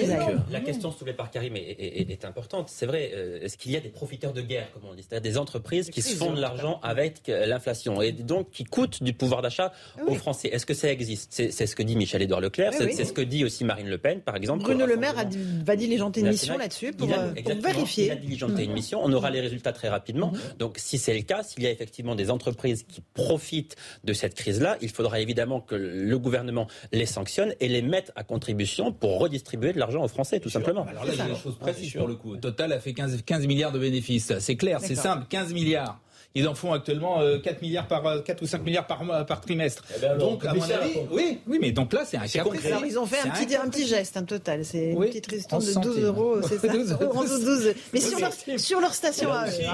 la 0.50 0.60
question 0.60 0.90
soulevée 0.96 1.14
par 1.14 1.30
Karim 1.30 1.56
est, 1.56 1.60
est- 1.60 2.10
est 2.10 2.24
importante. 2.24 2.68
C'est 2.68 2.86
vrai, 2.86 3.10
euh, 3.14 3.40
est-ce 3.42 3.56
qu'il 3.56 3.72
y 3.72 3.76
a 3.76 3.80
des 3.80 3.88
profiteurs 3.88 4.32
de 4.32 4.40
guerre, 4.42 4.70
comme 4.72 4.82
on 4.90 4.94
dit 4.94 5.02
C'est-à-dire 5.08 5.30
des 5.32 5.38
entreprises 5.38 5.90
qui 5.90 6.02
se 6.02 6.14
font 6.16 6.32
de 6.32 6.40
l'argent 6.40 6.80
avec 6.82 7.28
euh, 7.28 7.46
l'inflation 7.46 8.00
et 8.02 8.12
donc 8.12 8.50
qui 8.50 8.64
coûtent 8.64 9.02
du 9.02 9.12
pouvoir 9.12 9.42
d'achat 9.42 9.72
aux 10.06 10.14
Français. 10.14 10.48
Est-ce 10.48 10.66
que 10.66 10.74
ça 10.74 10.90
existe? 10.90 11.28
C'est, 11.32 11.50
ce 11.66 11.76
que 11.76 11.82
dit 11.82 11.96
Michel-Édouard 11.96 12.40
Leclerc, 12.40 12.70
Oui, 12.72 12.86
c'est, 12.92 13.00
oui. 13.02 13.06
ce 13.06 13.12
que 13.12 13.20
dit 13.20 13.44
aussi 13.44 13.64
Marine 13.64 13.88
Le 13.88 13.98
Pen, 13.98 14.20
par 14.20 14.36
exemple. 14.36 14.62
Bruno 14.62 14.86
Le 14.86 14.96
Maire 14.96 15.18
a, 15.18 15.24
dit- 15.24 15.38
va 15.64 15.76
diligenter 15.76 16.20
une 16.20 16.28
mission 16.28 16.56
là-dessus 16.58 16.92
pour, 16.92 17.08
euh, 17.12 17.32
pour 17.42 17.54
vérifier. 17.60 18.06
Il 18.06 18.10
a 18.12 18.16
diligenté 18.16 18.64
une 18.64 18.72
mission. 18.72 19.00
On 19.02 19.12
aura 19.12 19.30
les 19.30 19.40
résultats 19.40 19.72
très 19.72 19.88
rapidement. 19.88 20.32
Mhm. 20.32 20.38
Donc, 20.58 20.78
si 20.78 20.98
c'est 20.98 21.14
le 21.14 21.22
cas, 21.22 21.42
s'il 21.42 21.62
y 21.62 21.66
a 21.66 21.70
effectivement 21.70 22.14
des 22.14 22.30
entreprises 22.30 22.84
qui 22.84 23.02
profitent 23.14 23.76
de 24.04 24.12
cette 24.12 24.34
crise-là, 24.34 24.76
il 24.80 24.88
faudra 24.90 25.20
évidemment 25.20 25.60
que 25.60 25.74
le 25.74 26.18
gouvernement 26.18 26.66
les 26.92 27.06
sanctionne 27.06 27.54
et 27.60 27.68
les 27.68 27.82
mette 27.82 28.12
à 28.16 28.22
contribution 28.24 28.92
pour 28.92 29.18
redistribuer 29.18 29.72
de 29.72 29.78
l'argent 29.78 30.02
aux 30.04 30.08
Français, 30.08 30.40
tout 30.40 30.50
simplement. 30.50 30.85
Alors 30.88 31.04
là, 31.04 31.12
il 31.12 31.18
y 31.18 31.20
a 31.20 31.28
des 31.28 31.36
choses 31.36 31.56
précises 31.56 31.92
pour 31.92 32.08
le 32.08 32.14
coup. 32.14 32.36
Total 32.36 32.72
a 32.72 32.78
fait 32.80 32.92
15, 32.92 33.22
15 33.24 33.46
milliards 33.46 33.72
de 33.72 33.78
bénéfices. 33.78 34.32
C'est 34.38 34.56
clair, 34.56 34.78
c'est 34.80 34.94
simple, 34.94 35.26
15 35.28 35.52
milliards. 35.52 35.98
Ils 36.36 36.46
en 36.46 36.54
font 36.54 36.74
actuellement 36.74 37.20
4 37.42 37.46
euh, 37.46 37.52
milliards 37.62 37.86
par 37.86 38.02
4 38.22 38.28
euh, 38.28 38.44
ou 38.44 38.46
5 38.46 38.62
milliards 38.62 38.86
par 38.86 39.00
par 39.26 39.40
trimestre. 39.40 39.82
Eh 39.96 40.00
ben 40.00 40.18
donc 40.18 40.44
à 40.44 40.52
mon 40.52 40.62
avis, 40.62 40.98
oui, 41.10 41.38
oui, 41.46 41.58
mais 41.58 41.72
donc 41.72 41.94
là 41.94 42.04
c'est 42.04 42.18
un 42.18 42.26
cas 42.26 42.42
concret. 42.42 42.72
Ils 42.86 42.98
ont 42.98 43.06
fait 43.06 43.26
un 43.26 43.30
petit, 43.30 43.56
un 43.56 43.68
petit 43.70 43.86
geste, 43.86 44.18
un 44.18 44.24
total. 44.24 44.62
C'est 44.62 44.90
une 44.90 45.00
petite 45.00 45.26
ristourne 45.28 45.64
de 45.64 45.72
12 45.72 46.04
euros, 46.04 46.36
c'est 46.42 46.58
ça 46.58 46.68
12, 46.76 46.98
12, 47.44 47.74
Mais 47.94 48.00
sur 48.00 48.18
leur, 48.18 48.32
sur 48.58 48.80
leur 48.80 48.92
station, 48.92 49.30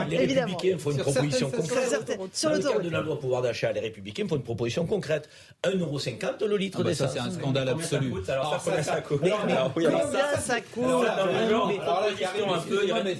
les 0.08 0.18
Républicains 0.18 0.78
font 0.78 0.92
une 0.92 0.98
proposition 0.98 1.50
concrète. 1.50 2.18
Sur 2.32 2.50
le 2.50 2.58
cadre 2.60 2.80
de 2.80 2.90
la 2.90 3.00
loi 3.00 3.18
pouvoir 3.18 3.42
d'achat, 3.42 3.72
les 3.72 3.80
Républicains 3.80 4.28
font 4.28 4.36
une 4.36 4.42
proposition 4.42 4.86
concrète. 4.86 5.28
1,50€ 5.64 6.44
le 6.44 6.56
litre 6.56 6.84
d'essence. 6.84 7.08
Ça 7.08 7.14
c'est 7.14 7.28
un 7.28 7.32
scandale 7.32 7.70
absolu. 7.70 8.14
Alors 8.28 8.62
combien 8.62 8.82
ça 8.82 9.00
coûte 9.00 9.20
Combien 9.20 9.98
ça 10.40 10.60
coûte 10.60 10.84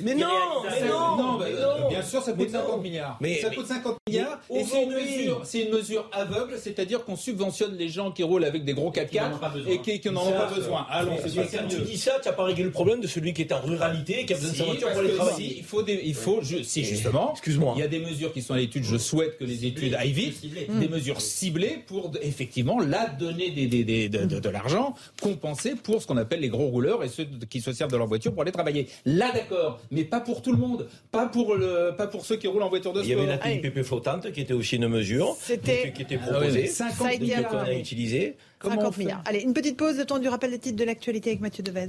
Mais 0.05 0.15
non, 0.15 0.29
mais 0.71 0.89
non, 0.89 1.89
bien 1.89 2.03
sûr 2.03 2.23
ça 2.23 2.33
coûte 2.33 2.51
50 2.51 2.83
milliards 2.83 3.19
ça 3.41 3.51
coûte 3.51 3.67
50 3.67 3.97
milliards. 4.09 4.41
Et 4.55 4.65
c'est 4.65 4.83
une, 4.83 4.93
mesure, 4.93 5.41
c'est 5.45 5.61
une 5.63 5.73
mesure 5.73 6.09
aveugle, 6.13 6.55
c'est-à-dire 6.59 7.05
qu'on 7.05 7.17
subventionne 7.17 7.77
les 7.77 7.89
gens 7.89 8.11
qui 8.11 8.23
roulent 8.23 8.45
avec 8.45 8.65
des 8.65 8.75
gros 8.75 8.91
4x4 8.91 9.69
et 9.69 10.01
qui, 10.01 10.11
n'en 10.11 10.27
ont 10.27 10.33
pas 10.33 10.51
besoin. 10.55 10.87
Allons, 10.91 11.17
Quand 11.17 11.69
tu 11.69 11.81
dis 11.83 11.99
ça, 11.99 12.19
tu 12.23 12.29
n'as 12.29 12.35
pas 12.35 12.45
réglé 12.45 12.65
le 12.65 12.71
problème 12.71 13.01
de 13.01 13.07
celui 13.07 13.33
qui 13.33 13.43
est 13.43 13.53
en 13.53 13.61
ruralité 13.61 14.21
et 14.21 14.27
qui 14.27 14.35
a 14.35 14.37
besoin 14.37 14.53
de 14.53 14.57
sa 14.57 14.65
voiture 14.65 14.91
pour 14.91 15.01
aller 15.01 15.15
travailler. 15.15 15.49
Si, 15.49 15.59
il 15.59 15.65
faut, 15.65 15.85
il 15.87 16.15
faut 16.15 16.41
si 16.43 16.85
justement, 16.85 17.33
excuse-moi, 17.33 17.75
il 17.77 17.81
y 17.81 17.85
a 17.85 17.89
des 17.89 18.01
mesures 18.01 18.33
qui 18.33 18.43
sont 18.43 18.55
à 18.55 18.59
l'étude. 18.59 18.85
Je 18.85 18.97
souhaite 18.97 19.39
que 19.39 19.45
les 19.45 19.65
études 19.67 19.95
aillent 19.95 20.13
vite, 20.13 20.41
des 20.69 20.89
mesures 20.89 21.21
ciblées 21.21 21.83
pour 21.87 22.13
effectivement 22.23 22.81
là 22.81 23.09
donner 23.09 23.51
des, 23.51 23.67
des, 23.67 24.09
de, 24.09 24.25
de 24.25 24.49
l'argent 24.49 24.95
compensé 25.21 25.75
pour 25.75 26.03
ce 26.03 26.07
qu'on 26.07 26.17
appelle 26.17 26.41
les 26.41 26.49
gros 26.49 26.67
rouleurs 26.67 27.03
et 27.05 27.09
ceux 27.09 27.27
qui 27.49 27.61
se 27.61 27.73
servent 27.73 27.91
de 27.91 27.97
leur 27.97 28.07
voiture 28.07 28.33
pour 28.33 28.43
aller 28.43 28.53
travailler. 28.53 28.89
Là, 29.05 29.31
d'accord, 29.33 29.81
mais 29.91 30.05
pas 30.05 30.21
pour 30.21 30.43
tout 30.43 30.53
le 30.53 30.59
monde, 30.59 30.89
pas 31.11 31.27
pour 31.27 31.55
le, 31.55 31.95
pas 31.97 32.07
pour 32.07 32.25
ceux 32.25 32.37
qui 32.37 32.47
roulent 32.47 32.63
en 32.63 32.69
voiture 32.69 32.93
de 32.93 33.03
sport 33.03 33.12
la 33.15 33.39
TIPP 33.39 33.83
flottante 33.83 34.33
qui 34.33 34.41
était 34.41 34.53
aussi 34.53 34.77
une 34.77 34.89
mesure 34.89 35.37
qui 35.47 35.53
était 35.53 36.19
proposée, 36.19 36.69
ah 36.81 36.91
50 36.91 37.21
milliards 37.21 37.49
qu'on 37.49 37.59
a 37.59 37.73
utilisé. 37.73 38.37
50 38.63 38.99
milliards. 38.99 39.23
Allez, 39.25 39.41
une 39.41 39.55
petite 39.55 39.77
pause, 39.77 39.99
le 39.99 40.05
temps 40.05 40.19
du 40.19 40.29
rappel 40.29 40.51
des 40.51 40.59
titres 40.59 40.79
de 40.79 40.85
l'actualité 40.85 41.31
avec 41.31 41.41
Mathieu 41.41 41.63
Devez. 41.63 41.89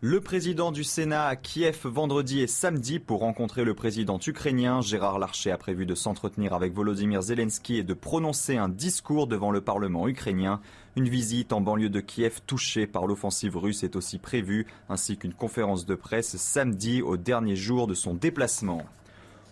Le 0.00 0.20
président 0.20 0.70
du 0.70 0.84
Sénat 0.84 1.26
à 1.26 1.34
Kiev 1.34 1.80
vendredi 1.84 2.40
et 2.40 2.46
samedi 2.46 3.00
pour 3.00 3.18
rencontrer 3.18 3.64
le 3.64 3.74
président 3.74 4.20
ukrainien. 4.24 4.80
Gérard 4.80 5.18
Larcher 5.18 5.50
a 5.50 5.58
prévu 5.58 5.86
de 5.86 5.96
s'entretenir 5.96 6.52
avec 6.52 6.72
Volodymyr 6.72 7.20
Zelensky 7.20 7.78
et 7.78 7.82
de 7.82 7.94
prononcer 7.94 8.56
un 8.56 8.68
discours 8.68 9.26
devant 9.26 9.50
le 9.50 9.60
Parlement 9.60 10.06
ukrainien. 10.06 10.60
Une 10.98 11.08
visite 11.08 11.52
en 11.52 11.60
banlieue 11.60 11.90
de 11.90 12.00
Kiev 12.00 12.40
touchée 12.44 12.88
par 12.88 13.06
l'offensive 13.06 13.56
russe 13.56 13.84
est 13.84 13.94
aussi 13.94 14.18
prévue, 14.18 14.66
ainsi 14.88 15.16
qu'une 15.16 15.32
conférence 15.32 15.86
de 15.86 15.94
presse 15.94 16.36
samedi 16.38 17.02
au 17.02 17.16
dernier 17.16 17.54
jour 17.54 17.86
de 17.86 17.94
son 17.94 18.14
déplacement. 18.14 18.82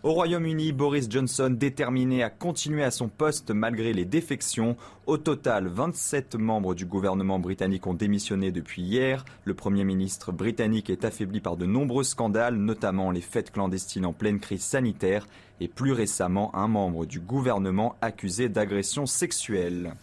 Au 0.03 0.13
Royaume-Uni, 0.13 0.73
Boris 0.73 1.07
Johnson 1.09 1.55
déterminé 1.57 2.25
à 2.25 2.31
continuer 2.31 2.83
à 2.83 2.91
son 2.91 3.09
poste 3.09 3.53
malgré 3.53 3.93
les 3.93 4.05
défections. 4.05 4.77
Au 5.07 5.19
total, 5.19 5.69
27 5.69 6.35
membres 6.35 6.75
du 6.75 6.85
gouvernement 6.85 7.39
britannique 7.39 7.87
ont 7.87 7.95
démissionné 7.95 8.51
depuis 8.51 8.83
hier. 8.83 9.25
Le 9.45 9.55
Premier 9.55 9.85
ministre 9.85 10.33
britannique 10.33 10.91
est 10.91 11.05
affaibli 11.05 11.41
par 11.41 11.57
de 11.57 11.67
nombreux 11.67 12.03
scandales, 12.03 12.57
notamment 12.57 13.13
les 13.13 13.21
fêtes 13.21 13.53
clandestines 13.53 14.07
en 14.07 14.13
pleine 14.13 14.41
crise 14.41 14.63
sanitaire 14.63 15.29
et 15.61 15.69
plus 15.69 15.93
récemment 15.93 16.53
un 16.57 16.67
membre 16.67 17.07
du 17.07 17.21
gouvernement 17.21 17.95
accusé 18.01 18.49
d'agression 18.49 19.07
sexuelle. 19.07 19.95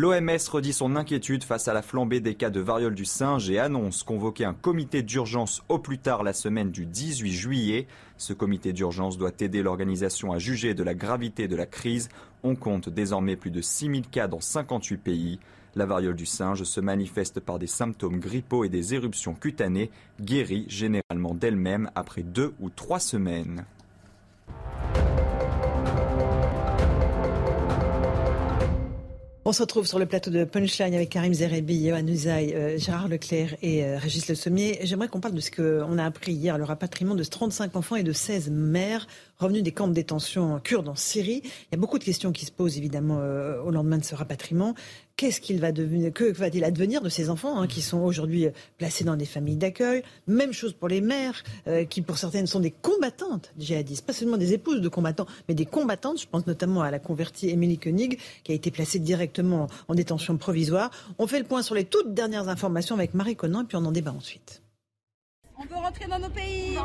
L'OMS 0.00 0.48
redit 0.50 0.72
son 0.72 0.96
inquiétude 0.96 1.44
face 1.44 1.68
à 1.68 1.74
la 1.74 1.82
flambée 1.82 2.20
des 2.20 2.34
cas 2.34 2.48
de 2.48 2.58
variole 2.58 2.94
du 2.94 3.04
singe 3.04 3.50
et 3.50 3.58
annonce 3.58 4.02
convoquer 4.02 4.46
un 4.46 4.54
comité 4.54 5.02
d'urgence 5.02 5.62
au 5.68 5.78
plus 5.78 5.98
tard 5.98 6.22
la 6.22 6.32
semaine 6.32 6.70
du 6.70 6.86
18 6.86 7.30
juillet. 7.30 7.86
Ce 8.16 8.32
comité 8.32 8.72
d'urgence 8.72 9.18
doit 9.18 9.32
aider 9.40 9.62
l'organisation 9.62 10.32
à 10.32 10.38
juger 10.38 10.72
de 10.72 10.82
la 10.82 10.94
gravité 10.94 11.48
de 11.48 11.56
la 11.56 11.66
crise. 11.66 12.08
On 12.44 12.56
compte 12.56 12.88
désormais 12.88 13.36
plus 13.36 13.50
de 13.50 13.60
6000 13.60 14.08
cas 14.08 14.26
dans 14.26 14.40
58 14.40 14.96
pays. 14.96 15.38
La 15.74 15.84
variole 15.84 16.16
du 16.16 16.24
singe 16.24 16.62
se 16.62 16.80
manifeste 16.80 17.38
par 17.38 17.58
des 17.58 17.66
symptômes 17.66 18.20
grippaux 18.20 18.64
et 18.64 18.70
des 18.70 18.94
éruptions 18.94 19.34
cutanées, 19.34 19.90
guéries 20.18 20.64
généralement 20.70 21.34
d'elles-mêmes 21.34 21.90
après 21.94 22.22
deux 22.22 22.54
ou 22.58 22.70
trois 22.70 23.00
semaines. 23.00 23.66
On 29.50 29.52
se 29.52 29.62
retrouve 29.62 29.84
sur 29.84 29.98
le 29.98 30.06
plateau 30.06 30.30
de 30.30 30.44
Punchline 30.44 30.94
avec 30.94 31.08
Karim 31.08 31.34
Zerebi, 31.34 31.74
Yohann 31.74 32.08
Uzaï, 32.08 32.54
euh, 32.54 32.78
Gérard 32.78 33.08
Leclerc 33.08 33.56
et 33.62 33.84
euh, 33.84 33.98
Régis 33.98 34.28
Le 34.28 34.36
Sommier. 34.36 34.78
J'aimerais 34.84 35.08
qu'on 35.08 35.18
parle 35.18 35.34
de 35.34 35.40
ce 35.40 35.50
qu'on 35.50 35.98
a 35.98 36.04
appris 36.04 36.34
hier, 36.34 36.56
le 36.56 36.62
rapatriement 36.62 37.16
de 37.16 37.24
35 37.24 37.74
enfants 37.74 37.96
et 37.96 38.04
de 38.04 38.12
16 38.12 38.48
mères 38.48 39.08
revenus 39.38 39.64
des 39.64 39.72
camps 39.72 39.88
de 39.88 39.92
détention 39.92 40.60
kurdes 40.62 40.88
en 40.88 40.94
Syrie. 40.94 41.40
Il 41.42 41.68
y 41.72 41.74
a 41.74 41.78
beaucoup 41.78 41.98
de 41.98 42.04
questions 42.04 42.30
qui 42.30 42.46
se 42.46 42.52
posent 42.52 42.78
évidemment 42.78 43.18
euh, 43.18 43.60
au 43.62 43.72
lendemain 43.72 43.98
de 43.98 44.04
ce 44.04 44.14
rapatriement. 44.14 44.76
Qu'est-ce 45.20 45.42
qu'il 45.42 45.60
va 45.60 45.70
devenir 45.70 46.14
Que 46.14 46.32
va-t-il 46.32 46.64
advenir 46.64 47.02
de 47.02 47.10
ces 47.10 47.28
enfants 47.28 47.60
hein, 47.60 47.66
qui 47.66 47.82
sont 47.82 47.98
aujourd'hui 47.98 48.46
euh, 48.46 48.52
placés 48.78 49.04
dans 49.04 49.16
des 49.16 49.26
familles 49.26 49.58
d'accueil? 49.58 50.02
Même 50.26 50.54
chose 50.54 50.72
pour 50.72 50.88
les 50.88 51.02
mères, 51.02 51.42
euh, 51.66 51.84
qui 51.84 52.00
pour 52.00 52.16
certaines 52.16 52.46
sont 52.46 52.58
des 52.58 52.70
combattantes 52.70 53.52
djihadistes, 53.58 54.06
pas 54.06 54.14
seulement 54.14 54.38
des 54.38 54.54
épouses 54.54 54.80
de 54.80 54.88
combattants, 54.88 55.26
mais 55.46 55.54
des 55.54 55.66
combattantes. 55.66 56.22
Je 56.22 56.26
pense 56.26 56.46
notamment 56.46 56.80
à 56.80 56.90
la 56.90 56.98
convertie 56.98 57.50
Émilie 57.50 57.76
Koenig, 57.76 58.18
qui 58.44 58.52
a 58.52 58.54
été 58.54 58.70
placée 58.70 58.98
directement 58.98 59.66
en 59.88 59.94
détention 59.94 60.38
provisoire. 60.38 60.90
On 61.18 61.26
fait 61.26 61.38
le 61.38 61.44
point 61.44 61.60
sur 61.60 61.74
les 61.74 61.84
toutes 61.84 62.14
dernières 62.14 62.48
informations 62.48 62.94
avec 62.94 63.12
Marie 63.12 63.36
Conan, 63.36 63.60
et 63.60 63.64
puis 63.66 63.76
on 63.76 63.84
en 63.84 63.92
débat 63.92 64.14
ensuite. 64.16 64.62
On 65.58 65.66
veut 65.66 65.74
rentrer 65.74 66.08
dans 66.08 66.18
nos 66.18 66.30
pays. 66.30 66.78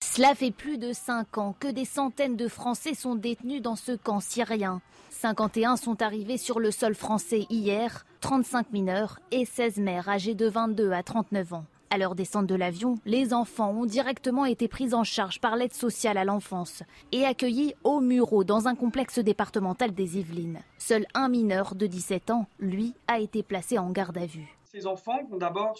Cela 0.00 0.36
fait 0.36 0.52
plus 0.52 0.78
de 0.78 0.92
cinq 0.92 1.38
ans 1.38 1.56
que 1.58 1.72
des 1.72 1.86
centaines 1.86 2.36
de 2.36 2.46
Français 2.46 2.94
sont 2.94 3.16
détenus 3.16 3.62
dans 3.62 3.74
ce 3.74 3.96
camp 3.96 4.20
syrien. 4.20 4.80
51 5.20 5.76
sont 5.76 6.00
arrivés 6.00 6.38
sur 6.38 6.60
le 6.60 6.70
sol 6.70 6.94
français 6.94 7.44
hier, 7.50 8.06
35 8.20 8.72
mineurs 8.72 9.20
et 9.30 9.44
16 9.44 9.76
mères 9.76 10.08
âgées 10.08 10.34
de 10.34 10.48
22 10.48 10.92
à 10.92 11.02
39 11.02 11.52
ans. 11.52 11.66
À 11.90 11.98
leur 11.98 12.14
descente 12.14 12.46
de 12.46 12.54
l'avion, 12.54 12.94
les 13.04 13.34
enfants 13.34 13.70
ont 13.72 13.84
directement 13.84 14.46
été 14.46 14.66
pris 14.66 14.94
en 14.94 15.04
charge 15.04 15.38
par 15.38 15.56
l'aide 15.56 15.74
sociale 15.74 16.16
à 16.16 16.24
l'enfance 16.24 16.82
et 17.12 17.26
accueillis 17.26 17.74
au 17.84 18.00
Muro 18.00 18.44
dans 18.44 18.66
un 18.66 18.74
complexe 18.74 19.18
départemental 19.18 19.92
des 19.92 20.16
Yvelines. 20.16 20.60
Seul 20.78 21.04
un 21.12 21.28
mineur 21.28 21.74
de 21.74 21.86
17 21.86 22.30
ans, 22.30 22.46
lui, 22.58 22.94
a 23.06 23.20
été 23.20 23.42
placé 23.42 23.76
en 23.76 23.90
garde 23.90 24.16
à 24.16 24.24
vue. 24.24 24.56
Ces 24.64 24.86
enfants 24.86 25.20
vont 25.30 25.36
d'abord 25.36 25.78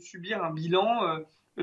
subir 0.00 0.42
un 0.42 0.50
bilan 0.50 1.04
euh, 1.04 1.18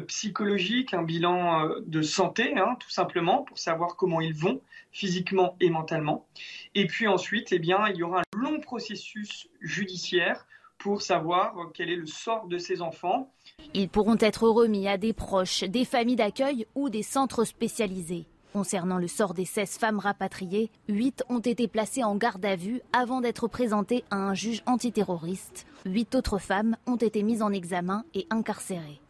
psychologique, 0.08 0.94
un 0.94 1.04
bilan 1.04 1.66
euh, 1.66 1.80
de 1.86 2.02
santé, 2.02 2.58
hein, 2.58 2.76
tout 2.80 2.90
simplement, 2.90 3.44
pour 3.44 3.58
savoir 3.58 3.96
comment 3.96 4.22
ils 4.22 4.36
vont 4.36 4.62
physiquement 4.92 5.56
et 5.60 5.70
mentalement. 5.70 6.28
Et 6.76 6.88
puis 6.88 7.08
ensuite, 7.08 7.52
eh 7.52 7.60
bien, 7.60 7.88
il 7.90 7.98
y 7.98 8.04
aura 8.04 8.22
un 8.22 8.38
long 8.38 8.60
processus 8.60 9.48
judiciaire 9.62 10.46
pour 10.78 11.02
savoir 11.02 11.56
quel 11.74 11.90
est 11.90 11.96
le 11.96 12.06
sort 12.06 12.48
de 12.48 12.58
ces 12.58 12.82
enfants. 12.82 13.32
Ils 13.74 13.90
pourront 13.90 14.18
être 14.20 14.48
remis 14.48 14.88
à 14.88 14.98
des 14.98 15.14
proches, 15.14 15.64
des 15.64 15.86
familles 15.86 16.16
d'accueil 16.16 16.66
ou 16.74 16.90
des 16.90 17.04
centres 17.04 17.44
spécialisés. 17.44 18.26
Concernant 18.54 18.98
le 18.98 19.08
sort 19.08 19.36
des 19.36 19.46
16 19.46 19.78
femmes 19.78 20.00
rapatriées, 20.00 20.72
8 20.88 21.24
ont 21.30 21.40
été 21.40 21.68
placées 21.68 22.04
en 22.04 22.16
garde 22.16 22.44
à 22.46 22.56
vue 22.56 22.82
avant 22.94 23.22
d'être 23.22 23.48
présentées 23.48 24.04
à 24.10 24.16
un 24.16 24.34
juge 24.34 24.64
antiterroriste. 24.66 25.68
8 25.86 26.16
autres 26.16 26.40
femmes 26.40 26.76
ont 26.88 26.96
été 26.96 27.22
mises 27.22 27.44
en 27.44 27.52
examen 27.52 28.06
et 28.16 28.26
incarcérées. 28.32 29.02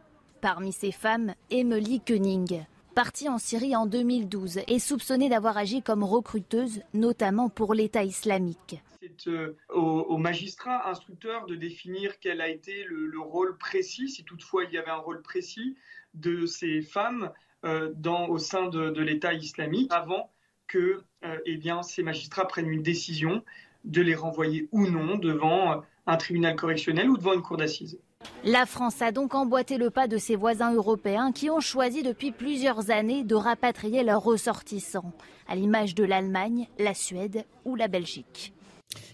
Parmi 0.41 0.71
ces 0.71 0.93
femmes, 0.93 1.33
Emily 1.51 1.99
Koenig, 1.99 2.65
partie 2.95 3.27
en 3.27 3.37
Syrie 3.37 3.75
en 3.75 3.85
2012 3.85 4.61
et 4.67 4.79
soupçonnée 4.79 5.27
d'avoir 5.27 5.57
agi 5.57 5.81
comme 5.81 6.01
recruteuse, 6.01 6.81
notamment 6.93 7.49
pour 7.49 7.73
l'État 7.73 8.05
islamique. 8.05 8.81
C'est 9.01 9.27
euh, 9.27 9.57
au, 9.67 10.17
magistrat 10.17 10.89
instructeur 10.89 11.45
de 11.45 11.55
définir 11.55 12.19
quel 12.19 12.39
a 12.39 12.47
été 12.47 12.85
le, 12.85 13.19
rôle 13.19 13.57
précis, 13.57 14.07
si 14.07 14.23
toutefois 14.23 14.63
il 14.63 14.71
y 14.71 14.77
avait 14.77 14.91
un 14.91 14.97
rôle 14.97 15.21
précis, 15.21 15.75
de 16.13 16.45
ces 16.45 16.81
femmes 16.81 17.31
euh, 17.65 17.93
au 18.29 18.37
sein 18.37 18.69
de, 18.69 19.01
l'État 19.01 19.33
islamique, 19.33 19.91
avant 19.91 20.31
que 20.67 21.03
euh, 21.25 21.37
eh 21.45 21.59
ces 21.83 22.03
magistrats 22.03 22.47
prennent 22.47 22.71
une 22.71 22.83
décision 22.83 23.43
de 23.83 24.01
les 24.01 24.15
renvoyer 24.15 24.69
ou 24.71 24.87
non 24.87 25.17
devant 25.17 25.83
un 26.05 26.17
tribunal 26.17 26.55
correctionnel 26.55 27.09
ou 27.09 27.17
devant 27.17 27.33
une 27.33 27.41
cour 27.41 27.57
d'assises. 27.57 27.99
La 28.43 28.65
France 28.65 29.01
a 29.01 29.11
donc 29.11 29.35
emboîté 29.35 29.77
le 29.77 29.89
pas 29.89 30.07
de 30.07 30.17
ses 30.17 30.35
voisins 30.35 30.73
européens 30.73 31.31
qui 31.31 31.49
ont 31.49 31.59
choisi 31.59 32.03
depuis 32.03 32.31
plusieurs 32.31 32.89
années 32.89 33.23
de 33.23 33.35
rapatrier 33.35 34.03
leurs 34.03 34.23
ressortissants, 34.23 35.11
à 35.47 35.55
l'image 35.55 35.93
de 35.93 36.03
l'Allemagne, 36.03 36.67
la 36.79 36.93
Suède 36.93 37.45
ou 37.65 37.75
la 37.75 37.87
Belgique. 37.87 38.53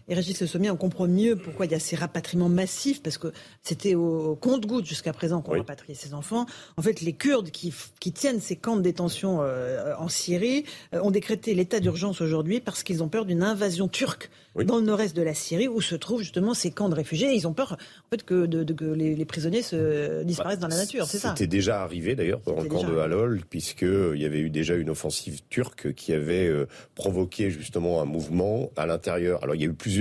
Et 0.08 0.14
Régis 0.14 0.40
Le 0.40 0.48
Sommier, 0.48 0.70
on 0.70 0.78
comprend 0.78 1.08
mieux 1.08 1.36
pourquoi 1.36 1.66
il 1.66 1.72
y 1.72 1.76
a 1.76 1.80
ces 1.80 1.96
rapatriements 1.96 2.50
massifs, 2.50 3.02
parce 3.02 3.18
que 3.18 3.34
c'était 3.62 3.96
au 3.96 4.36
compte-goutte 4.36 4.86
jusqu'à 4.86 5.12
présent 5.12 5.42
qu'on 5.42 5.58
rapatriait 5.58 5.96
ces 5.96 6.14
enfants. 6.14 6.46
En 6.78 6.82
fait, 6.82 7.02
les 7.02 7.14
Kurdes 7.14 7.50
qui, 7.50 7.74
qui 8.00 8.14
tiennent 8.14 8.40
ces 8.40 8.56
camps 8.56 8.78
de 8.78 8.82
détention 8.82 9.42
euh, 9.42 9.94
en 9.98 10.08
Syrie 10.08 10.66
euh, 10.94 11.02
ont 11.02 11.12
décrété 11.12 11.56
l'état 11.56 11.80
d'urgence 11.80 12.22
aujourd'hui 12.22 12.62
parce 12.62 12.84
qu'ils 12.84 13.04
ont 13.04 13.10
peur 13.10 13.26
d'une 13.26 13.44
invasion 13.44 13.88
turque 13.88 14.30
dans 14.64 14.78
le 14.78 14.84
nord-est 14.84 15.16
de 15.16 15.22
la 15.22 15.34
Syrie, 15.34 15.68
où 15.68 15.82
se 15.82 15.96
trouvent 15.96 16.22
justement 16.22 16.54
ces 16.54 16.72
camps 16.72 16.90
de 16.90 16.96
réfugiés. 16.96 17.34
ils 17.34 17.48
ont 17.48 17.54
peur 17.54 17.74
en 17.74 18.10
fait, 18.10 18.24
que, 18.24 18.46
de, 18.46 18.72
que 18.74 18.86
les, 18.86 19.26
prisonniers 19.26 19.64
se 19.64 20.24
disparaissent 20.24 20.60
dans 20.60 20.68
la 20.68 20.78
nature, 20.78 21.06
c'est 21.06 21.18
ça 21.18 21.30
C'était 21.30 21.48
déjà 21.48 21.82
arrivé 21.82 22.16
d'ailleurs 22.16 22.42
dans 22.46 22.62
le 22.62 22.70
camp 22.70 22.84
de 22.84 22.98
Halol, 22.98 23.42
puisqu'il 23.50 23.88
euh, 23.88 24.18
y 24.18 24.26
avait 24.26 24.40
eu 24.40 24.50
déjà 24.50 24.76
une 24.76 24.90
offensive 24.90 25.42
turque 25.50 25.94
qui 25.94 26.14
avait 26.14 26.52
provoqué 26.94 27.50
justement 27.50 28.02
un 28.02 28.06
mouvement 28.06 28.72
à 28.76 28.86
l'intérieur. 28.86 29.44
Alors 29.44 29.56
il 29.56 29.62
y 29.62 29.66
a 29.66 29.68
eu 29.68 29.74
plusieurs 29.74 29.96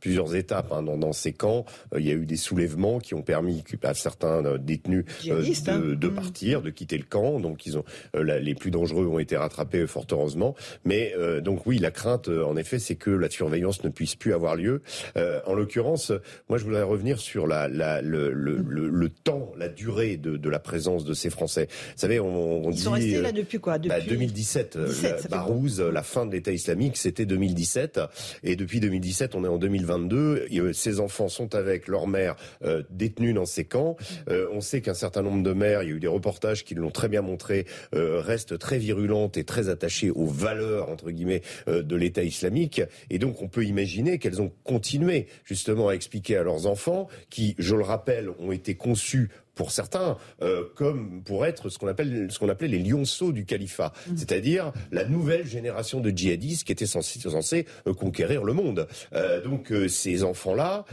plusieurs, 0.00 0.34
étapes 0.34 0.72
hein, 0.72 0.82
dans, 0.82 0.96
dans, 0.96 1.12
ces 1.12 1.32
camps. 1.32 1.64
Euh, 1.94 2.00
il 2.00 2.06
y 2.06 2.10
a 2.10 2.14
eu 2.14 2.26
des 2.26 2.36
soulèvements 2.36 2.98
qui 2.98 3.14
ont 3.14 3.22
permis 3.22 3.64
à 3.82 3.94
certains 3.94 4.44
euh, 4.44 4.58
détenus 4.58 5.04
euh, 5.26 5.42
de, 5.42 5.70
hein. 5.70 5.78
de, 5.96 6.08
mmh. 6.08 6.14
partir, 6.14 6.62
de 6.62 6.70
quitter 6.70 6.98
le 6.98 7.04
camp. 7.04 7.40
Donc 7.40 7.66
ils 7.66 7.78
ont 7.78 7.84
les 8.14 8.54
plus 8.54 8.70
dangereux 8.70 9.06
ont 9.06 9.18
été 9.18 9.36
rattrapés 9.36 9.86
fort 9.86 10.06
heureusement. 10.10 10.54
Mais 10.84 11.14
donc 11.42 11.66
oui, 11.66 11.78
la 11.78 11.90
crainte 11.90 12.28
en 12.28 12.56
effet, 12.56 12.78
c'est 12.78 12.96
que 12.96 13.10
la 13.10 13.30
surveillance 13.30 13.82
ne 13.84 13.88
puisse 13.88 13.99
plus 14.18 14.32
avoir 14.32 14.56
lieu. 14.56 14.82
en 15.16 15.54
l'occurrence, 15.54 16.12
moi 16.48 16.58
je 16.58 16.64
voudrais 16.64 16.82
revenir 16.82 17.18
sur 17.18 17.46
la, 17.46 17.68
la 17.68 18.00
le, 18.02 18.32
le, 18.32 18.58
mmh. 18.58 18.68
le, 18.68 18.88
le, 18.88 19.08
temps, 19.08 19.52
la 19.56 19.68
durée 19.68 20.16
de, 20.16 20.36
de, 20.36 20.48
la 20.50 20.58
présence 20.58 21.04
de 21.04 21.14
ces 21.14 21.30
Français. 21.30 21.68
Vous 21.70 22.00
savez, 22.00 22.20
on, 22.20 22.64
on 22.66 22.70
ils 22.70 22.76
dit, 22.76 22.82
sont 22.82 22.92
restés 22.92 23.20
là 23.20 23.32
depuis 23.32 23.58
quoi? 23.58 23.78
bah, 23.78 23.98
depuis 23.98 24.10
2017. 24.10 24.78
17, 24.78 25.22
la, 25.22 25.28
Barouz, 25.28 25.80
la 25.80 26.02
fin 26.02 26.26
de 26.26 26.32
l'État 26.32 26.52
islamique, 26.52 26.96
c'était 26.96 27.26
2017, 27.26 28.00
et 28.42 28.56
depuis 28.56 28.80
2017, 28.80 29.34
on 29.34 29.44
est 29.44 29.48
en 29.48 29.58
2022. 29.58 30.46
Ces 30.72 31.00
enfants 31.00 31.28
sont 31.28 31.54
avec 31.54 31.88
leur 31.88 32.06
mère 32.06 32.36
euh, 32.64 32.82
détenus 32.90 33.34
dans 33.34 33.46
ces 33.46 33.64
camps. 33.64 33.96
Euh, 34.28 34.46
on 34.52 34.60
sait 34.60 34.80
qu'un 34.80 34.94
certain 34.94 35.22
nombre 35.22 35.42
de 35.42 35.52
mères, 35.52 35.82
il 35.82 35.88
y 35.88 35.92
a 35.92 35.96
eu 35.96 36.00
des 36.00 36.06
reportages 36.06 36.64
qui 36.64 36.74
l'ont 36.74 36.90
très 36.90 37.08
bien 37.08 37.22
montré, 37.22 37.66
euh, 37.94 38.20
restent 38.20 38.58
très 38.58 38.78
virulentes 38.78 39.36
et 39.36 39.44
très 39.44 39.68
attachées 39.68 40.10
aux 40.10 40.26
valeurs 40.26 40.90
entre 40.90 41.10
guillemets 41.10 41.42
de 41.66 41.96
l'État 41.96 42.22
islamique. 42.22 42.82
Et 43.10 43.18
donc 43.18 43.42
on 43.42 43.48
peut 43.48 43.64
imaginer 43.64 43.89
qu'elles 44.18 44.40
ont 44.40 44.52
continué 44.64 45.26
justement 45.44 45.88
à 45.88 45.92
expliquer 45.92 46.36
à 46.36 46.42
leurs 46.42 46.66
enfants, 46.66 47.08
qui, 47.28 47.54
je 47.58 47.74
le 47.74 47.82
rappelle, 47.82 48.30
ont 48.38 48.52
été 48.52 48.74
conçus 48.74 49.30
pour 49.60 49.72
certains, 49.72 50.16
euh, 50.40 50.64
comme 50.74 51.22
pour 51.22 51.44
être 51.44 51.68
ce 51.68 51.78
qu'on 51.78 51.86
appelle 51.86 52.28
ce 52.30 52.38
qu'on 52.38 52.48
appelait 52.48 52.66
les 52.66 52.78
lionceaux 52.78 53.30
du 53.30 53.44
califat, 53.44 53.92
mmh. 53.92 54.16
c'est-à-dire 54.16 54.72
la 54.90 55.04
nouvelle 55.04 55.46
génération 55.46 56.00
de 56.00 56.08
djihadistes 56.08 56.64
qui 56.64 56.72
étaient 56.72 56.86
censés, 56.86 57.20
censés 57.20 57.66
euh, 57.86 57.92
conquérir 57.92 58.42
le 58.42 58.54
monde. 58.54 58.88
Euh, 59.12 59.42
donc 59.42 59.70
ces 59.88 60.24
enfants-là 60.24 60.86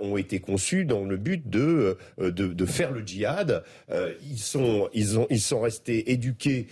ont 0.00 0.16
été 0.16 0.38
conçus 0.38 0.84
dans 0.84 1.04
le 1.04 1.16
but 1.16 1.50
de 1.50 1.98
de, 2.18 2.30
de 2.30 2.66
faire 2.66 2.92
le 2.92 3.00
djihad. 3.00 3.64
ils 4.30 4.38
sont 4.38 4.88
ils 4.94 5.18
ont 5.18 5.26
ils 5.28 5.40
sont 5.40 5.60
restés 5.60 6.12
éduqués 6.12 6.68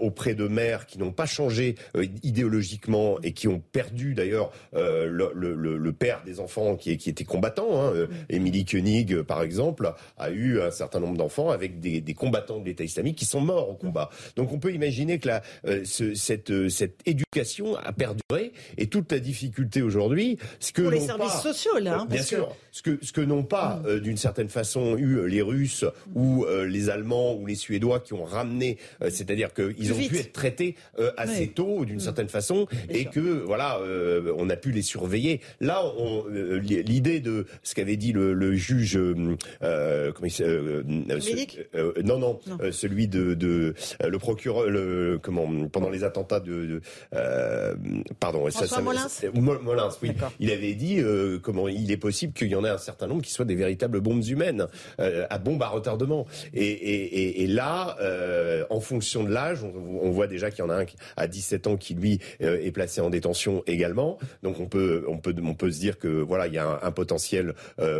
auprès 0.00 0.34
de 0.34 0.48
mères 0.48 0.86
qui 0.86 0.98
n'ont 0.98 1.12
pas 1.12 1.26
changé 1.26 1.76
idéologiquement 2.22 3.20
et 3.22 3.32
qui 3.32 3.46
ont 3.48 3.60
perdu 3.60 4.14
d'ailleurs 4.14 4.52
le, 4.74 5.30
le, 5.34 5.54
le, 5.54 5.92
père 5.92 6.22
des 6.26 6.40
enfants 6.40 6.76
qui, 6.76 6.96
qui 6.98 7.08
était 7.08 7.24
combattant. 7.24 7.80
Hein. 7.80 7.92
Mmh. 7.92 8.08
Émilie 8.30 8.64
Koenig, 8.64 9.22
par 9.22 9.42
exemple, 9.42 9.94
a 10.18 10.30
eu 10.30 10.60
un 10.60 10.70
certain 10.70 10.89
certain 10.90 11.06
nombre 11.06 11.18
d'enfants 11.18 11.50
avec 11.50 11.78
des, 11.78 12.00
des, 12.00 12.14
combattants 12.14 12.58
de 12.58 12.64
l'État 12.64 12.82
islamique 12.82 13.16
qui 13.16 13.24
sont 13.24 13.40
morts 13.40 13.70
au 13.70 13.74
combat. 13.74 14.10
Donc 14.34 14.52
on 14.52 14.58
peut 14.58 14.72
imaginer 14.72 15.20
que 15.20 15.28
la, 15.28 15.42
euh, 15.66 15.82
ce, 15.84 16.14
cette, 16.14 16.50
euh, 16.50 16.68
cette 16.68 16.98
éducation 17.06 17.76
a 17.76 17.92
perduré 17.92 18.52
et 18.76 18.88
toute 18.88 19.12
la 19.12 19.20
difficulté 19.20 19.82
aujourd'hui, 19.82 20.38
ce 20.58 20.72
que 20.72 20.82
pour 20.82 20.90
les 20.90 21.00
services 21.00 21.40
sociaux 21.42 21.78
là, 21.78 22.00
hein, 22.00 22.06
bien 22.10 22.22
sûr, 22.22 22.56
ce 22.72 22.82
que 22.82 22.98
ce 23.02 23.12
que 23.12 23.20
n'ont 23.20 23.44
pas 23.44 23.76
mm. 23.76 23.86
euh, 23.86 24.00
d'une 24.00 24.16
certaine 24.16 24.48
façon 24.48 24.96
eu 24.96 25.28
les 25.28 25.42
Russes 25.42 25.84
ou 26.14 26.44
les 26.66 26.90
Allemands 26.90 27.34
ou 27.34 27.46
les 27.46 27.54
Suédois 27.54 28.00
qui 28.00 28.14
ont 28.14 28.24
ramené, 28.24 28.78
c'est-à-dire 29.00 29.52
qu'ils 29.52 29.92
ont 29.92 29.96
pu 29.96 30.18
être 30.18 30.32
traités 30.32 30.74
assez 31.16 31.48
tôt 31.48 31.84
d'une 31.84 31.96
mm. 31.96 32.00
certaine 32.00 32.28
façon 32.28 32.66
et 32.88 33.04
que 33.04 33.20
voilà, 33.20 33.80
on 34.36 34.48
a 34.50 34.56
pu 34.56 34.72
les 34.72 34.82
surveiller. 34.82 35.40
Là, 35.60 35.82
l'idée 36.62 37.20
de 37.20 37.46
ce 37.62 37.74
qu'avait 37.74 37.96
dit 37.96 38.12
le, 38.12 38.32
le 38.32 38.54
juge, 38.54 38.98
comment 39.60 40.26
il, 40.26 40.79
euh, 40.86 41.92
euh, 41.96 42.02
non, 42.02 42.18
non, 42.18 42.40
euh, 42.60 42.72
celui 42.72 43.08
de, 43.08 43.34
de 43.34 43.74
le 44.04 44.18
procureur, 44.18 44.68
le 44.68 45.18
comment 45.22 45.48
pendant 45.68 45.90
les 45.90 46.04
attentats 46.04 46.40
de, 46.40 46.80
pardon, 48.18 48.50
François 48.50 48.66
ça, 48.66 48.80
Molins. 48.80 49.08
Molins, 49.34 49.88
oui, 50.02 50.12
il 50.38 50.50
avait 50.50 50.74
dit 50.74 51.02
comment 51.42 51.68
il 51.68 51.90
est 51.90 51.96
possible 51.96 52.32
qu'il 52.32 52.48
y 52.48 52.54
en 52.54 52.64
ait 52.64 52.70
un 52.70 52.78
certain 52.78 53.06
nombre 53.06 53.22
qui 53.22 53.32
soient 53.32 53.44
des 53.44 53.54
véritables 53.54 54.00
bombes 54.00 54.24
humaines 54.24 54.66
à 54.98 55.38
bombes 55.38 55.62
à 55.62 55.68
retardement. 55.68 56.26
Et, 56.54 56.64
et, 56.64 57.42
et, 57.42 57.46
là, 57.46 57.96
en 58.70 58.80
fonction 58.80 59.24
de 59.24 59.30
l'âge, 59.30 59.62
on, 59.62 60.10
voit 60.10 60.26
déjà 60.26 60.50
qu'il 60.50 60.64
y 60.64 60.66
en 60.66 60.70
a 60.70 60.82
un 60.82 60.86
à 61.16 61.26
17 61.26 61.66
ans 61.66 61.76
qui 61.76 61.94
lui 61.94 62.20
est 62.40 62.72
placé 62.72 63.00
en 63.00 63.10
détention 63.10 63.62
également. 63.66 64.18
Donc 64.42 64.60
on 64.60 64.66
peut 64.66 65.04
on 65.08 65.18
peut 65.18 65.34
on 65.42 65.54
peut 65.54 65.70
se 65.70 65.78
dire 65.78 65.98
que 65.98 66.08
voilà 66.08 66.46
il 66.46 66.54
y 66.54 66.58
a 66.58 66.80
un, 66.82 66.92
potentiel 66.92 67.54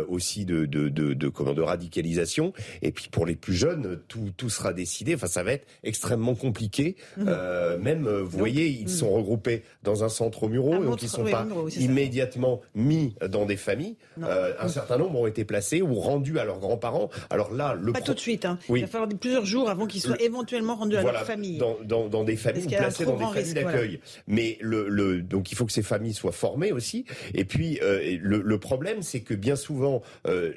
aussi 0.09 0.45
de 0.45 0.65
de, 0.65 0.89
de, 0.89 1.13
de, 1.13 1.27
comment, 1.29 1.53
de 1.53 1.61
radicalisation. 1.61 2.53
Et 2.81 2.91
puis 2.91 3.09
pour 3.11 3.25
les 3.25 3.35
plus 3.35 3.53
jeunes, 3.53 3.99
tout, 4.07 4.31
tout 4.37 4.49
sera 4.49 4.73
décidé. 4.73 5.15
Enfin, 5.15 5.27
ça 5.27 5.43
va 5.43 5.53
être 5.53 5.67
extrêmement 5.83 6.35
compliqué. 6.35 6.95
Mhm. 7.17 7.25
Euh, 7.27 7.77
même, 7.77 8.07
euh, 8.07 8.21
vous 8.23 8.37
voyez, 8.37 8.67
ils 8.67 8.83
mhm. 8.83 8.87
sont 8.87 9.09
regroupés 9.11 9.63
dans 9.83 10.03
un 10.03 10.09
centre 10.09 10.47
Muro, 10.47 10.77
donc 10.83 11.01
ils 11.01 11.09
sont 11.09 11.23
pas 11.23 11.45
immédiatement 11.77 12.61
mis 12.75 13.15
dans 13.29 13.45
des 13.45 13.57
familles. 13.57 13.95
Euh, 14.21 14.53
un 14.59 14.67
certain 14.67 14.97
nombre 14.97 15.19
ont 15.19 15.27
été 15.27 15.45
placés 15.45 15.81
ou 15.81 15.95
rendus 15.95 16.39
à 16.39 16.45
leurs 16.45 16.59
grands-parents. 16.59 17.09
Alors 17.29 17.53
là, 17.53 17.75
le 17.79 17.93
pas 17.93 18.01
tout 18.01 18.13
de 18.13 18.19
suite. 18.19 18.45
Hein. 18.45 18.57
Il 18.69 18.81
va 18.81 18.87
falloir 18.87 19.09
plusieurs 19.09 19.45
jours 19.45 19.69
avant 19.69 19.87
qu'ils 19.87 20.01
soient 20.01 20.21
éventuellement 20.21 20.75
rendus 20.75 20.97
à 20.97 21.03
leur 21.03 21.25
famille. 21.25 21.57
Dans, 21.57 21.77
dans, 21.83 22.07
dans 22.07 22.23
des 22.23 22.35
familles 22.35 22.67
placés 22.67 23.05
dans 23.05 23.17
des 23.17 23.25
familles 23.25 23.53
d'accueil. 23.53 23.99
Mais 24.27 24.57
le, 24.61 24.87
le, 24.89 25.21
donc 25.21 25.51
il 25.51 25.55
faut 25.55 25.65
que 25.65 25.71
ces 25.71 25.83
familles 25.83 26.13
soient 26.13 26.31
formées 26.31 26.71
aussi. 26.71 27.05
Et 27.33 27.45
puis 27.45 27.79
euh, 27.81 28.17
le, 28.21 28.41
le, 28.41 28.59
problème, 28.59 29.01
c'est 29.01 29.21
que 29.21 29.33
bien 29.33 29.55
souvent, 29.55 30.01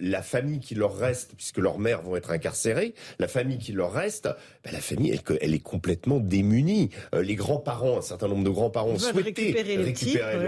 la 0.00 0.22
famille 0.22 0.60
qui 0.60 0.74
leur 0.74 0.96
reste, 0.96 1.34
puisque 1.36 1.58
leur 1.58 1.78
mère 1.78 1.93
vont 2.02 2.16
être 2.16 2.30
incarcérés, 2.30 2.94
la 3.18 3.28
famille 3.28 3.58
qui 3.58 3.72
leur 3.72 3.92
reste, 3.92 4.28
ben, 4.64 4.72
la 4.72 4.80
famille, 4.80 5.10
elle, 5.10 5.38
elle, 5.40 5.54
est 5.54 5.58
complètement 5.58 6.20
démunie. 6.20 6.90
Euh, 7.14 7.22
les 7.22 7.34
grands-parents, 7.34 7.98
un 7.98 8.02
certain 8.02 8.28
nombre 8.28 8.44
de 8.44 8.50
grands-parents 8.50 8.98
souhaitaient 8.98 9.22
récupérer, 9.22 9.76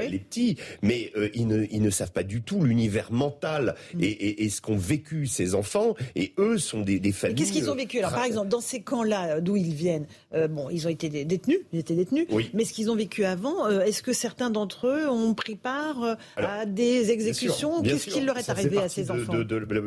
les, 0.09 0.19
petits, 0.19 0.57
mais 0.83 1.13
euh, 1.17 1.29
ils, 1.35 1.47
ne, 1.47 1.65
ils 1.71 1.83
ne 1.83 1.91
savent 1.91 2.13
pas 2.13 2.23
du 2.23 2.43
tout 2.43 2.63
l'univers 2.63 3.13
mental 3.13 3.75
mm. 3.95 4.03
et, 4.03 4.45
et, 4.45 4.49
ce 4.49 4.61
qu'ont 4.61 4.77
vécu 4.77 5.27
ces 5.27 5.55
enfants, 5.55 5.95
et 6.15 6.33
eux 6.39 6.59
sont 6.59 6.81
des, 6.81 6.99
des 6.99 7.13
familles... 7.13 7.37
Qu'est-ce 7.37 7.53
qu'ils 7.53 7.71
ont 7.71 7.75
vécu 7.75 7.99
Alors, 7.99 8.13
par 8.13 8.25
exemple, 8.25 8.49
dans 8.49 8.61
ces 8.61 8.81
camps-là, 8.81 9.41
d'où 9.41 9.57
ils 9.57 9.75
viennent, 9.75 10.07
euh, 10.35 10.49
bon, 10.49 10.69
ils 10.71 10.87
ont 10.87 10.91
été 10.91 11.09
détenus, 11.25 11.61
ils 11.73 11.81
étaient 11.81 11.95
détenus, 11.95 12.27
mais 12.55 12.65
ce 12.65 12.73
qu'ils 12.73 12.91
ont 12.91 12.97
vécu 12.97 13.25
avant, 13.25 13.69
est-ce 13.69 14.03
que 14.03 14.13
certains 14.13 14.51
d'entre 14.51 14.87
eux 14.87 15.09
ont 15.09 15.35
pris 15.35 15.57
part 15.57 16.17
à 16.37 16.67
des 16.67 17.11
exécutions 17.11 17.83
Qu'est-ce 17.83 18.07
qui 18.07 18.21
leur 18.21 18.39
est 18.39 18.49
arrivé 18.49 18.79
à 18.79 18.89
ces 18.89 19.11
enfants 19.11 19.35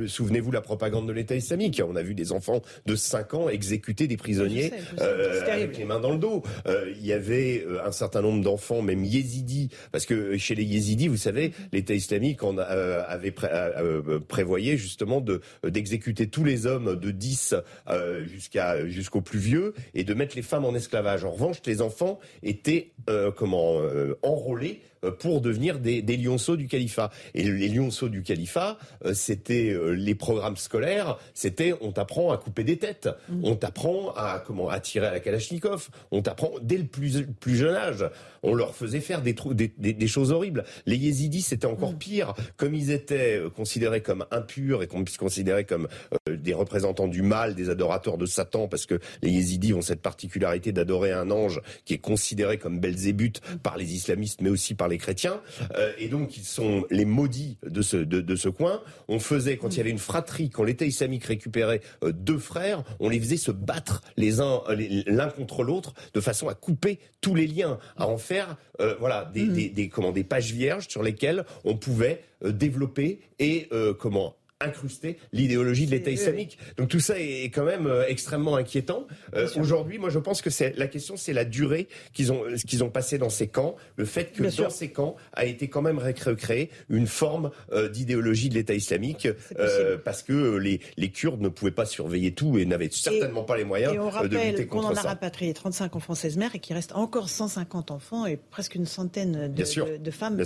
Souvenez-vous 0.07 0.51
la 0.51 0.62
propagande 0.62 1.07
de 1.07 1.14
l'État 1.14 1.36
islamique. 1.50 1.82
On 1.88 1.95
a 1.95 2.04
vu 2.04 2.14
des 2.14 2.32
enfants 2.32 2.62
de 2.86 2.95
5 2.95 3.34
ans 3.34 3.50
exécuter 3.50 4.06
des 4.08 4.18
prisonniers 4.18 4.72
euh, 5.00 5.41
avec 5.52 5.78
les 5.78 5.86
mains 5.86 6.00
dans 6.00 6.12
le 6.12 6.20
dos. 6.20 6.43
Euh, 6.68 6.93
il 7.00 7.06
y 7.06 7.14
avait 7.14 7.66
euh, 7.68 7.84
un 7.84 7.91
certain 7.91 8.22
nombre 8.22 8.43
d'enfants, 8.43 8.84
même 8.84 9.04
yézidis, 9.04 9.70
parce 9.91 10.06
que 10.06 10.38
chez 10.38 10.54
les 10.54 10.64
yézidis, 10.64 11.08
vous 11.08 11.18
savez, 11.18 11.50
mm-hmm. 11.50 11.54
l'État 11.74 11.93
islamique 11.95 12.43
en 12.43 12.58
avait 12.58 13.32
pré 13.32 13.50
prévoyait 14.28 14.78
justement 14.78 15.22
de 15.22 15.41
d'exécuter 15.64 16.28
tous 16.28 16.43
les 16.43 16.66
hommes 16.66 16.95
de 16.95 17.12
10 17.12 17.56
jusqu'à 18.26 18.86
jusqu'au 18.88 19.22
plus 19.22 19.39
vieux 19.39 19.74
et 19.93 20.04
de 20.04 20.14
mettre 20.14 20.36
les 20.36 20.41
femmes 20.41 20.66
en 20.66 20.76
esclavage. 20.76 21.26
En 21.26 21.32
revanche, 21.32 21.58
les 21.66 21.82
enfants 21.82 22.20
étaient 22.43 22.91
comment 23.36 23.82
enrôlés 24.22 24.82
pour 25.20 25.41
devenir 25.41 25.80
des, 25.80 26.02
des 26.02 26.18
lionceaux 26.18 26.56
du 26.56 26.68
califat. 26.68 27.12
Et 27.34 27.43
les 27.43 27.70
lionceaux 27.70 28.10
du 28.10 28.24
califat, 28.24 28.78
euh, 29.06 29.14
c'était 29.14 29.70
euh, 29.70 29.91
les 29.91 30.16
programmes 30.16 30.58
scolaires, 30.58 31.18
c'était 31.34 31.74
on 31.82 31.91
t'apprend 31.91 32.32
à 32.32 32.38
couper 32.38 32.64
des 32.64 32.78
têtes, 32.78 33.10
mm. 33.30 33.41
on 33.43 33.56
t'apprend 33.56 34.12
à 34.16 34.43
comment 34.45 34.70
à 34.70 34.80
tirer 34.80 35.08
à 35.08 35.12
la 35.12 35.20
kalachnikov, 35.20 35.89
on 36.12 36.22
t'apprend 36.22 36.52
dès 36.62 36.78
le 36.78 36.86
plus, 36.86 37.26
plus 37.39 37.56
jeune 37.56 37.76
âge. 37.76 38.06
On 38.44 38.54
leur 38.54 38.76
faisait 38.76 39.02
faire 39.02 39.22
des, 39.22 39.36
des, 39.54 39.94
des, 39.94 40.08
choses 40.08 40.32
horribles. 40.32 40.64
Les 40.86 40.98
yézidis, 40.98 41.42
c'était 41.42 41.66
encore 41.66 41.94
mm. 41.94 41.98
pire. 41.98 42.34
Comme 42.58 42.76
ils 42.76 42.92
étaient 42.92 43.42
considérés 43.56 44.02
comme 44.02 44.26
impurs 44.32 44.84
et 44.84 44.88
qu'on 44.88 45.04
puisse 45.04 45.18
considérer 45.18 45.66
comme 45.66 45.88
des 46.30 46.54
représentants 46.54 47.08
du 47.08 47.22
mal, 47.22 47.56
des 47.56 47.70
adorateurs 47.70 48.18
de 48.18 48.26
Satan, 48.26 48.68
parce 48.68 48.86
que 48.86 49.00
les 49.22 49.30
yézidis 49.30 49.74
ont 49.74 49.82
cette 49.82 50.02
particularité 50.02 50.72
d'adorer 50.72 51.12
un 51.12 51.32
ange 51.32 51.62
qui 51.86 51.94
est 51.94 52.00
considéré 52.00 52.58
comme 52.58 52.80
Belzébuth 52.80 53.42
par 53.64 53.78
les 53.78 53.94
islamistes, 53.94 54.42
mais 54.42 54.50
aussi 54.50 54.76
par 54.76 54.88
les 54.88 54.98
chrétiens. 54.98 55.42
et 55.98 56.08
donc, 56.08 56.38
ils 56.38 56.46
sont 56.46 56.86
les 56.90 57.06
maudits 57.06 57.58
de 57.66 57.82
ce, 57.82 57.98
de, 57.98 58.22
de 58.22 58.36
ce 58.36 58.50
coin. 58.50 58.82
On 59.08 59.20
faisait, 59.20 59.58
quand 59.58 59.74
il 59.74 59.78
y 59.78 59.82
avait 59.82 59.90
une 59.90 60.00
fratrie, 60.00 60.50
quand 60.50 60.64
l'État 60.64 60.86
islamique 60.86 61.26
récupérait 61.26 61.82
deux 62.04 62.38
frères, 62.38 62.84
on 63.00 63.10
les 63.10 63.20
faisait 63.20 63.38
se 63.38 63.52
battre 63.52 64.02
les 64.18 64.40
uns 64.40 64.62
l'un 65.08 65.30
contre 65.30 65.64
l'autre 65.64 65.94
de 66.14 66.22
façon 66.22 66.48
à 66.48 66.54
couper 66.54 67.00
tous 67.22 67.36
les 67.36 67.48
liens, 67.48 67.80
à 67.98 68.08
en 68.08 68.18
faire 68.18 68.29
euh, 68.80 68.96
voilà 69.00 69.26
des, 69.26 69.48
des, 69.48 69.70
des, 69.70 69.90
comment, 69.90 70.12
des 70.12 70.24
pages 70.24 70.52
vierges 70.52 70.88
sur 70.88 71.04
lesquelles 71.04 71.46
on 71.64 71.76
pouvait 71.76 72.24
euh, 72.44 72.52
développer 72.52 73.20
et 73.40 73.68
euh, 73.72 73.94
comment 73.94 74.36
incruster 74.70 75.18
l'idéologie 75.32 75.86
de 75.86 75.91
l'État 75.91 76.12
islamique. 76.12 76.57
Donc 76.78 76.89
tout 76.89 76.99
ça 76.99 77.18
est 77.18 77.45
quand 77.45 77.64
même 77.64 77.88
euh, 77.88 78.05
extrêmement 78.07 78.57
inquiétant. 78.57 79.07
Euh, 79.34 79.47
Aujourd'hui, 79.57 79.97
moi 79.99 80.10
je 80.10 80.20
pense 80.20 80.41
que 80.41 80.49
c'est 80.49 80.76
la 80.78 80.88
question, 80.88 81.16
c'est 81.16 81.32
la 81.32 81.45
durée 81.45 81.88
qu'ils 82.14 82.34
ont 82.34 82.43
qu'ils 82.68 82.84
ont 82.84 82.89
passé 82.89 83.18
dans 83.18 83.30
ces 83.30 83.47
camps, 83.47 83.76
le 83.95 84.03
fait 84.03 84.34
que 84.34 84.43
dans 84.62 84.70
ces 84.70 84.89
camps 84.89 85.16
a 85.32 85.45
été 85.45 85.70
quand 85.70 85.82
même 85.82 85.97
recréé 85.97 86.70
une 86.89 87.07
forme 87.07 87.51
euh, 87.72 87.88
d'idéologie 87.88 88.49
de 88.49 88.55
l'État 88.55 88.74
islamique 88.74 89.30
euh, 89.57 89.97
parce 90.03 90.24
que 90.24 90.57
les 90.57 90.82
les 90.97 91.10
Kurdes 91.10 91.39
ne 91.41 91.47
pouvaient 91.49 91.72
pas 91.72 91.86
surveiller 91.86 92.34
tout 92.34 92.57
et 92.57 92.66
n'avaient 92.66 92.89
certainement 92.91 93.43
pas 93.43 93.55
les 93.55 93.64
moyens 93.64 93.93
et 93.93 93.99
on 93.99 94.10
rappelle 94.10 94.30
de 94.30 94.38
lutter 94.38 94.68
contre 94.68 94.88
qu'on 94.88 94.89
en 94.89 94.97
a 94.97 95.01
ça. 95.01 95.07
rapatrié 95.10 95.53
35 95.53 95.95
enfants 95.95 96.16
16 96.16 96.36
mères 96.36 96.53
et 96.55 96.60
qu'il 96.60 96.76
reste 96.76 96.91
encore 96.95 97.30
150 97.30 97.91
enfants 97.91 98.26
et 98.26 98.36
presque 98.36 98.76
une 98.76 98.86
centaine 98.86 99.43
de, 99.43 99.47
Bien 99.47 99.64
sûr. 99.66 99.86
de, 99.86 99.95
de 99.95 100.12
femmes 100.12 100.36
Bien 100.36 100.45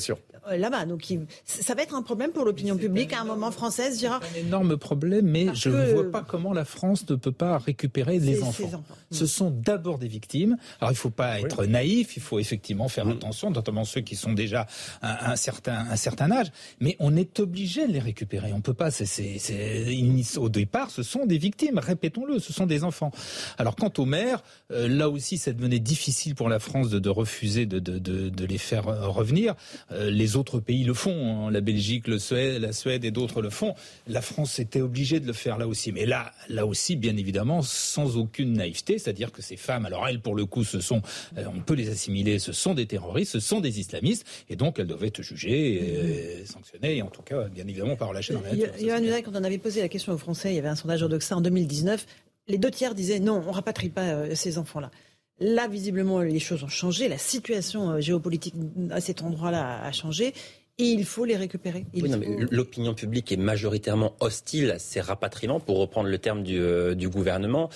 là-bas. 0.58 0.86
Donc 0.86 1.10
il- 1.10 1.26
ça 1.46 1.74
va 1.74 1.82
être 1.82 1.96
un 1.96 2.02
problème 2.04 2.32
pour 2.32 2.46
l'opinion 2.46 2.78
publique 2.78 3.14
à 3.14 3.22
un 3.22 3.26
moment 3.26 3.50
française 3.50 4.03
dira 4.04 4.20
un 4.22 4.40
énorme 4.40 4.78
problème, 4.78 5.26
mais 5.26 5.46
Parce 5.46 5.60
je 5.60 5.70
ne 5.70 5.86
vois 5.94 6.12
pas 6.12 6.22
comment 6.22 6.54
la 6.54 6.66
France 6.66 7.06
ne 7.10 7.16
peut 7.16 7.32
pas 7.32 7.58
récupérer 7.58 8.20
les 8.20 8.42
enfants. 8.42 8.66
enfants. 8.66 8.84
Ce 9.12 9.26
sont 9.26 9.50
d'abord 9.52 9.98
des 9.98 10.08
victimes. 10.08 10.58
Alors 10.80 10.92
il 10.92 10.96
ne 10.96 10.98
faut 10.98 11.10
pas 11.10 11.40
être 11.40 11.66
naïf, 11.66 12.16
il 12.18 12.22
faut 12.22 12.40
effectivement 12.40 12.88
faire 12.90 13.08
attention, 13.08 13.52
notamment 13.52 13.84
ceux 13.86 14.02
qui 14.02 14.16
sont 14.16 14.34
déjà 14.34 14.68
à 15.02 15.32
un 15.32 15.36
certain, 15.36 15.86
un 15.90 15.96
certain 15.96 16.32
âge. 16.32 16.48
Mais 16.80 16.96
on 17.00 17.16
est 17.16 17.40
obligé 17.40 17.88
de 17.88 17.94
les 17.94 18.00
récupérer. 18.00 18.52
On 18.54 18.62
peut 18.62 18.74
pas. 18.74 18.92
c'est 18.92 19.06
c'est- 19.06 19.38
c'est- 19.40 19.86
ils- 19.94 20.38
au 20.38 20.50
départ, 20.50 20.90
ce 20.92 21.04
sont 21.04 21.26
des 21.26 21.38
victimes. 21.38 21.78
Répétons-le, 21.80 22.40
ce 22.40 22.52
sont 22.54 22.66
des 22.66 22.84
enfants. 22.84 23.12
Alors 23.58 23.76
quant 23.76 23.92
aux 23.98 24.06
mères, 24.06 24.44
euh, 24.72 24.88
là 24.88 25.10
aussi, 25.10 25.38
ça 25.38 25.52
devenait 25.54 25.80
difficile 25.80 26.36
pour 26.36 26.50
la 26.50 26.60
France 26.60 26.90
de, 26.90 27.00
de 27.00 27.10
refuser 27.10 27.66
de, 27.66 27.80
de, 27.80 27.98
de, 28.00 28.30
de 28.30 28.46
les 28.46 28.58
faire 28.58 28.88
euh, 28.88 29.08
revenir. 29.08 29.56
Euh, 29.92 30.10
les 30.10 30.36
autres 30.36 30.60
pays 30.60 30.84
le 30.84 30.94
font. 30.94 31.48
hein. 31.48 31.52
La 31.52 31.62
Belgique, 31.62 32.08
le 32.08 32.20
Suède, 32.20 32.62
la 32.62 32.74
Suède 32.74 33.06
et 33.06 33.12
d'autres 33.12 33.42
le 33.42 33.50
font. 33.50 33.74
La 34.08 34.22
France 34.22 34.60
était 34.60 34.82
obligée 34.82 35.20
de 35.20 35.28
le 35.28 35.34
faire 35.34 35.58
là 35.58 35.68
aussi. 35.68 35.92
Mais 35.92 36.06
là, 36.06 36.32
là 36.50 36.66
aussi, 36.66 36.96
bien 36.96 37.16
évidemment, 37.18 37.62
sans 37.62 38.18
aucune 38.18 38.54
naïveté, 38.54 38.98
c'est-à-dire 39.00 39.32
que 39.32 39.42
ces 39.42 39.58
femmes, 39.58 39.86
alors 39.86 40.08
elles, 40.08 40.20
pour 40.20 40.36
le 40.36 40.46
coup, 40.46 40.64
ce 40.64 40.80
sont, 40.80 41.02
euh, 41.38 41.46
on 41.56 41.62
peut 41.62 41.74
les 41.76 41.90
assimiler, 41.90 42.40
ce 42.40 42.52
sont 42.52 42.74
des 42.74 42.86
terroristes, 42.86 43.32
ce 43.34 43.40
sont 43.40 43.60
des 43.62 43.80
islamistes, 43.80 44.26
et 44.50 44.56
donc 44.56 44.80
elles 44.80 44.88
doivent 44.88 45.04
être 45.04 45.22
jugées, 45.22 46.40
et 46.42 46.46
sanctionnées, 46.46 46.98
et 46.98 47.02
en 47.02 47.08
tout 47.10 47.22
cas, 47.22 47.48
bien 47.50 47.68
évidemment, 47.68 47.96
pas 47.96 48.06
relâchées 48.06 48.34
dans 48.34 48.42
la 48.42 48.50
nature. 48.56 48.68
Yo- 48.80 48.88
Johan 48.90 49.04
Usaï, 49.04 49.24
quand 49.24 49.32
on 49.36 49.44
avait 49.44 49.58
posé 49.58 49.82
la 49.82 49.90
question 49.90 50.14
aux 50.14 50.18
Français, 50.18 50.52
il 50.52 50.56
y 50.56 50.60
avait 50.60 50.68
un 50.68 50.76
sondage 50.76 51.02
Odoxa 51.04 51.36
en 51.38 51.42
2019, 51.42 52.06
les 52.48 52.58
deux 52.58 52.72
tiers 52.72 52.94
disaient 52.96 53.20
non, 53.20 53.42
on 53.48 53.52
rapatrie 53.52 53.90
pas 53.90 54.10
euh, 54.10 54.36
ces 54.36 54.58
enfants-là. 54.58 54.92
Là, 55.40 55.68
visiblement, 55.68 56.22
les 56.22 56.40
choses 56.40 56.64
ont 56.64 56.68
changé, 56.70 57.08
la 57.08 57.18
situation 57.18 57.90
euh, 57.92 58.00
géopolitique 58.02 58.54
à 58.92 59.02
cet 59.02 59.24
endroit-là 59.24 59.82
a 59.84 59.92
changé, 59.92 60.34
et 60.80 60.86
il 60.86 61.06
faut 61.06 61.26
les 61.26 61.36
récupérer. 61.36 61.86
Oui, 61.94 62.10
non, 62.10 62.20
faut- 62.22 62.30
mais 62.38 62.46
l'opinion 62.52 62.94
publique 62.94 63.32
est 63.32 63.38
majoritairement 63.38 64.16
hostile 64.20 64.72
à 64.72 64.80
ces 64.80 65.02
rapatriements, 65.02 65.60
pour 65.60 65.78
reprendre 65.78 66.10
le 66.10 66.18
terme 66.18 66.44
du, 66.44 66.60
euh, 66.60 66.96
du 66.96 67.10
gouvernement. 67.10 67.70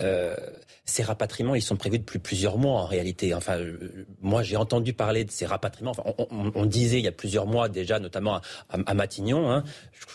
Euh, 0.00 0.34
ces 0.86 1.02
rapatriements, 1.02 1.54
ils 1.54 1.62
sont 1.62 1.76
prévus 1.76 1.98
depuis 1.98 2.18
plusieurs 2.18 2.58
mois 2.58 2.80
en 2.80 2.84
réalité. 2.84 3.32
Enfin, 3.32 3.58
euh, 3.58 3.78
moi, 4.20 4.42
j'ai 4.42 4.56
entendu 4.56 4.92
parler 4.92 5.24
de 5.24 5.30
ces 5.30 5.46
rapatriements. 5.46 5.92
Enfin, 5.92 6.02
on, 6.18 6.26
on- 6.30 6.52
on 6.54 6.66
disait 6.66 6.98
il 6.98 7.04
y 7.04 7.08
a 7.08 7.12
plusieurs 7.12 7.46
mois 7.46 7.68
déjà, 7.68 8.00
notamment 8.00 8.34
à, 8.34 8.42
à- 8.70 8.78
à 8.86 8.94
Matignon. 8.94 9.50
Hein, 9.50 9.62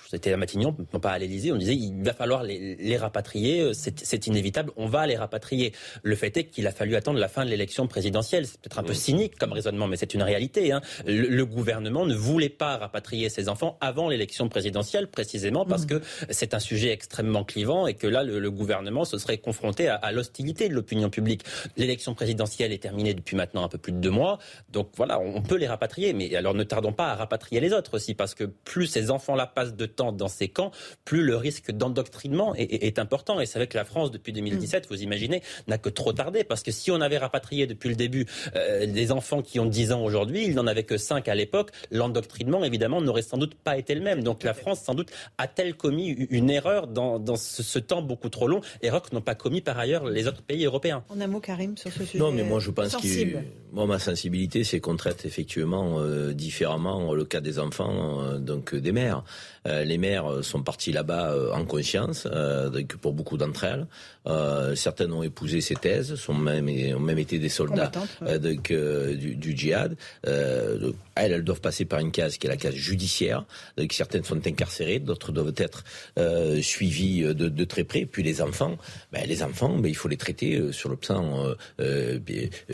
c'était 0.09 0.33
à 0.33 0.37
Matignon, 0.37 0.75
non 0.93 0.99
pas 0.99 1.11
à 1.11 1.17
l'Élysée. 1.17 1.51
On 1.53 1.55
disait 1.55 1.75
il 1.75 2.03
va 2.03 2.13
falloir 2.13 2.43
les, 2.43 2.75
les 2.75 2.97
rapatrier. 2.97 3.73
C'est 3.73 4.05
c'est 4.05 4.27
inévitable. 4.27 4.71
On 4.75 4.87
va 4.87 5.07
les 5.07 5.15
rapatrier. 5.15 5.71
Le 6.03 6.15
fait 6.15 6.35
est 6.35 6.43
qu'il 6.45 6.67
a 6.67 6.71
fallu 6.71 6.95
attendre 6.97 7.17
la 7.19 7.29
fin 7.29 7.45
de 7.45 7.49
l'élection 7.49 7.87
présidentielle. 7.87 8.45
C'est 8.45 8.59
peut-être 8.59 8.79
un 8.79 8.83
peu 8.83 8.93
cynique 8.93 9.37
comme 9.37 9.53
raisonnement, 9.53 9.87
mais 9.87 9.95
c'est 9.97 10.13
une 10.13 10.23
réalité. 10.23 10.71
Hein. 10.73 10.81
Le, 11.07 11.27
le 11.29 11.45
gouvernement 11.45 12.05
ne 12.05 12.15
voulait 12.15 12.49
pas 12.49 12.77
rapatrier 12.77 13.29
ses 13.29 13.47
enfants 13.47 13.77
avant 13.81 14.09
l'élection 14.09 14.49
présidentielle, 14.49 15.07
précisément 15.07 15.65
parce 15.65 15.85
que 15.85 16.01
c'est 16.29 16.53
un 16.53 16.59
sujet 16.59 16.91
extrêmement 16.91 17.45
clivant 17.45 17.87
et 17.87 17.93
que 17.93 18.07
là, 18.07 18.23
le, 18.23 18.39
le 18.39 18.51
gouvernement 18.51 19.05
se 19.05 19.17
serait 19.17 19.37
confronté 19.37 19.68
à, 19.87 20.11
l'hostilité 20.11 20.69
de 20.69 20.73
l'opinion 20.73 21.09
publique. 21.09 21.43
L'élection 21.77 22.13
présidentielle 22.13 22.71
est 22.71 22.79
terminée 22.81 23.13
depuis 23.13 23.35
maintenant 23.35 23.63
un 23.63 23.67
peu 23.67 23.77
plus 23.77 23.91
de 23.91 23.97
deux 23.97 24.09
mois, 24.09 24.39
donc 24.71 24.89
voilà, 24.95 25.19
on, 25.19 25.41
peut 25.41 25.55
les 25.55 25.67
rapatrier, 25.67 26.13
mais 26.13 26.35
alors 26.35 26.53
ne 26.53 26.63
tardons 26.63 26.91
pas 26.91 27.07
à 27.07 27.15
rapatrier 27.15 27.59
les 27.59 27.73
autres 27.73 27.95
aussi, 27.95 28.13
parce 28.13 28.35
que 28.35 28.43
plus 28.43 28.87
ces 28.87 29.11
enfants-là 29.11 29.47
passent 29.47 29.75
de 29.75 29.85
temps 29.85 30.11
dans 30.11 30.27
ces 30.27 30.47
camps, 30.47 30.71
plus 31.05 31.23
le 31.23 31.35
risque 31.35 31.71
d'endoctrinement 31.71 32.53
est, 32.55 32.99
important. 32.99 33.39
Et 33.39 33.45
c'est 33.45 33.59
vrai 33.59 33.67
que 33.67 33.77
la 33.77 33.85
France, 33.85 34.11
depuis 34.11 34.33
2017, 34.33 34.87
vous 34.89 35.01
imaginez, 35.01 35.41
n'a 35.67 35.77
que 35.77 35.89
trop 35.89 36.11
tardé, 36.11 36.43
parce 36.43 36.63
que 36.63 36.71
si 36.71 36.91
on 36.91 37.01
avait 37.01 37.17
rapatrié 37.17 37.67
depuis 37.67 37.89
le 37.89 37.95
début 37.95 38.25
euh, 38.55 38.85
des 38.85 39.11
enfants 39.11 39.41
qui 39.41 39.59
ont 39.59 39.65
10 39.65 39.93
ans 39.93 40.03
aujourd'hui, 40.03 40.45
il 40.45 40.55
n'en 40.55 40.67
avait 40.67 40.83
que 40.83 40.97
5 40.97 41.27
à 41.27 41.35
l'époque, 41.35 41.71
l'endoctrinement, 41.91 42.63
évidemment, 42.63 43.01
n'aurait 43.01 43.21
sans 43.21 43.37
doute 43.37 43.55
pas 43.55 43.77
été 43.77 43.95
le 43.95 44.01
même. 44.01 44.23
Donc 44.23 44.43
la 44.43 44.53
France, 44.53 44.81
sans 44.81 44.95
doute, 44.95 45.11
a-t-elle 45.37 45.75
commis 45.75 46.09
une 46.29 46.49
erreur 46.49 46.87
dans, 46.87 47.19
dans 47.19 47.35
ce, 47.35 47.63
ce 47.63 47.79
temps 47.79 48.01
beaucoup 48.01 48.29
trop 48.29 48.47
long, 48.47 48.61
erreur 48.81 49.01
que 49.01 49.13
n'ont 49.13 49.21
pas 49.21 49.35
commis 49.35 49.58
par 49.61 49.77
ailleurs 49.77 50.05
les 50.05 50.27
autres 50.27 50.41
pays 50.41 50.65
européens 50.65 51.03
En 51.09 51.19
un 51.21 51.27
mot, 51.27 51.39
Karim, 51.39 51.77
sur 51.77 51.91
ce 51.91 52.05
sujet 52.05 52.19
Non, 52.19 52.31
mais 52.31 52.43
moi 52.43 52.59
je 52.59 52.71
pense 52.71 52.95
que 52.95 53.37
moi 53.71 53.85
ma 53.85 53.99
sensibilité 53.99 54.63
c'est 54.63 54.79
qu'on 54.79 54.95
traite 54.95 55.25
effectivement 55.25 55.99
euh, 55.99 56.33
différemment 56.33 57.13
le 57.13 57.25
cas 57.25 57.41
des 57.41 57.59
enfants 57.59 58.21
euh, 58.21 58.37
donc 58.39 58.73
euh, 58.73 58.81
des 58.81 58.91
mères. 58.91 59.23
Euh, 59.67 59.83
les 59.83 59.97
mères 59.97 60.43
sont 60.43 60.63
parties 60.63 60.91
là-bas 60.91 61.31
euh, 61.31 61.51
en 61.51 61.65
conscience, 61.65 62.27
euh, 62.31 62.69
donc 62.69 62.95
pour 62.97 63.13
beaucoup 63.13 63.37
d'entre 63.37 63.65
elles. 63.65 63.87
Euh, 64.27 64.75
certaines 64.75 65.11
ont 65.11 65.23
épousé 65.23 65.61
ces 65.61 65.75
thèses, 65.75 66.15
sont 66.15 66.33
même 66.33 66.67
ont 66.95 66.99
même 66.99 67.19
été 67.19 67.39
des 67.39 67.49
soldats 67.49 67.91
euh, 68.21 68.37
donc, 68.37 68.71
euh, 68.71 69.15
du, 69.15 69.35
du 69.35 69.57
djihad. 69.57 69.95
Euh, 70.27 70.91
elles, 71.15 71.31
elles 71.33 71.43
doivent 71.43 71.61
passer 71.61 71.85
par 71.85 71.99
une 71.99 72.11
case 72.11 72.37
qui 72.37 72.47
est 72.47 72.49
la 72.49 72.57
case 72.57 72.75
judiciaire. 72.75 73.45
Donc, 73.77 73.91
certaines 73.93 74.23
sont 74.23 74.45
incarcérées, 74.45 74.99
d'autres 74.99 75.31
doivent 75.31 75.53
être 75.57 75.83
euh, 76.17 76.61
suivies 76.61 77.21
de, 77.21 77.33
de 77.33 77.63
très 77.65 77.83
près. 77.83 78.05
Puis 78.05 78.23
les 78.23 78.41
enfants, 78.41 78.77
ben, 79.11 79.25
les 79.27 79.41
enfants, 79.43 79.48
ben, 79.59 79.85
il 79.85 79.95
faut 79.95 80.07
les 80.07 80.17
traiter 80.17 80.55
euh, 80.55 80.71
sur 80.71 80.89
le 80.89 80.95
plan 80.95 81.45
euh, 81.45 81.55
euh, 81.79 82.19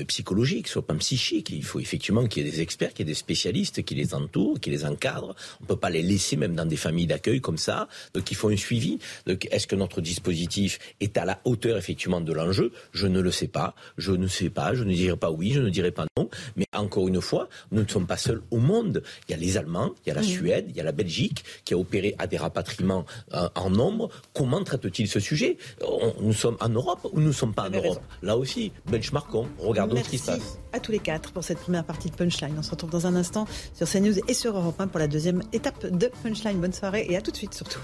psychologique, 0.08 0.68
sur 0.68 0.82
le 0.82 0.86
plan 0.86 0.98
psychique. 0.98 1.50
Il 1.50 1.64
faut 1.64 1.80
effectivement 1.80 2.26
qu'il 2.28 2.44
y 2.46 2.48
ait 2.48 2.52
des 2.52 2.62
experts, 2.62 2.94
qu'il 2.94 3.06
y 3.06 3.10
ait 3.10 3.14
des 3.14 3.18
spécialistes 3.18 3.84
qui 3.84 3.96
les 3.96 4.14
entourent, 4.14 4.60
qui 4.60 4.70
les 4.70 4.86
encadrent. 4.86 5.36
On 5.62 5.66
peut 5.66 5.76
pas 5.78 5.90
les 5.90 6.02
laisser 6.02 6.36
même 6.38 6.56
dans 6.56 6.66
des 6.66 6.76
familles 6.78 7.08
d'accueil 7.08 7.42
comme 7.42 7.58
ça. 7.58 7.88
Donc 8.14 8.30
il 8.32 8.36
faut 8.36 8.50
un 8.50 8.58
suivi. 8.58 9.00
Donc 9.26 9.48
est-ce 9.52 9.68
que 9.68 9.76
notre 9.76 10.02
dispositif 10.02 10.80
est 11.00 11.18
à 11.18 11.26
la 11.26 11.40
hauteur 11.46 11.78
effectivement 11.78 12.22
de 12.22 12.34
l'enjeu? 12.34 12.72
Je 12.94 13.08
ne 13.08 13.20
le 13.20 13.32
sais 13.32 13.48
pas. 13.48 13.76
Je 13.98 14.12
ne 14.12 14.28
sais 14.28 14.50
pas. 14.50 14.74
Je 14.74 14.84
ne 14.84 14.94
dirai 14.94 15.18
pas 15.18 15.32
oui. 15.32 15.52
Je 15.54 15.62
ne 15.62 15.70
dirai 15.70 15.92
pas 15.92 16.06
non. 16.18 16.30
Mais 16.56 16.66
encore 16.74 17.08
une 17.08 17.22
fois, 17.22 17.50
nous 17.72 17.84
ne 17.84 17.88
sommes 17.88 18.08
pas 18.08 18.18
seuls 18.18 18.42
au 18.52 18.58
monde. 18.58 19.02
Il 19.28 19.32
y 19.32 19.34
a 19.34 19.38
les 19.38 19.58
Allemands, 19.58 19.94
il 20.06 20.10
y 20.10 20.12
a 20.12 20.16
la. 20.16 20.22
Suède, 20.26 20.66
il 20.70 20.76
y 20.76 20.82
a 20.82 20.84
la 20.84 20.92
Belgique 20.92 21.44
qui 21.66 21.76
a 21.76 21.78
opéré 21.78 22.16
à 22.18 22.26
des 22.26 22.38
rapatriements 22.38 23.06
en 23.32 23.70
nombre. 23.70 24.10
Comment 24.34 24.64
traite-t-il 24.64 25.08
ce 25.08 25.20
sujet? 25.20 25.58
On- 25.82 26.14
Nous 26.20 26.34
sommes 26.34 26.58
en 26.66 26.70
Europe 26.70 27.08
ou 27.14 27.20
nous 27.20 27.28
ne 27.28 27.32
sommes 27.32 27.54
pas 27.54 27.68
en 27.68 27.70
Europe 27.72 28.02
Là 28.22 28.38
aussi, 28.38 28.72
benchmarkons, 28.88 29.48
regardons 29.60 29.96
ce 30.04 30.10
qui 30.10 30.18
se 30.18 30.32
Merci 30.32 30.44
passe. 30.44 30.60
à 30.74 30.80
tous 30.80 30.92
les 30.92 31.00
quatre 31.00 31.32
pour 31.32 31.44
cette 31.44 31.60
première 31.60 31.86
partie 31.86 32.10
de 32.10 32.16
Punchline. 32.16 32.56
On 32.58 32.64
se 32.64 32.72
retrouve 32.72 32.90
dans 32.90 33.06
un 33.08 33.16
instant 33.16 33.46
sur 33.74 33.88
CNews 33.90 34.18
et 34.28 34.34
sur 34.34 34.58
Europe 34.58 34.80
1 34.80 34.88
pour 34.88 35.00
la 35.00 35.08
deuxième 35.08 35.44
étape 35.54 35.86
de 35.86 36.10
Punchline. 36.24 36.60
Bonne 36.60 36.74
soirée 36.74 37.06
et 37.10 37.16
à 37.18 37.22
tout 37.22 37.32
de 37.32 37.38
suite 37.38 37.54
surtout. 37.54 37.80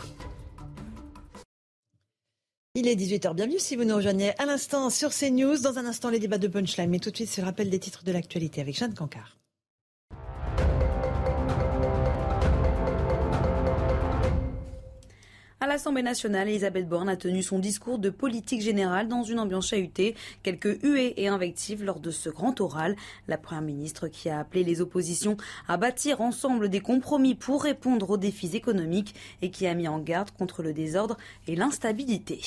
Il 2.73 2.87
est 2.87 2.95
18h, 2.95 3.35
bienvenue 3.35 3.59
si 3.59 3.75
vous 3.75 3.83
nous 3.83 3.95
rejoignez 3.95 4.31
à 4.41 4.45
l'instant 4.45 4.89
sur 4.89 5.09
CNews. 5.11 5.57
Dans 5.59 5.77
un 5.77 5.85
instant, 5.85 6.09
les 6.09 6.19
débats 6.19 6.37
de 6.37 6.47
Punchline. 6.47 6.89
Mais 6.89 6.99
tout 6.99 7.11
de 7.11 7.15
suite, 7.17 7.29
c'est 7.29 7.41
le 7.41 7.47
rappel 7.47 7.69
des 7.69 7.79
titres 7.79 8.03
de 8.05 8.11
l'actualité 8.11 8.61
avec 8.61 8.77
Jeanne 8.77 8.93
Cancard. 8.93 9.40
À 15.63 15.67
l'Assemblée 15.67 16.01
nationale, 16.01 16.49
Elisabeth 16.49 16.89
Borne 16.89 17.07
a 17.07 17.15
tenu 17.15 17.43
son 17.43 17.59
discours 17.59 17.99
de 17.99 18.09
politique 18.09 18.63
générale 18.63 19.07
dans 19.07 19.21
une 19.21 19.37
ambiance 19.37 19.67
chahutée, 19.67 20.15
quelques 20.41 20.81
huées 20.81 21.13
et 21.17 21.27
invectives 21.27 21.83
lors 21.83 21.99
de 21.99 22.09
ce 22.09 22.31
grand 22.31 22.59
oral. 22.61 22.95
La 23.27 23.37
Première 23.37 23.61
ministre 23.61 24.07
qui 24.07 24.27
a 24.31 24.39
appelé 24.39 24.63
les 24.63 24.81
oppositions 24.81 25.37
à 25.67 25.77
bâtir 25.77 26.19
ensemble 26.19 26.67
des 26.67 26.79
compromis 26.79 27.35
pour 27.35 27.61
répondre 27.61 28.09
aux 28.09 28.17
défis 28.17 28.55
économiques 28.55 29.13
et 29.43 29.51
qui 29.51 29.67
a 29.67 29.75
mis 29.75 29.87
en 29.87 29.99
garde 29.99 30.31
contre 30.31 30.63
le 30.63 30.73
désordre 30.73 31.15
et 31.45 31.55
l'instabilité. 31.55 32.41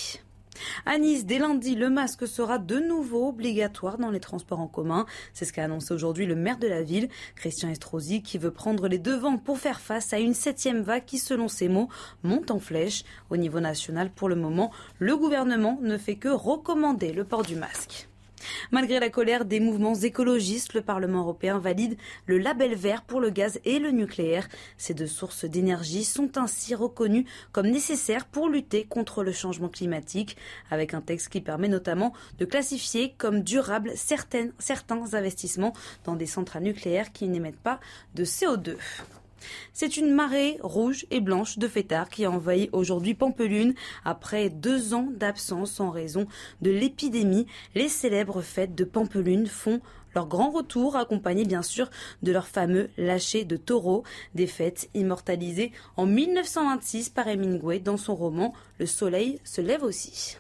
À 0.87 0.99
Nice, 0.99 1.27
dès 1.27 1.39
lundi, 1.39 1.75
le 1.75 1.91
masque 1.91 2.27
sera 2.27 2.59
de 2.59 2.79
nouveau 2.79 3.29
obligatoire 3.29 3.99
dans 3.99 4.11
les 4.11 4.21
transports 4.21 4.61
en 4.61 4.69
commun. 4.69 5.07
C'est 5.33 5.45
ce 5.45 5.53
qu'a 5.53 5.65
annoncé 5.65 5.93
aujourd'hui 5.93 6.27
le 6.27 6.35
maire 6.35 6.59
de 6.59 6.69
la 6.69 6.83
ville, 6.83 7.09
Christian 7.37 7.69
Estrosi, 7.69 8.23
qui 8.23 8.39
veut 8.39 8.51
prendre 8.51 8.89
les 8.89 8.99
devants 8.99 9.39
pour 9.39 9.59
faire 9.59 9.81
face 9.81 10.13
à 10.13 10.19
une 10.19 10.35
septième 10.35 10.83
vague 10.83 11.05
qui, 11.05 11.19
selon 11.19 11.49
ses 11.49 11.69
mots, 11.69 11.89
monte 12.23 12.51
en 12.51 12.61
flèche. 12.61 13.05
Au 13.31 13.37
niveau 13.37 13.61
national, 13.61 14.11
pour 14.11 14.29
le 14.29 14.37
moment, 14.37 14.71
le 14.99 15.17
gouvernement 15.17 15.79
ne 15.83 15.99
fait 15.99 16.17
que 16.17 16.29
recommander 16.29 17.13
le 17.13 17.25
port 17.25 17.43
du 17.43 17.57
masque. 17.57 18.09
Malgré 18.71 19.01
la 19.01 19.11
colère 19.11 19.45
des 19.45 19.61
mouvements 19.61 19.95
écologistes, 19.95 20.75
le 20.75 20.83
Parlement 20.83 21.21
européen 21.21 21.59
valide 21.59 21.97
le 22.27 22.39
label 22.39 22.75
vert 22.75 23.03
pour 23.03 23.21
le 23.21 23.31
gaz 23.31 23.61
et 23.65 23.79
le 23.79 23.91
nucléaire. 23.91 24.49
Ces 24.77 24.95
deux 24.95 25.07
sources 25.07 25.45
d'énergie 25.45 26.05
sont 26.05 26.39
ainsi 26.39 26.75
reconnues 26.75 27.27
comme 27.53 27.69
nécessaires 27.69 28.27
pour 28.27 28.49
lutter 28.49 28.85
contre 28.85 29.23
le 29.23 29.33
changement 29.33 29.69
climatique, 29.69 30.37
avec 30.71 30.95
un 30.95 31.01
texte 31.01 31.29
qui 31.29 31.41
permet 31.41 31.69
notamment 31.69 32.13
de 32.39 32.45
classifier 32.45 33.15
comme 33.17 33.43
durables 33.43 33.93
certains 33.95 35.15
investissements 35.15 35.73
dans 36.05 36.17
des 36.17 36.27
centrales 36.27 36.63
nucléaires 36.63 37.13
qui 37.13 37.29
n'émettent 37.29 37.57
pas 37.57 37.81
de 38.15 38.25
CO2. 38.25 38.77
C'est 39.73 39.97
une 39.97 40.11
marée 40.11 40.59
rouge 40.63 41.07
et 41.11 41.21
blanche 41.21 41.59
de 41.59 41.69
fêtards 41.69 42.09
qui 42.09 42.25
a 42.25 42.31
envahi 42.31 42.71
aujourd'hui 42.73 43.15
Pampelune 43.15 43.75
après 44.05 44.51
deux 44.51 44.95
ans 44.95 45.09
d'absence 45.11 45.81
en 45.81 45.91
raison 45.91 46.27
de 46.63 46.71
l'épidémie. 46.71 47.47
Les 47.75 47.89
célèbres 47.89 48.43
fêtes 48.43 48.75
de 48.75 48.85
Pampelune 48.85 49.47
font 49.47 49.81
leur 50.15 50.27
grand 50.27 50.51
retour, 50.51 50.97
accompagné 50.97 51.45
bien 51.45 51.63
sûr 51.63 51.91
de 52.23 52.33
leur 52.33 52.47
fameux 52.47 52.91
lâcher 52.97 53.45
de 53.45 53.57
taureau, 53.57 54.05
des 54.35 54.47
fêtes 54.47 54.89
immortalisées 54.95 55.73
en 55.97 56.07
1926 56.07 57.11
par 57.11 57.29
Hemingway 57.29 57.81
dans 57.81 57.97
son 57.97 58.15
roman 58.15 58.55
Le 58.79 58.87
soleil 58.87 59.41
se 59.45 59.61
lève 59.61 59.83
aussi. 59.83 60.39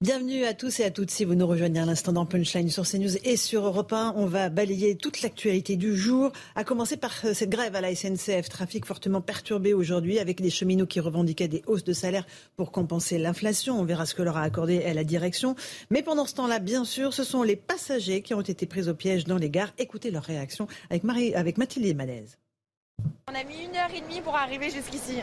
Bienvenue 0.00 0.44
à 0.44 0.54
tous 0.54 0.78
et 0.78 0.84
à 0.84 0.92
toutes 0.92 1.10
si 1.10 1.24
vous 1.24 1.34
nous 1.34 1.48
rejoignez 1.48 1.80
à 1.80 1.84
l'instant 1.84 2.12
dans 2.12 2.24
Punchline 2.24 2.70
sur 2.70 2.86
CNews 2.86 3.16
et 3.24 3.36
sur 3.36 3.66
Europe 3.66 3.92
1. 3.92 4.14
On 4.14 4.26
va 4.26 4.48
balayer 4.48 4.94
toute 4.94 5.22
l'actualité 5.22 5.74
du 5.74 5.96
jour, 5.96 6.30
à 6.54 6.62
commencer 6.62 6.96
par 6.96 7.12
euh, 7.24 7.34
cette 7.34 7.50
grève 7.50 7.74
à 7.74 7.80
la 7.80 7.92
SNCF. 7.92 8.48
Trafic 8.48 8.86
fortement 8.86 9.20
perturbé 9.20 9.74
aujourd'hui 9.74 10.20
avec 10.20 10.40
des 10.40 10.50
cheminots 10.50 10.86
qui 10.86 11.00
revendiquaient 11.00 11.48
des 11.48 11.64
hausses 11.66 11.82
de 11.82 11.92
salaire 11.92 12.28
pour 12.54 12.70
compenser 12.70 13.18
l'inflation. 13.18 13.80
On 13.80 13.84
verra 13.84 14.06
ce 14.06 14.14
que 14.14 14.22
leur 14.22 14.36
a 14.36 14.42
accordé 14.42 14.78
la 14.94 15.02
direction. 15.02 15.56
Mais 15.90 16.02
pendant 16.02 16.26
ce 16.26 16.36
temps-là, 16.36 16.60
bien 16.60 16.84
sûr, 16.84 17.12
ce 17.12 17.24
sont 17.24 17.42
les 17.42 17.56
passagers 17.56 18.22
qui 18.22 18.34
ont 18.34 18.40
été 18.40 18.66
pris 18.66 18.88
au 18.88 18.94
piège 18.94 19.24
dans 19.24 19.36
les 19.36 19.50
gares. 19.50 19.72
Écoutez 19.78 20.12
leur 20.12 20.22
réaction 20.22 20.68
avec, 20.90 21.02
Marie, 21.02 21.34
avec 21.34 21.58
Mathilde 21.58 21.96
Manez. 21.96 22.26
On 23.30 23.34
a 23.34 23.44
mis 23.44 23.64
une 23.64 23.76
heure 23.76 23.90
et 23.94 24.00
demie 24.00 24.22
pour 24.22 24.34
arriver 24.34 24.70
jusqu'ici. 24.70 25.20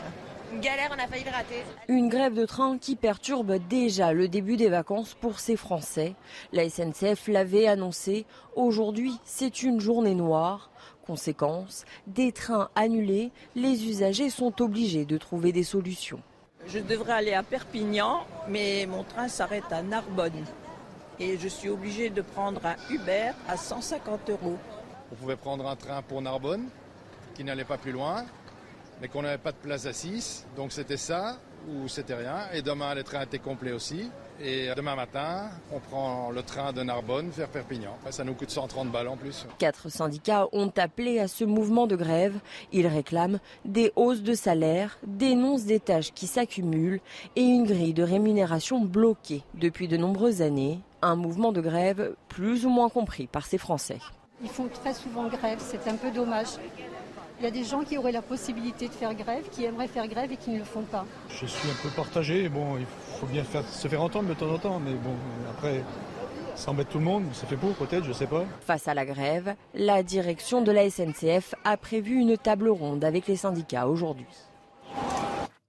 Une 0.52 0.60
galère, 0.60 0.90
on 0.96 1.02
a 1.02 1.08
failli 1.08 1.24
le 1.24 1.30
rater. 1.30 1.64
Une 1.88 2.08
grève 2.08 2.34
de 2.34 2.46
train 2.46 2.78
qui 2.78 2.94
perturbe 2.94 3.54
déjà 3.68 4.12
le 4.12 4.28
début 4.28 4.56
des 4.56 4.68
vacances 4.68 5.14
pour 5.14 5.40
ces 5.40 5.56
Français. 5.56 6.14
La 6.52 6.68
SNCF 6.68 7.26
l'avait 7.26 7.66
annoncé. 7.66 8.24
Aujourd'hui, 8.54 9.18
c'est 9.24 9.64
une 9.64 9.80
journée 9.80 10.14
noire. 10.14 10.70
Conséquence, 11.04 11.84
des 12.06 12.30
trains 12.30 12.68
annulés, 12.76 13.32
les 13.56 13.88
usagers 13.88 14.30
sont 14.30 14.62
obligés 14.62 15.04
de 15.04 15.18
trouver 15.18 15.50
des 15.50 15.64
solutions. 15.64 16.20
Je 16.68 16.78
devrais 16.78 17.14
aller 17.14 17.34
à 17.34 17.42
Perpignan, 17.42 18.24
mais 18.48 18.86
mon 18.86 19.02
train 19.02 19.26
s'arrête 19.26 19.72
à 19.72 19.82
Narbonne. 19.82 20.44
Et 21.18 21.38
je 21.38 21.48
suis 21.48 21.70
obligé 21.70 22.10
de 22.10 22.22
prendre 22.22 22.60
un 22.66 22.76
Uber 22.88 23.32
à 23.48 23.56
150 23.56 24.30
euros. 24.30 24.58
On 25.10 25.16
pouvait 25.16 25.36
prendre 25.36 25.66
un 25.66 25.74
train 25.74 26.02
pour 26.02 26.22
Narbonne, 26.22 26.68
qui 27.36 27.44
n'allait 27.44 27.64
pas 27.64 27.78
plus 27.78 27.92
loin 27.92 28.24
mais 29.00 29.08
qu'on 29.08 29.22
n'avait 29.22 29.38
pas 29.38 29.52
de 29.52 29.56
place 29.56 29.86
assise. 29.86 30.46
Donc 30.56 30.72
c'était 30.72 30.96
ça 30.96 31.36
ou 31.68 31.88
c'était 31.88 32.14
rien. 32.14 32.48
Et 32.52 32.62
demain, 32.62 32.94
les 32.94 33.04
trains 33.04 33.22
étaient 33.22 33.38
complets 33.38 33.72
aussi. 33.72 34.10
Et 34.40 34.68
demain 34.76 34.94
matin, 34.94 35.48
on 35.72 35.80
prend 35.80 36.30
le 36.30 36.42
train 36.42 36.72
de 36.72 36.82
Narbonne 36.82 37.30
vers 37.30 37.48
Perpignan. 37.48 37.96
Ça 38.10 38.22
nous 38.22 38.34
coûte 38.34 38.50
130 38.50 38.92
balles 38.92 39.08
en 39.08 39.16
plus. 39.16 39.46
Quatre 39.58 39.88
syndicats 39.88 40.46
ont 40.52 40.70
appelé 40.76 41.18
à 41.18 41.26
ce 41.26 41.44
mouvement 41.44 41.86
de 41.86 41.96
grève. 41.96 42.38
Ils 42.70 42.86
réclament 42.86 43.40
des 43.64 43.92
hausses 43.96 44.22
de 44.22 44.34
salaire, 44.34 44.98
dénoncent 45.06 45.64
des 45.64 45.80
tâches 45.80 46.12
qui 46.12 46.26
s'accumulent 46.26 47.00
et 47.34 47.42
une 47.42 47.64
grille 47.64 47.94
de 47.94 48.02
rémunération 48.02 48.80
bloquée 48.80 49.42
depuis 49.54 49.88
de 49.88 49.96
nombreuses 49.96 50.42
années. 50.42 50.80
Un 51.00 51.16
mouvement 51.16 51.52
de 51.52 51.62
grève 51.62 52.14
plus 52.28 52.66
ou 52.66 52.70
moins 52.70 52.90
compris 52.90 53.26
par 53.26 53.46
ces 53.46 53.58
Français. 53.58 53.98
Ils 54.42 54.50
font 54.50 54.68
très 54.68 54.92
souvent 54.92 55.28
grève, 55.28 55.58
c'est 55.60 55.88
un 55.88 55.96
peu 55.96 56.10
dommage. 56.10 56.58
Il 57.38 57.44
y 57.44 57.48
a 57.48 57.50
des 57.50 57.64
gens 57.64 57.82
qui 57.84 57.98
auraient 57.98 58.12
la 58.12 58.22
possibilité 58.22 58.88
de 58.88 58.92
faire 58.92 59.14
grève, 59.14 59.44
qui 59.50 59.64
aimeraient 59.64 59.88
faire 59.88 60.08
grève 60.08 60.32
et 60.32 60.36
qui 60.38 60.50
ne 60.50 60.58
le 60.58 60.64
font 60.64 60.82
pas. 60.82 61.04
Je 61.28 61.44
suis 61.44 61.68
un 61.68 61.82
peu 61.82 61.90
partagé. 61.94 62.48
Bon, 62.48 62.78
il 62.78 62.86
faut 63.20 63.26
bien 63.26 63.44
faire, 63.44 63.62
se 63.68 63.86
faire 63.88 64.02
entendre 64.02 64.30
de 64.30 64.34
temps 64.34 64.50
en 64.50 64.58
temps, 64.58 64.80
mais 64.80 64.92
bon, 64.92 65.14
après, 65.50 65.82
ça 66.54 66.70
embête 66.70 66.88
tout 66.88 66.98
le 66.98 67.04
monde. 67.04 67.24
Ça 67.34 67.46
fait 67.46 67.56
pour 67.56 67.74
peut-être, 67.74 68.04
je 68.04 68.08
ne 68.08 68.14
sais 68.14 68.26
pas. 68.26 68.44
Face 68.62 68.88
à 68.88 68.94
la 68.94 69.04
grève, 69.04 69.54
la 69.74 70.02
direction 70.02 70.62
de 70.62 70.72
la 70.72 70.88
SNCF 70.88 71.54
a 71.64 71.76
prévu 71.76 72.14
une 72.14 72.38
table 72.38 72.70
ronde 72.70 73.04
avec 73.04 73.26
les 73.26 73.36
syndicats 73.36 73.86
aujourd'hui. 73.86 74.26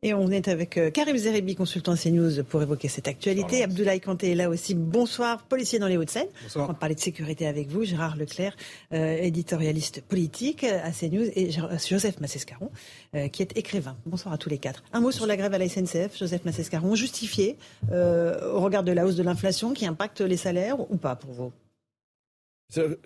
Et 0.04 0.14
on 0.14 0.30
est 0.30 0.48
avec 0.48 0.78
euh, 0.78 0.92
Karim 0.92 1.18
Zeribi, 1.18 1.56
consultant 1.56 1.96
CNews, 1.96 2.44
pour 2.44 2.62
évoquer 2.62 2.88
cette 2.88 3.08
actualité. 3.08 3.64
Abdoulaye 3.64 4.00
Kanté 4.00 4.30
est 4.30 4.36
là 4.36 4.48
aussi. 4.48 4.76
Bonsoir, 4.76 5.42
policier 5.42 5.80
dans 5.80 5.88
les 5.88 5.98
Hauts-de-Seine. 5.98 6.28
On 6.56 6.68
va 6.68 6.76
parler 6.76 6.94
de 6.94 7.00
sécurité 7.00 7.48
avec 7.48 7.70
vous. 7.70 7.84
Gérard 7.84 8.16
Leclerc, 8.16 8.56
euh, 8.94 9.18
éditorialiste 9.18 10.02
politique 10.02 10.64
à 10.64 10.92
CNews, 10.92 11.26
et 11.36 11.50
Joseph 11.50 12.22
Massescaron, 12.22 12.70
euh, 13.16 13.28
qui 13.30 13.42
est 13.42 13.58
écrivain. 13.58 13.98
Bonsoir 14.06 14.36
à 14.36 14.38
tous 14.38 14.50
les 14.50 14.60
quatre. 14.60 14.84
Un 14.94 15.00
mot 15.00 15.10
sur 15.10 15.26
la 15.26 15.36
grève 15.36 15.56
à 15.56 15.58
la 15.58 15.68
SNCF, 15.68 16.16
Joseph 16.16 16.46
Massescaron. 16.46 16.94
Justifié 16.94 17.58
au 17.92 18.60
regard 18.62 18.84
de 18.84 18.92
la 18.92 19.04
hausse 19.04 19.16
de 19.16 19.24
l'inflation 19.24 19.74
qui 19.74 19.88
impacte 19.88 20.22
les 20.22 20.38
salaires 20.38 20.80
ou 20.92 20.98
pas 20.98 21.16
pour 21.16 21.32
vous? 21.32 21.52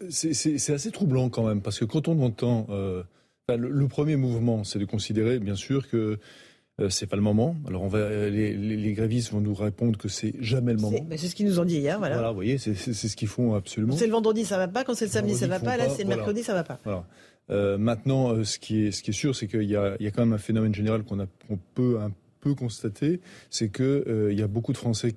C'est 0.10 0.74
assez 0.74 0.92
troublant 0.92 1.30
quand 1.30 1.48
même, 1.48 1.62
parce 1.62 1.80
que 1.80 1.86
quand 1.86 2.10
on 2.10 2.22
entend... 2.22 2.68
le 3.48 3.88
premier 3.88 4.18
mouvement, 4.18 4.66
c'est 4.66 4.80
de 4.80 4.86
considérer, 4.86 5.40
bien 5.40 5.56
sûr, 5.56 5.88
que 5.90 6.20
euh, 6.82 6.90
c'est 6.90 7.08
pas 7.08 7.16
le 7.16 7.22
moment. 7.22 7.56
Alors 7.68 7.84
on 7.84 7.88
va, 7.88 8.30
les, 8.30 8.94
grévistes 8.94 9.32
vont 9.32 9.42
nous 9.42 9.54
répondre 9.54 9.98
que 9.98 10.08
c'est 10.08 10.34
jamais 10.40 10.74
le 10.74 10.80
moment. 10.80 10.98
C'est 11.12 11.28
ce 11.28 11.36
qu'ils 11.36 11.46
nous 11.46 11.60
ont 11.60 11.66
dit 11.66 11.78
hier, 11.78 12.00
voilà. 12.00 12.16
Voilà, 12.16 12.30
vous 12.30 12.36
voyez, 12.36 12.58
c'est 12.58 12.76
ce 12.76 13.16
qu'ils 13.16 13.28
font 13.28 13.54
absolument. 13.54 13.96
C'est 13.96 14.08
le 14.08 14.12
vendredi, 14.12 14.46
ça 14.46 14.58
va 14.58 14.68
pas. 14.68 14.84
Quand 14.84 14.94
c'est 14.94 15.06
le 15.06 15.12
samedi, 15.12 15.36
ça 15.36 15.48
va 15.48 15.60
pas. 15.60 15.78
Là, 15.78 15.90
c'est 15.90 16.04
le 16.04 16.10
mercredi, 16.10 16.44
ça 16.44 16.54
va 16.54 16.64
pas. 16.64 16.80
Voilà. 16.84 17.06
Euh, 17.50 17.78
maintenant, 17.78 18.32
euh, 18.32 18.44
ce 18.44 18.60
qui 18.60 18.86
est, 18.86 18.92
ce 18.92 19.04
qui 19.04 19.12
est 19.12 19.14
sûr, 19.14 19.36
c'est 19.36 19.48
qu'il 19.48 19.64
y 19.64 19.76
a, 19.76 19.96
il 20.00 20.06
y 20.06 20.08
a 20.08 20.12
quand 20.12 20.22
même 20.22 20.34
un 20.34 20.38
phénomène 20.38 20.74
général 20.74 21.04
qu'on 21.04 21.18
qu'on 21.18 21.60
peut 21.74 22.00
un 22.00 22.12
peu 22.40 22.56
constater, 22.56 23.20
c'est 23.50 23.70
que 23.70 24.30
il 24.32 24.40
y 24.40 24.44
a 24.44 24.48
beaucoup 24.48 24.74
de 24.74 24.78
Français 24.78 25.16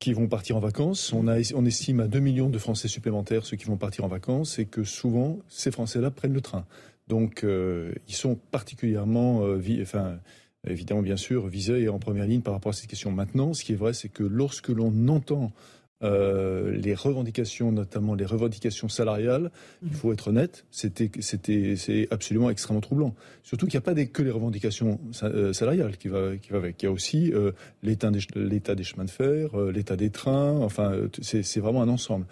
qui 0.00 0.14
vont 0.14 0.26
partir 0.26 0.56
en 0.56 0.60
vacances. 0.60 1.12
On, 1.12 1.28
a, 1.28 1.36
on 1.54 1.64
estime 1.66 2.00
à 2.00 2.08
2 2.08 2.18
millions 2.18 2.48
de 2.48 2.58
Français 2.58 2.88
supplémentaires 2.88 3.44
ceux 3.44 3.56
qui 3.56 3.66
vont 3.66 3.76
partir 3.76 4.04
en 4.04 4.08
vacances 4.08 4.58
et 4.58 4.64
que 4.64 4.82
souvent, 4.82 5.38
ces 5.46 5.70
Français-là 5.70 6.10
prennent 6.10 6.32
le 6.32 6.40
train. 6.40 6.64
Donc, 7.10 7.42
euh, 7.42 7.92
ils 8.06 8.14
sont 8.14 8.36
particulièrement, 8.36 9.44
euh, 9.44 9.60
enfin, 9.82 10.20
évidemment, 10.64 11.02
bien 11.02 11.16
sûr, 11.16 11.48
visés 11.48 11.80
et 11.80 11.88
en 11.88 11.98
première 11.98 12.24
ligne 12.24 12.40
par 12.40 12.54
rapport 12.54 12.70
à 12.70 12.72
cette 12.72 12.86
question. 12.86 13.10
Maintenant, 13.10 13.52
ce 13.52 13.64
qui 13.64 13.72
est 13.72 13.76
vrai, 13.76 13.94
c'est 13.94 14.08
que 14.08 14.22
lorsque 14.22 14.68
l'on 14.68 15.08
entend 15.08 15.50
euh, 16.04 16.70
les 16.70 16.94
revendications, 16.94 17.72
notamment 17.72 18.14
les 18.14 18.24
revendications 18.24 18.88
salariales, 18.88 19.50
il 19.82 19.92
faut 19.92 20.12
être 20.12 20.28
honnête, 20.28 20.64
c'était, 20.70 21.10
c'était, 21.18 21.74
c'est 21.74 22.06
absolument 22.12 22.48
extrêmement 22.48 22.80
troublant. 22.80 23.16
Surtout 23.42 23.66
qu'il 23.66 23.74
n'y 23.74 23.82
a 23.82 23.92
pas 23.92 24.04
que 24.06 24.22
les 24.22 24.30
revendications 24.30 25.00
salariales 25.52 25.96
qui 25.96 26.06
va, 26.06 26.36
qui 26.36 26.52
va 26.52 26.58
avec. 26.58 26.80
Il 26.80 26.86
y 26.86 26.88
a 26.88 26.92
aussi 26.92 27.32
l'état, 27.82 28.12
des, 28.12 28.20
l'état 28.36 28.76
des 28.76 28.84
chemins 28.84 29.04
de 29.04 29.10
fer, 29.10 29.56
l'état 29.56 29.96
des 29.96 30.10
trains. 30.10 30.58
Enfin, 30.60 30.92
c'est, 31.20 31.42
c'est 31.42 31.60
vraiment 31.60 31.82
un 31.82 31.88
ensemble. 31.88 32.26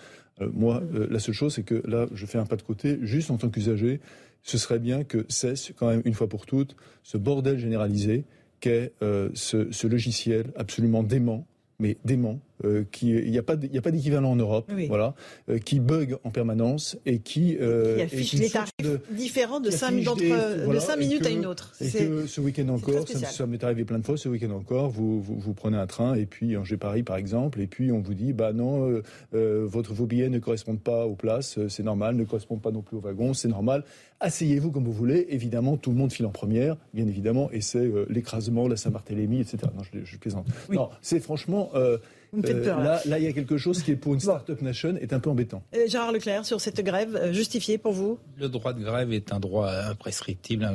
Moi, 0.52 0.82
la 0.92 1.18
seule 1.18 1.34
chose, 1.34 1.54
c'est 1.54 1.62
que 1.62 1.82
là, 1.86 2.06
je 2.12 2.26
fais 2.26 2.38
un 2.38 2.46
pas 2.46 2.56
de 2.56 2.62
côté, 2.62 2.98
juste 3.02 3.30
en 3.30 3.36
tant 3.36 3.48
qu'usager. 3.48 4.00
Ce 4.42 4.56
serait 4.56 4.78
bien 4.78 5.04
que 5.04 5.26
cesse 5.28 5.72
quand 5.76 5.88
même 5.88 6.02
une 6.04 6.14
fois 6.14 6.28
pour 6.28 6.46
toutes 6.46 6.76
ce 7.02 7.18
bordel 7.18 7.58
généralisé 7.58 8.24
qu'est 8.60 8.92
euh, 9.02 9.30
ce, 9.34 9.86
logiciel 9.86 10.52
absolument 10.56 11.02
dément, 11.02 11.46
mais 11.78 11.96
dément, 12.04 12.40
euh, 12.64 12.84
qui 12.90 13.10
il 13.10 13.30
n'y 13.30 13.38
a 13.38 13.42
pas 13.42 13.54
a 13.54 13.80
pas 13.80 13.90
d'équivalent 13.90 14.30
en 14.32 14.36
Europe, 14.36 14.70
voilà, 14.88 15.14
euh, 15.48 15.58
qui 15.58 15.80
bug 15.80 16.16
en 16.24 16.30
permanence 16.30 16.96
et 17.06 17.20
qui, 17.20 17.56
qui 17.56 18.02
affiche 18.02 18.34
les 18.34 18.50
tarifs 18.50 18.72
différents 19.10 19.60
de 19.60 19.70
5 19.70 19.90
minutes 19.92 21.26
à 21.26 21.30
une 21.30 21.46
autre. 21.46 21.74
Et 21.80 21.90
que 21.90 22.26
ce 22.26 22.40
week-end 22.40 22.68
encore, 22.68 23.06
ça, 23.08 23.46
m'est 23.46 23.62
arrivé 23.62 23.84
plein 23.84 23.98
de 23.98 24.04
fois, 24.04 24.16
ce 24.16 24.28
week-end 24.28 24.50
encore, 24.50 24.90
vous, 24.90 25.20
vous, 25.22 25.54
prenez 25.54 25.76
un 25.76 25.86
train 25.86 26.14
et 26.14 26.26
puis 26.26 26.56
en 26.56 26.64
Paris 26.78 27.02
par 27.02 27.16
exemple, 27.16 27.60
et 27.60 27.66
puis 27.66 27.90
on 27.92 28.00
vous 28.00 28.14
dit 28.14 28.32
bah 28.32 28.52
non, 28.52 29.00
votre 29.32 29.94
vos 29.94 30.06
billets 30.06 30.28
ne 30.28 30.38
correspondent 30.38 30.80
pas 30.80 31.06
aux 31.06 31.16
places, 31.16 31.58
c'est 31.68 31.82
normal, 31.82 32.16
ne 32.16 32.24
correspondent 32.24 32.62
pas 32.62 32.70
non 32.70 32.82
plus 32.82 32.96
aux 32.96 33.00
wagons, 33.00 33.34
c'est 33.34 33.48
normal 33.48 33.84
asseyez-vous 34.20 34.70
comme 34.70 34.84
vous 34.84 34.92
voulez. 34.92 35.26
Évidemment, 35.30 35.76
tout 35.76 35.90
le 35.90 35.96
monde 35.96 36.12
file 36.12 36.26
en 36.26 36.30
première, 36.30 36.76
bien 36.94 37.06
évidemment, 37.06 37.50
et 37.52 37.60
c'est 37.60 37.78
euh, 37.78 38.06
l'écrasement, 38.08 38.68
la 38.68 38.76
Saint-Barthélemy, 38.76 39.40
etc. 39.40 39.58
Non, 39.74 39.82
je, 40.04 40.16
plaisante. 40.16 40.46
Non, 40.70 40.90
c'est 41.02 41.20
franchement. 41.20 41.70
Euh, 41.74 41.98
euh, 42.34 42.64
là, 42.64 43.00
là, 43.04 43.18
il 43.18 43.24
y 43.24 43.26
a 43.26 43.32
quelque 43.32 43.56
chose 43.56 43.82
qui 43.82 43.92
est 43.92 43.96
pour 43.96 44.14
une 44.14 44.20
start-up 44.20 44.60
nation 44.62 44.96
est 44.96 45.12
un 45.12 45.20
peu 45.20 45.30
embêtant. 45.30 45.62
Gérard 45.86 46.12
Leclerc, 46.12 46.44
sur 46.44 46.60
cette 46.60 46.80
grève, 46.84 47.32
justifiée 47.32 47.78
pour 47.78 47.92
vous? 47.92 48.18
Le 48.36 48.48
droit 48.48 48.72
de 48.72 48.82
grève 48.82 49.12
est 49.12 49.32
un 49.32 49.40
droit 49.40 49.70
imprescriptible, 49.70 50.68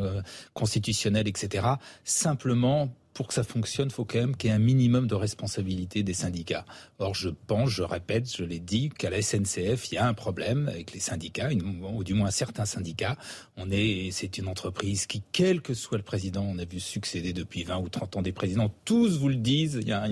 constitutionnel, 0.53 1.27
etc. 1.27 1.67
Simplement, 2.03 2.89
pour 3.13 3.27
que 3.27 3.33
ça 3.33 3.43
fonctionne, 3.43 3.87
il 3.89 3.93
faut 3.93 4.05
quand 4.05 4.19
même 4.19 4.35
qu'il 4.35 4.49
y 4.49 4.53
ait 4.53 4.55
un 4.55 4.59
minimum 4.59 5.07
de 5.07 5.15
responsabilité 5.15 6.03
des 6.03 6.13
syndicats. 6.13 6.65
Or, 6.99 7.13
je 7.13 7.29
pense, 7.29 7.69
je 7.69 7.83
répète, 7.83 8.35
je 8.35 8.43
l'ai 8.43 8.59
dit, 8.59 8.89
qu'à 8.89 9.09
la 9.09 9.21
SNCF, 9.21 9.91
il 9.91 9.95
y 9.95 9.97
a 9.97 10.07
un 10.07 10.13
problème 10.13 10.67
avec 10.67 10.93
les 10.93 10.99
syndicats, 10.99 11.49
ou 11.93 12.03
du 12.03 12.13
moins 12.13 12.31
certains 12.31 12.65
syndicats. 12.65 13.17
On 13.57 13.69
est, 13.71 14.09
c'est 14.11 14.37
une 14.37 14.47
entreprise 14.47 15.05
qui, 15.05 15.21
quel 15.31 15.61
que 15.61 15.73
soit 15.73 15.97
le 15.97 16.03
président, 16.03 16.43
on 16.43 16.57
a 16.57 16.65
vu 16.65 16.79
succéder 16.79 17.33
depuis 17.33 17.63
20 17.63 17.77
ou 17.77 17.89
30 17.89 18.17
ans 18.17 18.21
des 18.21 18.31
présidents, 18.31 18.73
tous 18.85 19.17
vous 19.17 19.29
le 19.29 19.35
disent, 19.35 19.79
il 19.81 19.87
y 19.87 19.93
a 19.93 20.07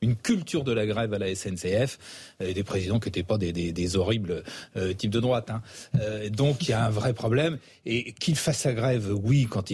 une, 0.00 0.16
culture 0.16 0.62
de 0.62 0.72
la 0.72 0.86
grève 0.86 1.14
à 1.14 1.18
la 1.18 1.34
SNCF, 1.34 1.98
euh, 2.40 2.52
des 2.52 2.62
présidents 2.64 3.00
qui 3.00 3.08
n'étaient 3.08 3.22
pas 3.22 3.38
des, 3.38 3.96
horribles 3.96 4.44
euh, 4.76 4.92
types 4.92 5.10
de 5.10 5.20
droite. 5.20 5.50
Hein. 5.50 5.62
Euh, 6.00 6.28
donc, 6.28 6.68
il 6.68 6.70
y 6.70 6.72
a 6.74 6.84
un 6.84 6.90
vrai 6.90 7.12
problème. 7.12 7.58
Et 7.84 8.12
qu'ils 8.12 8.36
fassent 8.36 8.64
la 8.64 8.74
grève, 8.74 9.12
oui, 9.22 9.46
quand, 9.50 9.64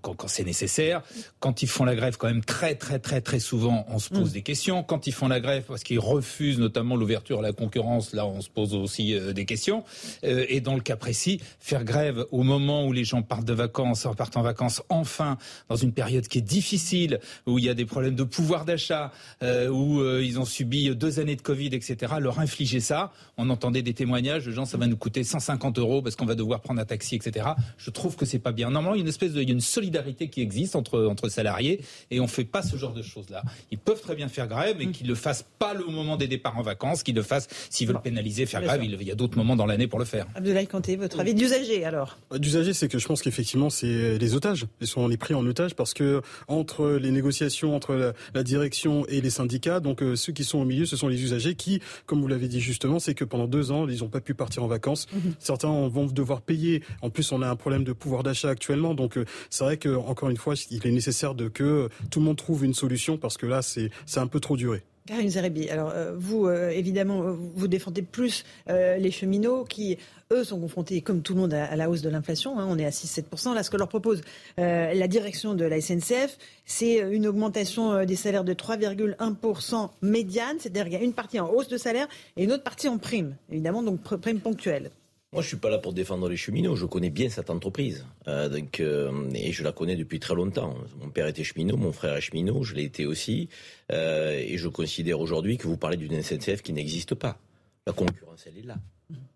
quand 0.00 0.28
c'est 0.28 0.44
nécessaire. 0.44 1.02
Quand 1.40 1.62
ils 1.62 1.68
font 1.68 1.84
la 1.84 1.94
grève, 1.94 2.16
quand 2.20 2.26
même 2.26 2.44
très 2.44 2.74
très 2.74 2.98
très 2.98 3.22
très 3.22 3.40
souvent, 3.40 3.86
on 3.88 3.98
se 3.98 4.10
pose 4.10 4.30
mm. 4.30 4.34
des 4.34 4.42
questions. 4.42 4.82
Quand 4.82 5.06
ils 5.06 5.12
font 5.12 5.26
la 5.26 5.40
grève 5.40 5.64
parce 5.66 5.82
qu'ils 5.82 5.98
refusent 5.98 6.58
notamment 6.58 6.94
l'ouverture 6.94 7.38
à 7.38 7.42
la 7.42 7.52
concurrence, 7.52 8.12
là 8.12 8.26
on 8.26 8.42
se 8.42 8.50
pose 8.50 8.74
aussi 8.74 9.14
euh, 9.14 9.32
des 9.32 9.46
questions. 9.46 9.84
Euh, 10.24 10.44
et 10.50 10.60
dans 10.60 10.74
le 10.74 10.82
cas 10.82 10.96
précis, 10.96 11.40
faire 11.60 11.82
grève 11.82 12.26
au 12.30 12.42
moment 12.42 12.86
où 12.86 12.92
les 12.92 13.04
gens 13.04 13.22
partent 13.22 13.46
de 13.46 13.54
vacances, 13.54 14.06
partent 14.18 14.36
en 14.36 14.42
vacances 14.42 14.82
enfin 14.90 15.38
dans 15.70 15.76
une 15.76 15.92
période 15.92 16.28
qui 16.28 16.38
est 16.38 16.42
difficile, 16.42 17.20
où 17.46 17.58
il 17.58 17.64
y 17.64 17.70
a 17.70 17.74
des 17.74 17.86
problèmes 17.86 18.16
de 18.16 18.24
pouvoir 18.24 18.66
d'achat, 18.66 19.12
euh, 19.42 19.68
où 19.68 20.04
ils 20.20 20.38
ont 20.38 20.44
subi 20.44 20.94
deux 20.94 21.20
années 21.20 21.36
de 21.36 21.42
Covid, 21.42 21.68
etc. 21.68 22.12
Leur 22.20 22.38
infliger 22.38 22.80
ça, 22.80 23.12
on 23.38 23.48
entendait 23.48 23.82
des 23.82 23.94
témoignages 23.94 24.44
de 24.44 24.52
gens, 24.52 24.66
ça 24.66 24.76
va 24.76 24.86
nous 24.86 24.98
coûter 24.98 25.24
150 25.24 25.78
euros 25.78 26.02
parce 26.02 26.16
qu'on 26.16 26.26
va 26.26 26.34
devoir 26.34 26.60
prendre 26.60 26.82
un 26.82 26.84
taxi, 26.84 27.14
etc. 27.14 27.46
Je 27.78 27.88
trouve 27.88 28.16
que 28.16 28.26
c'est 28.26 28.38
pas 28.38 28.52
bien. 28.52 28.68
Normalement, 28.68 28.94
il 28.94 28.98
y 28.98 29.00
a 29.00 29.04
une 29.04 29.08
espèce 29.08 29.32
de, 29.32 29.40
il 29.40 29.48
y 29.48 29.52
a 29.52 29.54
une 29.54 29.60
solidarité 29.62 30.28
qui 30.28 30.42
existe 30.42 30.76
entre 30.76 31.06
entre 31.06 31.30
salariés 31.30 31.80
et 32.10 32.20
on 32.20 32.26
fait 32.26 32.44
pas 32.44 32.62
ce 32.62 32.76
genre 32.76 32.92
de 32.92 33.02
choses-là. 33.02 33.42
Ils 33.70 33.78
peuvent 33.78 34.00
très 34.00 34.14
bien 34.14 34.28
faire 34.28 34.48
grève, 34.48 34.76
mais 34.78 34.86
mm. 34.86 34.92
qu'ils 34.92 35.08
le 35.08 35.14
fassent 35.14 35.46
pas 35.58 35.74
au 35.74 35.90
moment 35.90 36.16
des 36.16 36.28
départs 36.28 36.58
en 36.58 36.62
vacances, 36.62 37.02
qu'ils 37.02 37.14
le 37.14 37.22
fassent 37.22 37.48
s'ils 37.70 37.86
veulent 37.86 38.02
pénaliser, 38.02 38.46
faire 38.46 38.62
grève. 38.62 38.82
Il 38.82 39.02
y 39.02 39.10
a 39.10 39.14
d'autres 39.14 39.36
moments 39.36 39.56
dans 39.56 39.66
l'année 39.66 39.86
pour 39.86 39.98
le 39.98 40.04
faire. 40.04 40.26
Abdoulaye 40.34 40.66
Kanté, 40.66 40.96
votre 40.96 41.20
avis 41.20 41.34
d'usager 41.34 41.84
alors? 41.84 42.18
Bah, 42.30 42.38
D'usager, 42.38 42.72
c'est 42.72 42.88
que 42.88 42.98
je 42.98 43.06
pense 43.06 43.22
qu'effectivement, 43.22 43.70
c'est 43.70 44.18
les 44.18 44.34
otages. 44.34 44.66
Ils 44.80 44.86
sont 44.86 45.06
les 45.08 45.16
pris 45.16 45.34
en 45.34 45.46
otage 45.46 45.74
parce 45.74 45.94
que 45.94 46.22
entre 46.48 46.90
les 46.90 47.10
négociations 47.10 47.60
entre 47.74 48.14
la, 48.34 48.42
direction 48.42 49.04
et 49.06 49.20
les 49.20 49.30
syndicats, 49.30 49.80
donc 49.80 50.02
euh, 50.02 50.16
ceux 50.16 50.32
qui 50.32 50.44
sont 50.44 50.58
au 50.58 50.64
milieu, 50.64 50.86
ce 50.86 50.96
sont 50.96 51.08
les 51.08 51.22
usagers 51.22 51.54
qui, 51.54 51.80
comme 52.06 52.20
vous 52.20 52.28
l'avez 52.28 52.48
dit 52.48 52.60
justement, 52.60 52.98
c'est 52.98 53.14
que 53.14 53.24
pendant 53.24 53.46
deux 53.46 53.70
ans, 53.70 53.86
ils 53.88 54.00
n'ont 54.00 54.08
pas 54.08 54.20
pu 54.20 54.34
partir 54.34 54.62
en 54.62 54.66
vacances. 54.66 55.06
Mhm. 55.12 55.34
Certains 55.38 55.88
vont 55.88 56.06
devoir 56.06 56.40
payer. 56.40 56.82
En 57.02 57.10
plus, 57.10 57.30
on 57.32 57.42
a 57.42 57.48
un 57.48 57.56
problème 57.56 57.84
de 57.84 57.92
pouvoir 57.92 58.22
d'achat 58.22 58.48
actuellement, 58.48 58.94
donc 58.94 59.16
euh, 59.16 59.24
c'est 59.50 59.64
vrai 59.64 59.76
que 59.76 59.94
encore 59.94 60.30
une 60.30 60.36
fois, 60.36 60.54
il 60.70 60.86
est 60.86 60.90
nécessaire 60.90 61.34
de 61.34 61.48
que 61.48 61.88
tout 62.10 62.20
le 62.20 62.24
monde 62.24 62.36
trouve 62.36 62.64
une 62.64 62.74
solution 62.74 63.18
parce 63.18 63.36
que 63.36 63.46
là, 63.46 63.62
c'est 63.62 63.90
un 64.16 64.26
peu 64.26 64.40
trop 64.40 64.56
duré. 64.56 64.82
Karine 65.10 65.28
Zerebi, 65.28 65.68
alors 65.70 65.90
euh, 65.92 66.14
vous, 66.16 66.46
euh, 66.46 66.70
évidemment, 66.70 67.22
euh, 67.22 67.32
vous 67.32 67.66
défendez 67.66 68.02
plus 68.02 68.44
les 68.68 69.10
cheminots 69.10 69.64
qui, 69.64 69.98
eux, 70.32 70.44
sont 70.44 70.60
confrontés, 70.60 71.00
comme 71.00 71.22
tout 71.22 71.34
le 71.34 71.40
monde, 71.40 71.52
à, 71.52 71.74
la 71.74 71.90
hausse 71.90 72.02
de 72.02 72.08
l'inflation. 72.08 72.58
Hein, 72.60 72.66
on 72.68 72.78
est 72.78 72.84
à 72.84 72.90
6-7%. 72.90 73.54
Là, 73.54 73.64
ce 73.64 73.70
que 73.70 73.76
leur 73.76 73.88
propose 73.88 74.20
la 74.56 75.08
direction 75.08 75.54
de 75.54 75.64
la 75.64 75.80
SNCF, 75.80 76.38
c'est 76.64 76.98
une 76.98 77.26
augmentation 77.26 78.04
des 78.04 78.16
salaires 78.16 78.44
de 78.44 78.54
3,1% 78.54 79.90
médiane. 80.02 80.56
C'est-à-dire 80.60 80.84
qu'il 80.84 80.92
y 80.92 80.96
a 80.96 81.02
une 81.02 81.12
partie 81.12 81.40
en 81.40 81.48
hausse 81.48 81.68
de 81.68 81.76
salaire 81.76 82.06
et 82.36 82.44
une 82.44 82.52
autre 82.52 82.62
partie 82.62 82.88
en 82.88 82.98
prime, 82.98 83.34
évidemment, 83.50 83.82
donc 83.82 84.00
prime 84.02 84.38
ponctuelle. 84.38 84.90
Moi, 85.32 85.42
je 85.42 85.48
suis 85.48 85.58
pas 85.58 85.70
là 85.70 85.78
pour 85.78 85.92
défendre 85.92 86.28
les 86.28 86.36
cheminots. 86.36 86.74
Je 86.74 86.86
connais 86.86 87.10
bien 87.10 87.28
cette 87.28 87.50
entreprise, 87.50 88.04
euh, 88.26 88.60
euh, 88.80 89.30
et 89.32 89.52
je 89.52 89.62
la 89.62 89.70
connais 89.70 89.94
depuis 89.94 90.18
très 90.18 90.34
longtemps. 90.34 90.74
Mon 91.00 91.08
père 91.08 91.28
était 91.28 91.44
cheminot, 91.44 91.76
mon 91.76 91.92
frère 91.92 92.16
est 92.16 92.20
cheminot, 92.20 92.64
je 92.64 92.74
l'ai 92.74 92.82
été 92.82 93.06
aussi, 93.06 93.48
euh, 93.92 94.32
et 94.32 94.58
je 94.58 94.66
considère 94.66 95.20
aujourd'hui 95.20 95.56
que 95.56 95.68
vous 95.68 95.76
parlez 95.76 95.96
d'une 95.96 96.20
SNCF 96.20 96.62
qui 96.62 96.72
n'existe 96.72 97.14
pas. 97.14 97.38
La 97.86 97.92
concurrence, 97.92 98.44
elle 98.48 98.58
est 98.58 98.66
là. 98.66 98.74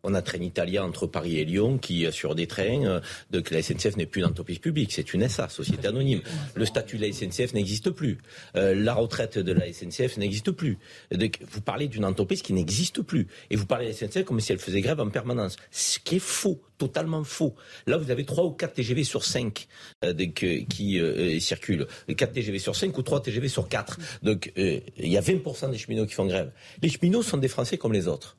On 0.05 0.13
a 0.13 0.21
Trenitalia 0.21 0.85
entre 0.85 1.07
Paris 1.07 1.39
et 1.39 1.45
Lyon 1.47 1.79
qui 1.79 2.07
sur 2.13 2.35
des 2.35 2.47
trains. 2.47 2.85
Euh, 2.85 3.01
donc 3.31 3.51
la 3.51 3.63
SNCF 3.63 3.97
n'est 3.97 4.07
plus 4.07 4.21
une 4.21 4.27
entreprise 4.27 4.59
publique, 4.59 4.93
c'est 4.93 5.15
une 5.15 5.27
SA, 5.29 5.49
société 5.49 5.89
anonyme. 5.89 6.21
Le 6.55 6.67
statut 6.67 6.99
de 6.99 7.07
la 7.07 7.13
SNCF 7.13 7.55
n'existe 7.55 7.91
plus. 7.91 8.19
Euh, 8.55 8.75
la 8.75 8.93
retraite 8.93 9.39
de 9.39 9.53
la 9.53 9.73
SNCF 9.73 10.19
n'existe 10.19 10.51
plus. 10.51 10.79
Donc 11.11 11.39
vous 11.51 11.63
parlez 11.63 11.89
d'une 11.89 12.05
entreprise 12.05 12.43
qui 12.43 12.53
n'existe 12.53 13.01
plus. 13.01 13.29
Et 13.51 13.57
vous 13.57 13.65
parlez 13.65 13.87
de 13.87 13.91
la 13.93 13.97
SNCF 13.97 14.25
comme 14.25 14.41
si 14.41 14.53
elle 14.53 14.59
faisait 14.59 14.83
grève 14.83 15.01
en 15.01 15.09
permanence. 15.09 15.57
Ce 15.71 15.99
qui 15.99 16.17
est 16.17 16.23
faux, 16.23 16.61
totalement 16.77 17.25
faux. 17.25 17.55
Là, 17.87 17.97
vous 17.97 18.11
avez 18.11 18.27
3 18.27 18.45
ou 18.45 18.51
4 18.51 18.75
TGV 18.75 19.05
sur 19.05 19.25
5 19.25 19.67
euh, 20.05 20.13
qui 20.15 21.01
circulent. 21.41 21.87
4 22.15 22.33
TGV 22.33 22.59
sur 22.59 22.77
5 22.77 22.97
ou 22.99 23.03
3 23.03 23.23
TGV 23.23 23.49
sur 23.49 23.69
4. 23.69 23.99
Donc 24.23 24.53
il 24.57 25.09
y 25.09 25.17
a 25.17 25.23
20% 25.23 25.71
des 25.71 25.79
cheminots 25.79 26.05
qui 26.05 26.15
font 26.15 26.27
grève. 26.27 26.53
Les 26.83 26.91
cheminots 26.91 27.23
sont 27.23 27.39
des 27.39 27.49
Français 27.49 27.79
comme 27.79 27.95
les 27.95 28.07
autres. 28.07 28.37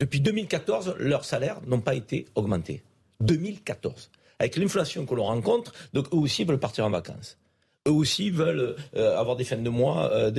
Depuis 0.00 0.20
2014, 0.20 0.96
leurs 0.98 1.24
salaires 1.24 1.60
n'ont 1.66 1.80
pas 1.80 1.94
été 1.94 2.26
augmentés. 2.34 2.82
2014. 3.20 4.10
Avec 4.40 4.56
l'inflation 4.56 5.06
que 5.06 5.14
l'on 5.14 5.24
rencontre, 5.24 5.72
donc 5.92 6.06
eux 6.12 6.16
aussi 6.16 6.44
veulent 6.44 6.58
partir 6.58 6.84
en 6.84 6.90
vacances. 6.90 7.38
Eux 7.86 7.92
aussi 7.92 8.30
veulent 8.30 8.74
euh, 8.96 9.16
avoir 9.16 9.36
des 9.36 9.44
fins 9.44 9.56
de 9.56 9.70
mois, 9.70 10.10
euh, 10.12 10.32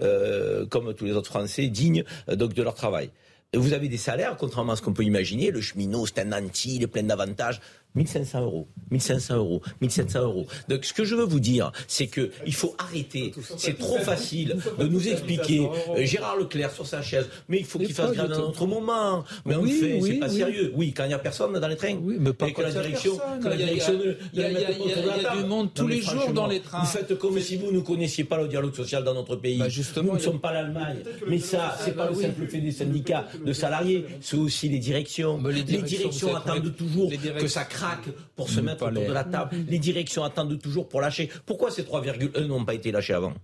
euh, 0.00 0.66
comme 0.66 0.94
tous 0.94 1.04
les 1.04 1.12
autres 1.12 1.28
Français, 1.28 1.68
dignes 1.68 2.04
donc, 2.28 2.54
de 2.54 2.62
leur 2.62 2.74
travail. 2.74 3.10
Vous 3.54 3.74
avez 3.74 3.88
des 3.88 3.96
salaires, 3.96 4.36
contrairement 4.36 4.72
à 4.72 4.76
ce 4.76 4.82
qu'on 4.82 4.92
peut 4.92 5.04
imaginer, 5.04 5.50
le 5.50 5.60
cheminot, 5.60 6.06
c'est 6.06 6.20
un 6.20 6.32
anti, 6.32 6.76
il 6.76 6.82
est 6.82 6.88
plein 6.88 7.02
d'avantages. 7.02 7.60
1500 7.96 8.42
euros, 8.42 8.68
1500 8.90 9.36
euros, 9.36 9.62
1700 9.80 10.22
euros. 10.22 10.46
Donc 10.68 10.84
ce 10.84 10.92
que 10.92 11.04
je 11.04 11.14
veux 11.14 11.24
vous 11.24 11.40
dire, 11.40 11.72
c'est 11.88 12.06
que 12.06 12.30
il 12.46 12.54
faut 12.54 12.74
arrêter. 12.78 13.32
C'est 13.56 13.78
trop 13.78 13.98
facile 13.98 14.56
de 14.78 14.86
nous 14.86 15.08
expliquer 15.08 15.68
euh, 15.96 16.04
Gérard 16.04 16.36
Leclerc 16.36 16.72
sur 16.72 16.86
sa 16.86 17.02
chaise, 17.02 17.28
mais 17.48 17.58
il 17.58 17.64
faut 17.64 17.78
qu'il 17.78 17.94
fasse 17.94 18.12
grève 18.12 18.28
dans 18.28 18.36
un 18.36 18.42
autre 18.42 18.66
moment. 18.66 19.24
Mais 19.44 19.56
on 19.56 19.62
le 19.62 19.70
fait, 19.70 20.00
c'est 20.02 20.14
pas 20.14 20.28
sérieux. 20.28 20.72
Oui, 20.74 20.92
quand 20.92 21.04
il 21.04 21.08
n'y 21.08 21.14
a 21.14 21.18
personne 21.18 21.58
dans 21.58 21.68
les 21.68 21.76
trains. 21.76 21.96
Oui, 22.00 22.16
mais 22.20 22.32
pas 22.32 22.50
que 22.50 22.62
la 22.62 22.70
direction. 22.70 23.18
la 23.42 23.56
direction 23.56 23.94
il 24.32 24.40
y 24.40 24.44
a, 24.44 25.36
du 25.36 25.44
monde 25.44 25.70
tous 25.74 25.88
les 25.88 26.02
jours 26.02 26.32
dans 26.32 26.46
les 26.46 26.60
trains. 26.60 26.80
Vous 26.80 26.86
faites 26.86 27.16
comme 27.18 27.40
si 27.40 27.56
vous 27.56 27.72
ne 27.72 27.80
connaissiez 27.80 28.24
pas 28.24 28.40
le 28.40 28.48
dialogue 28.48 28.74
social 28.74 29.02
dans 29.04 29.14
notre 29.14 29.36
pays. 29.36 29.58
Bah, 29.58 29.68
justement, 29.68 30.12
nous 30.12 30.18
ne 30.18 30.22
sommes 30.22 30.40
pas 30.40 30.52
l'Allemagne. 30.52 30.98
Mais 31.28 31.38
ça, 31.38 31.76
c'est 31.80 31.96
pas 31.96 32.10
le 32.10 32.14
simple 32.14 32.46
fait 32.46 32.60
des 32.60 32.72
syndicats 32.72 33.26
de 33.44 33.52
salariés, 33.52 34.04
c'est 34.20 34.36
aussi 34.36 34.68
les 34.68 34.78
directions. 34.78 35.42
Les 35.42 35.62
directions 35.62 36.34
attendent 36.34 36.74
toujours 36.76 37.10
que 37.38 37.48
ça 37.48 37.64
craque 37.64 37.85
pour 38.34 38.50
se 38.50 38.60
mettre 38.60 38.86
autour 38.86 39.06
de 39.06 39.12
la 39.12 39.24
table. 39.24 39.56
Les 39.68 39.78
directions 39.78 40.24
attendent 40.24 40.58
toujours 40.60 40.88
pour 40.88 41.00
lâcher. 41.00 41.30
Pourquoi 41.44 41.70
ces 41.70 41.82
3,1 41.82 42.46
n'ont 42.46 42.64
pas 42.64 42.74
été 42.74 42.92
lâchés 42.92 43.14
avant? 43.14 43.34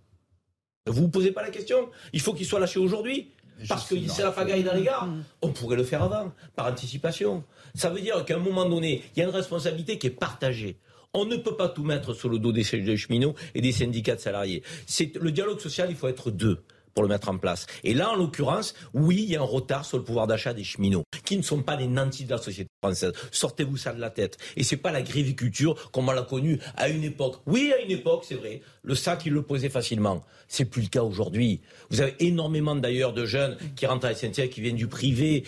Vous 0.86 1.02
vous 1.02 1.09
posez 1.09 1.31
pas 1.31 1.43
la 1.43 1.51
question 1.51 1.90
Il 2.12 2.20
faut 2.20 2.35
qu'ils 2.35 2.47
soient 2.47 2.60
lâchés 2.60 2.81
aujourd'hui 2.81 3.28
parce 3.69 3.89
que 3.89 3.94
c'est 4.09 4.23
la 4.23 4.32
pagaille 4.32 4.64
dans 4.64 4.74
les 4.74 4.85
gares. 4.85 5.09
On 5.40 5.52
pourrait 5.52 5.77
le 5.77 5.85
faire 5.85 6.02
avant, 6.02 6.32
par 6.56 6.66
anticipation. 6.66 7.44
Ça 7.74 7.90
veut 7.90 8.01
dire 8.01 8.24
qu'à 8.24 8.36
un 8.36 8.40
moment 8.40 8.69
donné, 8.69 9.02
il 9.14 9.20
y 9.20 9.23
a 9.23 9.28
une 9.28 9.35
responsabilité 9.35 9.98
qui 9.98 10.09
est 10.09 10.10
partagée. 10.10 10.78
On 11.14 11.27
ne 11.27 11.36
peut 11.36 11.56
pas 11.56 11.69
tout 11.69 11.85
mettre 11.85 12.14
sur 12.14 12.28
le 12.28 12.39
dos 12.39 12.52
des 12.52 12.64
cheminots 12.64 13.35
et 13.55 13.60
des 13.60 13.73
syndicats 13.73 14.16
de 14.16 14.20
salariés. 14.20 14.62
C'est 14.86 15.14
le 15.16 15.31
dialogue 15.31 15.60
social, 15.60 15.89
il 15.90 15.97
faut 15.97 16.09
être 16.09 16.31
deux 16.31 16.62
pour 16.94 17.02
le 17.02 17.09
mettre 17.09 17.28
en 17.28 17.39
place. 17.39 17.66
Et 17.85 17.94
là, 17.94 18.10
en 18.10 18.16
l'occurrence, 18.16 18.74
oui, 18.94 19.23
il 19.23 19.31
y 19.31 19.36
a 19.36 19.40
un 19.40 19.44
retard 19.44 19.85
sur 19.85 19.98
le 19.98 20.05
pouvoir 20.05 20.27
d'achat 20.27 20.55
des 20.55 20.64
cheminots, 20.64 21.05
qui 21.24 21.36
ne 21.36 21.43
sont 21.43 21.62
pas 21.62 21.77
les 21.77 21.86
nantis 21.86 22.24
de 22.24 22.31
la 22.31 22.39
société 22.39 22.69
française. 22.82 23.12
Sortez-vous 23.31 23.77
ça 23.77 23.93
de 23.93 24.01
la 24.01 24.10
tête. 24.10 24.39
Et 24.56 24.62
c'est 24.62 24.77
pas 24.77 24.93
la 24.93 25.02
gréviculture 25.02 25.90
comme 25.93 26.09
on 26.09 26.12
l'a 26.12 26.23
connue 26.23 26.59
à 26.77 26.89
une 26.89 27.05
époque. 27.05 27.36
Oui, 27.47 27.73
à 27.77 27.82
une 27.82 27.90
époque, 27.90 28.24
c'est 28.27 28.35
vrai. 28.35 28.62
Le 28.82 28.94
sac, 28.94 29.23
il 29.27 29.32
le 29.32 29.43
posait 29.43 29.69
facilement. 29.69 30.23
C'est 30.48 30.64
plus 30.64 30.82
le 30.82 30.89
cas 30.89 31.02
aujourd'hui. 31.02 31.60
Vous 31.90 32.01
avez 32.01 32.14
énormément 32.20 32.77
d'ailleurs 32.77 33.12
de 33.12 33.24
jeunes 33.24 33.56
qui 33.77 33.86
rentrent 33.86 34.06
à 34.06 34.14
SNCF, 34.14 34.51
qui 34.51 34.60
viennent 34.60 34.77
du 34.77 34.89
privé, 34.89 35.44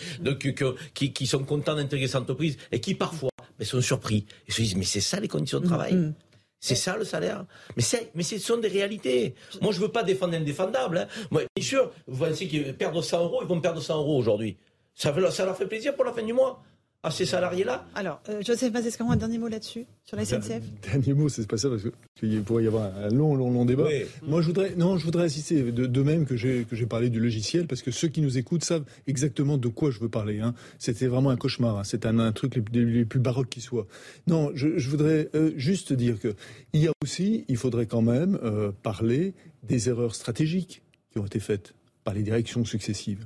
qui, 0.93 1.27
sont 1.27 1.43
contents 1.43 1.75
d'intégrer 1.75 2.07
cette 2.07 2.17
entreprise 2.17 2.57
et 2.71 2.79
qui 2.79 2.95
parfois 2.95 3.29
mais 3.59 3.65
sont 3.65 3.81
surpris. 3.81 4.25
Ils 4.47 4.53
se 4.53 4.61
disent, 4.61 4.75
mais 4.75 4.83
c'est 4.83 5.01
ça 5.01 5.19
les 5.19 5.27
conditions 5.27 5.59
de 5.59 5.65
travail. 5.65 5.93
Mm, 5.93 6.07
mm. 6.07 6.13
C'est 6.59 6.75
ça 6.75 6.97
le 6.97 7.05
salaire. 7.05 7.45
Mais, 7.77 7.83
mais 8.15 8.23
ce 8.23 8.39
sont 8.39 8.57
des 8.57 8.67
réalités. 8.67 9.35
Moi, 9.61 9.71
je 9.71 9.79
ne 9.79 9.85
veux 9.85 9.91
pas 9.91 10.03
défendre 10.03 10.33
l'indéfendable. 10.33 10.97
Hein. 10.97 11.07
Bien 11.31 11.63
sûr, 11.63 11.91
vous 12.07 12.25
pensez 12.25 12.47
qu'ils 12.47 12.75
perdent 12.75 13.01
100 13.01 13.23
euros, 13.23 13.39
ils 13.43 13.47
vont 13.47 13.61
perdre 13.61 13.81
100 13.81 13.97
euros 13.97 14.17
aujourd'hui. 14.17 14.57
Ça, 14.95 15.13
ça 15.31 15.45
leur 15.45 15.57
fait 15.57 15.67
plaisir 15.67 15.95
pour 15.95 16.05
la 16.05 16.13
fin 16.13 16.23
du 16.23 16.33
mois 16.33 16.63
à 17.05 17.11
ces 17.11 17.25
salariés-là 17.25 17.85
Alors, 17.93 18.19
euh, 18.29 18.41
Joseph 18.43 18.73
Mazescaron, 18.73 19.11
un 19.11 19.15
dernier 19.15 19.37
mot 19.37 19.47
là-dessus, 19.47 19.85
sur 20.03 20.17
la 20.17 20.25
SNCF 20.25 20.63
Dernier 20.91 21.13
mot, 21.13 21.29
c'est 21.29 21.47
pas 21.47 21.57
ça, 21.57 21.69
parce 21.69 21.83
qu'il 22.19 22.41
pourrait 22.41 22.63
y 22.63 22.67
avoir 22.67 22.95
un 22.97 23.09
long, 23.09 23.35
long, 23.35 23.51
long 23.51 23.63
débat. 23.63 23.87
Moi, 24.23 24.41
je 24.41 24.47
voudrais, 24.47 24.73
non, 24.75 24.97
je 24.97 25.05
voudrais 25.05 25.25
insister, 25.25 25.71
de, 25.71 26.01
même 26.01 26.25
que 26.25 26.35
j'ai, 26.35 26.65
parlé 26.89 27.09
du 27.09 27.19
logiciel, 27.19 27.67
parce 27.67 27.83
que 27.83 27.91
ceux 27.91 28.07
qui 28.07 28.21
nous 28.21 28.37
écoutent 28.37 28.63
savent 28.63 28.85
exactement 29.07 29.57
de 29.57 29.67
quoi 29.67 29.91
je 29.91 29.99
veux 29.99 30.09
parler. 30.09 30.39
Hein. 30.39 30.55
C'était 30.79 31.05
vraiment 31.05 31.29
un 31.29 31.37
cauchemar, 31.37 31.77
hein. 31.77 31.83
c'est 31.83 32.07
un, 32.07 32.17
un, 32.17 32.31
truc 32.31 32.55
les, 32.73 33.05
plus 33.05 33.19
baroques 33.19 33.49
qui 33.49 33.61
soit. 33.61 33.85
Non, 34.25 34.51
je, 34.55 34.77
je 34.77 34.89
voudrais 34.89 35.29
euh, 35.35 35.51
juste 35.57 35.93
dire 35.93 36.19
que 36.19 36.33
il 36.73 36.81
y 36.81 36.87
a 36.87 36.91
aussi, 37.03 37.45
il 37.47 37.57
faudrait 37.57 37.85
quand 37.85 38.01
même 38.01 38.39
euh, 38.43 38.71
parler 38.83 39.33
des 39.63 39.89
erreurs 39.89 40.15
stratégiques 40.15 40.81
qui 41.11 41.19
ont 41.19 41.25
été 41.25 41.39
faites 41.39 41.75
par 42.03 42.13
les 42.15 42.23
directions 42.23 42.65
successives. 42.65 43.25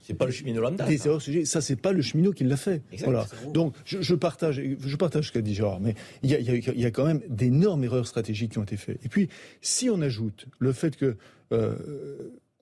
C'est 0.00 0.14
pas 0.14 0.26
le 0.26 0.32
cheminot 0.32 0.60
lambda. 0.60 0.86
Des 0.86 1.06
erreurs 1.06 1.22
sujet, 1.22 1.44
ça 1.44 1.60
c'est 1.60 1.76
pas 1.76 1.92
le 1.92 2.02
cheminot 2.02 2.32
qui 2.32 2.44
l'a 2.44 2.56
fait. 2.56 2.82
voilà. 3.04 3.26
Donc 3.52 3.74
je, 3.84 4.00
je, 4.00 4.14
partage, 4.14 4.60
je 4.60 4.96
partage 4.96 5.28
ce 5.28 5.32
qu'a 5.32 5.40
dit 5.40 5.54
Gérard, 5.54 5.80
mais 5.80 5.94
il 6.22 6.30
y, 6.30 6.34
a, 6.34 6.38
il 6.38 6.80
y 6.80 6.84
a, 6.84 6.90
quand 6.90 7.04
même 7.04 7.20
d'énormes 7.28 7.84
erreurs 7.84 8.06
stratégiques 8.06 8.52
qui 8.52 8.58
ont 8.58 8.64
été 8.64 8.76
faites. 8.76 9.04
Et 9.04 9.08
puis 9.08 9.28
si 9.60 9.90
on 9.90 10.00
ajoute 10.00 10.46
le 10.58 10.72
fait 10.72 10.96
que 10.96 11.16
euh, 11.52 11.74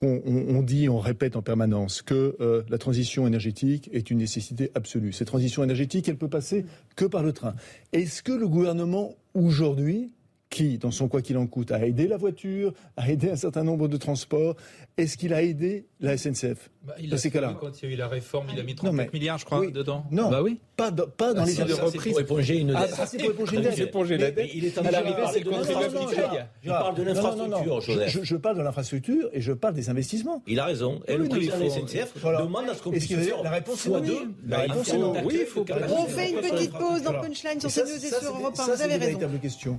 on, 0.02 0.20
on, 0.26 0.62
dit, 0.62 0.88
on 0.88 0.98
répète 0.98 1.36
en 1.36 1.42
permanence 1.42 2.02
que 2.02 2.36
euh, 2.40 2.62
la 2.68 2.78
transition 2.78 3.26
énergétique 3.26 3.90
est 3.92 4.10
une 4.10 4.18
nécessité 4.18 4.70
absolue. 4.74 5.12
Cette 5.12 5.26
transition 5.26 5.64
énergétique, 5.64 6.08
elle 6.08 6.16
peut 6.16 6.28
passer 6.28 6.64
que 6.94 7.04
par 7.04 7.22
le 7.22 7.32
train. 7.32 7.54
Est-ce 7.92 8.22
que 8.22 8.32
le 8.32 8.46
gouvernement 8.46 9.16
aujourd'hui 9.34 10.12
qui, 10.50 10.78
dans 10.78 10.90
son 10.90 11.08
quoi 11.08 11.22
qu'il 11.22 11.36
en 11.36 11.46
coûte, 11.46 11.72
a 11.72 11.86
aidé 11.86 12.08
la 12.08 12.16
voiture, 12.16 12.72
a 12.96 13.10
aidé 13.10 13.30
un 13.30 13.36
certain 13.36 13.64
nombre 13.64 13.88
de 13.88 13.96
transports. 13.96 14.56
Est-ce 14.96 15.16
qu'il 15.16 15.34
a 15.34 15.42
aidé 15.42 15.86
la 16.00 16.16
SNCF 16.16 16.70
bah, 16.88 16.94
il 16.98 17.12
a 17.12 17.18
Quand 17.52 17.82
il 17.82 17.88
y 17.88 17.92
a 17.92 17.94
eu 17.94 17.96
la 17.96 18.08
réforme, 18.08 18.46
il 18.52 18.58
a 18.58 18.62
mis 18.62 18.74
34 18.74 19.12
milliards, 19.12 19.38
je 19.38 19.44
crois, 19.44 19.66
dedans. 19.66 20.06
Non, 20.10 20.30
bah 20.30 20.42
oui. 20.42 20.58
pas, 20.74 20.90
pas 20.90 21.34
dans 21.34 21.42
ah, 21.42 21.44
les 21.44 21.60
aides 21.60 21.68
de 21.68 21.74
reprise. 21.74 22.12
pour 22.12 22.20
éponger 22.20 22.58
une 22.58 22.68
dette. 22.68 22.76
Ah, 22.78 22.88
ça, 22.88 23.06
c'est 23.06 23.18
pour 23.18 23.30
éponger 23.30 23.56
une 23.56 23.62
dette. 23.62 24.50
il 24.54 24.64
est 24.64 24.78
en 24.78 24.82
train 24.82 25.02
de 25.02 25.38
de 25.38 25.48
contribuable 25.50 25.98
qui 25.98 26.14
paye. 26.14 26.44
Il 26.64 26.70
parle 26.70 26.94
de 26.94 27.02
l'infrastructure, 27.02 27.80
Joseph. 27.80 28.18
Je 28.22 28.36
parle 28.36 28.56
de 28.56 28.62
l'infrastructure 28.62 29.28
et 29.32 29.40
je 29.40 29.52
parle 29.52 29.74
des 29.74 29.90
investissements. 29.90 30.42
Il 30.46 30.58
a 30.60 30.64
raison. 30.64 31.00
Et 31.06 31.16
le 31.16 31.28
président 31.28 31.58
de 31.58 31.64
la 31.64 31.70
SNCF 31.70 32.14
demande 32.22 32.68
à 32.70 32.74
ce 32.74 32.82
qu'on 32.82 32.90
puisse 32.90 33.06
faire 33.06 33.42
la 33.42 33.50
réponse 33.50 33.86
est 33.86 33.90
oui. 33.90 34.18
La 34.46 34.58
réponse 34.60 34.88
est 34.88 34.98
non. 34.98 35.14
Oui, 35.24 35.38
il 35.40 35.46
faut 35.46 35.64
On 35.90 36.06
fait 36.06 36.30
une 36.30 36.40
petite 36.40 36.72
pause 36.72 37.02
dans 37.02 37.12
Punchline 37.12 37.60
sur 37.60 37.70
CNews 37.70 38.04
et 38.04 38.08
sur 38.08 38.36
Europe 38.36 38.54
1. 38.58 38.64
Vous 38.74 38.82
avez 38.82 38.96
raison. 38.96 39.18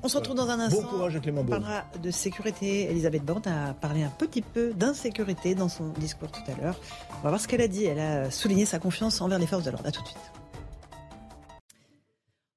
On 0.04 0.08
se 0.08 0.18
retrouve 0.18 0.36
dans 0.36 0.50
un 0.50 0.60
instant. 0.60 0.82
Bon 0.82 0.88
courage 0.88 1.16
à 1.16 1.20
Clément 1.20 1.42
On 1.42 1.46
parlera 1.46 1.86
de 2.02 2.12
sécurité. 2.12 2.90
Elisabeth 2.90 3.24
Borne 3.24 3.48
a 3.48 3.74
parlé 3.74 4.04
un 4.04 4.10
petit 4.10 4.42
peu 4.42 4.72
d'insécurité 4.74 5.56
dans 5.56 5.70
son 5.70 5.90
discours 5.90 6.32
tout 6.32 6.52
à 6.52 6.62
l'heure. 6.62 6.80
On 7.20 7.24
va 7.24 7.30
voir 7.30 7.42
ce 7.42 7.48
qu'elle 7.48 7.62
a 7.62 7.68
dit. 7.68 7.86
Elle 7.86 8.00
a 8.00 8.32
souligné 8.32 8.66
sa 8.66 8.80
confiance 8.80 9.22
envers 9.22 9.40
les 9.40 9.48
forces 9.48 9.64
de 9.64 9.72
l'ordre. 9.72 9.88
A 9.88 9.92
tout 9.92 10.02
de 10.02 10.08
suite. 10.08 10.39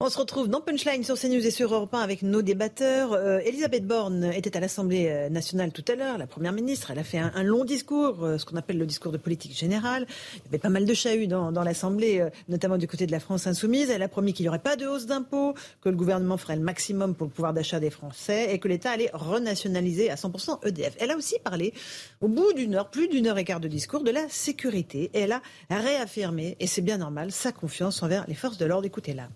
On 0.05 0.11
se 0.11 0.19
retrouve 0.19 0.49
dans 0.49 0.61
Punchline 0.61 1.05
sur 1.05 1.16
CNews 1.16 1.47
et 1.47 1.53
sur 1.53 1.73
Europe 1.73 1.95
1 1.95 2.01
avec 2.01 2.23
nos 2.23 2.43
débatteurs. 2.43 3.12
Euh, 3.12 3.39
Elisabeth 3.39 3.87
Borne 3.87 4.33
était 4.35 4.57
à 4.57 4.59
l'Assemblée 4.59 5.07
euh, 5.09 5.29
nationale 5.29 5.70
tout 5.70 5.85
à 5.87 5.95
l'heure, 5.95 6.19
la 6.19 6.27
Première 6.27 6.51
ministre. 6.53 6.91
Elle 6.91 6.99
a 6.99 7.05
fait 7.05 7.19
un, 7.19 7.45
long 7.45 7.65
discours, 7.65 8.24
euh, 8.24 8.37
ce 8.37 8.45
qu'on 8.45 8.57
appelle 8.57 8.79
le 8.79 8.87
discours 8.87 9.12
de 9.12 9.16
politique 9.16 9.57
générale. 9.57 10.09
Il 10.35 10.47
y 10.47 10.49
avait 10.49 10.59
pas 10.59 10.70
mal 10.70 10.87
de 10.87 10.93
chahuts 10.93 11.29
dans, 11.29 11.53
l'Assemblée, 11.62 12.27
notamment 12.49 12.79
du 12.79 12.89
côté 12.89 13.07
de 13.07 13.12
la 13.12 13.20
France 13.20 13.47
insoumise. 13.47 13.91
Elle 13.91 14.03
a 14.03 14.09
promis 14.09 14.33
qu'il 14.33 14.43
n'y 14.43 14.49
aurait 14.49 14.59
pas 14.59 14.74
de 14.74 14.89
hausse 14.89 15.07
d'impôts, 15.07 15.55
que 15.81 15.89
le 15.89 15.95
gouvernement 15.95 16.37
ferait 16.37 16.57
le 16.57 16.62
maximum 16.62 17.15
pour 17.15 17.29
le 17.29 17.33
pouvoir 17.33 17.53
d'achat 17.53 17.79
des 17.79 17.91
Français 17.91 18.53
et 18.53 18.59
que 18.59 18.66
l'État 18.66 18.91
allait 18.91 19.11
renationaliser 19.12 20.11
à 20.11 20.16
100% 20.16 20.66
EDF. 20.66 20.97
Elle 20.99 21.12
a 21.12 21.16
aussi 21.16 21.37
parlé, 21.45 21.73
au 22.20 22.27
bout 22.27 22.53
d'une 22.55 22.74
heure, 22.74 22.91
plus 22.91 23.07
d'une 23.07 23.29
heure 23.29 23.39
et 23.39 23.45
quart 23.45 23.61
de 23.61 23.69
discours, 23.69 24.03
de 24.03 24.11
la 24.11 24.29
sécurité. 24.29 25.12
Et 25.15 25.20
elle 25.20 25.33
a 25.33 25.43
réaffirmé, 25.70 26.57
et 26.59 26.66
c'est 26.66 26.83
bien 26.83 26.99
normal, 26.99 27.31
sa 27.31 27.53
confiance 27.53 28.03
envers 28.03 28.24
les 28.27 28.35
forces 28.35 28.59
de 28.59 28.66
l'ordre. 28.66 28.87
Écoutez-la. 28.87 29.29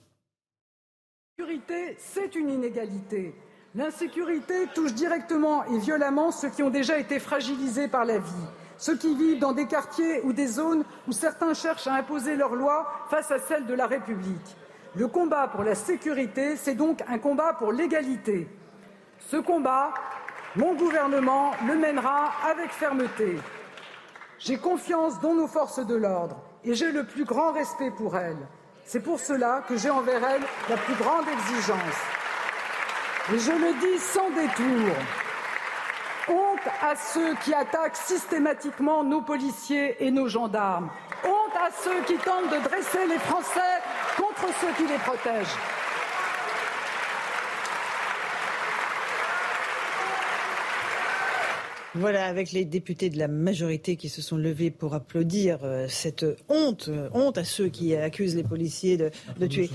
L'insécurité, 1.38 1.96
c'est 1.98 2.34
une 2.34 2.48
inégalité. 2.48 3.34
L'insécurité 3.74 4.68
touche 4.74 4.94
directement 4.94 5.66
et 5.66 5.76
violemment 5.76 6.30
ceux 6.30 6.48
qui 6.48 6.62
ont 6.62 6.70
déjà 6.70 6.98
été 6.98 7.18
fragilisés 7.18 7.88
par 7.88 8.06
la 8.06 8.16
vie, 8.16 8.46
ceux 8.78 8.96
qui 8.96 9.14
vivent 9.14 9.38
dans 9.38 9.52
des 9.52 9.66
quartiers 9.66 10.22
ou 10.22 10.32
des 10.32 10.46
zones 10.46 10.82
où 11.06 11.12
certains 11.12 11.52
cherchent 11.52 11.88
à 11.88 11.92
imposer 11.92 12.36
leurs 12.36 12.54
lois 12.54 12.90
face 13.10 13.30
à 13.30 13.38
celles 13.38 13.66
de 13.66 13.74
la 13.74 13.86
République. 13.86 14.56
Le 14.94 15.08
combat 15.08 15.46
pour 15.48 15.62
la 15.62 15.74
sécurité, 15.74 16.56
c'est 16.56 16.74
donc 16.74 17.02
un 17.06 17.18
combat 17.18 17.52
pour 17.52 17.70
l'égalité. 17.70 18.48
Ce 19.18 19.36
combat, 19.36 19.92
mon 20.54 20.74
gouvernement 20.74 21.50
le 21.68 21.76
mènera 21.76 22.30
avec 22.50 22.70
fermeté. 22.70 23.36
J'ai 24.38 24.56
confiance 24.56 25.20
dans 25.20 25.34
nos 25.34 25.48
forces 25.48 25.84
de 25.84 25.96
l'ordre 25.96 26.40
et 26.64 26.74
j'ai 26.74 26.92
le 26.92 27.04
plus 27.04 27.24
grand 27.24 27.52
respect 27.52 27.90
pour 27.90 28.16
elles. 28.16 28.48
C'est 28.88 29.00
pour 29.00 29.18
cela 29.18 29.64
que 29.68 29.76
j'ai 29.76 29.90
envers 29.90 30.22
elle 30.24 30.42
la 30.70 30.76
plus 30.76 30.94
grande 30.94 31.26
exigence. 31.28 31.98
Et 33.34 33.38
je 33.40 33.50
le 33.50 33.72
dis 33.80 33.98
sans 33.98 34.30
détour. 34.30 34.94
Honte 36.28 36.72
à 36.80 36.94
ceux 36.94 37.34
qui 37.42 37.52
attaquent 37.52 37.96
systématiquement 37.96 39.02
nos 39.02 39.22
policiers 39.22 39.96
et 40.04 40.12
nos 40.12 40.28
gendarmes. 40.28 40.88
Honte 41.24 41.56
à 41.56 41.70
ceux 41.82 42.00
qui 42.06 42.14
tentent 42.18 42.50
de 42.50 42.62
dresser 42.68 43.06
les 43.08 43.18
Français 43.18 43.82
contre 44.16 44.54
ceux 44.60 44.72
qui 44.76 44.86
les 44.88 44.98
protègent. 44.98 45.58
Voilà, 51.98 52.26
avec 52.26 52.52
les 52.52 52.64
députés 52.64 53.10
de 53.10 53.18
la 53.18 53.28
majorité 53.28 53.96
qui 53.96 54.08
se 54.08 54.22
sont 54.22 54.36
levés 54.36 54.70
pour 54.70 54.94
applaudir 54.94 55.60
euh, 55.62 55.86
cette 55.88 56.26
honte, 56.48 56.88
euh, 56.88 57.08
honte 57.12 57.38
à 57.38 57.44
ceux 57.44 57.68
qui 57.68 57.94
accusent 57.94 58.36
les 58.36 58.42
policiers 58.42 58.96
de, 58.96 59.10
de 59.38 59.46
tuer. 59.46 59.70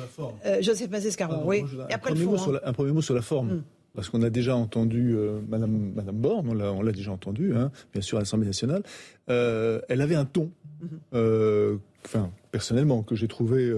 Euh, 0.45 0.61
Joseph 0.61 0.89
Mazescaron, 0.89 1.41
oui. 1.45 1.63
Et 1.89 1.93
après 1.93 2.11
un, 2.11 2.15
premier 2.15 2.37
hein. 2.37 2.59
un, 2.63 2.73
premier 2.73 2.91
mot 2.91 3.01
sur 3.01 3.15
la 3.15 3.21
forme. 3.21 3.47
Hmm. 3.47 3.63
Parce 3.93 4.09
qu'on 4.09 4.21
a 4.21 4.29
déjà 4.29 4.55
entendu 4.55 5.17
Madame, 5.49 5.91
Madame 5.93 6.15
Borne, 6.15 6.47
on 6.47 6.81
l'a 6.81 6.91
déjà 6.93 7.11
entendu, 7.11 7.53
hein, 7.53 7.71
bien 7.91 8.01
sûr, 8.01 8.17
à 8.17 8.21
l'Assemblée 8.21 8.47
nationale. 8.47 8.83
elle 9.27 10.01
avait 10.01 10.15
un 10.15 10.23
ton, 10.23 10.49
hmm. 10.81 11.77
enfin, 12.05 12.31
personnellement, 12.51 13.03
que 13.03 13.15
j'ai 13.15 13.27
trouvé 13.27 13.69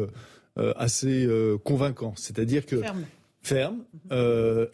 assez 0.56 1.28
convaincant. 1.64 2.14
C'est-à-dire 2.16 2.68
que. 2.68 2.76
Ferme. 2.76 3.06
Ferme. 3.42 3.84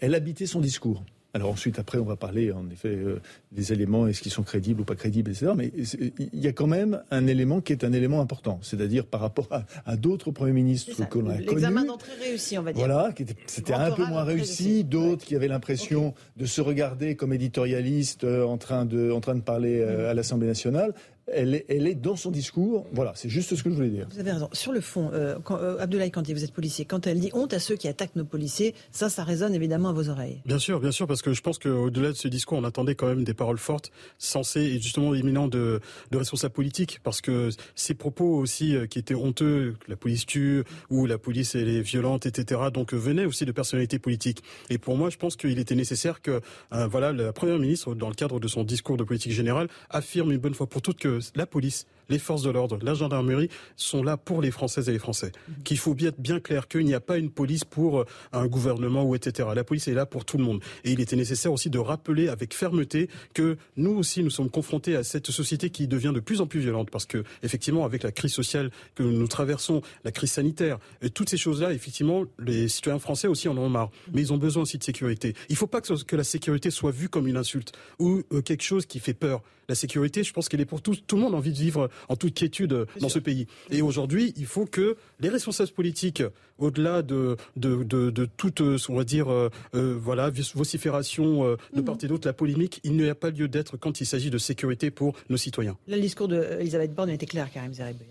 elle 0.01 0.13
habitait 0.13 0.45
son 0.45 0.59
discours. 0.59 1.05
Alors 1.33 1.51
ensuite, 1.51 1.77
après, 1.77 1.99
on 1.99 2.05
va 2.05 2.15
parler 2.15 2.51
en 2.51 2.67
effet 2.69 2.89
euh, 2.89 3.21
des 3.51 3.71
éléments, 3.71 4.07
est-ce 4.07 4.21
qu'ils 4.21 4.31
sont 4.31 4.41
crédibles 4.41 4.81
ou 4.81 4.83
pas 4.83 4.95
crédibles, 4.95 5.29
etc. 5.29 5.51
Mais 5.55 5.71
il 6.17 6.39
y 6.39 6.47
a 6.47 6.53
quand 6.53 6.65
même 6.65 7.03
un 7.11 7.27
élément 7.27 7.61
qui 7.61 7.71
est 7.71 7.83
un 7.83 7.93
élément 7.93 8.19
important, 8.19 8.59
c'est-à-dire 8.63 9.05
par 9.05 9.21
rapport 9.21 9.47
à, 9.85 9.95
d'autres 9.95 10.31
premiers 10.31 10.53
ministres 10.53 10.95
qu'on 10.95 11.27
a 11.27 11.33
connus. 11.33 11.45
L'examen 11.45 11.85
d'entrée 11.85 12.13
réussi, 12.19 12.57
on 12.57 12.63
va 12.63 12.73
dire. 12.73 12.83
Voilà, 12.83 13.13
c'était 13.45 13.73
un 13.73 13.91
peu 13.91 14.05
moins 14.05 14.23
réussi. 14.23 14.83
D'autres 14.83 15.23
qui 15.23 15.35
avaient 15.35 15.47
l'impression 15.47 16.15
de 16.37 16.45
se 16.45 16.61
regarder 16.61 17.15
comme 17.15 17.33
éditorialistes 17.33 18.23
euh, 18.23 18.43
en 18.43 18.57
train 18.57 18.85
de, 18.85 19.11
en 19.11 19.19
train 19.19 19.35
de 19.35 19.41
parler 19.41 19.81
euh, 19.81 20.05
mm. 20.05 20.09
à 20.09 20.13
l'Assemblée 20.15 20.47
nationale 20.47 20.93
elle 21.33 21.55
est, 21.55 21.65
elle 21.69 21.87
est, 21.87 21.95
dans 21.95 22.15
son 22.15 22.31
discours. 22.31 22.85
Voilà, 22.93 23.13
c'est 23.15 23.29
juste 23.29 23.55
ce 23.55 23.63
que 23.63 23.69
je 23.69 23.75
voulais 23.75 23.89
dire. 23.89 24.07
Vous 24.11 24.19
avez 24.19 24.31
raison. 24.31 24.49
Sur 24.53 24.71
le 24.71 24.81
fond, 24.81 25.11
euh, 25.13 25.37
quand, 25.43 25.57
euh, 25.57 25.77
Abdoulaye 25.79 26.11
Kanté, 26.11 26.33
vous 26.33 26.43
êtes 26.43 26.53
policier, 26.53 26.85
quand 26.85 27.07
elle 27.07 27.19
dit 27.19 27.29
honte 27.33 27.53
à 27.53 27.59
ceux 27.59 27.75
qui 27.75 27.87
attaquent 27.87 28.15
nos 28.15 28.25
policiers, 28.25 28.75
ça, 28.91 29.09
ça 29.09 29.23
résonne 29.23 29.53
évidemment 29.53 29.89
à 29.89 29.93
vos 29.93 30.09
oreilles. 30.09 30.41
Bien 30.45 30.59
sûr, 30.59 30.79
bien 30.79 30.91
sûr, 30.91 31.07
parce 31.07 31.21
que 31.21 31.33
je 31.33 31.41
pense 31.41 31.59
qu'au-delà 31.59 32.09
de 32.09 32.13
ce 32.13 32.27
discours, 32.27 32.57
on 32.57 32.63
attendait 32.63 32.95
quand 32.95 33.07
même 33.07 33.23
des 33.23 33.33
paroles 33.33 33.57
fortes, 33.57 33.91
sensées 34.17 34.61
et 34.61 34.79
justement 34.79 35.13
éminents 35.13 35.47
de, 35.47 35.79
de 36.11 36.17
responsables 36.17 36.53
politiques, 36.53 36.99
parce 37.03 37.21
que 37.21 37.49
ces 37.75 37.93
propos 37.93 38.37
aussi 38.37 38.75
euh, 38.75 38.85
qui 38.85 38.99
étaient 38.99 39.15
honteux, 39.15 39.75
que 39.79 39.89
la 39.89 39.97
police 39.97 40.25
tue 40.25 40.63
ou 40.89 41.05
la 41.05 41.17
police 41.17 41.55
elle 41.55 41.69
est 41.69 41.81
violente, 41.81 42.25
etc. 42.25 42.61
Donc 42.73 42.93
venaient 42.93 43.25
aussi 43.25 43.45
de 43.45 43.51
personnalités 43.51 43.99
politiques. 43.99 44.43
Et 44.69 44.77
pour 44.77 44.97
moi, 44.97 45.09
je 45.09 45.17
pense 45.17 45.35
qu'il 45.35 45.59
était 45.59 45.75
nécessaire 45.75 46.21
que, 46.21 46.41
voilà, 46.71 47.11
la 47.11 47.33
première 47.33 47.57
ministre, 47.57 47.95
dans 47.95 48.09
le 48.09 48.15
cadre 48.15 48.39
de 48.39 48.47
son 48.47 48.63
discours 48.63 48.97
de 48.97 49.03
politique 49.03 49.31
générale, 49.31 49.67
affirme 49.89 50.31
une 50.31 50.37
bonne 50.37 50.53
fois 50.53 50.67
pour 50.67 50.81
toutes 50.81 50.99
que 50.99 51.18
la 51.35 51.45
police, 51.45 51.85
les 52.09 52.19
forces 52.19 52.43
de 52.43 52.49
l'ordre, 52.49 52.77
la 52.81 52.93
gendarmerie 52.93 53.49
sont 53.75 54.03
là 54.03 54.17
pour 54.17 54.41
les 54.41 54.51
Françaises 54.51 54.89
et 54.89 54.91
les 54.91 54.99
Français. 54.99 55.31
Mhm. 55.47 55.63
Qu'il 55.63 55.77
faut 55.77 55.93
bien 55.93 56.09
être 56.09 56.19
bien 56.19 56.39
clair 56.39 56.67
qu'il 56.67 56.85
n'y 56.85 56.93
a 56.93 56.99
pas 56.99 57.17
une 57.17 57.29
police 57.29 57.63
pour 57.63 57.99
euh, 57.99 58.05
un 58.33 58.47
gouvernement 58.47 59.03
ou 59.03 59.15
etc. 59.15 59.49
La 59.55 59.63
police 59.63 59.87
est 59.87 59.93
là 59.93 60.05
pour 60.05 60.25
tout 60.25 60.37
le 60.37 60.43
monde. 60.43 60.61
Et 60.83 60.91
il 60.91 60.99
était 60.99 61.15
nécessaire 61.15 61.53
aussi 61.53 61.69
de 61.69 61.79
rappeler 61.79 62.29
avec 62.29 62.53
fermeté 62.53 63.09
que 63.33 63.57
nous 63.77 63.91
aussi 63.91 64.23
nous 64.23 64.29
sommes 64.29 64.49
confrontés 64.49 64.95
à 64.95 65.03
cette 65.03 65.31
société 65.31 65.69
qui 65.69 65.87
devient 65.87 66.11
de 66.13 66.19
plus 66.19 66.41
en 66.41 66.47
plus 66.47 66.59
violente 66.59 66.89
parce 66.89 67.05
que 67.05 67.23
effectivement 67.43 67.85
avec 67.85 68.03
la 68.03 68.11
crise 68.11 68.33
sociale 68.33 68.71
que 68.95 69.03
nous 69.03 69.27
traversons, 69.27 69.81
la 70.03 70.11
crise 70.11 70.31
sanitaire, 70.31 70.79
et 71.01 71.09
toutes 71.09 71.29
ces 71.29 71.37
choses-là, 71.37 71.73
effectivement, 71.73 72.25
les 72.39 72.67
citoyens 72.67 72.99
français 72.99 73.27
aussi 73.27 73.47
en 73.47 73.57
ont 73.57 73.69
marre. 73.69 73.91
Mais 74.13 74.21
ils 74.21 74.33
ont 74.33 74.37
besoin 74.37 74.63
aussi 74.63 74.77
de 74.77 74.83
sécurité. 74.83 75.33
Il 75.49 75.53
ne 75.53 75.57
faut 75.57 75.67
pas 75.67 75.81
que, 75.81 76.15
la 76.15 76.23
sécurité 76.23 76.71
soit 76.71 76.91
vue 76.91 77.09
comme 77.09 77.27
une 77.27 77.37
insulte 77.37 77.73
ou 77.99 78.23
euh, 78.33 78.41
quelque 78.41 78.63
chose 78.63 78.85
qui 78.85 78.99
fait 78.99 79.13
peur. 79.13 79.41
La 79.69 79.75
sécurité, 79.75 80.23
je 80.23 80.33
pense 80.33 80.49
qu'elle 80.49 80.61
est 80.61 80.65
pour 80.65 80.81
tous. 80.81 81.03
Tout 81.05 81.15
le 81.15 81.21
monde 81.21 81.35
a 81.35 81.37
envie 81.37 81.53
de 81.53 81.57
vivre 81.57 81.89
en 82.07 82.15
toute 82.15 82.33
quiétude 82.33 82.85
dans 82.99 83.09
ce 83.09 83.19
pays. 83.19 83.47
Et 83.69 83.81
aujourd'hui, 83.81 84.33
il 84.37 84.45
faut 84.45 84.65
que 84.65 84.97
les 85.19 85.29
responsables 85.29 85.71
politiques, 85.71 86.23
au-delà 86.57 87.01
de, 87.01 87.37
de, 87.55 87.83
de, 87.83 88.25
toute, 88.25 88.61
on 88.61 88.95
va 88.95 89.03
dire, 89.03 89.31
euh, 89.31 89.49
euh, 89.75 89.97
voilà, 89.99 90.31
vocifération 90.53 91.45
euh, 91.45 91.57
de 91.73 91.79
mhm. 91.79 91.85
part 91.85 91.97
et 92.01 92.07
d'autre, 92.07 92.27
la 92.27 92.33
polémique, 92.33 92.79
il 92.83 92.93
n'y 92.93 93.09
a 93.09 93.15
pas 93.15 93.29
lieu 93.29 93.47
d'être 93.47 93.77
quand 93.77 94.01
il 94.01 94.05
s'agit 94.05 94.29
de 94.29 94.37
sécurité 94.37 94.91
pour 94.91 95.15
nos 95.29 95.37
citoyens. 95.37 95.77
le 95.87 95.99
discours 95.99 96.27
d'Elisabeth 96.27 96.93
Borne 96.93 97.09
était 97.09 97.25
clair, 97.25 97.51
Karim 97.51 97.73
Zeribé. 97.73 98.05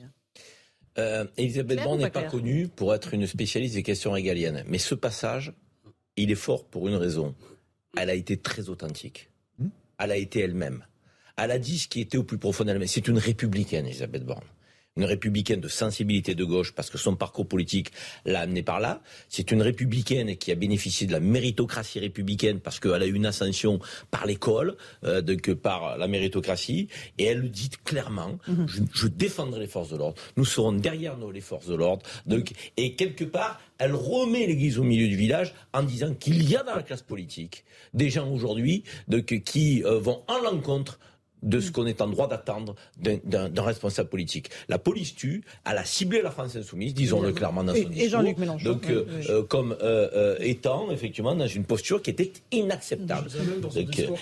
Euh, 0.98 1.24
Elisabeth 1.36 1.82
Borne 1.82 2.00
n'est 2.00 2.10
pas, 2.10 2.24
connue 2.24 2.68
pour 2.68 2.94
être 2.94 3.14
une 3.14 3.26
spécialiste 3.26 3.74
des 3.74 3.82
questions 3.82 4.10
régaliennes. 4.10 4.64
Mais 4.66 4.78
ce 4.78 4.94
passage, 4.94 5.52
il 6.16 6.30
est 6.30 6.36
fort 6.36 6.64
pour 6.64 6.88
une 6.88 6.96
raison. 6.96 7.34
Elle 7.96 8.10
a 8.10 8.14
été 8.14 8.36
très 8.36 8.68
authentique. 8.68 9.30
Hmm. 9.58 9.68
Elle 9.98 10.10
a 10.10 10.16
été 10.16 10.40
elle-même. 10.40 10.84
Elle 11.38 11.52
a 11.52 11.58
dit 11.58 11.78
ce 11.78 11.88
qui 11.88 12.00
était 12.00 12.18
au 12.18 12.24
plus 12.24 12.38
profond 12.38 12.64
d'elle-même. 12.64 12.88
C'est 12.88 13.06
une 13.08 13.18
républicaine, 13.18 13.86
Elisabeth 13.86 14.24
Borne. 14.24 14.44
une 14.96 15.04
républicaine 15.04 15.60
de 15.60 15.68
sensibilité 15.68 16.34
de 16.34 16.44
gauche 16.44 16.72
parce 16.74 16.90
que 16.90 16.98
son 16.98 17.14
parcours 17.14 17.46
politique 17.46 17.92
l'a 18.24 18.40
amené 18.40 18.64
par 18.64 18.80
là. 18.80 19.00
C'est 19.28 19.52
une 19.52 19.62
républicaine 19.62 20.36
qui 20.36 20.50
a 20.50 20.56
bénéficié 20.56 21.06
de 21.06 21.12
la 21.12 21.20
méritocratie 21.20 22.00
républicaine 22.00 22.58
parce 22.58 22.80
qu'elle 22.80 23.00
a 23.00 23.06
eu 23.06 23.14
une 23.14 23.26
ascension 23.26 23.78
par 24.10 24.26
l'école, 24.26 24.76
euh, 25.04 25.22
que 25.36 25.52
par 25.52 25.96
la 25.98 26.08
méritocratie. 26.08 26.88
Et 27.16 27.26
elle 27.26 27.42
le 27.42 27.48
dit 27.48 27.70
clairement, 27.84 28.38
mhm. 28.48 28.66
je, 28.92 29.06
défendrai 29.06 29.60
les 29.60 29.66
forces 29.68 29.90
de 29.90 29.96
l'ordre. 29.96 30.20
Nous 30.36 30.44
serons 30.44 30.72
derrière 30.72 31.16
nous 31.16 31.30
les 31.30 31.40
forces 31.40 31.66
de 31.66 31.76
l'ordre. 31.76 32.04
Et 32.76 32.96
quelque 32.96 33.24
part, 33.24 33.60
elle 33.78 33.94
remet 33.94 34.48
l'église 34.48 34.80
au 34.80 34.82
milieu 34.82 35.06
du 35.06 35.16
village 35.16 35.54
en 35.72 35.84
disant 35.84 36.12
qu'il 36.14 36.42
y 36.48 36.56
a 36.56 36.64
dans 36.64 36.74
la 36.74 36.82
classe 36.82 37.02
politique 37.02 37.64
des 37.94 38.10
gens 38.10 38.28
aujourd'hui 38.28 38.82
qui 39.44 39.84
euh, 39.84 40.00
vont 40.00 40.24
en 40.26 40.38
l'encontre 40.42 40.98
de 41.42 41.60
ce 41.60 41.68
mm. 41.68 41.72
qu'on 41.72 41.86
est 41.86 42.00
en 42.00 42.08
droit 42.08 42.28
d'attendre 42.28 42.74
d'un 42.98 43.62
responsable 43.62 44.08
politique. 44.08 44.50
La 44.68 44.78
police 44.78 45.14
tue, 45.14 45.42
elle 45.68 45.78
a 45.78 45.84
ciblé 45.84 46.22
la 46.22 46.30
France 46.30 46.56
insoumise, 46.56 46.94
disons-le 46.94 47.32
clairement 47.32 47.64
dans 47.64 47.74
son 47.74 47.80
discours. 47.80 48.02
Et 48.02 48.08
Jean-Luc 48.08 48.38
Mélenchon. 48.38 48.64
Donc, 48.64 48.88
euh, 48.88 49.04
euh, 49.28 49.42
comme 49.42 49.76
euh, 49.82 50.36
étant 50.40 50.90
effectivement 50.90 51.34
dans 51.34 51.46
une 51.46 51.64
posture 51.64 52.02
qui 52.02 52.10
était 52.10 52.32
inacceptable. 52.52 53.30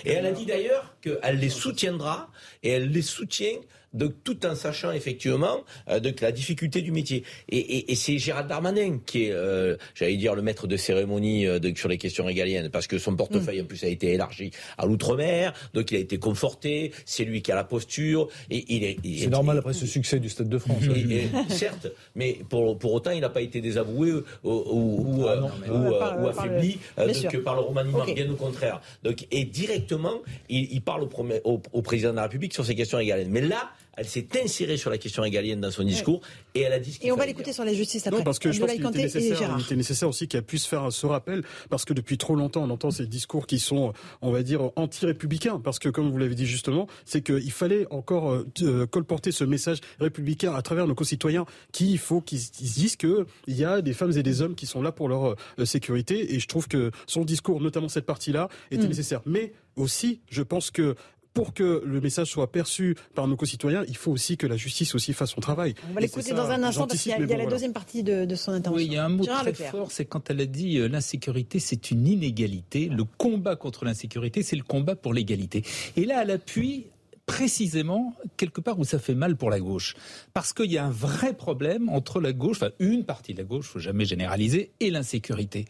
et 0.05 0.11
elle 0.11 0.25
a 0.25 0.31
dit 0.31 0.45
d'ailleurs 0.45 0.95
qu'elle 1.01 1.39
les 1.39 1.49
soutiendra 1.49 2.29
et 2.63 2.69
elle 2.69 2.89
les 2.89 3.01
soutient 3.01 3.57
de, 3.97 4.07
tout 4.07 4.45
en 4.45 4.55
sachant 4.55 4.91
effectivement 4.91 5.63
euh, 5.89 5.99
de, 5.99 6.13
la 6.21 6.31
difficulté 6.31 6.81
du 6.81 6.91
métier. 6.91 7.23
Et, 7.49 7.95
c'est 7.95 8.17
Gérald 8.17 8.47
Darmanin 8.47 8.99
qui 9.05 9.25
est, 9.25 9.31
euh, 9.31 9.75
j'allais 9.95 10.17
dire, 10.17 10.35
le 10.35 10.41
maître 10.41 10.67
de 10.67 10.77
cérémonie 10.77 11.47
euh, 11.47 11.59
sur 11.75 11.89
les 11.89 11.97
questions 11.97 12.25
régaliennes, 12.25 12.69
parce 12.69 12.87
que 12.87 12.97
son 12.97 13.15
portefeuille 13.15 13.59
mm. 13.59 13.63
en 13.63 13.67
plus 13.67 13.83
a 13.83 13.87
été 13.87 14.13
élargi 14.13 14.51
à 14.77 14.85
l'outre-mer, 14.85 15.53
donc 15.73 15.91
il 15.91 15.97
a 15.97 15.99
été 15.99 16.17
conforté, 16.17 16.91
c'est 17.05 17.23
lui 17.23 17.41
qui 17.41 17.51
a 17.51 17.55
la 17.55 17.63
posture. 17.63 18.29
Et 18.49 18.65
il 18.69 18.83
est, 18.83 18.97
c'est 19.19 19.27
normal 19.27 19.57
après 19.57 19.73
ce 19.73 19.85
succès 19.85 20.19
du 20.19 20.29
Stade 20.29 20.49
de 20.49 20.57
France. 20.57 20.83
Hein. 20.83 21.45
certes, 21.49 21.87
mais 22.15 22.39
pour, 22.49 22.77
pour 22.77 22.93
autant, 22.93 23.11
il 23.11 23.21
n'a 23.21 23.29
pas 23.29 23.41
été 23.41 23.61
désavoué 23.61 24.11
ou, 24.11 24.23
ou, 24.43 25.25
ah 25.27 26.17
ou, 26.19 26.27
affaibli 26.27 26.79
que 26.97 27.37
par 27.37 27.55
le 27.55 27.61
remaniement, 27.61 28.05
bien 28.05 28.29
au 28.29 28.35
contraire. 28.35 28.81
Donc, 29.03 29.25
et 29.31 29.45
directement, 29.45 30.21
il, 30.49 30.81
parle 30.81 31.03
au, 31.03 31.09
au, 31.43 31.61
au 31.73 31.81
président 31.81 32.11
de 32.11 32.17
la 32.17 32.23
République 32.23 32.53
sur 32.53 32.65
ces 32.65 32.75
questions 32.75 32.97
régaliennes. 32.97 33.29
Mais 33.31 33.41
là, 33.41 33.71
elle 33.97 34.07
s'est 34.07 34.27
insérée 34.41 34.77
sur 34.77 34.91
la 34.91 34.97
question 34.97 35.23
régalienne 35.23 35.59
dans 35.59 35.71
son 35.71 35.83
discours 35.83 36.21
et 36.53 36.61
elle 36.61 36.73
a 36.73 36.79
dit 36.79 36.93
ce 36.93 37.05
Et 37.05 37.11
on 37.11 37.15
va 37.15 37.25
l'écouter 37.25 37.51
sur 37.51 37.65
la 37.65 37.73
justice 37.73 38.05
après. 38.05 38.19
Non, 38.19 38.23
parce 38.23 38.39
que 38.39 38.51
je 38.51 38.59
pense 38.59 38.71
qu'il 38.71 38.85
était, 38.85 38.97
nécessaire, 38.97 39.55
il 39.57 39.63
était 39.63 39.75
nécessaire 39.75 40.07
aussi 40.07 40.27
qu'elle 40.27 40.43
puisse 40.43 40.67
faire 40.67 40.91
ce 40.91 41.05
rappel, 41.07 41.43
parce 41.69 41.83
que 41.83 41.93
depuis 41.93 42.17
trop 42.17 42.35
longtemps, 42.35 42.63
on 42.63 42.69
entend 42.69 42.91
ces 42.91 43.07
discours 43.07 43.47
qui 43.47 43.59
sont, 43.59 43.93
on 44.21 44.31
va 44.31 44.43
dire, 44.43 44.71
anti-républicains. 44.75 45.59
Parce 45.59 45.79
que, 45.79 45.89
comme 45.89 46.11
vous 46.11 46.17
l'avez 46.17 46.35
dit 46.35 46.45
justement, 46.45 46.87
c'est 47.05 47.21
qu'il 47.21 47.51
fallait 47.51 47.87
encore 47.89 48.33
euh, 48.33 48.85
colporter 48.85 49.31
ce 49.31 49.43
message 49.43 49.79
républicain 49.99 50.53
à 50.53 50.61
travers 50.61 50.87
nos 50.87 50.95
concitoyens 50.95 51.45
qui, 51.71 51.97
faut 51.97 52.21
qu'ils 52.21 52.39
disent 52.59 52.95
qu'il 52.95 53.25
y 53.47 53.65
a 53.65 53.81
des 53.81 53.93
femmes 53.93 54.15
et 54.15 54.23
des 54.23 54.41
hommes 54.41 54.55
qui 54.55 54.67
sont 54.67 54.81
là 54.83 54.91
pour 54.91 55.09
leur 55.09 55.35
euh, 55.59 55.65
sécurité. 55.65 56.35
Et 56.35 56.39
je 56.39 56.47
trouve 56.47 56.67
que 56.67 56.91
son 57.07 57.25
discours, 57.25 57.61
notamment 57.61 57.89
cette 57.89 58.05
partie-là, 58.05 58.49
était 58.69 58.85
mm. 58.85 58.89
nécessaire. 58.89 59.21
Mais 59.25 59.53
aussi, 59.75 60.21
je 60.29 60.43
pense 60.43 60.71
que 60.71 60.95
pour 61.37 61.53
que 61.53 61.83
le 61.85 62.01
message 62.01 62.31
soit 62.31 62.51
perçu 62.51 62.95
par 63.13 63.27
nos 63.27 63.35
concitoyens, 63.35 63.83
il 63.87 63.95
faut 63.95 64.11
aussi 64.11 64.37
que 64.37 64.47
la 64.47 64.57
justice 64.57 64.95
aussi 64.95 65.13
fasse 65.13 65.29
son 65.29 65.39
travail. 65.39 65.75
On 65.87 65.93
va 65.93 66.01
l'écouter 66.01 66.33
dans 66.33 66.49
un 66.49 66.63
instant 66.63 66.87
parce 66.87 66.99
qu'il 66.99 67.11
y 67.11 67.33
a, 67.33 67.37
la 67.37 67.45
deuxième 67.45 67.73
partie 67.73 68.01
de, 68.01 68.25
son 68.33 68.53
intervention. 68.53 68.75
Oui, 68.75 68.85
il 68.85 68.93
y 68.93 68.97
a 68.97 69.05
un 69.05 69.09
mot 69.09 69.23
très 69.23 69.53
fort, 69.53 69.91
c'est 69.91 70.05
quand 70.05 70.31
elle 70.31 70.41
a 70.41 70.47
dit 70.47 70.79
euh, 70.79 70.87
l'insécurité, 70.87 71.59
c'est 71.59 71.91
une 71.91 72.07
inégalité. 72.07 72.89
Le 72.89 73.03
combat 73.03 73.55
contre 73.55 73.85
l'insécurité, 73.85 74.41
c'est 74.41 74.55
le 74.55 74.63
combat 74.63 74.95
pour 74.95 75.13
l'égalité. 75.13 75.63
Et 75.95 76.05
là, 76.05 76.23
elle 76.23 76.31
appuie 76.31 76.87
précisément 77.27 78.15
quelque 78.35 78.59
part 78.59 78.79
où 78.79 78.83
ça 78.83 78.97
fait 78.97 79.13
mal 79.13 79.35
pour 79.35 79.51
la 79.51 79.59
gauche. 79.59 79.93
Parce 80.33 80.53
qu'il 80.53 80.71
y 80.71 80.79
a 80.79 80.85
un 80.85 80.91
vrai 80.91 81.33
problème 81.33 81.87
entre 81.89 82.19
la 82.19 82.33
gauche, 82.33 82.57
enfin 82.57 82.71
une 82.79 83.05
partie 83.05 83.33
de 83.33 83.39
la 83.39 83.43
gauche, 83.43 83.67
faut 83.67 83.79
jamais 83.79 84.05
généraliser, 84.05 84.71
et 84.79 84.89
l'insécurité. 84.89 85.65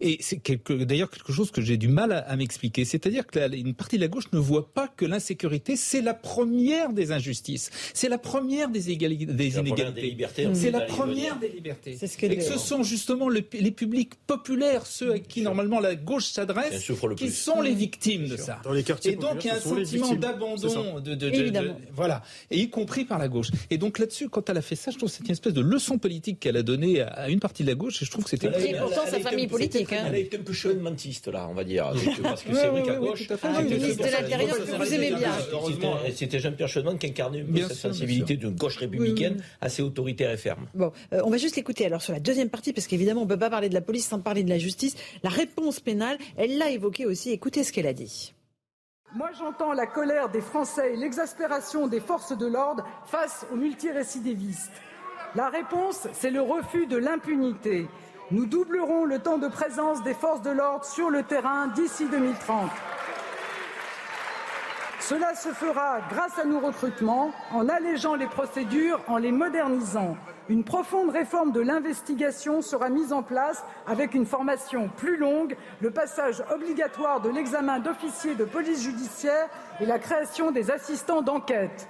Et 0.00 0.18
c'est 0.20 0.42
d'ailleurs 0.70 1.10
quelque 1.10 1.32
chose 1.32 1.50
que 1.50 1.62
j'ai 1.62 1.78
du 1.78 1.88
mal 1.88 2.12
à, 2.12 2.36
m'expliquer. 2.36 2.84
C'est-à-dire 2.84 3.26
que 3.26 3.54
une 3.56 3.74
partie 3.74 3.96
de 3.96 4.02
la 4.02 4.08
gauche 4.08 4.30
ne 4.32 4.38
voit 4.38 4.72
pas 4.72 4.88
que 4.88 5.06
l'insécurité, 5.06 5.76
c'est 5.76 6.02
la 6.02 6.12
première 6.12 6.92
des 6.92 7.12
injustices. 7.12 7.70
C'est 7.94 8.08
la 8.08 8.18
première 8.18 8.68
des, 8.68 8.90
égalités, 8.90 9.26
des 9.26 9.56
inégalités. 9.56 10.16
C'est 10.52 10.70
la 10.70 10.82
première 10.82 11.38
des 11.38 11.48
libertés. 11.48 11.96
et 12.22 12.36
que 12.36 12.42
ce 12.42 12.58
sont 12.58 12.82
justement 12.82 13.28
les 13.28 13.42
publics 13.42 14.14
populaires, 14.26 14.86
ceux 14.86 15.12
à 15.12 15.18
qui 15.18 15.42
normalement 15.42 15.80
la 15.80 15.94
gauche 15.94 16.26
s'adresse, 16.26 16.90
qui 17.16 17.30
sont 17.30 17.62
les 17.62 17.74
victimes 17.74 18.28
de 18.28 18.36
ça. 18.36 18.60
et 19.04 19.16
donc 19.16 19.44
il 19.44 19.48
y 19.48 19.50
a 19.50 19.56
un 19.56 19.60
sentiment 19.60 20.14
d'abandon, 20.14 21.00
de, 21.00 21.14
de, 21.14 21.30
voilà, 21.94 22.22
et 22.50 22.58
y 22.58 22.70
compris 22.70 23.04
par 23.04 23.18
la 23.18 23.28
gauche. 23.28 23.48
Et 23.70 23.78
donc 23.78 23.98
là-dessus, 23.98 24.28
quand 24.28 24.50
elle 24.50 24.58
a 24.58 24.62
fait 24.62 24.76
ça, 24.76 24.90
je 24.90 24.98
trouve 24.98 25.10
que 25.10 25.16
c'est 25.16 25.24
une 25.24 25.30
espèce 25.30 25.54
de 25.54 25.60
leçon 25.60 25.98
politique 25.98 26.40
qu'elle 26.40 26.56
a 26.56 26.62
donnée 26.62 27.00
à 27.00 27.28
une 27.30 27.40
partie 27.40 27.62
de 27.62 27.68
la 27.68 27.74
gauche, 27.74 28.02
et 28.02 28.04
je 28.04 28.10
trouve 28.10 28.24
que 28.24 28.30
c'était. 28.30 28.48
Et 28.70 28.74
pourtant 28.74 29.06
sa 29.06 29.20
famille 29.20 29.46
politique. 29.46 29.85
Elle 29.90 30.14
a 30.14 30.18
été 30.18 30.38
un 30.38 30.42
peu 30.42 30.74
mentiste 30.74 31.28
là, 31.28 31.46
on 31.50 31.54
va 31.54 31.64
dire. 31.64 31.92
Parce 32.22 32.42
que 32.42 32.54
c'est 32.54 32.68
vrai 32.68 32.82
qu'à 32.82 32.96
gauche. 32.96 33.28
Un 33.42 33.62
ministre 33.62 34.04
de 34.04 34.10
l'Intérieur 34.10 34.56
que 34.56 34.84
vous 34.84 34.94
aimez 34.94 35.12
bien. 35.14 35.32
C'était 36.14 36.38
Jean-Pierre 36.38 36.68
Chevènement 36.68 36.96
qui 36.96 37.06
incarnait 37.06 37.44
cette 37.68 37.76
sensibilité 37.76 38.36
d'une 38.36 38.56
gauche 38.56 38.76
républicaine 38.76 39.42
assez 39.60 39.82
autoritaire 39.82 40.30
et 40.30 40.36
ferme. 40.36 40.66
Bon, 40.74 40.92
euh, 41.12 41.20
on 41.24 41.30
va 41.30 41.36
juste 41.36 41.56
l'écouter 41.56 41.86
alors 41.86 42.02
sur 42.02 42.12
la 42.12 42.20
deuxième 42.20 42.50
partie, 42.50 42.72
parce 42.72 42.86
qu'évidemment, 42.86 43.22
on 43.22 43.24
ne 43.24 43.28
peut 43.28 43.38
pas 43.38 43.50
parler 43.50 43.68
de 43.68 43.74
la 43.74 43.80
police 43.80 44.06
sans 44.06 44.20
parler 44.20 44.42
de 44.42 44.50
la 44.50 44.58
justice. 44.58 44.96
La 45.22 45.30
réponse 45.30 45.80
pénale, 45.80 46.18
elle 46.36 46.58
l'a 46.58 46.70
évoqué 46.70 47.06
aussi. 47.06 47.30
Écoutez 47.30 47.64
ce 47.64 47.72
qu'elle 47.72 47.86
a 47.86 47.92
dit. 47.92 48.32
Moi, 49.14 49.30
j'entends 49.38 49.72
la 49.72 49.86
colère 49.86 50.28
des 50.28 50.40
Français 50.40 50.92
et 50.92 50.96
l'exaspération 50.96 51.86
des 51.86 52.00
forces 52.00 52.36
de 52.36 52.46
l'ordre 52.46 52.84
face 53.06 53.46
aux 53.52 53.56
multirécidivistes. 53.56 54.72
La 55.34 55.48
réponse, 55.48 56.08
c'est 56.12 56.30
le 56.30 56.40
refus 56.40 56.86
de 56.86 56.96
l'impunité. 56.96 57.86
Nous 58.32 58.46
doublerons 58.46 59.04
le 59.04 59.20
temps 59.20 59.38
de 59.38 59.46
présence 59.46 60.02
des 60.02 60.12
forces 60.12 60.42
de 60.42 60.50
l'ordre 60.50 60.84
sur 60.84 61.10
le 61.10 61.22
terrain 61.22 61.68
d'ici 61.68 62.06
2030. 62.06 62.68
Cela 64.98 65.36
se 65.36 65.50
fera 65.50 66.00
grâce 66.10 66.36
à 66.36 66.44
nos 66.44 66.58
recrutements, 66.58 67.30
en 67.52 67.68
allégeant 67.68 68.16
les 68.16 68.26
procédures, 68.26 69.00
en 69.06 69.18
les 69.18 69.30
modernisant. 69.30 70.16
Une 70.48 70.64
profonde 70.64 71.10
réforme 71.10 71.52
de 71.52 71.60
l'investigation 71.60 72.62
sera 72.62 72.88
mise 72.88 73.12
en 73.12 73.22
place 73.22 73.64
avec 73.86 74.14
une 74.14 74.26
formation 74.26 74.90
plus 74.96 75.16
longue, 75.16 75.56
le 75.80 75.92
passage 75.92 76.42
obligatoire 76.52 77.20
de 77.20 77.30
l'examen 77.30 77.78
d'officier 77.78 78.34
de 78.34 78.44
police 78.44 78.82
judiciaire 78.82 79.48
et 79.80 79.86
la 79.86 80.00
création 80.00 80.50
des 80.50 80.72
assistants 80.72 81.22
d'enquête. 81.22 81.86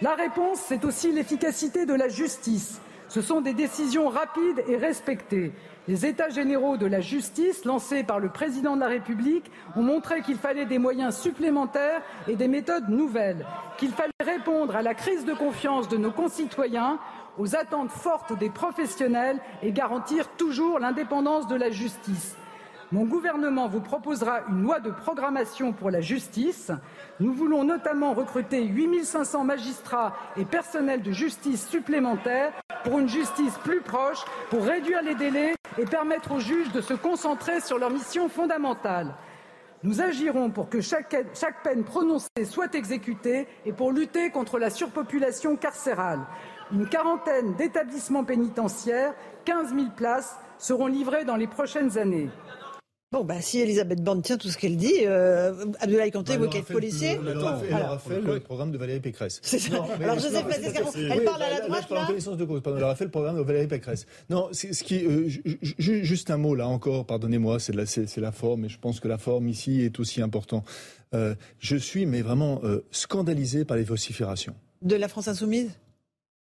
La 0.00 0.14
réponse, 0.14 0.60
c'est 0.66 0.86
aussi 0.86 1.12
l'efficacité 1.12 1.84
de 1.84 1.94
la 1.94 2.08
justice. 2.08 2.80
Ce 3.08 3.20
sont 3.22 3.40
des 3.40 3.52
décisions 3.54 4.08
rapides 4.08 4.64
et 4.66 4.76
respectées. 4.76 5.52
Les 5.86 6.06
États 6.06 6.30
généraux 6.30 6.78
de 6.78 6.86
la 6.86 7.02
justice, 7.02 7.66
lancés 7.66 8.04
par 8.04 8.18
le 8.18 8.30
président 8.30 8.74
de 8.74 8.80
la 8.80 8.88
République, 8.88 9.50
ont 9.76 9.82
montré 9.82 10.22
qu'il 10.22 10.38
fallait 10.38 10.64
des 10.64 10.78
moyens 10.78 11.14
supplémentaires 11.14 12.00
et 12.26 12.36
des 12.36 12.48
méthodes 12.48 12.88
nouvelles, 12.88 13.44
qu'il 13.76 13.90
fallait 13.90 14.10
répondre 14.24 14.74
à 14.74 14.80
la 14.80 14.94
crise 14.94 15.26
de 15.26 15.34
confiance 15.34 15.86
de 15.88 15.98
nos 15.98 16.10
concitoyens, 16.10 16.98
aux 17.36 17.54
attentes 17.54 17.90
fortes 17.90 18.38
des 18.38 18.48
professionnels 18.48 19.38
et 19.62 19.72
garantir 19.72 20.28
toujours 20.38 20.78
l'indépendance 20.78 21.48
de 21.48 21.56
la 21.56 21.70
justice. 21.70 22.34
Mon 22.92 23.04
gouvernement 23.04 23.66
vous 23.66 23.80
proposera 23.80 24.40
une 24.48 24.62
loi 24.62 24.78
de 24.80 24.90
programmation 24.90 25.72
pour 25.72 25.90
la 25.90 26.00
justice. 26.00 26.70
Nous 27.18 27.32
voulons 27.32 27.64
notamment 27.64 28.12
recruter 28.12 28.64
8 28.64 29.04
500 29.04 29.44
magistrats 29.44 30.14
et 30.36 30.44
personnels 30.44 31.02
de 31.02 31.10
justice 31.10 31.66
supplémentaires 31.68 32.52
pour 32.84 32.98
une 32.98 33.08
justice 33.08 33.56
plus 33.64 33.80
proche, 33.80 34.24
pour 34.50 34.64
réduire 34.64 35.02
les 35.02 35.14
délais 35.14 35.54
et 35.78 35.84
permettre 35.84 36.32
aux 36.32 36.40
juges 36.40 36.72
de 36.72 36.80
se 36.80 36.94
concentrer 36.94 37.60
sur 37.60 37.78
leur 37.78 37.90
mission 37.90 38.28
fondamentale. 38.28 39.14
Nous 39.82 40.00
agirons 40.00 40.50
pour 40.50 40.68
que 40.68 40.80
chaque, 40.80 41.16
chaque 41.34 41.62
peine 41.62 41.84
prononcée 41.84 42.44
soit 42.44 42.74
exécutée 42.74 43.46
et 43.66 43.72
pour 43.72 43.92
lutter 43.92 44.30
contre 44.30 44.58
la 44.58 44.70
surpopulation 44.70 45.56
carcérale. 45.56 46.20
Une 46.72 46.88
quarantaine 46.88 47.54
d'établissements 47.54 48.24
pénitentiaires, 48.24 49.14
15 49.44 49.74
000 49.74 49.86
places, 49.94 50.38
seront 50.58 50.86
livrées 50.86 51.24
dans 51.24 51.36
les 51.36 51.46
prochaines 51.46 51.98
années. 51.98 52.30
Bon, 53.14 53.22
bah, 53.22 53.40
si 53.40 53.60
Elisabeth 53.60 54.02
Borne 54.02 54.22
tient 54.22 54.36
tout 54.36 54.48
ce 54.48 54.58
qu'elle 54.58 54.76
dit, 54.76 54.92
euh, 55.06 55.66
Abdoulaye 55.78 56.10
Kanté, 56.10 56.32
bah, 56.32 56.46
vous 56.46 56.50
qui 56.50 56.58
êtes 56.58 56.64
policier. 56.64 57.16
Elle 57.24 57.38
aura 57.38 57.96
fait 58.00 58.20
le 58.20 58.40
programme 58.40 58.72
de 58.72 58.76
Valérie 58.76 58.98
Pécresse. 58.98 59.38
C'est 59.40 59.60
ça. 59.60 59.84
Alors, 60.02 60.18
Joseph 60.18 60.44
elle 60.50 61.22
parle 61.22 61.42
à 61.42 61.50
la 61.50 61.60
droite. 61.60 61.70
Là, 61.70 61.80
je 61.82 61.86
parle 61.86 62.02
en 62.02 62.06
connaissance 62.08 62.36
de 62.36 62.44
cause. 62.44 62.60
Pardon, 62.60 62.78
elle 62.78 62.84
aura 62.84 62.96
fait 62.96 63.04
le 63.04 63.12
programme 63.12 63.36
de 63.36 63.42
Valérie 63.42 63.68
Pécresse. 63.68 64.06
Non, 64.30 64.48
ce 64.50 64.82
qui, 64.82 65.06
euh, 65.06 65.28
juste 65.78 66.32
un 66.32 66.38
mot 66.38 66.56
là 66.56 66.66
encore, 66.66 67.06
pardonnez-moi, 67.06 67.60
c'est 67.60 67.72
la, 67.72 67.84
la 68.16 68.32
forme, 68.32 68.64
et 68.64 68.68
je 68.68 68.80
pense 68.80 68.98
que 68.98 69.06
la 69.06 69.18
forme 69.18 69.46
ici 69.46 69.82
est 69.82 70.00
aussi 70.00 70.20
importante. 70.20 70.66
Euh, 71.14 71.36
je 71.60 71.76
suis, 71.76 72.06
mais 72.06 72.20
vraiment, 72.20 72.62
euh, 72.64 72.84
scandalisé 72.90 73.64
par 73.64 73.76
les 73.76 73.84
vociférations. 73.84 74.56
De 74.82 74.96
la 74.96 75.06
France 75.06 75.28
Insoumise? 75.28 75.70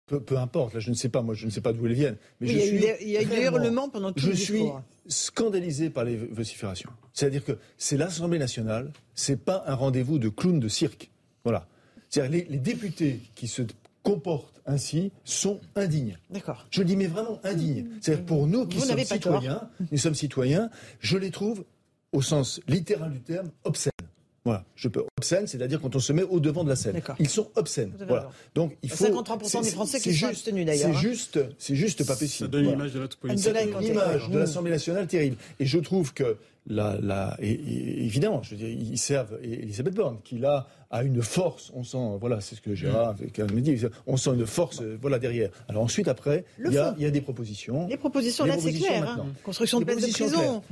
Peu, 0.08 0.38
importe, 0.38 0.74
là 0.74 0.80
je 0.80 0.90
ne 0.90 0.94
sais 0.94 1.08
pas, 1.08 1.22
moi 1.22 1.34
je 1.34 1.46
ne 1.46 1.50
sais 1.50 1.60
pas 1.60 1.72
d'où 1.72 1.86
elles 1.86 1.92
viennent. 1.92 2.16
Mais 2.40 2.48
je 2.48 2.58
suis 2.58 2.76
il 3.02 3.10
y 3.10 3.16
a 3.16 3.22
eu 3.22 3.26
des 3.26 3.42
hurlements 3.42 3.88
pendant 3.88 4.12
tout 4.12 4.20
je 4.20 4.28
le 4.28 4.34
discours. 4.34 4.82
Je 5.06 5.12
suis 5.12 5.20
scandalisé 5.26 5.90
par 5.90 6.04
les 6.04 6.16
vociférations. 6.16 6.90
C'est-à-dire 7.12 7.44
que 7.44 7.58
c'est 7.76 7.96
l'Assemblée 7.96 8.38
nationale, 8.38 8.92
c'est 9.14 9.42
pas 9.42 9.64
un 9.66 9.74
rendez-vous 9.74 10.18
de 10.18 10.28
clowns 10.28 10.60
de 10.60 10.68
cirque. 10.68 11.10
Voilà. 11.44 11.66
C'est-à-dire 12.08 12.32
les, 12.32 12.46
les 12.50 12.58
députés 12.58 13.20
qui 13.34 13.48
se 13.48 13.62
comportent 14.02 14.58
ainsi 14.64 15.12
sont 15.24 15.60
indignes. 15.74 16.16
D'accord. 16.30 16.66
Je 16.70 16.82
dis, 16.82 16.96
mais 16.96 17.06
vraiment 17.06 17.40
indignes. 17.44 17.86
C'est-à-dire 18.00 18.24
pour 18.24 18.46
nous 18.46 18.66
qui 18.66 18.80
sommes 18.80 19.04
citoyens, 19.04 19.68
nous 19.90 19.98
sommes 19.98 20.14
citoyens, 20.14 20.70
je 21.00 21.18
les 21.18 21.30
trouve, 21.30 21.64
au 22.12 22.22
sens 22.22 22.60
littéral 22.68 23.12
du 23.12 23.20
terme, 23.20 23.50
obscènes. 23.64 23.92
Voilà, 24.48 24.64
je 24.76 24.88
peux 24.88 25.04
obscène, 25.18 25.46
c'est-à-dire 25.46 25.78
quand 25.78 25.94
on 25.94 26.00
se 26.00 26.10
met 26.14 26.22
au 26.22 26.40
devant 26.40 26.64
de 26.64 26.70
la 26.70 26.76
scène. 26.76 27.02
Ils 27.18 27.28
sont 27.28 27.50
obscènes. 27.54 27.92
Voilà. 28.06 28.30
Donc 28.54 28.78
il 28.82 28.88
faut 28.88 29.04
53% 29.04 29.62
des 29.62 29.70
Français 29.70 30.00
qui 30.00 30.14
sont 30.14 30.26
abstenus 30.28 30.64
d'ailleurs. 30.64 30.88
C'est 30.90 30.96
hein. 30.96 31.00
juste, 31.00 31.38
c'est 31.58 31.74
juste 31.74 32.06
pas 32.06 32.16
possible. 32.16 32.46
Ça 32.46 32.48
donne 32.48 32.64
une 32.64 32.70
image 32.70 32.94
de 32.94 33.00
notre 33.00 33.18
politique. 33.18 33.46
Une 33.46 33.86
image 33.86 34.30
de 34.30 34.38
l'Assemblée 34.38 34.70
nationale 34.70 35.06
terrible. 35.06 35.36
Et 35.60 35.66
je 35.66 35.78
trouve 35.78 36.14
que 36.14 36.38
et, 36.70 37.50
et, 37.50 38.04
évidemment, 38.04 38.42
je 38.42 38.50
veux 38.50 38.56
dire, 38.56 38.68
ils 38.68 38.98
servent 38.98 39.38
Elisabeth 39.42 39.94
Borne, 39.94 40.18
qui 40.24 40.38
là 40.38 40.66
a 40.90 41.02
une 41.02 41.22
force. 41.22 41.70
On 41.74 41.84
sent, 41.84 42.16
voilà, 42.20 42.40
c'est 42.40 42.56
ce 42.56 42.60
que 42.60 42.74
Gérard 42.74 43.16
me 43.18 43.60
dit. 43.60 43.78
On 44.06 44.16
sent 44.16 44.30
une 44.30 44.46
force, 44.46 44.82
voilà 45.00 45.18
derrière. 45.18 45.50
Alors 45.68 45.82
ensuite, 45.82 46.08
après, 46.08 46.44
il 46.58 46.72
y, 46.72 46.78
a, 46.78 46.94
il 46.98 47.04
y, 47.04 47.06
a 47.06 47.10
des 47.10 47.20
propositions. 47.20 47.86
Les 47.88 47.96
propositions 47.96 48.44
là, 48.44 48.56
c'est 48.58 48.72
clair. 48.72 49.08
Hein. 49.08 49.26
Construction 49.44 49.80
de 49.80 49.84
places 49.84 50.06
de 50.06 50.12
prison. 50.12 50.62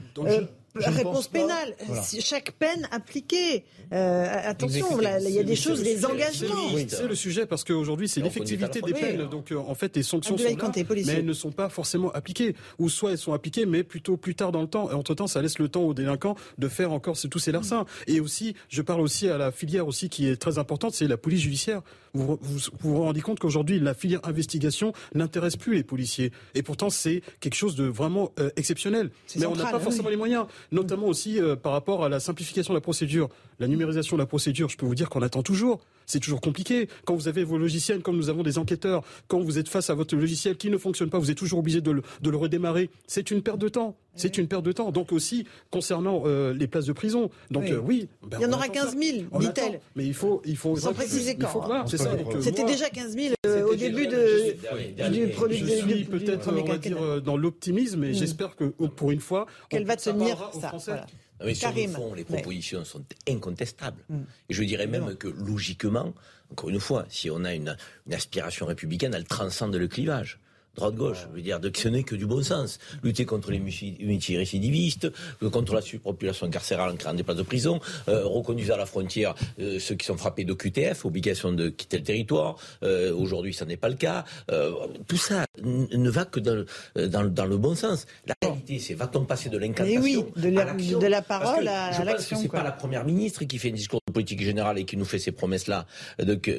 Réponse 0.79 1.29
pénale, 1.29 1.75
voilà. 1.87 2.03
chaque 2.21 2.53
peine 2.53 2.89
appliquée. 2.91 3.65
Euh, 3.93 4.27
attention, 4.45 4.99
là, 4.99 5.21
il 5.21 5.31
y 5.31 5.39
a 5.39 5.43
des 5.43 5.57
choses, 5.57 5.83
des 5.83 6.05
engagements. 6.05 6.71
C'est 6.89 7.07
le 7.07 7.15
sujet 7.15 7.47
parce 7.47 7.65
qu'aujourd'hui, 7.65 8.09
c'est 8.09 8.21
l'effectivité 8.21 8.81
des 8.81 8.93
peines. 8.93 9.29
Donc, 9.29 9.53
euh, 9.53 9.57
en 9.57 9.75
fait, 9.75 9.97
les 9.97 10.03
sanctions 10.03 10.37
sont 10.37 10.45
là, 10.45 10.73
mais 10.89 11.13
elles 11.13 11.25
ne 11.25 11.33
sont 11.33 11.53
pas 11.53 11.69
forcément 11.69 12.11
appliquées. 12.13 12.55
Ou 12.79 12.89
soit 12.89 13.13
elles 13.13 13.19
sont 13.19 13.33
appliquées, 13.33 13.67
mais 13.67 13.83
plutôt 13.83 14.17
plus 14.17 14.35
tard 14.35 14.53
dans 14.53 14.63
le 14.63 14.69
temps. 14.69 14.91
Et 14.91 14.95
entre-temps, 14.95 15.27
ça 15.27 15.43
laisse 15.43 15.59
le 15.59 15.69
temps 15.69 15.83
aux 15.83 15.95
délinquants 15.95 16.37
de 16.59 16.69
faire 16.69 16.93
encore 16.93 17.17
tous 17.31 17.39
ces 17.39 17.53
larcins. 17.53 17.87
Et 18.07 18.21
aussi, 18.21 18.55
je 18.69 18.83
parle 18.83 19.01
aussi 19.01 19.29
à 19.29 19.39
la 19.39 19.53
filière 19.53 19.87
aussi 19.87 20.09
qui 20.09 20.29
est 20.29 20.37
très 20.37 20.59
importante, 20.59 20.95
c'est 20.95 21.09
la 21.09 21.17
police 21.17 21.41
judiciaire. 21.41 21.83
Vous 22.17 22.39
vous, 22.41 22.59
vous, 22.81 22.95
vous 22.95 23.03
rendez 23.03 23.21
compte 23.21 23.39
qu'aujourd'hui, 23.39 23.79
la 23.79 23.95
filière 23.95 24.21
investigation 24.25 24.93
n'intéresse 25.15 25.57
plus 25.57 25.75
les 25.75 25.85
policiers. 25.85 26.33
Et 26.55 26.63
pourtant, 26.63 26.91
c'est 26.91 27.23
quelque 27.41 27.55
chose 27.55 27.77
de 27.77 27.85
vraiment 27.85 28.33
euh, 28.39 28.51
exceptionnel. 28.57 29.11
Mais 29.35 29.43
central, 29.43 29.53
on 29.53 29.65
n'a 29.65 29.71
pas 29.71 29.81
forcément 29.81 30.09
oui. 30.09 30.13
les 30.13 30.17
moyens 30.17 30.47
notamment 30.73 31.07
aussi 31.07 31.41
euh, 31.41 31.57
par 31.57 31.73
rapport 31.73 32.05
à 32.05 32.09
la 32.09 32.21
simplification 32.21 32.73
de 32.73 32.79
la 32.79 32.83
procédure, 32.83 33.29
la 33.59 33.69
numérisation 33.69 34.17
de 34.17 34.23
la 34.23 34.27
procédure. 34.27 34.69
Je 34.69 34.77
peux 34.77 34.87
vous 34.87 34.95
dire 34.95 35.09
qu'on 35.09 35.23
attend 35.23 35.43
toujours. 35.43 35.81
C'est 36.07 36.21
toujours 36.21 36.41
compliqué. 36.41 36.89
Quand 37.05 37.15
vous 37.15 37.29
avez 37.29 37.45
vos 37.45 37.59
logiciels, 37.59 38.03
comme 38.03 38.17
nous 38.17 38.31
avons 38.31 38.43
des 38.43 38.59
enquêteurs, 38.59 39.03
quand 39.29 39.41
vous 39.41 39.59
êtes 39.59 39.69
face 39.69 39.91
à 39.91 39.95
votre 39.95 40.17
logiciel 40.17 40.57
qui 40.57 40.71
ne 40.71 40.79
fonctionne 40.79 41.11
pas, 41.11 41.19
vous 41.19 41.31
êtes 41.31 41.37
toujours 41.37 41.59
obligé 41.59 41.81
de 41.81 41.91
le, 41.91 42.03
de 42.23 42.31
le 42.31 42.37
redémarrer. 42.37 42.91
C'est 43.07 43.31
une 43.31 43.43
perte 43.43 43.59
de 43.59 43.69
temps. 43.69 43.97
C'est 44.15 44.39
une 44.39 44.49
perte 44.49 44.65
de 44.65 44.73
temps. 44.73 44.93
Donc 44.93 45.13
aussi 45.13 45.47
concernant 45.71 46.23
euh, 46.25 46.55
les 46.55 46.67
places 46.67 46.87
de 46.87 46.93
prison. 46.93 47.31
Donc 47.51 47.65
oui, 47.65 47.73
euh, 47.73 47.81
oui 47.81 48.09
ben, 48.23 48.39
il 48.41 48.45
y 48.45 48.47
en 48.47 48.53
aura 48.53 48.69
15 48.69 48.97
000, 48.97 49.41
dit-elle. 49.41 49.81
Mais 49.95 50.07
il 50.07 50.15
faut, 50.15 50.41
il 50.47 50.57
faut. 50.57 50.77
Sans 50.77 50.95
préciser 50.95 51.37
quand. 51.37 51.71
Hein. 51.71 51.85
C'est 51.87 51.99
ça. 51.99 52.13
C'était 52.41 52.65
déjà 52.65 52.89
15 52.89 53.13
000 53.15 53.35
euh, 53.47 53.67
au 53.67 53.75
début 53.75 54.07
de, 54.07 55.11
du 55.11 55.29
produit. 55.29 55.59
Je 55.59 55.67
suis 55.67 56.05
peut-être, 56.05 56.51
on 56.51 56.65
va 56.65 56.79
dire, 56.79 57.23
dans 57.23 57.37
l'optimisme, 57.37 58.05
et 58.05 58.15
j'espère 58.15 58.57
que 58.57 58.65
pour 58.65 59.11
une 59.11 59.21
fois, 59.21 59.47
qu'elle 59.69 59.85
va 59.85 59.97
tenir 59.97 60.51
ça. 60.79 61.07
Non, 61.41 61.47
mais 61.47 61.55
sur 61.55 61.73
le 61.73 61.89
fond, 61.89 62.15
les 62.15 62.25
propositions 62.25 62.81
ouais. 62.81 62.85
sont 62.85 63.05
incontestables. 63.29 64.03
Mm. 64.09 64.21
Et 64.49 64.55
je 64.55 64.63
dirais 64.63 64.87
même 64.87 65.17
que 65.17 65.29
logiquement, 65.29 66.15
encore 66.51 66.71
une 66.71 66.81
fois, 66.81 67.07
si 67.09 67.31
on 67.31 67.45
a 67.45 67.55
une, 67.55 67.77
une 68.07 68.15
aspiration 68.15 68.67
républicaine, 68.67 69.15
elle 69.15 69.25
transcende 69.25 69.75
le 69.75 69.89
clivage 69.89 70.39
droite-gauche. 70.77 71.27
Je 71.31 71.37
veux 71.37 71.43
dire, 71.43 71.61
donc 71.61 71.77
ce 71.77 71.89
n'est 71.89 72.03
que 72.03 72.15
du 72.15 72.27
bon 72.27 72.43
sens. 72.43 72.79
Lutter 73.03 73.25
contre 73.25 73.51
les 73.51 73.59
multirécidivistes, 73.59 75.11
contre 75.51 75.75
la 75.75 75.81
surpopulation 75.81 76.49
carcérale 76.51 76.93
en 76.93 76.97
créant 76.97 77.15
des 77.15 77.23
places 77.23 77.37
de 77.37 77.43
prison, 77.43 77.81
euh, 78.09 78.25
reconduire 78.27 78.75
à 78.75 78.77
la 78.77 78.87
frontière 78.87 79.35
euh, 79.61 79.79
ceux 79.79 79.95
qui 79.95 80.07
sont 80.07 80.17
frappés 80.17 80.45
de 80.45 80.53
QTF, 80.55 81.05
obligation 81.05 81.53
de 81.53 81.69
quitter 81.69 81.99
le 81.99 82.05
territoire. 82.05 82.57
Euh, 82.83 83.15
Aujourd'hui, 83.15 83.55
ça 83.55 83.65
n'est 83.65 83.77
pas 83.77 83.89
le 83.89 83.95
cas. 83.95 84.25
Euh, 84.51 84.73
tout 85.09 85.17
ça 85.17 85.45
ne 85.63 86.11
va 86.11 86.25
que 86.25 86.41
dans 86.41 86.55
le, 86.95 87.09
dans, 87.09 87.25
dans 87.25 87.47
le 87.47 87.57
bon 87.57 87.75
sens. 87.75 88.07
La 88.27 88.35
réalité, 88.43 88.79
c'est 88.79 88.95
va-t-on 88.95 89.25
passer 89.25 89.49
de 89.49 89.59
l'incantation 89.59 90.01
oui, 90.03 90.25
de 90.37 90.49
la, 90.49 90.63
à 90.63 90.65
l'action 90.67 90.99
De 90.99 91.07
la 91.07 91.23
parole 91.23 91.67
à, 91.69 91.87
à 91.87 92.05
l'action. 92.05 92.37
C'est 92.41 92.49
pas 92.49 92.63
la 92.63 92.73
première 92.73 93.05
ministre 93.05 93.45
qui 93.45 93.59
fait 93.59 93.71
un 93.71 93.75
discours 93.75 94.01
de 94.07 94.13
politique 94.13 94.43
générale 94.43 94.79
et 94.79 94.85
qui 94.85 94.97
nous 94.97 95.05
fait 95.05 95.19
ces 95.19 95.33
promesses-là, 95.33 95.87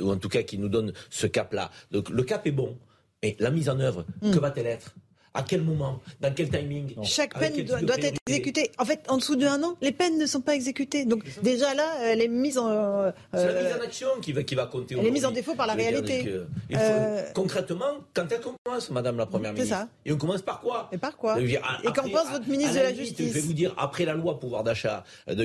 ou 0.02 0.12
en 0.12 0.18
tout 0.18 0.30
cas 0.30 0.44
qui 0.44 0.58
nous 0.58 0.70
donne 0.70 0.94
ce 1.10 1.28
cap-là. 1.28 1.70
Donc 1.92 2.10
le 2.10 2.24
cap 2.24 2.46
est 2.48 2.52
bon. 2.52 2.76
Et 3.24 3.36
la 3.40 3.50
mise 3.50 3.68
en 3.68 3.80
œuvre, 3.80 4.06
mmh. 4.22 4.32
que 4.32 4.40
va-t-elle 4.40 4.68
être? 4.68 4.94
À 5.34 5.44
quel 5.44 5.62
moment? 5.62 6.00
Dans 6.20 6.34
quel 6.34 6.50
timing? 6.50 6.96
Non. 6.96 7.04
Chaque 7.04 7.38
peine 7.38 7.64
doit, 7.64 7.80
doit 7.82 7.98
être 7.98 8.18
exécutée. 8.28 8.72
En 8.80 8.86
fait, 8.86 9.04
en 9.08 9.18
dessous 9.18 9.36
d'un 9.36 9.62
an, 9.62 9.76
les 9.82 9.92
peines 9.92 10.18
ne 10.18 10.26
sont 10.26 10.42
pas 10.42 10.56
exécutées. 10.56 11.06
Donc 11.06 11.24
déjà 11.44 11.76
là, 11.76 11.96
elle 12.02 12.22
est 12.22 12.28
mise 12.28 12.58
en... 12.58 12.70
Euh, 12.70 13.12
c'est 13.34 13.54
la 13.54 13.62
mise 13.62 13.74
en 13.74 13.84
action 13.84 14.08
qui 14.22 14.34
va, 14.34 14.42
qui 14.42 14.56
va 14.56 14.66
compter. 14.66 14.96
Elle 15.00 15.06
est 15.06 15.12
mise 15.12 15.26
en 15.26 15.32
défaut 15.32 15.54
par 15.54 15.68
la 15.68 15.74
réalité. 15.74 16.24
Que, 16.24 16.48
faut, 16.72 16.80
euh... 16.80 17.24
Concrètement, 17.36 18.00
quand 18.16 18.26
elle 18.32 18.40
Madame 18.92 19.18
la 19.18 19.26
Première 19.26 19.54
ministre 19.54 19.76
ça. 19.76 19.88
Et 20.06 20.12
on 20.12 20.18
commence 20.18 20.42
par 20.42 20.62
quoi 20.62 20.90
Et 20.92 20.98
par 20.98 21.18
quoi 21.18 21.40
dire, 21.42 21.62
Et 21.84 21.88
qu'en 21.88 22.10
pense 22.10 22.32
votre 22.32 22.48
ministre 22.48 22.76
de 22.76 22.80
la, 22.80 22.92
limite, 22.92 23.08
Justice 23.08 23.28
Je 23.30 23.34
vais 23.34 23.42
vous 23.42 23.54
dire, 23.54 23.74
après 23.78 24.06
la 24.06 24.14
loi 24.14 24.40
pouvoir 24.40 24.64
d'achat 24.64 25.04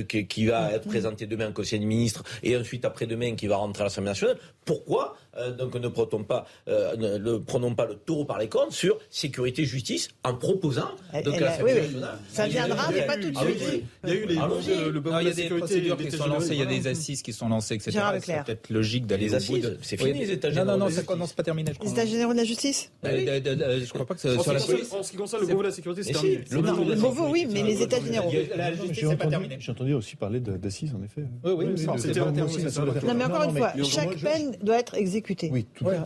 qui 0.08 0.46
va 0.46 0.70
mmh. 0.70 0.74
être 0.74 0.88
présentée 0.88 1.26
demain 1.26 1.48
au 1.48 1.52
Conseil 1.52 1.78
des 1.78 1.86
ministres 1.86 2.22
et 2.42 2.56
ensuite 2.56 2.84
après-demain 2.84 3.34
qui 3.34 3.46
va 3.46 3.56
rentrer 3.56 3.82
à 3.82 3.84
l'Assemblée 3.84 4.10
nationale, 4.10 4.38
pourquoi 4.64 5.16
euh, 5.38 5.50
donc 5.50 5.74
ne 5.74 5.88
prenons 5.88 6.24
pas, 6.24 6.46
euh, 6.68 6.96
ne, 6.96 7.38
prenons 7.38 7.74
pas 7.74 7.86
le 7.86 7.94
taureau 7.94 8.24
par 8.24 8.38
les 8.38 8.48
cornes 8.48 8.70
sur 8.70 8.98
sécurité 9.10 9.64
justice 9.64 10.10
en 10.24 10.34
proposant 10.34 10.90
donc 11.24 11.34
elle, 11.36 11.50
elle, 11.58 11.64
oui, 11.64 11.70
oui. 11.74 12.02
ça 12.28 12.46
viendra 12.46 12.90
mais 12.92 13.06
pas 13.06 13.16
tout 13.16 13.30
de 13.30 13.36
suite. 13.36 13.84
Il 14.04 14.10
y 14.10 14.12
a 14.12 14.14
eu 14.14 14.26
les 14.26 14.34
le, 14.34 14.90
le 14.90 15.02
il 15.20 15.28
y 15.28 15.30
a 15.30 15.34
des 15.34 15.48
procédures 15.48 15.96
qui 15.96 16.10
sont 16.10 16.26
lancées, 16.26 16.52
il 16.52 16.58
y 16.58 16.62
a 16.62 16.66
des 16.66 16.86
assises 16.86 17.22
qui 17.22 17.32
sont 17.32 17.48
lancées, 17.48 17.74
etc. 17.74 17.98
C'est 18.20 18.44
peut-être 18.44 18.70
logique 18.70 19.06
d'aller 19.06 19.34
assises. 19.34 19.78
C'est 19.82 19.96
fini 19.96 20.20
les 20.20 20.32
états 20.32 20.50
généraux. 20.50 20.66
Non, 20.66 20.78
non, 20.78 20.84
non, 20.86 20.90
ça 20.90 21.02
commence 21.02 21.32
pas 21.32 21.42
terminé. 21.42 21.72
Les 21.82 21.90
états 21.90 22.06
généraux 22.06 22.32
de 22.32 22.38
la 22.38 22.44
justice. 22.44 22.90
Je 23.12 23.92
crois 23.92 24.06
pas 24.06 24.14
que 24.14 24.20
sur 24.20 24.52
la 24.52 24.60
police. 24.60 24.92
En 24.92 25.02
ce 25.02 25.10
qui 25.10 25.16
concerne 25.16 25.42
le 25.42 25.48
Beauvau 25.48 25.62
de 25.62 25.68
la 25.68 25.72
sécurité, 25.72 26.02
c'est 26.02 26.12
terminé. 26.12 26.44
Le 26.50 26.96
Beauvau, 26.96 27.28
oui, 27.30 27.46
mais 27.50 27.62
les 27.62 27.82
états 27.82 28.00
généraux. 28.00 28.30
La 28.56 28.72
justice, 28.72 29.06
c'est 29.08 29.16
pas 29.16 29.26
terminé. 29.26 29.56
J'ai 29.58 29.72
entendu 29.72 29.94
aussi 29.94 30.16
parler 30.16 30.40
d'assises, 30.40 30.94
en 30.94 31.02
effet. 31.02 31.22
Oui, 31.44 31.52
oui, 31.52 31.86
c'était 31.98 32.20
Non, 32.20 33.14
mais 33.14 33.24
encore 33.24 33.44
une 33.44 33.56
fois, 33.56 33.72
chaque 33.84 34.16
peine 34.16 34.56
doit 34.62 34.78
être 34.78 34.94
exécutée. 34.94 35.50
Oui, 35.52 35.66
tout 35.74 35.88
à 35.88 36.04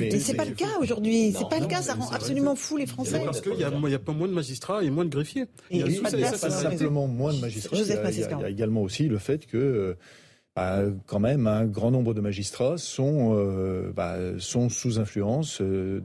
mais 0.00 0.18
c'est 0.18 0.34
pas 0.34 0.44
le 0.44 0.52
cas 0.52 0.78
aujourd'hui. 0.80 1.34
C'est 1.36 1.48
pas 1.48 1.58
le 1.58 1.66
cas. 1.66 1.82
Ça 1.82 1.94
rend 1.94 2.10
absolument 2.10 2.54
fou 2.56 2.76
les 2.76 2.86
Français. 2.86 3.20
Parce 3.24 3.40
qu'il 3.40 3.58
y 3.58 3.64
a 3.64 3.98
pas 3.98 4.12
moins 4.12 4.28
de 4.28 4.32
magistrats 4.32 4.82
et 4.82 4.90
moins 4.90 5.04
de 5.04 5.10
greffiers. 5.10 5.46
Il 5.70 5.84
n'y 5.84 5.98
a 5.98 6.02
pas 6.02 6.50
simplement 6.50 7.06
moins 7.06 7.32
de 7.32 7.40
magistrats. 7.40 7.76
Il 7.76 8.40
y 8.40 8.44
a 8.44 8.48
également 8.50 8.82
aussi 8.82 9.08
le 9.08 9.18
fait 9.18 9.46
que 9.46 9.96
bah, 10.56 10.82
quand 11.06 11.20
même, 11.20 11.46
un 11.46 11.64
grand 11.64 11.90
nombre 11.90 12.12
de 12.12 12.20
magistrats 12.20 12.76
sont, 12.76 13.36
euh, 13.36 13.92
bah, 13.94 14.16
sont 14.38 14.68
sous 14.68 14.98
influence 14.98 15.60
euh, 15.60 16.00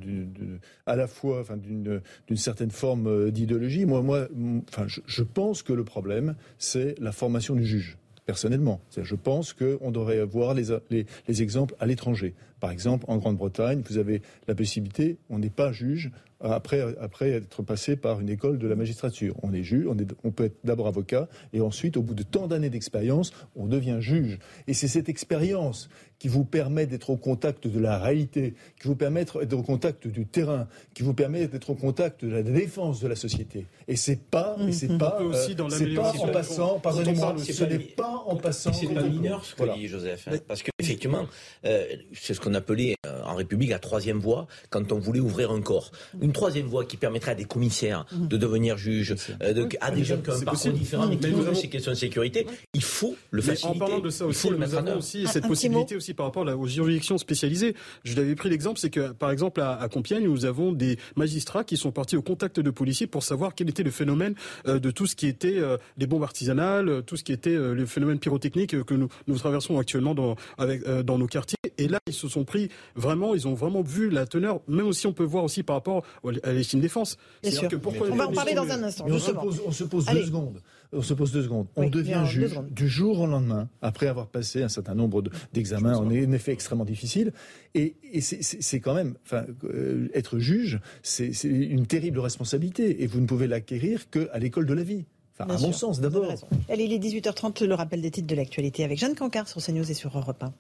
à 0.86 0.96
la 0.96 1.08
fois 1.08 1.40
enfin, 1.42 1.58
d'une 1.58 2.02
certaine 2.36 2.72
forme 2.72 3.32
d'idéologie. 3.32 3.86
Moi, 3.86 4.02
moi 4.02 4.28
enfin, 4.70 4.86
je, 4.88 5.24
pense 5.24 5.64
que 5.64 5.74
le 5.74 5.84
problème, 5.84 6.36
c'est 6.60 6.96
la 7.00 7.12
formation 7.12 7.56
du 7.56 7.66
juge 7.66 7.98
personnellement. 8.26 8.82
Je 9.00 9.16
pense 9.16 9.54
qu'on 9.54 9.92
devrait 9.92 10.20
avoir 10.20 10.54
les, 10.54 10.76
les, 10.90 11.06
les 11.28 11.42
exemples 11.44 11.76
à 11.80 11.86
l'étranger. 11.86 12.34
Par 12.60 12.72
exemple, 12.72 13.06
en 13.08 13.18
Grande-Bretagne, 13.18 13.84
vous 13.88 13.98
avez 13.98 14.22
la 14.48 14.56
possibilité, 14.56 15.18
on 15.30 15.40
n'est 15.40 15.50
pas 15.50 15.72
juge 15.72 16.12
après, 16.42 16.82
après 17.00 17.32
être 17.32 17.64
passé 17.64 17.96
par 17.96 18.20
une 18.20 18.30
école 18.30 18.58
de 18.58 18.68
la 18.68 18.76
magistrature. 18.76 19.36
On 19.44 19.54
est 19.54 19.64
juge, 19.64 19.88
on, 19.88 19.98
est, 19.98 20.08
on 20.24 20.32
peut 20.32 20.46
être 20.46 20.58
d'abord 20.64 20.88
avocat, 20.88 21.28
et 21.54 21.62
ensuite, 21.62 21.98
au 21.98 22.02
bout 22.02 22.14
de 22.14 22.24
tant 22.24 22.48
d'années 22.48 22.70
d'expérience, 22.70 23.32
on 23.56 23.68
devient 23.68 23.98
juge. 24.00 24.40
Et 24.68 24.74
c'est 24.74 24.88
cette 24.88 25.10
expérience 25.10 25.90
qui 26.20 26.28
vous 26.28 26.46
permet 26.46 26.86
d'être 26.86 27.10
au 27.10 27.18
contact 27.18 27.68
de 27.68 27.80
la 27.80 27.98
réalité, 27.98 28.54
qui 28.80 28.88
vous 28.88 28.96
permet 28.96 29.26
d'être 29.26 29.58
au 29.58 29.64
contact 29.64 30.08
du 30.08 30.26
terrain, 30.26 30.68
qui 30.94 31.04
vous 31.04 31.14
permet 31.14 31.48
d'être 31.48 31.70
au 31.70 31.76
contact 31.76 32.24
de 32.24 32.32
la 32.32 32.44
défense 32.44 33.02
de 33.02 33.08
la 33.08 33.16
société. 33.16 33.66
Et 33.88 33.96
c'est 33.96 34.22
pas, 34.22 34.58
et 34.68 34.72
c'est 34.72 34.98
pas, 34.98 35.18
euh, 35.22 35.26
aussi 35.26 35.56
dans 35.56 35.70
c'est 35.70 35.94
pas 35.94 36.12
en 36.12 36.28
passant, 36.30 36.80
pardonnez-moi, 36.80 37.36
ce 37.38 37.64
n'est 37.64 37.80
pas 37.80 38.24
en 38.26 38.36
passant. 38.36 38.74
C'est 38.74 38.88
pas 38.88 39.04
mineur 39.04 39.46
ce 39.46 39.54
que 39.54 39.58
voilà. 39.58 39.76
dit 39.76 39.88
Joseph, 39.88 40.28
hein, 40.28 40.38
parce 40.48 40.64
qu'effectivement, 40.64 41.28
euh, 41.66 41.86
c'est 42.14 42.34
ce 42.34 42.40
qu'on 42.40 42.54
appelait 42.54 42.96
euh, 43.06 43.22
en 43.24 43.36
République 43.36 43.70
la 43.70 43.80
troisième 43.80 44.20
voie 44.20 44.48
quand 44.70 44.92
on 44.92 45.00
voulait 45.00 45.20
ouvrir 45.20 45.52
un 45.52 45.62
corps. 45.62 45.92
Une 46.22 46.32
troisième 46.32 46.68
voie 46.68 46.86
qui 46.86 46.98
permettrait 46.98 47.32
à 47.32 47.36
des 47.36 47.46
commissaires 47.46 48.06
de 48.12 48.38
devenir 48.38 48.78
juges, 48.78 49.16
euh, 49.42 49.54
de, 49.54 49.68
à 49.82 49.92
des 49.92 50.04
gens 50.04 50.18
qui 50.18 50.30
ont 50.30 50.34
un 50.34 50.42
parcours 50.42 50.72
différent, 50.72 51.08
mais 51.08 51.18
qui 51.18 51.28
ont 51.28 51.56
ces 51.56 51.70
questions 51.70 51.92
de 51.92 51.98
sécurité, 51.98 52.48
il 52.74 52.84
faut 52.84 53.16
le 53.32 53.42
faciliter. 53.42 53.76
En 53.76 53.80
parlant 53.80 54.00
de 54.00 54.10
ça 54.10 54.26
aussi, 54.26 54.50
nous 54.50 54.76
avons 54.76 54.98
aussi 54.98 55.28
cette 55.28 55.48
possibilité 55.48 55.96
aussi 56.06 56.14
par 56.14 56.28
rapport 56.28 56.46
aux 56.46 56.68
juridictions 56.68 57.18
spécialisées. 57.18 57.76
Je 58.04 58.16
l'avais 58.16 58.36
pris 58.36 58.50
l'exemple, 58.50 58.80
c'est 58.80 58.92
que 58.92 59.12
par 59.12 59.32
exemple 59.32 59.62
à, 59.62 59.74
à, 59.74 59.90
Compiègne, 59.90 60.26
nous 60.26 60.46
avons 60.46 60.72
des 60.72 60.98
magistrats 61.16 61.64
qui 61.64 61.78
sont 61.78 61.92
partis 61.92 62.16
au 62.16 62.22
contact 62.22 62.60
de 62.60 62.70
policiers 62.70 63.08
pour 63.08 63.24
savoir 63.24 63.56
quel 63.56 63.70
était 63.70 63.84
le 63.84 63.92
phénomène 63.92 64.36
euh, 64.68 64.80
de 64.80 64.92
tout 64.92 65.08
ce 65.08 65.16
qui 65.16 65.28
était 65.28 65.58
euh, 65.58 65.78
les 65.98 66.06
bombes 66.06 66.24
artisanales, 66.24 67.02
tout 67.04 67.18
ce 67.18 67.24
qui 67.24 67.34
était 67.34 67.56
euh, 67.56 67.74
le 67.74 67.86
phénomène 67.86 68.20
pyrotechnique 68.20 68.84
que 68.84 68.94
nous, 68.94 69.10
nous 69.28 69.38
traversons 69.38 69.80
actuellement 69.80 70.14
dans, 70.14 70.36
avec, 70.58 70.84
dans 70.86 71.18
nos 71.18 71.28
quartiers 71.28 71.58
Et 71.78 71.88
là, 71.88 72.00
ils 72.08 72.14
se 72.14 72.28
sont 72.28 72.44
pris 72.44 72.70
vraiment, 72.96 73.34
ils 73.34 73.48
ont 73.48 73.56
vraiment 73.56 73.82
vu 73.82 74.10
la 74.10 74.28
teneur, 74.28 74.60
même 74.68 74.86
aussi 74.86 75.08
on 75.08 75.14
peut 75.14 75.24
voir 75.24 75.44
aussi 75.44 75.64
par 75.64 75.78
rapport 75.78 76.04
à 76.24 76.54
de 76.54 76.80
défense. 76.80 77.18
Bien 77.42 77.52
sûr. 77.52 77.68
Que 77.68 77.78
pourquoi 77.78 78.08
on 78.12 78.16
va 78.16 78.28
en 78.28 78.32
parler 78.32 78.54
dans 78.54 78.70
un 78.70 78.84
instant. 78.84 79.06
On 79.08 79.18
se 79.18 79.32
pose, 79.32 79.62
on 79.66 79.72
se 79.72 79.84
pose 79.84 80.06
deux 80.06 80.26
secondes. 80.26 80.62
On 80.96 81.02
se 81.02 81.14
pose 81.14 81.32
deux 81.32 81.44
secondes. 81.44 81.68
on 81.76 81.90
devient 81.90 82.24
juge 82.26 82.60
du 82.72 82.88
jour 82.88 83.20
au 83.20 83.28
lendemain, 83.28 83.70
après 83.82 84.08
avoir 84.08 84.28
passé 84.28 84.64
un 84.64 84.70
certain 84.70 84.96
nombre 84.96 85.24
d'examens, 85.54 85.98
en 85.98 86.10
effet 86.10 86.52
extrêmement 86.52 86.86
difficile. 86.86 87.34
Et, 87.74 87.96
et 88.12 88.22
c'est 88.22 88.80
quand 88.80 88.94
même, 88.94 89.16
enfin, 89.26 89.46
euh, 89.66 90.08
être 90.14 90.40
juge, 90.40 90.80
c'est 91.04 91.32
une 91.44 91.86
terrible 91.86 92.20
responsabilité. 92.20 93.04
Et 93.04 93.08
vous 93.08 93.20
ne 93.20 93.26
pouvez 93.26 93.48
l'acquérir 93.48 94.10
qu'à 94.10 94.40
l'école 94.40 94.66
de 94.66 94.74
la 94.74 94.84
vie. 94.84 95.06
Enfin, 95.38 95.54
à 95.54 95.60
mon 95.60 95.74
sens, 95.74 96.00
d'abord. 96.00 96.32
Allez, 96.70 96.86
il 96.86 96.94
est 96.94 97.00
18h30, 97.00 97.66
le 97.66 97.74
rappel 97.74 98.02
des 98.02 98.12
titres 98.12 98.28
de 98.28 98.36
l'actualité 98.36 98.86
avec 98.86 98.98
Jeanne 98.98 99.16
Cancard 99.16 99.50
sur 99.50 99.62
CNews 99.62 99.90
et 99.90 99.94
sur 99.94 100.18
Europe 100.18 100.42
1. 100.42 100.54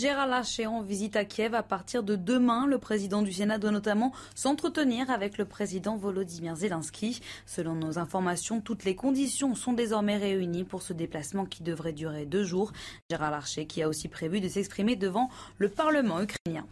Gérard 0.00 0.28
Larcher 0.28 0.66
en 0.66 0.80
visite 0.80 1.14
à 1.14 1.26
Kiev 1.26 1.54
à 1.54 1.62
partir 1.62 2.02
de 2.02 2.16
demain. 2.16 2.66
Le 2.66 2.78
président 2.78 3.20
du 3.20 3.34
Sénat 3.34 3.58
doit 3.58 3.70
notamment 3.70 4.14
s'entretenir 4.34 5.10
avec 5.10 5.36
le 5.36 5.44
président 5.44 5.98
Volodymyr 5.98 6.56
Zelensky. 6.56 7.20
Selon 7.44 7.74
nos 7.74 7.98
informations, 7.98 8.62
toutes 8.62 8.84
les 8.84 8.96
conditions 8.96 9.54
sont 9.54 9.74
désormais 9.74 10.16
réunies 10.16 10.64
pour 10.64 10.80
ce 10.80 10.94
déplacement 10.94 11.44
qui 11.44 11.62
devrait 11.62 11.92
durer 11.92 12.24
deux 12.24 12.44
jours. 12.44 12.72
Gérard 13.10 13.30
Larcher 13.30 13.66
qui 13.66 13.82
a 13.82 13.88
aussi 13.90 14.08
prévu 14.08 14.40
de 14.40 14.48
s'exprimer 14.48 14.96
devant 14.96 15.28
le 15.58 15.68
Parlement 15.68 16.22
ukrainien. 16.22 16.64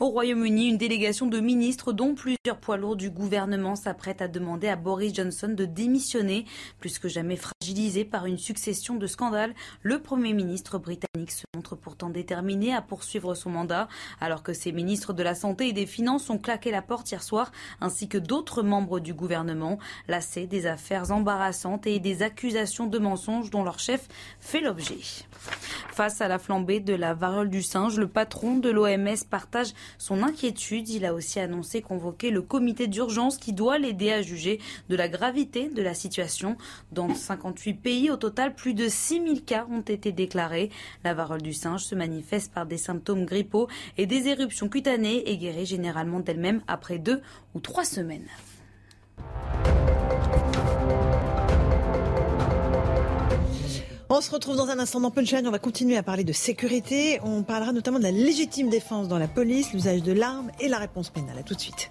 Au 0.00 0.08
Royaume-Uni, 0.08 0.68
une 0.68 0.76
délégation 0.76 1.26
de 1.26 1.40
ministres, 1.40 1.92
dont 1.92 2.14
plusieurs 2.14 2.58
poids 2.60 2.76
lourds 2.76 2.96
du 2.96 3.10
gouvernement, 3.10 3.76
s'apprête 3.76 4.22
à 4.22 4.28
demander 4.28 4.68
à 4.68 4.76
Boris 4.76 5.14
Johnson 5.14 5.48
de 5.48 5.64
démissionner. 5.64 6.44
Plus 6.80 6.98
que 6.98 7.08
jamais 7.08 7.36
fragilisé 7.36 8.04
par 8.04 8.26
une 8.26 8.38
succession 8.38 8.96
de 8.96 9.06
scandales, 9.06 9.54
le 9.82 10.00
Premier 10.00 10.32
ministre 10.32 10.78
britannique 10.78 11.32
se 11.32 11.44
montre 11.54 11.76
pourtant 11.76 12.10
déterminé 12.10 12.74
à 12.74 12.82
poursuivre 12.82 13.34
son 13.34 13.50
mandat, 13.50 13.88
alors 14.20 14.42
que 14.42 14.52
ses 14.52 14.72
ministres 14.72 15.12
de 15.12 15.22
la 15.22 15.34
Santé 15.34 15.68
et 15.68 15.72
des 15.72 15.86
Finances 15.86 16.30
ont 16.30 16.38
claqué 16.38 16.70
la 16.70 16.82
porte 16.82 17.10
hier 17.10 17.22
soir, 17.22 17.52
ainsi 17.80 18.08
que 18.08 18.18
d'autres 18.18 18.62
membres 18.62 19.00
du 19.00 19.14
gouvernement, 19.14 19.78
lassés 20.08 20.46
des 20.46 20.66
affaires 20.66 21.10
embarrassantes 21.10 21.86
et 21.86 21.98
des 22.00 22.22
accusations 22.22 22.86
de 22.86 22.98
mensonges 22.98 23.50
dont 23.50 23.64
leur 23.64 23.78
chef 23.78 24.08
fait 24.40 24.60
l'objet. 24.60 24.98
Face 25.92 26.20
à 26.20 26.28
la 26.28 26.38
flambée 26.38 26.80
de 26.80 26.94
la 26.94 27.14
variole 27.14 27.50
du 27.50 27.62
singe, 27.62 27.98
le 27.98 28.08
patron 28.08 28.58
de 28.58 28.70
l'OMS 28.70 29.24
partage 29.30 29.65
son 29.98 30.22
inquiétude. 30.22 30.88
Il 30.88 31.04
a 31.04 31.14
aussi 31.14 31.40
annoncé 31.40 31.82
convoquer 31.82 32.30
le 32.30 32.42
comité 32.42 32.86
d'urgence 32.86 33.38
qui 33.38 33.52
doit 33.52 33.78
l'aider 33.78 34.12
à 34.12 34.22
juger 34.22 34.60
de 34.88 34.96
la 34.96 35.08
gravité 35.08 35.68
de 35.68 35.82
la 35.82 35.94
situation. 35.94 36.56
Dans 36.92 37.14
58 37.14 37.74
pays, 37.74 38.10
au 38.10 38.16
total, 38.16 38.54
plus 38.54 38.74
de 38.74 38.88
6000 38.88 39.44
cas 39.44 39.66
ont 39.70 39.80
été 39.80 40.12
déclarés. 40.12 40.70
La 41.04 41.14
varole 41.14 41.42
du 41.42 41.52
singe 41.52 41.84
se 41.84 41.94
manifeste 41.94 42.52
par 42.52 42.66
des 42.66 42.78
symptômes 42.78 43.24
grippaux 43.24 43.68
et 43.96 44.06
des 44.06 44.28
éruptions 44.28 44.68
cutanées 44.68 45.30
et 45.30 45.36
guérit 45.36 45.66
généralement 45.66 46.20
d'elle-même 46.20 46.62
après 46.66 46.98
deux 46.98 47.20
ou 47.54 47.60
trois 47.60 47.84
semaines. 47.84 48.26
On 54.08 54.20
se 54.20 54.30
retrouve 54.30 54.56
dans 54.56 54.68
un 54.68 54.78
instant 54.78 55.00
dans 55.00 55.10
Punchline. 55.10 55.48
On 55.48 55.50
va 55.50 55.58
continuer 55.58 55.96
à 55.96 56.02
parler 56.04 56.22
de 56.22 56.32
sécurité. 56.32 57.18
On 57.24 57.42
parlera 57.42 57.72
notamment 57.72 57.98
de 57.98 58.04
la 58.04 58.12
légitime 58.12 58.68
défense 58.68 59.08
dans 59.08 59.18
la 59.18 59.26
police, 59.26 59.72
l'usage 59.72 60.02
de 60.02 60.12
l'arme 60.12 60.52
et 60.60 60.68
la 60.68 60.78
réponse 60.78 61.10
pénale. 61.10 61.38
À 61.38 61.42
tout 61.42 61.54
de 61.54 61.60
suite. 61.60 61.90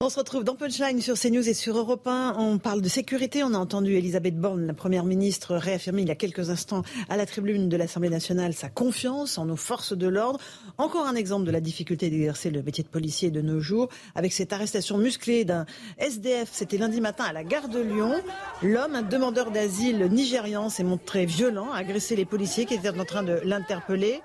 On 0.00 0.10
se 0.10 0.18
retrouve 0.20 0.44
dans 0.44 0.54
Punchline 0.54 1.00
sur 1.00 1.18
CNews 1.18 1.48
et 1.48 1.54
sur 1.54 1.76
Europe 1.76 2.06
1. 2.06 2.36
On 2.38 2.58
parle 2.58 2.80
de 2.80 2.88
sécurité. 2.88 3.42
On 3.42 3.52
a 3.52 3.58
entendu 3.58 3.96
Elisabeth 3.96 4.38
Borne, 4.38 4.64
la 4.64 4.72
première 4.72 5.02
ministre, 5.02 5.56
réaffirmer 5.56 6.02
il 6.02 6.08
y 6.08 6.12
a 6.12 6.14
quelques 6.14 6.50
instants 6.50 6.84
à 7.08 7.16
la 7.16 7.26
tribune 7.26 7.68
de 7.68 7.76
l'Assemblée 7.76 8.08
nationale 8.08 8.54
sa 8.54 8.68
confiance 8.68 9.38
en 9.38 9.46
nos 9.46 9.56
forces 9.56 9.98
de 9.98 10.06
l'ordre. 10.06 10.38
Encore 10.78 11.08
un 11.08 11.16
exemple 11.16 11.46
de 11.46 11.50
la 11.50 11.60
difficulté 11.60 12.10
d'exercer 12.10 12.50
le 12.50 12.62
métier 12.62 12.84
de 12.84 12.88
policier 12.88 13.32
de 13.32 13.40
nos 13.40 13.58
jours 13.58 13.88
avec 14.14 14.32
cette 14.32 14.52
arrestation 14.52 14.98
musclée 14.98 15.44
d'un 15.44 15.66
SDF. 15.98 16.50
C'était 16.52 16.78
lundi 16.78 17.00
matin 17.00 17.24
à 17.24 17.32
la 17.32 17.42
gare 17.42 17.68
de 17.68 17.80
Lyon. 17.80 18.22
L'homme, 18.62 18.94
un 18.94 19.02
demandeur 19.02 19.50
d'asile 19.50 20.06
nigérian, 20.12 20.68
s'est 20.68 20.84
montré 20.84 21.26
violent, 21.26 21.72
a 21.72 21.78
agressé 21.78 22.14
les 22.14 22.24
policiers 22.24 22.66
qui 22.66 22.74
étaient 22.74 22.96
en 22.96 23.04
train 23.04 23.24
de 23.24 23.40
l'interpeller. 23.42 24.20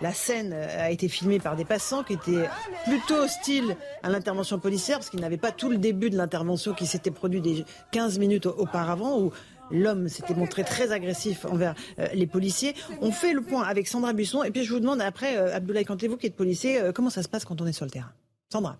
La 0.00 0.12
scène 0.12 0.52
a 0.52 0.90
été 0.90 1.08
filmée 1.08 1.40
par 1.40 1.56
des 1.56 1.64
passants 1.64 2.04
qui 2.04 2.12
étaient 2.12 2.48
plutôt 2.84 3.16
hostiles 3.16 3.76
à 4.02 4.08
l'intervention 4.08 4.60
policière 4.60 4.98
parce 4.98 5.10
qu'ils 5.10 5.20
n'avaient 5.20 5.36
pas 5.36 5.50
tout 5.50 5.68
le 5.68 5.76
début 5.76 6.08
de 6.08 6.16
l'intervention 6.16 6.72
qui 6.72 6.86
s'était 6.86 7.10
produit 7.10 7.40
des 7.40 7.64
15 7.90 8.18
minutes 8.18 8.46
auparavant 8.46 9.20
où 9.20 9.32
l'homme 9.70 10.08
s'était 10.08 10.34
montré 10.34 10.64
très 10.64 10.92
agressif 10.92 11.44
envers 11.44 11.74
euh, 11.98 12.06
les 12.14 12.26
policiers. 12.26 12.74
On 13.00 13.12
fait 13.12 13.32
le 13.32 13.42
point 13.42 13.62
avec 13.62 13.88
Sandra 13.88 14.12
Buisson 14.12 14.42
et 14.42 14.50
puis 14.50 14.64
je 14.64 14.72
vous 14.72 14.80
demande 14.80 15.00
après, 15.00 15.36
euh, 15.36 15.54
Abdoulaye 15.54 15.84
Kantevou 15.84 16.16
qui 16.16 16.26
est 16.26 16.30
policier, 16.30 16.80
euh, 16.80 16.92
comment 16.92 17.10
ça 17.10 17.22
se 17.22 17.28
passe 17.28 17.44
quand 17.44 17.60
on 17.60 17.66
est 17.66 17.72
sur 17.72 17.84
le 17.84 17.90
terrain? 17.90 18.12
Sandra. 18.50 18.78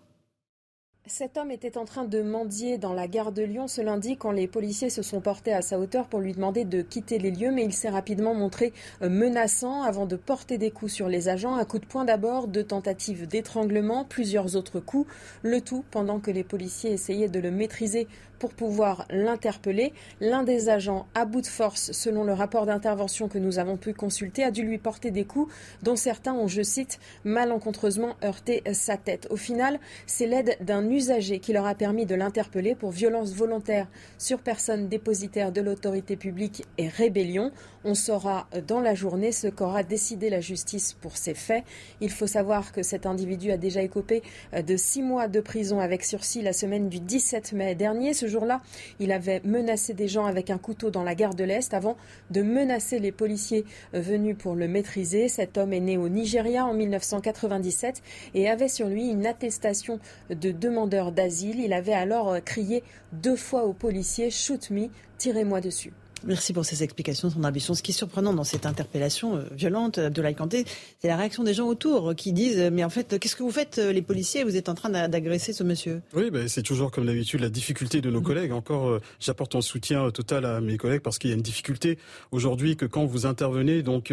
Cet 1.09 1.39
homme 1.39 1.51
était 1.51 1.78
en 1.78 1.86
train 1.86 2.05
de 2.05 2.20
mendier 2.20 2.76
dans 2.76 2.93
la 2.93 3.09
gare 3.09 3.32
de 3.32 3.43
Lyon 3.43 3.66
ce 3.66 3.80
lundi 3.80 4.18
quand 4.18 4.30
les 4.30 4.47
policiers 4.47 4.90
se 4.90 5.01
sont 5.01 5.22
portés 5.22 5.55
à 5.55 5.62
sa 5.62 5.78
hauteur 5.78 6.06
pour 6.06 6.20
lui 6.20 6.35
demander 6.35 6.66
de 6.66 6.82
quitter 6.82 7.18
les 7.18 7.30
lieux, 7.30 7.51
mais 7.51 7.64
il 7.64 7.72
s'est 7.72 7.89
rapidement 7.89 8.35
montré 8.35 8.74
euh, 9.01 9.09
menaçant 9.09 9.82
avant 9.82 10.05
de 10.05 10.16
porter 10.16 10.59
des 10.59 10.70
coups 10.70 10.93
sur 10.93 11.09
les 11.09 11.30
agents. 11.30 11.56
Un 11.56 11.64
coup 11.64 11.78
de 11.78 11.86
poing 11.86 12.05
d'abord, 12.05 12.47
deux 12.47 12.62
tentatives 12.62 13.26
d'étranglement, 13.26 14.05
plusieurs 14.05 14.55
autres 14.55 14.80
coups, 14.80 15.10
le 15.43 15.62
tout 15.62 15.82
pendant 15.90 16.20
que 16.20 16.30
les 16.30 16.44
policiers 16.44 16.93
essayaient 16.93 17.30
de 17.30 17.40
le 17.40 17.51
maîtriser 17.51 18.06
pour 18.39 18.55
pouvoir 18.55 19.06
l'interpeller. 19.10 19.93
L'un 20.20 20.43
des 20.43 20.69
agents, 20.69 21.06
à 21.15 21.24
bout 21.24 21.40
de 21.40 21.47
force, 21.47 21.93
selon 21.93 22.24
le 22.24 22.32
rapport 22.32 22.66
d'intervention 22.66 23.28
que 23.28 23.39
nous 23.39 23.59
avons 23.59 23.77
pu 23.77 23.94
consulter, 23.94 24.44
a 24.44 24.51
dû 24.51 24.62
lui 24.62 24.78
porter 24.78 25.10
des 25.10 25.24
coups 25.24 25.52
dont 25.82 25.97
certains 25.97 26.35
ont, 26.35 26.48
je 26.48 26.62
cite, 26.62 26.98
malencontreusement 27.24 28.16
heurté 28.24 28.62
sa 28.73 28.97
tête. 28.97 29.27
Au 29.31 29.36
final, 29.36 29.78
c'est 30.06 30.27
l'aide 30.27 30.56
d'un 30.60 30.89
usager 30.90 31.39
qui 31.39 31.52
leur 31.52 31.66
a 31.66 31.74
permis 31.74 32.06
de 32.06 32.15
l'interpeller 32.15 32.74
pour 32.74 32.90
violence 32.90 33.32
volontaire 33.32 33.89
sur 34.19 34.40
personne 34.40 34.89
dépositaire 34.89 35.52
de 35.52 35.60
l'autorité 35.60 36.16
publique 36.16 36.65
et 36.78 36.89
rébellion. 36.89 37.51
On 37.85 37.94
saura 37.94 38.48
dans 38.66 38.81
la 38.81 38.94
journée 38.94 39.32
ce 39.32 39.47
qu'aura 39.47 39.82
décidé 39.82 40.31
la 40.31 40.40
justice 40.40 40.94
pour 40.94 41.16
ces 41.16 41.35
faits. 41.35 41.65
Il 42.01 42.10
faut 42.10 42.27
savoir 42.27 42.73
que 42.73 42.82
cet 42.82 43.06
individu 43.06 43.51
a 43.51 43.56
déjà 43.56 43.82
écopé 43.82 44.23
de 44.52 44.77
six 44.77 45.02
mois 45.02 45.28
de 45.28 45.40
prison 45.40 45.81
avec 45.81 46.05
sursis 46.05 46.43
la 46.43 46.52
semaine 46.52 46.89
du 46.89 47.01
17 47.01 47.52
mai 47.52 47.74
dernier. 47.74 48.15
Jour-là, 48.28 48.60
il 49.00 49.12
avait 49.12 49.40
menacé 49.44 49.94
des 49.94 50.09
gens 50.09 50.26
avec 50.26 50.50
un 50.50 50.59
couteau 50.59 50.90
dans 50.90 51.02
la 51.02 51.14
gare 51.14 51.34
de 51.34 51.44
l'Est 51.44 51.74
avant 51.74 51.96
de 52.30 52.42
menacer 52.42 52.98
les 52.98 53.12
policiers 53.12 53.64
venus 53.92 54.36
pour 54.38 54.55
le 54.55 54.68
maîtriser. 54.68 55.28
Cet 55.28 55.59
homme 55.59 55.72
est 55.72 55.80
né 55.80 55.96
au 55.96 56.09
Nigeria 56.09 56.64
en 56.66 56.74
1997 56.74 58.02
et 58.34 58.48
avait 58.48 58.68
sur 58.68 58.88
lui 58.88 59.09
une 59.09 59.26
attestation 59.26 59.98
de 60.30 60.50
demandeur 60.50 61.12
d'asile. 61.12 61.60
Il 61.60 61.72
avait 61.72 61.92
alors 61.92 62.36
crié 62.44 62.82
deux 63.12 63.36
fois 63.36 63.64
aux 63.64 63.72
policiers 63.72 64.30
Shoot 64.30 64.70
me, 64.70 64.88
tirez-moi 65.18 65.60
dessus. 65.60 65.92
Merci 66.24 66.52
pour 66.52 66.64
ces 66.64 66.82
explications, 66.82 67.30
son 67.30 67.44
ambition. 67.44 67.74
Ce 67.74 67.82
qui 67.82 67.92
est 67.92 67.94
surprenant 67.94 68.34
dans 68.34 68.44
cette 68.44 68.66
interpellation 68.66 69.36
euh, 69.36 69.42
violente 69.52 70.00
de 70.00 70.32
Kanté, 70.32 70.64
c'est 71.00 71.08
la 71.08 71.16
réaction 71.16 71.44
des 71.44 71.54
gens 71.54 71.66
autour 71.66 72.14
qui 72.14 72.32
disent 72.32 72.70
Mais 72.72 72.84
en 72.84 72.90
fait, 72.90 73.18
qu'est-ce 73.18 73.36
que 73.36 73.42
vous 73.42 73.52
faites, 73.52 73.78
euh, 73.78 73.92
les 73.92 74.02
policiers? 74.02 74.44
Vous 74.44 74.56
êtes 74.56 74.68
en 74.68 74.74
train 74.74 74.90
d'agresser 74.90 75.52
ce 75.52 75.62
monsieur. 75.62 76.02
Oui, 76.14 76.30
ben, 76.30 76.48
c'est 76.48 76.62
toujours 76.62 76.90
comme 76.90 77.06
d'habitude 77.06 77.40
la 77.40 77.48
difficulté 77.48 78.00
de 78.00 78.10
nos 78.10 78.20
collègues. 78.20 78.52
Encore, 78.52 78.88
euh, 78.88 79.00
j'apporte 79.20 79.54
un 79.54 79.60
soutien 79.60 80.10
total 80.10 80.44
à 80.44 80.60
mes 80.60 80.76
collègues 80.76 81.02
parce 81.02 81.18
qu'il 81.18 81.30
y 81.30 81.32
a 81.32 81.36
une 81.36 81.42
difficulté 81.42 81.98
aujourd'hui 82.32 82.76
que 82.76 82.84
quand 82.84 83.06
vous 83.06 83.26
intervenez, 83.26 83.82
donc 83.82 84.12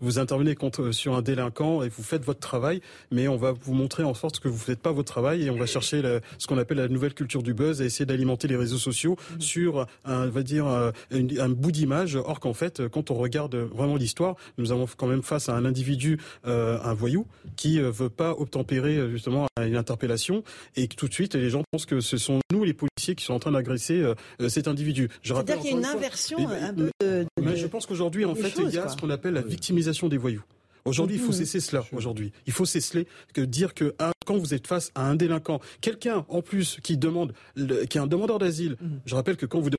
vous 0.00 0.18
intervenez 0.18 0.54
contre, 0.54 0.92
sur 0.92 1.14
un 1.14 1.22
délinquant 1.22 1.82
et 1.82 1.88
vous 1.88 2.02
faites 2.02 2.24
votre 2.24 2.40
travail, 2.40 2.80
mais 3.10 3.28
on 3.28 3.36
va 3.36 3.52
vous 3.52 3.74
montrer 3.74 4.04
en 4.04 4.14
sorte 4.14 4.40
que 4.40 4.48
vous 4.48 4.58
ne 4.58 4.60
faites 4.60 4.80
pas 4.80 4.92
votre 4.92 5.10
travail 5.10 5.44
et 5.44 5.50
on 5.50 5.56
va 5.56 5.66
chercher 5.66 6.02
ce 6.38 6.46
qu'on 6.46 6.58
appelle 6.58 6.78
la 6.78 6.88
nouvelle 6.88 7.14
culture 7.14 7.42
du 7.42 7.54
buzz 7.54 7.80
et 7.80 7.86
essayer 7.86 8.06
d'alimenter 8.06 8.48
les 8.48 8.56
réseaux 8.56 8.78
sociaux 8.78 9.16
mmh. 9.16 9.40
sur, 9.40 9.86
un, 10.04 10.26
on 10.26 10.30
va 10.30 10.42
dire, 10.42 10.92
une, 11.10 11.38
un 11.38 11.45
bout 11.48 11.72
d'image. 11.72 12.16
Or 12.16 12.40
qu'en 12.40 12.54
fait, 12.54 12.88
quand 12.88 13.10
on 13.10 13.14
regarde 13.14 13.54
vraiment 13.54 13.96
l'histoire, 13.96 14.36
nous 14.58 14.72
avons 14.72 14.86
quand 14.96 15.06
même 15.06 15.22
face 15.22 15.48
à 15.48 15.54
un 15.54 15.64
individu, 15.64 16.18
euh, 16.46 16.78
un 16.82 16.94
voyou, 16.94 17.26
qui 17.56 17.80
euh, 17.80 17.90
veut 17.90 18.10
pas 18.10 18.32
obtempérer 18.32 18.96
euh, 18.96 19.10
justement 19.10 19.46
à 19.56 19.66
une 19.66 19.76
interpellation 19.76 20.42
et 20.76 20.88
que 20.88 20.94
tout 20.94 21.08
de 21.08 21.14
suite 21.14 21.34
les 21.34 21.50
gens 21.50 21.62
pensent 21.70 21.86
que 21.86 22.00
ce 22.00 22.16
sont 22.16 22.40
nous 22.52 22.64
les 22.64 22.74
policiers 22.74 23.14
qui 23.14 23.24
sont 23.24 23.34
en 23.34 23.38
train 23.38 23.52
d'agresser 23.52 24.04
cet 24.48 24.68
individu. 24.68 25.08
C'est-à-dire 25.22 25.58
qu'il 25.58 25.70
y 25.70 25.74
a 25.74 25.76
une 25.76 25.84
inversion 25.84 26.38
un 26.48 26.74
peu 26.74 26.90
de, 27.00 27.26
Mais 27.42 27.56
je 27.56 27.66
pense 27.66 27.86
qu'aujourd'hui, 27.86 28.24
en 28.24 28.34
fait, 28.34 28.52
il 28.58 28.70
y 28.70 28.78
a 28.78 28.88
ce 28.88 28.96
qu'on 28.96 29.10
appelle 29.10 29.34
la 29.34 29.42
victimisation 29.42 30.08
des 30.08 30.16
voyous. 30.16 30.42
Aujourd'hui, 30.86 31.16
il 31.16 31.22
faut 31.22 31.32
cesser 31.32 31.60
cela. 31.60 31.84
Aujourd'hui, 31.92 32.32
il 32.46 32.52
faut 32.52 32.64
cesser 32.64 33.06
que 33.34 33.40
dire 33.40 33.74
que 33.74 33.94
ah, 33.98 34.12
quand 34.24 34.36
vous 34.36 34.54
êtes 34.54 34.66
face 34.66 34.92
à 34.94 35.08
un 35.08 35.16
délinquant, 35.16 35.60
quelqu'un 35.80 36.24
en 36.28 36.42
plus 36.42 36.78
qui 36.82 36.96
demande, 36.96 37.32
qui 37.56 37.98
est 37.98 38.00
un 38.00 38.06
demandeur 38.06 38.38
d'asile. 38.38 38.76
Mhm. 38.80 39.00
Je 39.04 39.14
rappelle 39.14 39.36
que 39.36 39.46
quand 39.46 39.60
vous 39.60 39.70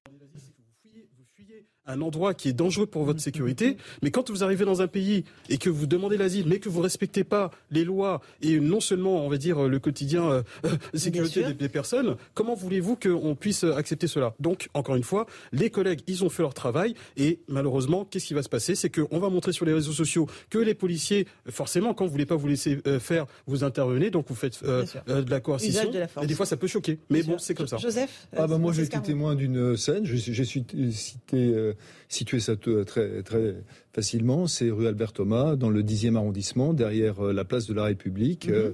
un 1.88 2.02
endroit 2.02 2.34
qui 2.34 2.50
est 2.50 2.54
dangereux 2.54 2.86
pour 2.86 3.04
votre 3.04 3.20
sécurité, 3.20 3.78
mais 4.02 4.12
quand 4.12 4.30
vous 4.30 4.44
arrivez 4.44 4.66
dans 4.66 4.82
un 4.82 4.88
pays 4.88 5.24
et 5.50 5.58
que 5.58 5.70
vous 5.70 5.88
demandez 5.88 6.18
l'asile, 6.18 6.46
mais 6.48 6.60
que 6.60 6.70
vous 6.70 6.82
respectez 6.82 7.24
pas 7.24 7.52
les 7.72 7.84
lois 7.84 8.22
et 8.42 8.60
non 8.60 8.80
seulement, 8.80 9.26
on 9.26 9.30
va 9.30 9.38
dire, 9.38 9.64
le 9.68 9.80
quotidien 9.80 10.30
euh, 10.30 10.44
euh 10.66 10.70
sécurité 10.94 11.44
des, 11.44 11.54
des, 11.54 11.70
personnes, 11.70 12.16
comment 12.34 12.56
voulez-vous 12.56 12.96
qu'on 12.96 13.36
puisse 13.36 13.64
accepter 13.64 14.08
cela? 14.08 14.34
Donc, 14.40 14.70
encore 14.74 14.96
une 14.96 15.04
fois, 15.04 15.26
les 15.52 15.70
collègues, 15.70 16.02
ils 16.08 16.24
ont 16.24 16.30
fait 16.30 16.44
leur 16.44 16.54
travail 16.54 16.94
et 17.16 17.40
malheureusement, 17.48 18.06
qu'est-ce 18.06 18.26
qui 18.26 18.34
va 18.34 18.44
se 18.44 18.50
passer? 18.50 18.76
C'est 18.76 18.90
qu'on 18.90 19.20
va 19.20 19.30
montrer 19.30 19.52
sur 19.52 19.66
les 19.66 19.74
réseaux 19.74 19.92
sociaux 19.92 20.28
que 20.50 20.58
les 20.58 20.74
policiers, 20.74 21.28
forcément, 21.50 21.94
quand 21.94 22.06
vous 22.06 22.12
voulez 22.12 22.26
pas 22.26 22.36
vous 22.36 22.48
laisser 22.48 22.80
euh, 22.88 23.00
faire, 23.00 23.26
vous 23.46 23.64
intervenez, 23.64 24.10
donc 24.10 24.28
vous 24.28 24.36
faites 24.36 24.60
euh, 24.64 24.86
euh, 25.10 25.22
de 25.22 25.30
la 25.32 25.40
coercition. 25.40 25.92
et 26.22 26.28
des 26.28 26.36
fois, 26.36 26.46
ça 26.46 26.58
peut 26.58 26.68
choquer, 26.68 27.00
mais 27.10 27.24
bon, 27.24 27.38
c'est 27.38 27.54
comme 27.54 27.68
ça. 27.68 27.78
Joseph, 27.78 28.28
ah 28.36 28.48
bah 28.48 28.58
moi, 28.58 28.74
j'ai 28.74 28.84
été 28.84 29.02
témoin 29.02 29.36
d'une 29.36 29.78
scène. 29.78 30.06
J'ai 30.06 30.46
cité 30.46 31.74
situé 32.10 32.40
ça 32.40 32.56
très, 32.56 33.24
très 33.24 33.56
facilement. 33.94 34.48
C'est 34.48 34.70
rue 34.70 34.88
Albert 34.88 35.14
Thomas, 35.14 35.56
dans 35.56 35.70
le 35.70 35.84
10e 35.84 36.16
arrondissement, 36.16 36.74
derrière 36.74 37.26
euh, 37.26 37.34
la 37.34 37.46
place 37.46 37.68
de 37.68 37.74
la 37.74 37.86
République. 37.86 38.48
Mhm. 38.48 38.56
Euh, 38.56 38.72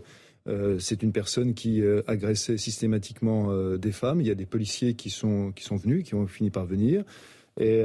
euh, 0.50 0.80
c'est 0.80 1.04
une 1.04 1.14
personne 1.14 1.54
qui 1.54 1.82
agressait 2.06 2.58
systématiquement 2.58 3.56
des 3.78 3.92
femmes. 3.94 4.20
Il 4.20 4.28
y 4.28 4.32
a 4.32 4.36
des 4.36 4.46
policiers 4.46 4.94
qui 4.94 5.10
sont, 5.10 5.54
qui 5.56 5.64
sont 5.64 5.78
venus, 5.78 6.04
qui 6.04 6.16
ont 6.16 6.28
fini 6.28 6.50
par 6.50 6.66
venir. 6.66 7.04
Et 7.58 7.82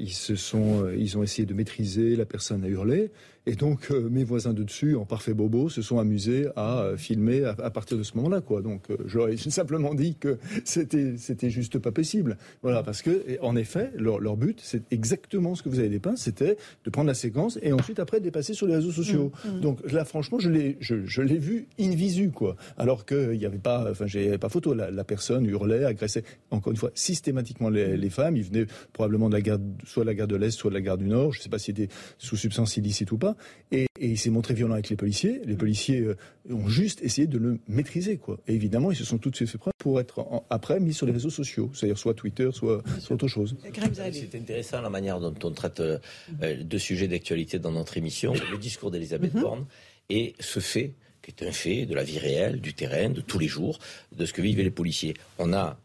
ils, 0.00 0.12
se 0.12 0.36
sont, 0.36 0.86
ils 0.94 1.16
ont 1.16 1.22
essayé 1.22 1.46
de 1.46 1.54
maîtriser, 1.54 2.14
la 2.14 2.26
personne 2.26 2.62
a 2.62 2.68
hurlé. 2.68 3.10
Et 3.46 3.56
donc, 3.56 3.90
euh, 3.90 4.08
mes 4.08 4.24
voisins 4.24 4.54
de 4.54 4.62
dessus, 4.62 4.96
en 4.96 5.04
parfait 5.04 5.34
bobo, 5.34 5.68
se 5.68 5.82
sont 5.82 5.98
amusés 5.98 6.48
à 6.56 6.80
euh, 6.80 6.96
filmer 6.96 7.44
à, 7.44 7.70
partir 7.70 7.98
de 7.98 8.02
ce 8.02 8.16
moment-là, 8.16 8.40
quoi. 8.40 8.62
Donc, 8.62 8.90
euh, 8.90 8.96
j'aurais 9.04 9.36
simplement 9.50 9.94
dit 9.94 10.14
que 10.14 10.38
c'était, 10.64 11.18
c'était 11.18 11.50
juste 11.50 11.78
pas 11.78 11.92
possible. 11.92 12.38
Voilà, 12.62 12.82
parce 12.82 13.02
que, 13.02 13.38
en 13.42 13.54
effet, 13.54 13.90
leur, 13.96 14.18
leur 14.18 14.38
but, 14.38 14.60
c'est 14.62 14.90
exactement 14.90 15.54
ce 15.54 15.62
que 15.62 15.68
vous 15.68 15.78
avez 15.78 15.90
dépeint, 15.90 16.16
c'était 16.16 16.56
de 16.84 16.90
prendre 16.90 17.08
la 17.08 17.14
séquence 17.14 17.58
et 17.60 17.74
ensuite, 17.74 17.98
après, 17.98 18.18
de 18.18 18.24
dépasser 18.24 18.54
sur 18.54 18.66
les 18.66 18.76
réseaux 18.76 18.92
sociaux. 18.92 19.30
Mmh, 19.44 19.48
mmh. 19.48 19.60
Donc, 19.60 19.92
là, 19.92 20.06
franchement, 20.06 20.38
je 20.38 20.48
l'ai, 20.48 20.78
je, 20.80 21.04
je 21.04 21.20
l'ai 21.20 21.38
vu 21.38 21.66
in 21.78 21.90
visu, 21.90 22.30
quoi. 22.30 22.56
Alors 22.78 23.04
qu'il 23.04 23.38
n'y 23.38 23.44
avait 23.44 23.58
pas, 23.58 23.90
enfin, 23.90 24.06
pas 24.40 24.48
photo. 24.48 24.72
La, 24.72 24.90
la, 24.90 25.04
personne 25.04 25.44
hurlait, 25.44 25.84
agressait, 25.84 26.24
encore 26.50 26.70
une 26.70 26.78
fois, 26.78 26.90
systématiquement 26.94 27.68
les, 27.68 27.98
les 27.98 28.10
femmes. 28.10 28.38
Ils 28.38 28.44
venaient 28.44 28.66
probablement 28.94 29.28
de 29.28 29.34
la 29.34 29.42
gare, 29.42 29.58
soit 29.84 30.04
de 30.04 30.08
la 30.08 30.14
gare 30.14 30.28
de 30.28 30.36
l'Est, 30.36 30.52
soit 30.52 30.70
de 30.70 30.74
la 30.76 30.80
gare 30.80 30.96
du 30.96 31.08
Nord. 31.08 31.34
Je 31.34 31.42
sais 31.42 31.50
pas 31.50 31.58
s'ils 31.58 31.78
étaient 31.78 31.92
sous 32.16 32.36
substance 32.36 32.78
illicite 32.78 33.12
ou 33.12 33.18
pas. 33.18 33.33
Et, 33.72 33.86
il 34.00 34.18
s'est 34.18 34.30
montré 34.30 34.54
violent 34.54 34.74
avec 34.74 34.90
les 34.90 34.96
policiers. 34.96 35.40
Les 35.44 35.56
policiers 35.56 36.00
euh, 36.00 36.16
ont 36.50 36.68
juste 36.68 37.02
essayé 37.02 37.26
de 37.26 37.38
le 37.38 37.58
maîtriser, 37.68 38.16
quoi. 38.16 38.38
Et 38.46 38.54
évidemment, 38.54 38.90
ils 38.90 38.96
se 38.96 39.04
sont 39.04 39.18
tous 39.18 39.44
fait 39.44 39.58
preuve 39.58 39.72
pour 39.78 40.00
être 40.00 40.26
après 40.50 40.80
mis 40.80 40.92
sur 40.92 41.06
les 41.06 41.12
réseaux 41.12 41.30
sociaux, 41.30 41.70
c'est-à-dire 41.74 41.98
soit 41.98 42.14
Twitter, 42.14 42.50
soit, 42.52 42.82
autre 43.10 43.28
chose. 43.28 43.56
C'est 43.62 44.34
intéressant 44.34 44.80
la 44.80 44.90
manière 44.90 45.20
dont 45.20 45.34
on 45.42 45.50
traite 45.52 45.80
euh, 45.80 45.98
euh, 46.42 46.62
deux 46.62 46.78
sujets 46.78 47.08
d'actualité 47.08 47.58
dans 47.58 47.72
notre 47.72 47.96
émission, 47.96 48.34
le 48.50 48.58
discours 48.58 48.90
d'Elisabeth. 48.90 49.32
Borne 49.32 49.66
et 50.10 50.34
ce 50.38 50.60
fait 50.60 50.92
qui 51.22 51.30
est 51.30 51.48
un 51.48 51.52
fait 51.52 51.86
de 51.86 51.94
la 51.94 52.04
vie 52.04 52.18
réelle, 52.18 52.60
du 52.60 52.74
terrain, 52.74 53.08
de 53.08 53.22
tous 53.22 53.38
les 53.38 53.48
jours, 53.48 53.78
de 54.14 54.26
ce 54.26 54.34
que 54.34 54.42
vivent 54.42 54.60
les 54.60 54.70
policiers. 54.70 55.14
On 55.38 55.54
a, 55.54 55.78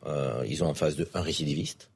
ils 0.45 0.65
ont 0.65 0.67
en 0.67 0.73
face 0.73 0.97
de 0.97 1.07
un 1.13 1.21
récidiviste, 1.21 1.89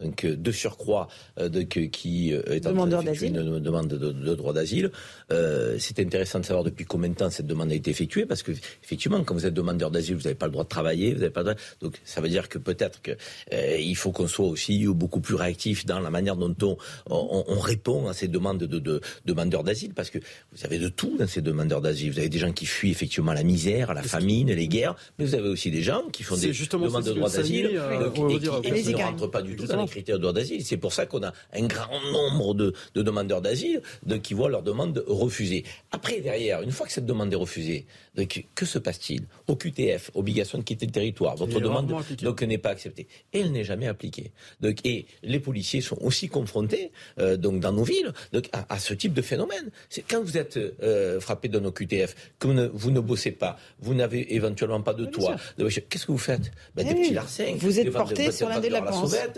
donc 0.00 0.24
euh, 0.24 0.36
de 0.36 0.52
surcroît 0.52 1.08
euh, 1.38 1.48
de, 1.48 1.62
qui 1.62 2.32
euh, 2.32 2.42
est 2.46 2.66
en 2.66 2.74
train 2.74 2.86
d'effectuer 2.86 3.28
une 3.28 3.60
demande 3.60 3.88
de, 3.88 4.34
droit 4.34 4.52
d'asile. 4.52 4.90
Euh, 5.30 5.76
c'est 5.78 5.98
intéressant 6.00 6.40
de 6.40 6.44
savoir 6.44 6.64
depuis 6.64 6.84
combien 6.84 7.10
de 7.10 7.14
temps 7.14 7.30
cette 7.30 7.46
demande 7.46 7.70
a 7.70 7.74
été 7.74 7.90
effectuée, 7.90 8.26
parce 8.26 8.42
que 8.42 8.52
effectivement, 8.82 9.22
quand 9.22 9.34
vous 9.34 9.46
êtes 9.46 9.54
demandeur 9.54 9.90
d'asile, 9.90 10.16
vous 10.16 10.22
n'avez 10.22 10.34
pas 10.34 10.46
le 10.46 10.52
droit 10.52 10.64
de 10.64 10.68
travailler, 10.68 11.12
vous 11.12 11.20
n'avez 11.20 11.30
pas 11.30 11.44
donc 11.80 12.00
ça 12.04 12.20
veut 12.20 12.28
dire 12.28 12.48
que 12.48 12.58
peut-être 12.58 13.02
que 13.02 13.12
il 13.52 13.94
faut 13.96 14.12
qu'on 14.12 14.28
soit 14.28 14.46
aussi 14.46 14.86
beaucoup 14.86 15.20
plus 15.20 15.34
réactif 15.34 15.86
dans 15.86 16.00
la 16.00 16.10
manière 16.10 16.36
dont 16.36 16.54
on, 16.62 16.76
on, 17.10 17.44
on 17.46 17.58
répond 17.58 18.08
à 18.08 18.14
ces 18.14 18.28
demandes 18.28 18.58
de, 18.58 18.78
de, 18.78 19.00
demandeurs 19.24 19.64
d'asile, 19.64 19.94
parce 19.94 20.10
que 20.10 20.18
vous 20.52 20.64
avez 20.64 20.78
de 20.78 20.88
tout 20.88 21.16
dans 21.18 21.26
ces 21.26 21.42
demandeurs 21.42 21.80
d'asile. 21.80 22.12
Vous 22.12 22.18
avez 22.18 22.28
des 22.28 22.38
gens 22.38 22.52
qui 22.52 22.66
fuient 22.66 22.90
effectivement 22.90 23.32
la 23.32 23.42
misère, 23.42 23.94
la 23.94 24.02
famine, 24.02 24.52
les 24.52 24.68
guerres, 24.68 24.96
mais 25.18 25.24
vous 25.24 25.34
avez 25.34 25.48
aussi 25.48 25.70
des 25.70 25.82
gens 25.82 26.02
qui 26.12 26.22
font 26.22 26.36
des 26.36 26.52
demandes 26.52 27.04
de 27.04 27.12
droit 27.12 27.30
d'asile 27.30 27.66
et, 27.66 28.82
qui, 28.82 28.92
ne 28.92 28.96
rentrent 28.96 29.30
pas 29.30 29.42
du 29.42 29.49
tout 29.56 29.66
dans 29.66 29.82
les 29.82 29.88
critères 29.88 30.16
de 30.16 30.22
droit 30.22 30.32
d'asile. 30.32 30.64
C'est 30.64 30.76
pour 30.76 30.92
ça 30.92 31.06
qu'on 31.06 31.22
a 31.22 31.32
un 31.52 31.66
grand 31.66 32.00
nombre 32.12 32.54
de, 32.54 32.74
demandeurs 32.94 33.40
d'asile 33.40 33.82
qui 34.22 34.34
voient 34.34 34.48
leur 34.48 34.62
demande 34.62 35.02
refusée. 35.06 35.64
Après, 35.92 36.20
derrière, 36.20 36.62
une 36.62 36.72
fois 36.72 36.86
que 36.86 36.92
cette 36.92 37.06
demande 37.06 37.32
est 37.32 37.36
refusée, 37.36 37.86
que 38.54 38.66
se 38.66 38.78
passe-t-il? 38.78 39.22
Au 39.46 39.56
QTF, 39.56 40.10
obligation 40.14 40.58
de 40.58 40.62
quitter 40.62 40.86
le 40.86 40.92
territoire. 40.92 41.36
Votre 41.36 41.60
demande 41.60 41.92
donc 42.22 42.42
n'est 42.42 42.58
pas 42.58 42.70
acceptée. 42.70 43.06
Et 43.32 43.40
elle 43.40 43.52
n'est 43.52 43.64
jamais 43.64 43.86
appliquée. 43.86 44.32
Donc, 44.60 44.84
et 44.84 45.06
les 45.22 45.40
policiers 45.40 45.80
sont 45.80 45.98
aussi 46.00 46.28
confrontés 46.28 46.92
euh, 47.18 47.36
donc 47.36 47.60
dans 47.60 47.72
nos 47.72 47.84
villes 47.84 48.12
donc, 48.32 48.48
à, 48.52 48.78
ce 48.78 48.94
type 48.94 49.14
de 49.14 49.22
phénomène. 49.22 49.70
C'est 49.88 50.02
quand 50.02 50.22
vous 50.22 50.36
êtes 50.36 50.56
euh, 50.56 51.20
frappé 51.20 51.48
dans 51.48 51.60
nos 51.60 51.72
QTF, 51.72 52.14
que 52.38 52.48
vous 52.72 52.90
ne, 52.90 53.00
bossez 53.00 53.32
pas, 53.32 53.58
vous 53.80 53.94
n'avez 53.94 54.34
éventuellement 54.34 54.82
pas 54.82 54.94
de 54.94 55.04
toit. 55.06 55.36
Qu'est-ce 55.58 56.06
que 56.06 56.12
vous 56.12 56.18
faites? 56.18 56.50
Ben, 56.74 56.86
Des 56.86 56.94
petits 56.94 57.14
larcins. 57.14 57.54
Vous 57.58 57.78
êtes 57.78 57.92
porté 57.92 58.30
sur 58.32 58.48
la 58.48 58.60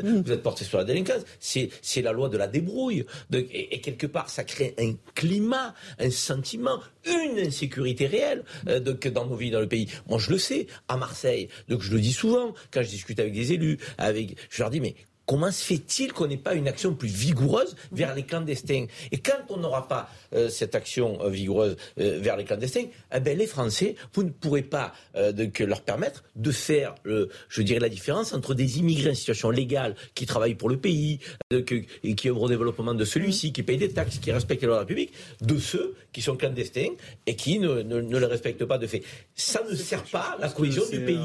Vous 0.02 0.32
êtes 0.32 0.42
porté 0.42 0.64
sur 0.64 0.78
la 0.78 0.84
délinquance. 0.84 1.22
C'est 1.40 2.02
la 2.02 2.12
loi 2.12 2.28
de 2.28 2.36
la 2.36 2.46
débrouille. 2.46 3.04
et, 3.32 3.74
et 3.74 3.80
quelque 3.80 4.06
part, 4.06 4.28
ça 4.28 4.44
crée 4.44 4.74
un 4.78 4.94
climat, 5.14 5.74
un 5.98 6.10
sentiment, 6.10 6.80
une 7.06 7.38
insécurité 7.38 8.06
réelle. 8.06 8.44
Euh, 8.68 8.80
dans 8.80 9.26
nos 9.26 9.36
villes, 9.36 9.52
dans 9.52 9.60
le 9.60 9.68
pays. 9.68 9.88
Moi, 10.08 10.18
je 10.18 10.30
le 10.30 10.38
sais, 10.38 10.66
à 10.88 10.96
Marseille. 10.96 11.48
Donc, 11.68 11.82
je 11.82 11.92
le 11.92 12.00
dis 12.00 12.12
souvent 12.12 12.54
quand 12.70 12.82
je 12.82 12.88
discute 12.88 13.18
avec 13.20 13.32
des 13.32 13.52
élus. 13.52 13.78
Avec, 13.98 14.36
je 14.50 14.62
leur 14.62 14.70
dis, 14.70 14.80
mais 14.80 14.94
Comment 15.26 15.52
se 15.52 15.64
fait-il 15.64 16.12
qu'on 16.12 16.26
n'ait 16.26 16.36
pas 16.36 16.54
une 16.54 16.66
action 16.66 16.94
plus 16.94 17.08
vigoureuse 17.08 17.76
vers 17.92 18.14
les 18.14 18.24
clandestins? 18.24 18.86
Et 19.12 19.18
quand 19.18 19.38
on 19.50 19.58
n'aura 19.58 19.86
pas 19.86 20.10
euh, 20.34 20.48
cette 20.48 20.74
action 20.74 21.22
euh, 21.22 21.30
vigoureuse 21.30 21.76
euh, 22.00 22.18
vers 22.20 22.36
les 22.36 22.44
clandestins, 22.44 22.86
eh 23.14 23.20
ben, 23.20 23.38
les 23.38 23.46
Français, 23.46 23.94
vous 24.14 24.24
ne 24.24 24.30
pourrez 24.30 24.62
pas 24.62 24.92
leur 25.14 25.82
permettre 25.82 26.24
de 26.36 26.50
faire, 26.50 26.94
je 27.04 27.62
dirais, 27.62 27.78
la 27.78 27.88
différence 27.88 28.32
entre 28.32 28.54
des 28.54 28.78
immigrés 28.78 29.10
en 29.10 29.14
situation 29.14 29.50
légale 29.50 29.94
qui 30.14 30.26
travaillent 30.26 30.54
pour 30.54 30.68
le 30.68 30.76
pays, 30.76 31.18
et 31.50 32.14
qui 32.14 32.28
œuvrent 32.28 32.42
au 32.42 32.48
développement 32.48 32.94
de 32.94 33.04
celui-ci, 33.04 33.52
qui 33.52 33.62
payent 33.62 33.78
des 33.78 33.90
taxes, 33.90 34.18
qui 34.18 34.32
respectent 34.32 34.62
la 34.62 34.68
loi 34.68 34.86
publique, 34.86 35.12
de 35.40 35.58
ceux 35.58 35.94
qui 36.12 36.22
sont 36.22 36.36
clandestins 36.36 36.92
et 37.26 37.36
qui 37.36 37.58
ne, 37.58 37.82
ne, 37.82 38.00
ne 38.00 38.18
les 38.18 38.26
respectent 38.26 38.64
pas 38.64 38.78
de 38.78 38.86
fait. 38.86 39.02
Ça 39.34 39.62
ne 39.68 39.74
sert 39.74 40.04
pas 40.04 40.36
la 40.40 40.48
cohésion 40.48 40.84
du 40.90 41.04
pays. 41.04 41.18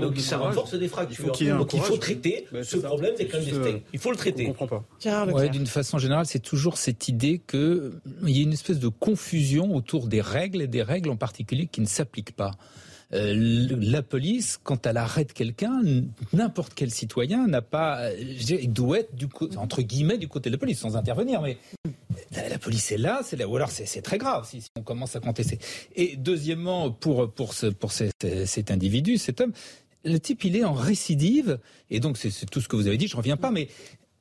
Donc 0.00 0.18
ça 0.18 0.38
renforce 0.38 0.74
des 0.74 0.88
fractures. 0.88 1.36
Donc 1.56 1.72
il 1.72 1.80
faut 1.80 1.96
traiter 1.96 2.46
ce 2.62 2.78
problème 2.78 3.14
des 3.14 3.26
clandestins 3.26 3.43
il 3.92 3.98
faut 3.98 4.10
le 4.10 4.16
traiter. 4.16 4.52
Ouais, 5.32 5.48
D'une 5.48 5.66
façon 5.66 5.98
générale, 5.98 6.26
c'est 6.26 6.40
toujours 6.40 6.78
cette 6.78 7.08
idée 7.08 7.40
qu'il 7.46 7.92
y 8.22 8.38
a 8.40 8.42
une 8.42 8.52
espèce 8.52 8.78
de 8.78 8.88
confusion 8.88 9.74
autour 9.74 10.06
des 10.06 10.20
règles 10.20 10.62
et 10.62 10.66
des 10.66 10.82
règles 10.82 11.10
en 11.10 11.16
particulier 11.16 11.66
qui 11.66 11.80
ne 11.80 11.86
s'appliquent 11.86 12.36
pas. 12.36 12.52
Euh, 13.12 13.68
la 13.80 14.02
police, 14.02 14.58
quand 14.62 14.86
elle 14.86 14.96
arrête 14.96 15.32
quelqu'un, 15.32 15.82
n'importe 16.32 16.72
quel 16.74 16.90
citoyen 16.90 17.46
n'a 17.46 17.62
pas, 17.62 18.12
il 18.14 18.72
doit 18.72 19.00
être 19.00 19.14
du 19.14 19.28
entre 19.56 19.82
guillemets 19.82 20.18
du 20.18 20.26
côté 20.26 20.50
de 20.50 20.54
la 20.54 20.58
police 20.58 20.80
sans 20.80 20.96
intervenir, 20.96 21.40
mais 21.40 21.58
la, 22.32 22.58
police 22.58 22.90
est 22.90 22.98
là, 22.98 23.20
c'est 23.22 23.36
là, 23.36 23.46
ou 23.46 23.54
alors 23.54 23.70
c'est 23.70 24.02
très 24.02 24.18
grave 24.18 24.48
si, 24.48 24.64
on 24.76 24.82
commence 24.82 25.14
à 25.14 25.20
contester. 25.20 25.58
Et 25.94 26.16
deuxièmement, 26.16 26.90
pour 26.90 27.30
pour 27.30 27.54
ce, 27.54 27.66
pour 27.66 27.92
cet 27.92 28.70
individu, 28.70 29.18
cet 29.18 29.40
homme, 29.40 29.52
le 30.04 30.18
type, 30.18 30.44
il 30.44 30.56
est 30.56 30.64
en 30.64 30.74
récidive, 30.74 31.58
et 31.90 32.00
donc 32.00 32.16
c'est 32.16 32.30
tout 32.50 32.60
ce 32.60 32.68
que 32.68 32.76
vous 32.76 32.86
avez 32.86 32.96
dit, 32.96 33.08
je 33.08 33.16
reviens 33.16 33.36
pas, 33.36 33.50
mais 33.50 33.68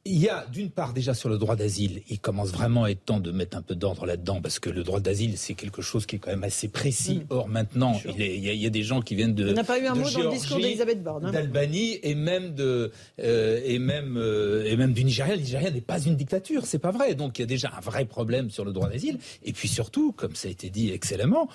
il 0.05 0.19
y 0.19 0.27
a 0.27 0.45
d'une 0.51 0.69
part 0.69 0.93
déjà 0.93 1.13
sur 1.13 1.29
le 1.29 1.37
droit 1.37 1.55
d'asile, 1.55 2.01
il 2.09 2.19
commence 2.19 2.49
vraiment 2.49 2.83
à 2.83 2.89
être 2.89 3.05
temps 3.05 3.19
de 3.19 3.31
mettre 3.31 3.55
un 3.55 3.61
peu 3.61 3.75
d'ordre 3.75 4.05
là-dedans 4.05 4.41
parce 4.41 4.59
que 4.59 4.69
le 4.69 4.83
droit 4.83 4.99
d'asile 4.99 5.37
c'est 5.37 5.53
quelque 5.53 5.81
chose 5.81 6.05
qui 6.05 6.17
est 6.17 6.19
quand 6.19 6.31
même 6.31 6.43
assez 6.43 6.67
précis. 6.67 7.19
Mm. 7.19 7.25
Or 7.29 7.47
maintenant, 7.47 7.99
il, 8.17 8.39
y 8.39 8.65
a, 8.65 8.69
des 8.69 8.83
gens 8.83 9.01
qui 9.01 9.15
viennent 9.15 9.33
de. 9.33 9.49
On 9.49 9.53
n'a 9.53 9.63
pas 9.63 9.79
eu 9.79 9.85
un 9.85 9.95
mot 9.95 10.09
dans 10.09 10.23
le 10.23 10.29
discours 10.29 10.57
d'Elisabeth 10.57 11.01
Borne. 11.01 11.25
Hein. 11.25 11.31
D'Albanie 11.31 11.99
et 12.03 12.15
même 12.15 12.53
de 12.53 12.91
euh, 13.21 13.61
et 13.63 13.79
même 13.79 14.17
euh, 14.17 14.65
et 14.65 14.75
même 14.75 14.93
du 14.93 15.05
Nigeria. 15.05 15.35
Le 15.35 15.41
Nigeria 15.41 15.71
n'est 15.71 15.81
pas 15.81 16.01
une 16.01 16.15
dictature, 16.15 16.65
c'est 16.65 16.79
pas 16.79 16.91
vrai. 16.91 17.15
Donc 17.15 17.39
il 17.39 17.43
y 17.43 17.45
a 17.45 17.47
déjà 17.47 17.71
un 17.75 17.81
vrai 17.81 18.03
problème 18.03 18.49
sur 18.49 18.65
le 18.65 18.73
droit 18.73 18.89
d'asile. 18.89 19.19
Et 19.43 19.53
puis 19.53 19.69
surtout, 19.69 20.11
comme 20.11 20.35
ça 20.35 20.49
a 20.49 20.51
été 20.51 20.69
dit 20.69 20.91
excellemment, 20.91 21.47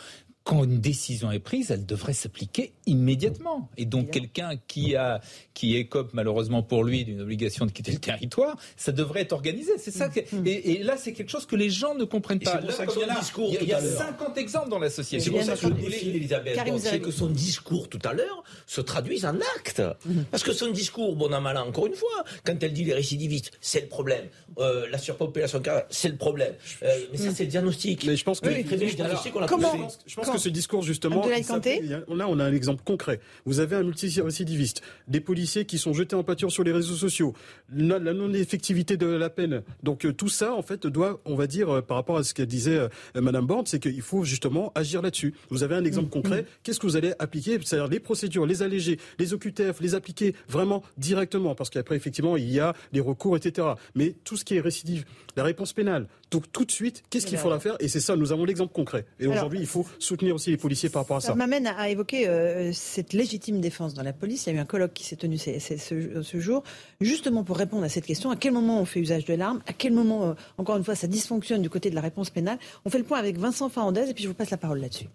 quand 0.48 0.64
une 0.64 0.80
décision 0.80 1.30
est 1.30 1.40
prise, 1.40 1.70
elle 1.70 1.84
devrait 1.84 2.14
s'appliquer 2.14 2.72
immédiatement. 2.86 3.68
Et 3.76 3.84
donc 3.84 4.10
quelqu'un 4.10 4.52
qui 4.66 4.96
a 4.96 5.20
qui 5.52 5.76
écope 5.76 6.12
malheureusement 6.14 6.62
pour 6.62 6.84
lui 6.84 7.04
d'une 7.04 7.20
obligation 7.20 7.66
de 7.66 7.70
quitter 7.70 7.92
le 7.92 7.98
territoire, 7.98 8.56
ça 8.74 8.90
devrait 8.90 9.20
être 9.20 9.32
organisé. 9.32 9.72
C'est 9.76 9.90
ça. 9.90 10.08
Mm. 10.08 10.46
et, 10.46 10.78
là, 10.84 10.96
c'est 10.96 11.12
quelque 11.12 11.30
chose 11.30 11.44
que 11.44 11.54
les 11.54 11.68
gens 11.68 11.94
ne 11.94 12.04
comprennent 12.04 12.38
pas. 12.38 12.62
il 12.62 13.68
y 13.68 13.72
a, 13.74 13.80
50 13.82 14.38
exemples 14.38 14.70
dans 14.70 14.78
l'association. 14.78 15.32
C'est 15.32 15.38
pour 15.38 15.42
ça 15.42 15.54
que 15.54 15.74
je 15.74 15.80
défie 15.86 16.08
Elisabeth 16.08 16.58
c'est 16.78 17.00
que 17.00 17.10
son 17.10 17.26
discours 17.26 17.90
tout 17.90 17.98
à 18.04 18.14
l'heure 18.14 18.42
se 18.66 18.80
traduise 18.80 19.26
en 19.26 19.36
acte. 19.56 19.82
Mm. 20.06 20.22
Parce 20.30 20.42
que 20.42 20.52
son 20.52 20.70
discours, 20.70 21.14
bon 21.14 21.30
an 21.34 21.42
mal 21.42 21.58
encore 21.58 21.88
une 21.88 21.94
fois, 21.94 22.24
quand 22.44 22.54
elle 22.62 22.72
dit 22.72 22.84
les 22.84 22.94
récidivistes, 22.94 23.50
c'est 23.60 23.82
le 23.82 23.88
problème. 23.88 24.24
Euh, 24.58 24.86
la 24.90 24.96
surpopulation 24.96 25.60
c'est 25.90 26.08
le 26.08 26.16
problème. 26.16 26.54
Euh, 26.82 26.98
mais 27.12 27.18
ça, 27.18 27.34
c'est 27.34 27.44
le 27.44 27.50
diagnostic. 27.50 28.06
Mais 28.06 28.16
je 28.16 28.24
pense 28.24 28.40
que, 28.40 28.48
oui, 28.48 28.62
le 28.62 28.76
diagnostic, 28.94 29.36
on 29.36 29.40
l'a 29.40 29.46
comment, 29.46 29.88
je 30.06 30.14
pense 30.14 30.30
que 30.30 30.37
que 30.38 30.44
ce 30.44 30.48
discours, 30.48 30.82
justement, 30.82 31.24
là, 31.26 32.28
on 32.28 32.38
a 32.38 32.44
un 32.44 32.52
exemple 32.52 32.82
concret. 32.84 33.20
Vous 33.44 33.60
avez 33.60 33.76
un 33.76 33.82
multirécidiviste, 33.82 34.82
des 35.06 35.20
policiers 35.20 35.64
qui 35.64 35.78
sont 35.78 35.92
jetés 35.92 36.16
en 36.16 36.24
pâture 36.24 36.50
sur 36.50 36.64
les 36.64 36.72
réseaux 36.72 36.94
sociaux, 36.94 37.34
la, 37.74 37.98
non-effectivité 37.98 38.96
de 38.96 39.06
la 39.06 39.30
peine. 39.30 39.62
Donc 39.82 40.04
euh, 40.04 40.12
tout 40.12 40.28
ça, 40.28 40.54
en 40.54 40.62
fait, 40.62 40.86
doit, 40.86 41.20
on 41.24 41.34
va 41.34 41.46
dire, 41.46 41.68
euh, 41.70 41.82
par 41.82 41.96
rapport 41.96 42.16
à 42.18 42.24
ce 42.24 42.34
que 42.34 42.42
disait 42.42 42.78
euh, 42.78 42.88
Madame 43.14 43.46
Borne, 43.46 43.66
c'est 43.66 43.80
qu'il 43.80 44.02
faut 44.02 44.24
justement 44.24 44.72
agir 44.74 45.02
là-dessus. 45.02 45.34
Vous 45.50 45.62
avez 45.62 45.74
un 45.74 45.84
exemple 45.84 46.08
mm, 46.08 46.10
concret. 46.10 46.42
Mm. 46.42 46.46
Qu'est-ce 46.62 46.80
que 46.80 46.86
vous 46.86 46.96
allez 46.96 47.12
appliquer? 47.18 47.58
C'est-à-dire 47.62 47.88
les 47.88 48.00
procédures, 48.00 48.46
les 48.46 48.62
alléger, 48.62 48.98
les 49.18 49.34
OQTF, 49.34 49.80
les 49.80 49.94
appliquer 49.94 50.34
vraiment 50.48 50.82
directement, 50.96 51.54
parce 51.54 51.70
qu'après, 51.70 51.96
effectivement, 51.96 52.36
il 52.36 52.50
y 52.50 52.60
a 52.60 52.74
les 52.92 53.00
recours, 53.00 53.36
etc. 53.36 53.68
Mais 53.94 54.14
tout 54.24 54.36
ce 54.36 54.44
qui 54.44 54.56
est 54.56 54.60
récidive, 54.60 55.04
la 55.38 55.44
réponse 55.44 55.72
pénale. 55.72 56.06
Donc 56.30 56.50
tout 56.52 56.64
de 56.64 56.70
suite, 56.70 57.02
qu'est-ce 57.08 57.26
qu'il 57.26 57.38
faudra 57.38 57.58
faire? 57.58 57.76
Et 57.80 57.88
c'est 57.88 58.00
ça, 58.00 58.16
nous 58.16 58.32
avons 58.32 58.44
l'exemple 58.44 58.72
concret. 58.72 59.06
Et 59.18 59.26
aujourd'hui, 59.26 59.60
il 59.60 59.66
faut 59.66 59.86
soutenir 59.98 60.34
aussi 60.34 60.50
les 60.50 60.56
policiers 60.56 60.90
par 60.90 61.02
rapport 61.02 61.16
à 61.16 61.20
ça. 61.20 61.28
Ça 61.28 61.34
m'amène 61.34 61.66
à 61.66 61.88
évoquer 61.88 62.28
euh, 62.28 62.70
cette 62.72 63.12
légitime 63.12 63.60
défense 63.60 63.94
dans 63.94 64.02
la 64.02 64.12
police. 64.12 64.46
Il 64.46 64.50
y 64.50 64.52
a 64.52 64.58
eu 64.58 64.60
un 64.60 64.66
colloque 64.66 64.92
qui 64.92 65.04
s'est 65.04 65.16
tenu 65.16 65.38
ce, 65.38 66.40
jour, 66.40 66.62
justement 67.00 67.44
pour 67.44 67.56
répondre 67.56 67.84
à 67.84 67.88
cette 67.88 68.04
question. 68.04 68.30
À 68.30 68.36
quel 68.36 68.52
moment 68.52 68.80
on 68.80 68.84
fait 68.84 69.00
usage 69.00 69.24
de 69.24 69.34
l'arme? 69.34 69.60
À 69.66 69.72
quel 69.72 69.92
moment, 69.92 70.30
euh, 70.30 70.34
encore 70.58 70.76
une 70.76 70.84
fois, 70.84 70.94
ça 70.94 71.06
dysfonctionne 71.06 71.62
du 71.62 71.70
côté 71.70 71.88
de 71.88 71.94
la 71.94 72.02
réponse 72.02 72.30
pénale? 72.30 72.58
On 72.84 72.90
fait 72.90 72.98
le 72.98 73.04
point 73.04 73.18
avec 73.18 73.38
Vincent 73.38 73.68
Farandez 73.68 74.10
et 74.10 74.14
puis 74.14 74.24
je 74.24 74.28
vous 74.28 74.34
passe 74.34 74.50
la 74.50 74.58
parole 74.58 74.80
là-dessus. 74.80 75.06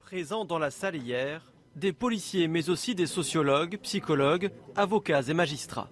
Présents 0.00 0.44
dans 0.44 0.58
la 0.58 0.70
salle 0.70 0.96
hier, 0.96 1.52
des 1.76 1.92
policiers 1.92 2.48
mais 2.48 2.70
aussi 2.70 2.94
des 2.94 3.06
sociologues, 3.06 3.78
psychologues, 3.82 4.50
avocats 4.74 5.22
et 5.28 5.34
magistrats. 5.34 5.90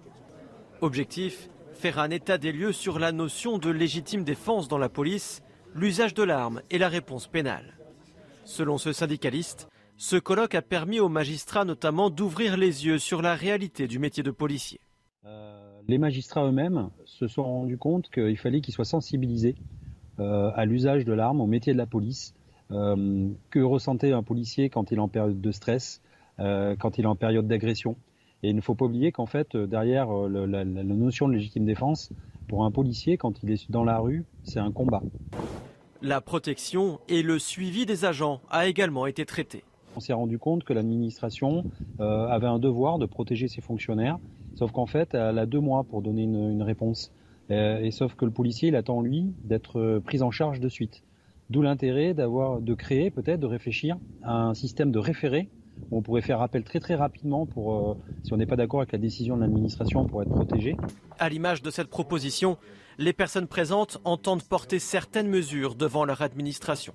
Objectif 0.81 1.49
faire 1.77 1.99
un 1.99 2.09
état 2.09 2.37
des 2.37 2.51
lieux 2.51 2.73
sur 2.73 2.97
la 2.97 3.11
notion 3.11 3.59
de 3.59 3.69
légitime 3.69 4.23
défense 4.23 4.67
dans 4.67 4.79
la 4.79 4.89
police, 4.89 5.43
l'usage 5.75 6.15
de 6.15 6.23
l'arme 6.23 6.61
et 6.71 6.79
la 6.79 6.89
réponse 6.89 7.27
pénale. 7.27 7.77
Selon 8.45 8.79
ce 8.79 8.93
syndicaliste, 8.93 9.69
ce 9.95 10.15
colloque 10.15 10.55
a 10.55 10.63
permis 10.63 10.99
aux 10.99 11.09
magistrats 11.09 11.65
notamment 11.65 12.09
d'ouvrir 12.09 12.57
les 12.57 12.85
yeux 12.85 12.97
sur 12.97 13.21
la 13.21 13.35
réalité 13.35 13.87
du 13.87 13.99
métier 13.99 14.23
de 14.23 14.31
policier. 14.31 14.79
Euh, 15.25 15.79
les 15.87 15.99
magistrats 15.99 16.45
eux-mêmes 16.45 16.89
se 17.05 17.27
sont 17.27 17.43
rendus 17.43 17.77
compte 17.77 18.09
qu'il 18.09 18.37
fallait 18.37 18.61
qu'ils 18.61 18.73
soient 18.73 18.85
sensibilisés 18.85 19.55
euh, 20.19 20.49
à 20.55 20.65
l'usage 20.65 21.05
de 21.05 21.13
l'arme, 21.13 21.41
au 21.41 21.47
métier 21.47 21.73
de 21.73 21.77
la 21.77 21.85
police, 21.85 22.33
euh, 22.71 23.29
que 23.51 23.59
ressentait 23.59 24.13
un 24.13 24.23
policier 24.23 24.69
quand 24.69 24.89
il 24.91 24.97
est 24.97 25.01
en 25.01 25.07
période 25.07 25.39
de 25.39 25.51
stress, 25.51 26.01
quand 26.37 26.99
il 26.99 27.05
est 27.05 27.07
en 27.07 27.15
période 27.15 27.47
d'agression? 27.47 27.95
Et 28.43 28.49
il 28.49 28.55
ne 28.55 28.61
faut 28.61 28.75
pas 28.75 28.85
oublier 28.85 29.11
qu'en 29.11 29.25
fait, 29.25 29.55
euh, 29.55 29.65
derrière 29.65 30.11
euh, 30.11 30.45
la, 30.45 30.63
notion 30.63 31.27
de 31.27 31.33
légitime 31.33 31.65
défense, 31.65 32.11
pour 32.47 32.63
un 32.63 32.71
policier, 32.71 33.17
quand 33.17 33.43
il 33.43 33.51
est 33.51 33.71
dans 33.71 33.83
la 33.83 33.97
rue, 33.99 34.25
c'est 34.43 34.59
un 34.59 34.71
combat. 34.71 35.01
La 36.01 36.21
protection 36.21 36.99
et 37.09 37.23
le 37.23 37.39
suivi 37.39 37.85
des 37.85 38.05
agents 38.05 38.41
a 38.49 38.67
également 38.67 39.07
été 39.07 39.25
traité. 39.25 39.63
On 39.95 39.99
s'est 39.99 40.13
rendu 40.13 40.37
compte 40.37 40.63
que 40.63 40.73
l'administration 40.73 41.65
euh, 41.99 42.27
avait 42.27 42.47
un 42.47 42.59
devoir 42.59 42.99
de 42.99 43.07
protéger 43.07 43.47
ses 43.47 43.61
fonctionnaires, 43.61 44.19
sauf 44.55 44.71
qu'en 44.71 44.85
fait, 44.85 45.15
elle 45.15 45.39
a 45.39 45.47
deux 45.47 45.59
mois 45.59 45.83
pour 45.83 46.03
donner 46.03 46.23
une, 46.23 46.61
réponse. 46.61 47.11
et 47.49 47.89
sauf 47.91 48.13
que 48.13 48.25
le 48.25 48.31
policier, 48.31 48.69
il 48.69 48.75
attend 48.75 49.01
lui 49.01 49.33
d'être 49.43 49.99
pris 50.05 50.21
en 50.21 50.29
charge 50.29 50.59
de 50.59 50.69
suite. 50.69 51.03
D'où 51.49 51.61
l'intérêt 51.63 52.13
d'avoir, 52.13 52.61
de 52.61 52.73
créer 52.75 53.09
peut-être, 53.09 53.39
de 53.39 53.47
réfléchir 53.47 53.97
à 54.21 54.43
un 54.43 54.53
système 54.53 54.91
de 54.91 54.99
référé 54.99 55.49
on 55.91 56.01
pourrait 56.01 56.21
faire 56.21 56.41
appel 56.41 56.63
très 56.63 56.79
très 56.79 56.95
rapidement 56.95 57.45
pour, 57.45 57.75
euh, 57.75 57.97
si 58.23 58.33
on 58.33 58.37
n'est 58.37 58.45
pas 58.45 58.55
d'accord 58.55 58.81
avec 58.81 58.91
la 58.91 58.97
décision 58.97 59.35
de 59.35 59.41
l'administration 59.41 60.05
pour 60.05 60.21
être 60.21 60.29
protégé. 60.29 60.75
À 61.19 61.29
l'image 61.29 61.61
de 61.61 61.71
cette 61.71 61.89
proposition, 61.89 62.57
les 62.97 63.13
personnes 63.13 63.47
présentes 63.47 63.99
entendent 64.03 64.43
porter 64.43 64.79
certaines 64.79 65.27
mesures 65.27 65.75
devant 65.75 66.05
leur 66.05 66.21
administration. 66.21 66.93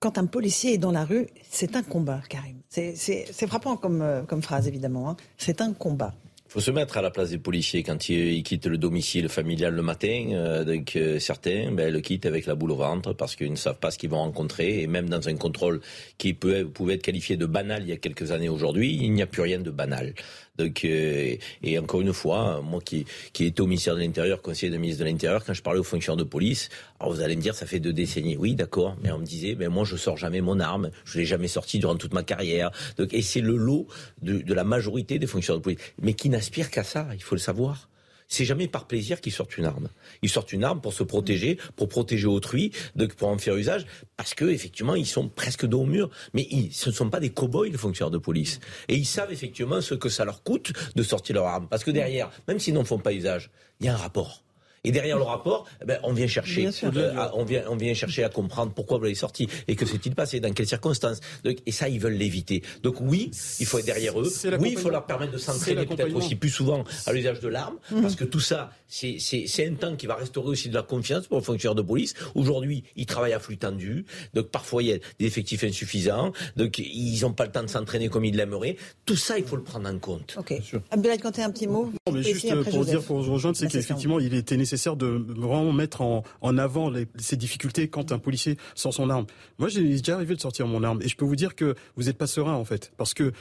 Quand 0.00 0.18
un 0.18 0.26
policier 0.26 0.74
est 0.74 0.78
dans 0.78 0.90
la 0.90 1.04
rue, 1.04 1.28
c'est 1.48 1.76
un 1.76 1.82
combat, 1.82 2.20
Karim. 2.28 2.58
C'est 2.68 3.46
frappant 3.46 3.76
comme, 3.76 4.02
euh, 4.02 4.22
comme 4.22 4.42
phrase, 4.42 4.66
évidemment. 4.66 5.10
Hein. 5.10 5.16
C'est 5.36 5.60
un 5.60 5.72
combat. 5.72 6.14
Il 6.48 6.52
faut 6.52 6.60
se 6.60 6.70
mettre 6.70 6.96
à 6.96 7.02
la 7.02 7.10
place 7.10 7.28
des 7.28 7.36
policiers 7.36 7.82
quand 7.82 8.08
ils, 8.08 8.42
quittent 8.42 8.64
le 8.64 8.78
domicile 8.78 9.28
familial 9.28 9.74
le 9.74 9.82
matin. 9.82 10.30
Euh, 10.32 10.64
donc 10.64 10.96
euh, 10.96 11.18
certains 11.18 11.70
ben, 11.72 11.92
le 11.92 12.00
quittent 12.00 12.24
avec 12.24 12.46
la 12.46 12.54
boule 12.54 12.70
au 12.70 12.76
ventre 12.76 13.12
parce 13.12 13.36
qu'ils 13.36 13.50
ne 13.50 13.56
savent 13.56 13.78
pas 13.78 13.90
ce 13.90 13.98
qu'ils 13.98 14.08
vont 14.08 14.20
rencontrer. 14.20 14.80
Et 14.80 14.86
même 14.86 15.10
dans 15.10 15.28
un 15.28 15.36
contrôle 15.36 15.82
qui 16.16 16.32
peut, 16.32 16.64
pouvait 16.64 16.94
être 16.94 17.02
qualifié 17.02 17.36
de 17.36 17.44
banal 17.44 17.82
il 17.82 17.90
y 17.90 17.92
a 17.92 17.98
quelques 17.98 18.32
années 18.32 18.48
aujourd'hui, 18.48 18.96
il 18.98 19.12
n'y 19.12 19.20
a 19.20 19.26
plus 19.26 19.42
rien 19.42 19.58
de 19.58 19.70
banal. 19.70 20.14
Donc, 20.58 20.84
euh, 20.84 21.36
et 21.62 21.78
encore 21.78 22.00
une 22.00 22.12
fois, 22.12 22.60
moi 22.62 22.80
qui, 22.84 23.06
qui 23.32 23.44
étais 23.44 23.60
au 23.60 23.66
ministère 23.66 23.94
de 23.94 24.00
l'Intérieur, 24.00 24.42
conseiller 24.42 24.72
de 24.72 24.76
ministre 24.76 25.04
de 25.04 25.08
l'Intérieur, 25.08 25.44
quand 25.44 25.54
je 25.54 25.62
parlais 25.62 25.78
aux 25.78 25.84
fonctionnaires 25.84 26.16
de 26.16 26.28
police, 26.28 26.68
alors 26.98 27.14
vous 27.14 27.20
allez 27.20 27.36
me 27.36 27.40
dire, 27.40 27.54
ça 27.54 27.64
fait 27.64 27.78
deux 27.78 27.92
décennies. 27.92 28.36
Oui, 28.36 28.54
d'accord, 28.54 28.96
mais 29.02 29.12
on 29.12 29.18
me 29.18 29.24
disait, 29.24 29.54
mais 29.56 29.68
moi 29.68 29.84
je 29.84 29.96
sors 29.96 30.16
jamais 30.16 30.40
mon 30.40 30.58
arme, 30.58 30.90
je 31.04 31.18
l'ai 31.18 31.24
jamais 31.24 31.46
sorti 31.46 31.78
durant 31.78 31.94
toute 31.94 32.12
ma 32.12 32.24
carrière. 32.24 32.72
Donc, 32.96 33.14
et 33.14 33.22
c'est 33.22 33.40
le 33.40 33.56
lot 33.56 33.86
de, 34.20 34.38
de 34.38 34.54
la 34.54 34.64
majorité 34.64 35.20
des 35.20 35.28
fonctionnaires 35.28 35.60
de 35.60 35.62
police, 35.62 35.78
mais 36.02 36.14
qui 36.14 36.28
n'aspirent 36.38 36.70
qu'à 36.70 36.84
ça, 36.84 37.08
il 37.14 37.22
faut 37.22 37.34
le 37.34 37.40
savoir 37.40 37.88
c'est 38.28 38.44
jamais 38.44 38.68
par 38.68 38.86
plaisir 38.86 39.20
qu'ils 39.20 39.32
sortent 39.32 39.56
une 39.56 39.64
arme. 39.64 39.88
Ils 40.22 40.28
sortent 40.28 40.52
une 40.52 40.62
arme 40.62 40.80
pour 40.80 40.92
se 40.92 41.02
protéger, 41.02 41.58
pour 41.76 41.88
protéger 41.88 42.26
autrui, 42.26 42.72
donc 42.94 43.14
pour 43.14 43.28
en 43.28 43.38
faire 43.38 43.56
usage, 43.56 43.86
parce 44.16 44.34
que 44.34 44.44
effectivement 44.44 44.94
ils 44.94 45.06
sont 45.06 45.28
presque 45.28 45.66
dos 45.66 45.80
au 45.80 45.86
mur. 45.86 46.10
Mais 46.34 46.46
ils, 46.50 46.72
ce 46.72 46.90
ne 46.90 46.94
sont 46.94 47.10
pas 47.10 47.20
des 47.20 47.30
cow-boys 47.30 47.70
les 47.70 47.78
fonctionnaires 47.78 48.10
de 48.10 48.18
police, 48.18 48.60
et 48.88 48.96
ils 48.96 49.06
savent 49.06 49.32
effectivement 49.32 49.80
ce 49.80 49.94
que 49.94 50.10
ça 50.10 50.24
leur 50.24 50.42
coûte 50.42 50.72
de 50.94 51.02
sortir 51.02 51.36
leur 51.36 51.46
arme, 51.46 51.68
parce 51.68 51.84
que 51.84 51.90
derrière, 51.90 52.30
même 52.46 52.58
s'ils 52.58 52.74
n'en 52.74 52.84
font 52.84 52.98
pas 52.98 53.12
usage, 53.12 53.50
il 53.80 53.86
y 53.86 53.88
a 53.88 53.94
un 53.94 53.96
rapport. 53.96 54.44
Et 54.84 54.92
derrière 54.92 55.16
le 55.16 55.24
rapport, 55.24 55.66
eh 55.82 55.84
ben, 55.84 55.98
on 56.02 56.12
vient 56.12 56.26
chercher, 56.26 56.68
euh, 56.84 57.28
on 57.34 57.44
vient, 57.44 57.64
on 57.68 57.76
vient 57.76 57.94
chercher 57.94 58.24
à 58.24 58.28
comprendre 58.28 58.72
pourquoi 58.72 58.98
vous 58.98 59.04
l'avez 59.04 59.14
sorti 59.14 59.48
et 59.66 59.76
que 59.76 59.86
s'est-il 59.86 60.14
passé, 60.14 60.40
dans 60.40 60.52
quelles 60.52 60.68
circonstances. 60.68 61.20
et 61.44 61.72
ça, 61.72 61.88
ils 61.88 62.00
veulent 62.00 62.14
l'éviter. 62.14 62.62
Donc 62.82 62.96
oui, 63.00 63.30
il 63.60 63.66
faut 63.66 63.78
être 63.78 63.86
derrière 63.86 64.20
eux. 64.20 64.30
Oui, 64.60 64.70
il 64.72 64.78
faut 64.78 64.90
leur 64.90 65.06
permettre 65.06 65.32
de 65.32 65.38
s'entraîner 65.38 65.86
peut-être 65.86 66.14
aussi 66.14 66.36
plus 66.36 66.50
souvent 66.50 66.84
à 67.06 67.12
l'usage 67.12 67.40
de 67.40 67.48
l'arme, 67.48 67.76
mhm. 67.90 68.02
parce 68.02 68.16
que 68.16 68.24
tout 68.24 68.40
ça, 68.40 68.70
c'est 68.86 69.66
un 69.66 69.74
temps 69.74 69.96
qui 69.96 70.06
va 70.06 70.14
restaurer 70.14 70.48
aussi 70.48 70.68
de 70.68 70.74
la 70.74 70.82
confiance 70.82 71.26
pour 71.26 71.38
le 71.38 71.44
fonctionnaire 71.44 71.74
de 71.74 71.82
police. 71.82 72.14
Aujourd'hui, 72.34 72.84
ils 72.96 73.06
travaillent 73.06 73.32
à 73.32 73.40
flux 73.40 73.58
tendu, 73.58 74.06
donc 74.34 74.48
parfois 74.48 74.82
il 74.82 74.88
y 74.88 74.92
a 74.92 74.98
des 75.18 75.26
effectifs 75.26 75.64
insuffisants, 75.64 76.32
donc 76.56 76.78
ils 76.78 77.20
n'ont 77.22 77.32
pas 77.32 77.44
le 77.44 77.52
temps 77.52 77.62
de 77.62 77.68
s'entraîner 77.68 78.08
comme 78.08 78.24
ils 78.24 78.36
l'aimeraient. 78.36 78.76
Tout 79.04 79.16
ça, 79.16 79.38
il 79.38 79.44
faut 79.44 79.56
le 79.56 79.62
prendre 79.62 79.88
en 79.88 79.98
compte. 79.98 80.36
Ok. 80.38 80.54
Abdoulaye, 80.90 81.18
quand 81.18 81.32
tu 81.32 81.40
un 81.40 81.50
petit 81.50 81.66
mot. 81.66 81.92
Non, 82.06 82.12
mais 82.12 82.22
juste 82.22 82.70
pour 82.70 82.84
dire, 82.84 83.02
pour 83.02 83.24
rejoindre, 83.24 83.56
c'est 83.56 83.68
qu'effectivement, 83.68 84.20
il 84.20 84.34
était 84.34 84.56
nécessaire 84.56 84.67
de 84.96 85.06
vraiment 85.06 85.72
mettre 85.72 86.02
en, 86.02 86.22
avant 86.58 86.92
ces 87.18 87.36
difficultés 87.36 87.88
quand 87.88 88.12
un 88.12 88.18
policier 88.18 88.56
sort 88.74 88.94
son 88.94 89.10
arme. 89.10 89.26
Moi, 89.58 89.68
j'ai 89.68 89.82
déjà 89.82 90.14
arrivé 90.14 90.34
de 90.34 90.40
sortir 90.40 90.66
mon 90.66 90.82
arme 90.82 91.00
et 91.02 91.08
je 91.08 91.16
peux 91.16 91.24
vous 91.24 91.36
dire 91.36 91.54
que 91.54 91.74
vous 91.96 92.04
n'êtes 92.04 92.18
pas 92.18 92.26
serein 92.26 92.54
en 92.54 92.64
fait, 92.64 92.92
parce 92.96 93.14
que 93.14 93.32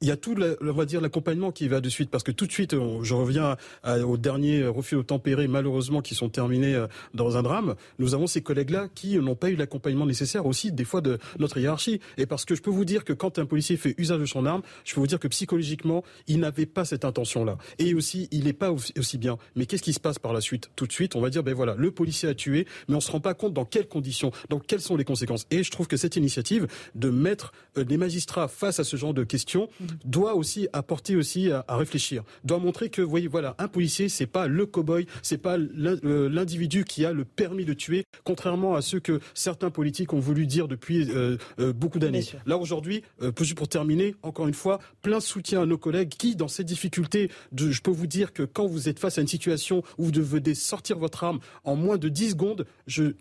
il 0.00 0.06
y 0.06 0.10
a 0.12 0.16
tout, 0.16 0.36
on 0.60 0.72
va 0.72 0.84
dire, 0.84 1.00
l'accompagnement 1.00 1.50
qui 1.50 1.66
va 1.66 1.80
de 1.80 1.88
suite, 1.88 2.10
parce 2.10 2.22
que 2.22 2.30
tout 2.30 2.46
de 2.46 2.52
suite, 2.52 2.76
je 3.02 3.14
reviens 3.14 3.56
au 3.84 4.16
dernier 4.16 4.64
refus 4.66 4.94
au 4.94 5.02
tempéré, 5.02 5.48
malheureusement, 5.48 6.02
qui 6.02 6.14
sont 6.14 6.28
terminés 6.28 6.74
euh, 6.74 6.86
dans 7.14 7.36
un 7.36 7.42
drame. 7.42 7.74
Nous 7.98 8.14
avons 8.14 8.26
ces 8.26 8.40
collègues-là 8.40 8.88
qui 8.94 9.18
n'ont 9.18 9.34
pas 9.34 9.50
eu 9.50 9.56
l'accompagnement 9.56 10.06
nécessaire 10.06 10.46
aussi, 10.46 10.70
des 10.70 10.84
fois, 10.84 11.00
de 11.00 11.18
notre 11.38 11.58
hiérarchie. 11.58 12.00
Et 12.16 12.26
parce 12.26 12.44
que 12.44 12.54
je 12.54 12.62
peux 12.62 12.70
vous 12.70 12.84
dire 12.84 13.04
que 13.04 13.12
quand 13.12 13.38
un 13.38 13.46
policier 13.46 13.76
fait 13.76 13.94
usage 13.98 14.20
de 14.20 14.26
son 14.26 14.46
arme, 14.46 14.62
je 14.84 14.94
peux 14.94 15.00
vous 15.00 15.06
dire 15.06 15.18
que 15.18 15.28
psychologiquement, 15.28 16.04
il 16.28 16.38
n'avait 16.38 16.66
pas 16.66 16.84
cette 16.84 17.04
intention-là. 17.04 17.58
Et 17.78 17.94
aussi, 17.94 18.28
il 18.30 18.44
n'est 18.44 18.52
pas 18.52 18.70
aussi 18.70 19.18
bien. 19.18 19.36
Mais 19.56 19.66
qu'est-ce 19.66 19.82
qui 19.82 19.92
se 19.92 20.00
passe 20.00 20.18
par 20.18 20.32
la 20.32 20.40
suite? 20.40 20.70
Tout 20.76 20.86
de 20.86 20.92
suite, 20.92 21.16
on 21.16 21.20
va 21.20 21.30
dire, 21.30 21.42
ben 21.42 21.54
voilà, 21.54 21.74
le 21.76 21.90
policier 21.90 22.28
a 22.28 22.34
tué, 22.34 22.66
mais 22.88 22.94
on 22.94 23.00
se 23.00 23.10
rend 23.10 23.20
pas 23.20 23.34
compte 23.34 23.52
dans 23.54 23.64
quelles 23.64 23.88
conditions, 23.88 24.30
dans 24.48 24.60
quelles 24.60 24.80
sont 24.80 24.96
les 24.96 25.04
conséquences. 25.04 25.46
Et 25.50 25.64
je 25.64 25.70
trouve 25.70 25.88
que 25.88 25.96
cette 25.96 26.16
initiative 26.16 26.68
de 26.94 27.10
mettre 27.10 27.52
euh, 27.76 27.84
les 27.88 27.96
magistrats 27.96 28.48
face 28.48 28.78
à 28.78 28.84
ce 28.84 28.96
genre 28.96 29.14
de 29.14 29.24
questions, 29.24 29.68
doit 30.04 30.34
aussi 30.34 30.68
apporter 30.72 31.16
aussi 31.16 31.50
à, 31.50 31.64
réfléchir, 31.68 32.24
doit 32.44 32.58
montrer 32.58 32.90
que, 32.90 33.02
vous 33.02 33.10
voyez, 33.10 33.28
voilà, 33.28 33.54
un 33.58 33.68
policier, 33.68 34.08
c'est 34.08 34.26
pas 34.26 34.46
le 34.46 34.66
cow-boy, 34.66 35.06
c'est 35.22 35.38
pas 35.38 35.56
l'individu 35.58 36.84
qui 36.84 37.04
a 37.04 37.12
le 37.12 37.24
permis 37.24 37.64
de 37.64 37.72
tuer, 37.72 38.04
contrairement 38.24 38.74
à 38.74 38.82
ce 38.82 38.96
que 38.96 39.20
certains 39.34 39.70
politiques 39.70 40.12
ont 40.12 40.18
voulu 40.20 40.46
dire 40.46 40.68
depuis 40.68 41.10
euh, 41.10 41.36
euh, 41.58 41.72
beaucoup 41.72 41.98
d'années. 41.98 42.24
Là 42.46 42.58
aujourd'hui, 42.58 43.02
euh, 43.22 43.32
pour 43.32 43.68
terminer, 43.68 44.14
encore 44.22 44.48
une 44.48 44.54
fois, 44.54 44.78
plein 45.02 45.20
soutien 45.20 45.62
à 45.62 45.66
nos 45.66 45.78
collègues 45.78 46.10
qui, 46.10 46.36
dans 46.36 46.48
ces 46.48 46.64
difficultés, 46.64 47.30
de, 47.52 47.70
je 47.70 47.82
peux 47.82 47.90
vous 47.90 48.06
dire 48.06 48.32
que 48.32 48.42
quand 48.42 48.66
vous 48.66 48.88
êtes 48.88 48.98
face 48.98 49.18
à 49.18 49.20
une 49.20 49.28
situation 49.28 49.82
où 49.96 50.04
vous 50.04 50.12
devez 50.12 50.54
sortir 50.54 50.98
votre 50.98 51.24
arme 51.24 51.40
en 51.64 51.76
moins 51.76 51.98
de 51.98 52.08
10 52.08 52.30
secondes, 52.30 52.66
je, 52.86 53.14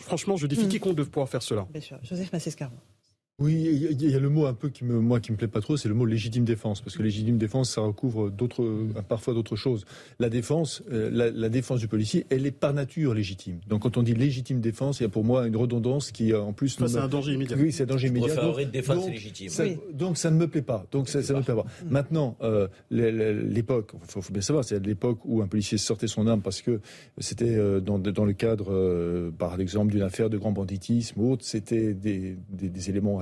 franchement, 0.00 0.36
je 0.36 0.46
défie 0.46 0.66
mmh. 0.66 0.68
quiconque 0.68 0.96
de 0.96 1.02
pouvoir 1.02 1.28
faire 1.28 1.42
cela. 1.42 1.66
Bien 1.70 1.80
sûr. 1.80 1.98
Joseph 2.02 2.32
Massescaron. 2.32 2.76
Oui, 3.38 3.88
il 3.90 4.10
y 4.10 4.14
a 4.14 4.18
le 4.18 4.28
mot 4.28 4.46
un 4.46 4.52
peu 4.52 4.68
qui 4.68 4.84
me, 4.84 5.00
moi, 5.00 5.18
qui 5.18 5.32
me 5.32 5.38
plaît 5.38 5.48
pas 5.48 5.62
trop, 5.62 5.78
c'est 5.78 5.88
le 5.88 5.94
mot 5.94 6.04
légitime 6.04 6.44
défense, 6.44 6.82
parce 6.82 6.96
que 6.96 7.02
légitime 7.02 7.38
défense, 7.38 7.70
ça 7.70 7.80
recouvre 7.80 8.30
d'autres, 8.30 8.62
euh, 8.62 8.92
parfois 9.08 9.32
d'autres 9.32 9.56
choses. 9.56 9.86
La 10.20 10.28
défense, 10.28 10.82
euh, 10.92 11.10
la, 11.10 11.48
défense 11.48 11.80
du 11.80 11.88
policier, 11.88 12.26
elle 12.28 12.46
est 12.46 12.52
par 12.52 12.74
nature 12.74 13.14
légitime. 13.14 13.58
Donc, 13.66 13.82
quand 13.82 13.96
on 13.96 14.02
dit 14.02 14.14
légitime 14.14 14.60
défense, 14.60 15.00
il 15.00 15.04
y 15.04 15.06
a 15.06 15.08
pour 15.08 15.24
moi 15.24 15.46
une 15.46 15.56
redondance 15.56 16.12
qui, 16.12 16.34
en 16.34 16.52
plus, 16.52 16.76
c'est 16.78 16.96
un 16.96 17.08
danger 17.08 17.32
immédiat. 17.32 17.56
Oui, 17.56 17.72
c'est 17.72 17.84
un 17.84 17.86
danger 17.86 18.08
immédiat. 18.08 18.36
Donc, 18.36 18.70
défense 18.70 19.08
légitime. 19.08 19.48
Ça, 19.48 19.64
Donc, 19.92 20.18
ça 20.18 20.30
ne 20.30 20.36
me 20.36 20.46
plaît 20.46 20.62
pas. 20.62 20.86
Donc, 20.92 21.08
ça, 21.08 21.22
ça, 21.22 21.32
me 21.34 21.42
plaît 21.42 21.54
pas. 21.54 21.66
Maintenant, 21.88 22.36
euh, 22.42 22.68
l'époque, 22.90 23.92
il 23.94 24.22
faut, 24.22 24.32
bien 24.32 24.42
savoir, 24.42 24.64
c'est 24.64 24.78
l'époque 24.86 25.20
où 25.24 25.40
un 25.40 25.46
policier 25.46 25.78
sortait 25.78 26.06
son 26.06 26.26
arme 26.26 26.42
parce 26.42 26.60
que 26.60 26.80
c'était 27.18 27.56
dans, 27.80 27.98
dans, 27.98 28.24
le 28.26 28.34
cadre, 28.34 29.32
par 29.38 29.58
exemple, 29.58 29.90
d'une 29.90 30.02
affaire 30.02 30.28
de 30.28 30.36
grand 30.36 30.52
banditisme 30.52 31.20
ou 31.20 31.32
autre, 31.32 31.44
c'était 31.44 31.94
des, 31.94 32.36
des, 32.50 32.68
des 32.68 32.90
éléments 32.90 33.21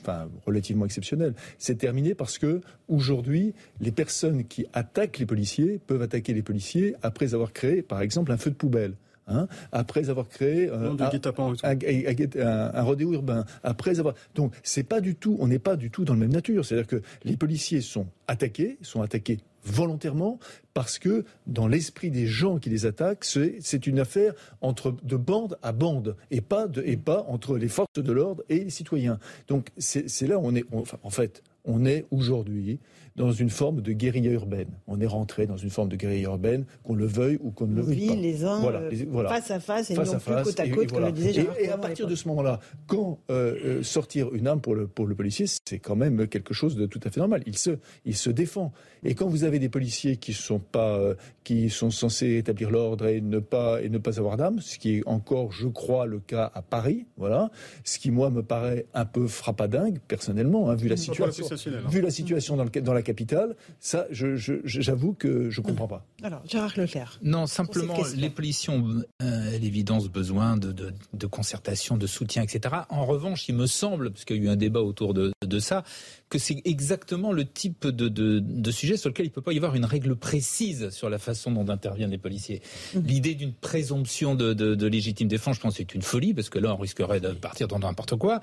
enfin, 0.00 0.28
relativement 0.44 0.84
exceptionnel. 0.84 1.34
C'est 1.58 1.76
terminé 1.76 2.14
parce 2.14 2.38
que 2.38 2.60
aujourd'hui, 2.88 3.54
les 3.80 3.92
personnes 3.92 4.44
qui 4.44 4.66
attaquent 4.72 5.18
les 5.18 5.26
policiers 5.26 5.80
peuvent 5.86 6.02
attaquer 6.02 6.34
les 6.34 6.42
policiers 6.42 6.94
après 7.02 7.34
avoir 7.34 7.52
créé, 7.52 7.82
par 7.82 8.00
exemple, 8.00 8.32
un 8.32 8.36
feu 8.36 8.50
de 8.50 8.56
poubelle. 8.56 8.94
Hein, 9.28 9.48
après 9.72 10.08
avoir 10.08 10.28
créé 10.28 10.68
euh, 10.68 10.92
un, 10.92 12.70
un, 12.74 12.82
rodéo 12.82 13.12
urbain, 13.12 13.44
après 13.64 13.98
avoir 13.98 14.14
donc 14.36 14.54
c'est 14.62 14.84
pas 14.84 15.00
du 15.00 15.16
tout, 15.16 15.36
on 15.40 15.48
n'est 15.48 15.58
pas 15.58 15.74
du 15.74 15.90
tout 15.90 16.04
dans 16.04 16.14
la 16.14 16.20
même 16.20 16.32
nature. 16.32 16.64
C'est-à-dire 16.64 16.86
que 16.86 17.02
les 17.24 17.36
policiers 17.36 17.80
sont 17.80 18.06
attaqués, 18.28 18.78
sont 18.82 19.02
attaqués 19.02 19.40
volontairement 19.66 20.38
parce 20.74 20.98
que 20.98 21.24
dans 21.46 21.66
l'esprit 21.66 22.10
des 22.10 22.26
gens 22.26 22.58
qui 22.58 22.70
les 22.70 22.86
attaquent, 22.86 23.24
c'est 23.24 23.86
une 23.86 23.98
affaire 23.98 24.32
entre 24.60 24.94
de 25.02 25.16
bande 25.16 25.58
à 25.62 25.72
bande 25.72 26.16
et 26.30 26.40
pas, 26.40 26.68
de, 26.68 26.82
et 26.86 26.96
pas 26.96 27.24
entre 27.28 27.58
les 27.58 27.68
forces 27.68 27.92
de 27.94 28.12
l'ordre 28.12 28.44
et 28.48 28.60
les 28.60 28.70
citoyens. 28.70 29.18
Donc 29.48 29.70
c'est 29.76 30.26
là 30.26 30.38
où 30.38 30.42
on 30.44 30.54
est, 30.54 30.64
enfin, 30.72 30.98
en 31.02 31.10
fait, 31.10 31.42
on 31.64 31.84
est 31.84 32.06
aujourd'hui 32.10 32.78
dans 33.16 33.32
une 33.32 33.50
forme 33.50 33.80
de 33.80 33.92
guérilla 33.92 34.30
urbaine. 34.32 34.68
On 34.86 35.00
est 35.00 35.06
rentré 35.06 35.46
dans 35.46 35.56
une 35.56 35.70
forme 35.70 35.88
de 35.88 35.96
guérilla 35.96 36.28
urbaine, 36.28 36.64
qu'on 36.84 36.94
le 36.94 37.06
veuille 37.06 37.38
ou 37.42 37.50
qu'on 37.50 37.66
ne 37.66 37.74
le 37.74 37.82
veuille 37.82 38.06
pas. 38.08 38.14
les 38.14 38.44
uns 38.44 38.62
euh, 38.62 39.28
face 39.28 39.50
à 39.50 39.60
face 39.60 39.90
et 39.90 39.94
non 39.94 40.02
plus 40.02 40.34
côte 40.44 40.60
à 40.60 40.68
côte, 40.68 40.92
comme 40.92 41.04
le 41.04 41.12
disait 41.12 41.46
Et, 41.58 41.70
à 41.70 41.78
partir 41.78 42.06
de 42.06 42.14
ce 42.14 42.28
moment-là, 42.28 42.60
quand 42.86 43.18
euh, 43.30 43.54
euh, 43.64 43.82
sortir 43.82 44.34
une 44.34 44.46
arme 44.46 44.60
pour 44.60 44.74
le, 44.74 44.86
pour 44.86 45.06
le 45.06 45.14
policier, 45.14 45.46
c'est 45.46 45.78
quand 45.78 45.96
même 45.96 46.26
quelque 46.28 46.52
chose 46.52 46.76
de 46.76 46.86
tout 46.86 47.00
à 47.04 47.10
fait 47.10 47.20
normal. 47.20 47.42
Il 47.46 47.56
se, 47.56 47.78
il 48.04 48.16
se 48.16 48.30
défend. 48.30 48.72
Et 49.02 49.14
quand 49.14 49.28
vous 49.28 49.44
avez 49.44 49.58
des 49.58 49.68
policiers 49.68 50.16
qui 50.16 50.32
sont 50.32 50.58
pas, 50.58 51.00
qui 51.44 51.70
sont 51.70 51.90
censés 51.90 52.36
établir 52.36 52.70
l'ordre 52.70 53.06
et 53.06 53.20
ne 53.20 53.38
pas 53.38 53.80
et 53.82 53.88
ne 53.88 53.98
pas 53.98 54.18
avoir 54.18 54.36
d'armes, 54.36 54.60
ce 54.60 54.78
qui 54.78 54.96
est 54.96 55.02
encore, 55.06 55.52
je 55.52 55.68
crois, 55.68 56.06
le 56.06 56.18
cas 56.18 56.50
à 56.54 56.60
Paris, 56.60 57.06
voilà, 57.16 57.50
ce 57.84 57.98
qui 57.98 58.10
moi 58.10 58.30
me 58.30 58.42
paraît 58.42 58.86
un 58.94 59.04
peu 59.04 59.26
frappadingue 59.26 59.98
personnellement, 60.06 60.70
hein, 60.70 60.74
vu 60.74 60.88
la 60.88 60.96
situation, 60.96 61.46
vu 61.88 62.00
la 62.00 62.10
situation 62.10 62.56
dans, 62.56 62.64
le, 62.64 62.70
dans 62.70 62.92
la 62.92 63.02
capitale, 63.06 63.56
ça, 63.80 64.06
j'avoue 64.10 65.14
que 65.14 65.48
je 65.48 65.60
ne 65.60 65.66
comprends 65.66 65.86
pas. 65.86 66.04
Alors, 66.22 66.42
Gérard 66.46 66.72
Leclerc. 66.76 67.18
Non, 67.22 67.46
simplement, 67.46 67.96
les 68.16 68.30
policiers 68.30 68.72
ont 68.72 69.02
euh, 69.22 69.58
l'évidence 69.58 70.08
besoin 70.08 70.56
de, 70.56 70.72
de, 70.72 71.26
concertation, 71.26 71.96
de 71.96 72.06
soutien, 72.06 72.42
etc. 72.42 72.74
En 72.90 73.06
revanche, 73.06 73.48
il 73.48 73.54
me 73.54 73.66
semble, 73.66 74.10
parce 74.10 74.24
qu'il 74.24 74.36
y 74.36 74.40
a 74.40 74.42
eu 74.42 74.48
un 74.48 74.56
débat 74.56 74.80
autour 74.80 75.14
de, 75.14 75.32
de 75.44 75.58
ça, 75.60 75.84
que 76.28 76.38
c'est 76.38 76.60
exactement 76.64 77.32
le 77.32 77.44
type 77.44 77.86
de, 77.86 78.08
de, 78.08 78.70
sujet 78.72 78.96
sur 78.96 79.10
lequel 79.10 79.26
il 79.26 79.28
ne 79.28 79.34
peut 79.34 79.42
pas 79.42 79.52
y 79.52 79.56
avoir 79.56 79.76
une 79.76 79.84
règle 79.84 80.16
précise 80.16 80.90
sur 80.90 81.08
la 81.08 81.18
façon 81.18 81.52
dont 81.52 81.68
interviennent 81.68 82.10
les 82.10 82.18
policiers. 82.18 82.60
Mmh. 82.94 83.00
L'idée 83.06 83.34
d'une 83.34 83.52
présomption 83.52 84.34
de, 84.34 84.86
légitime 84.86 85.28
défense, 85.28 85.56
je 85.56 85.60
pense, 85.60 85.76
c'est 85.76 85.94
une 85.94 86.02
folie, 86.02 86.34
parce 86.34 86.50
que 86.50 86.58
là, 86.58 86.74
on 86.74 86.78
risquerait 86.78 87.20
de 87.20 87.28
partir 87.28 87.68
dans 87.68 87.78
n'importe 87.78 88.16
quoi. 88.16 88.40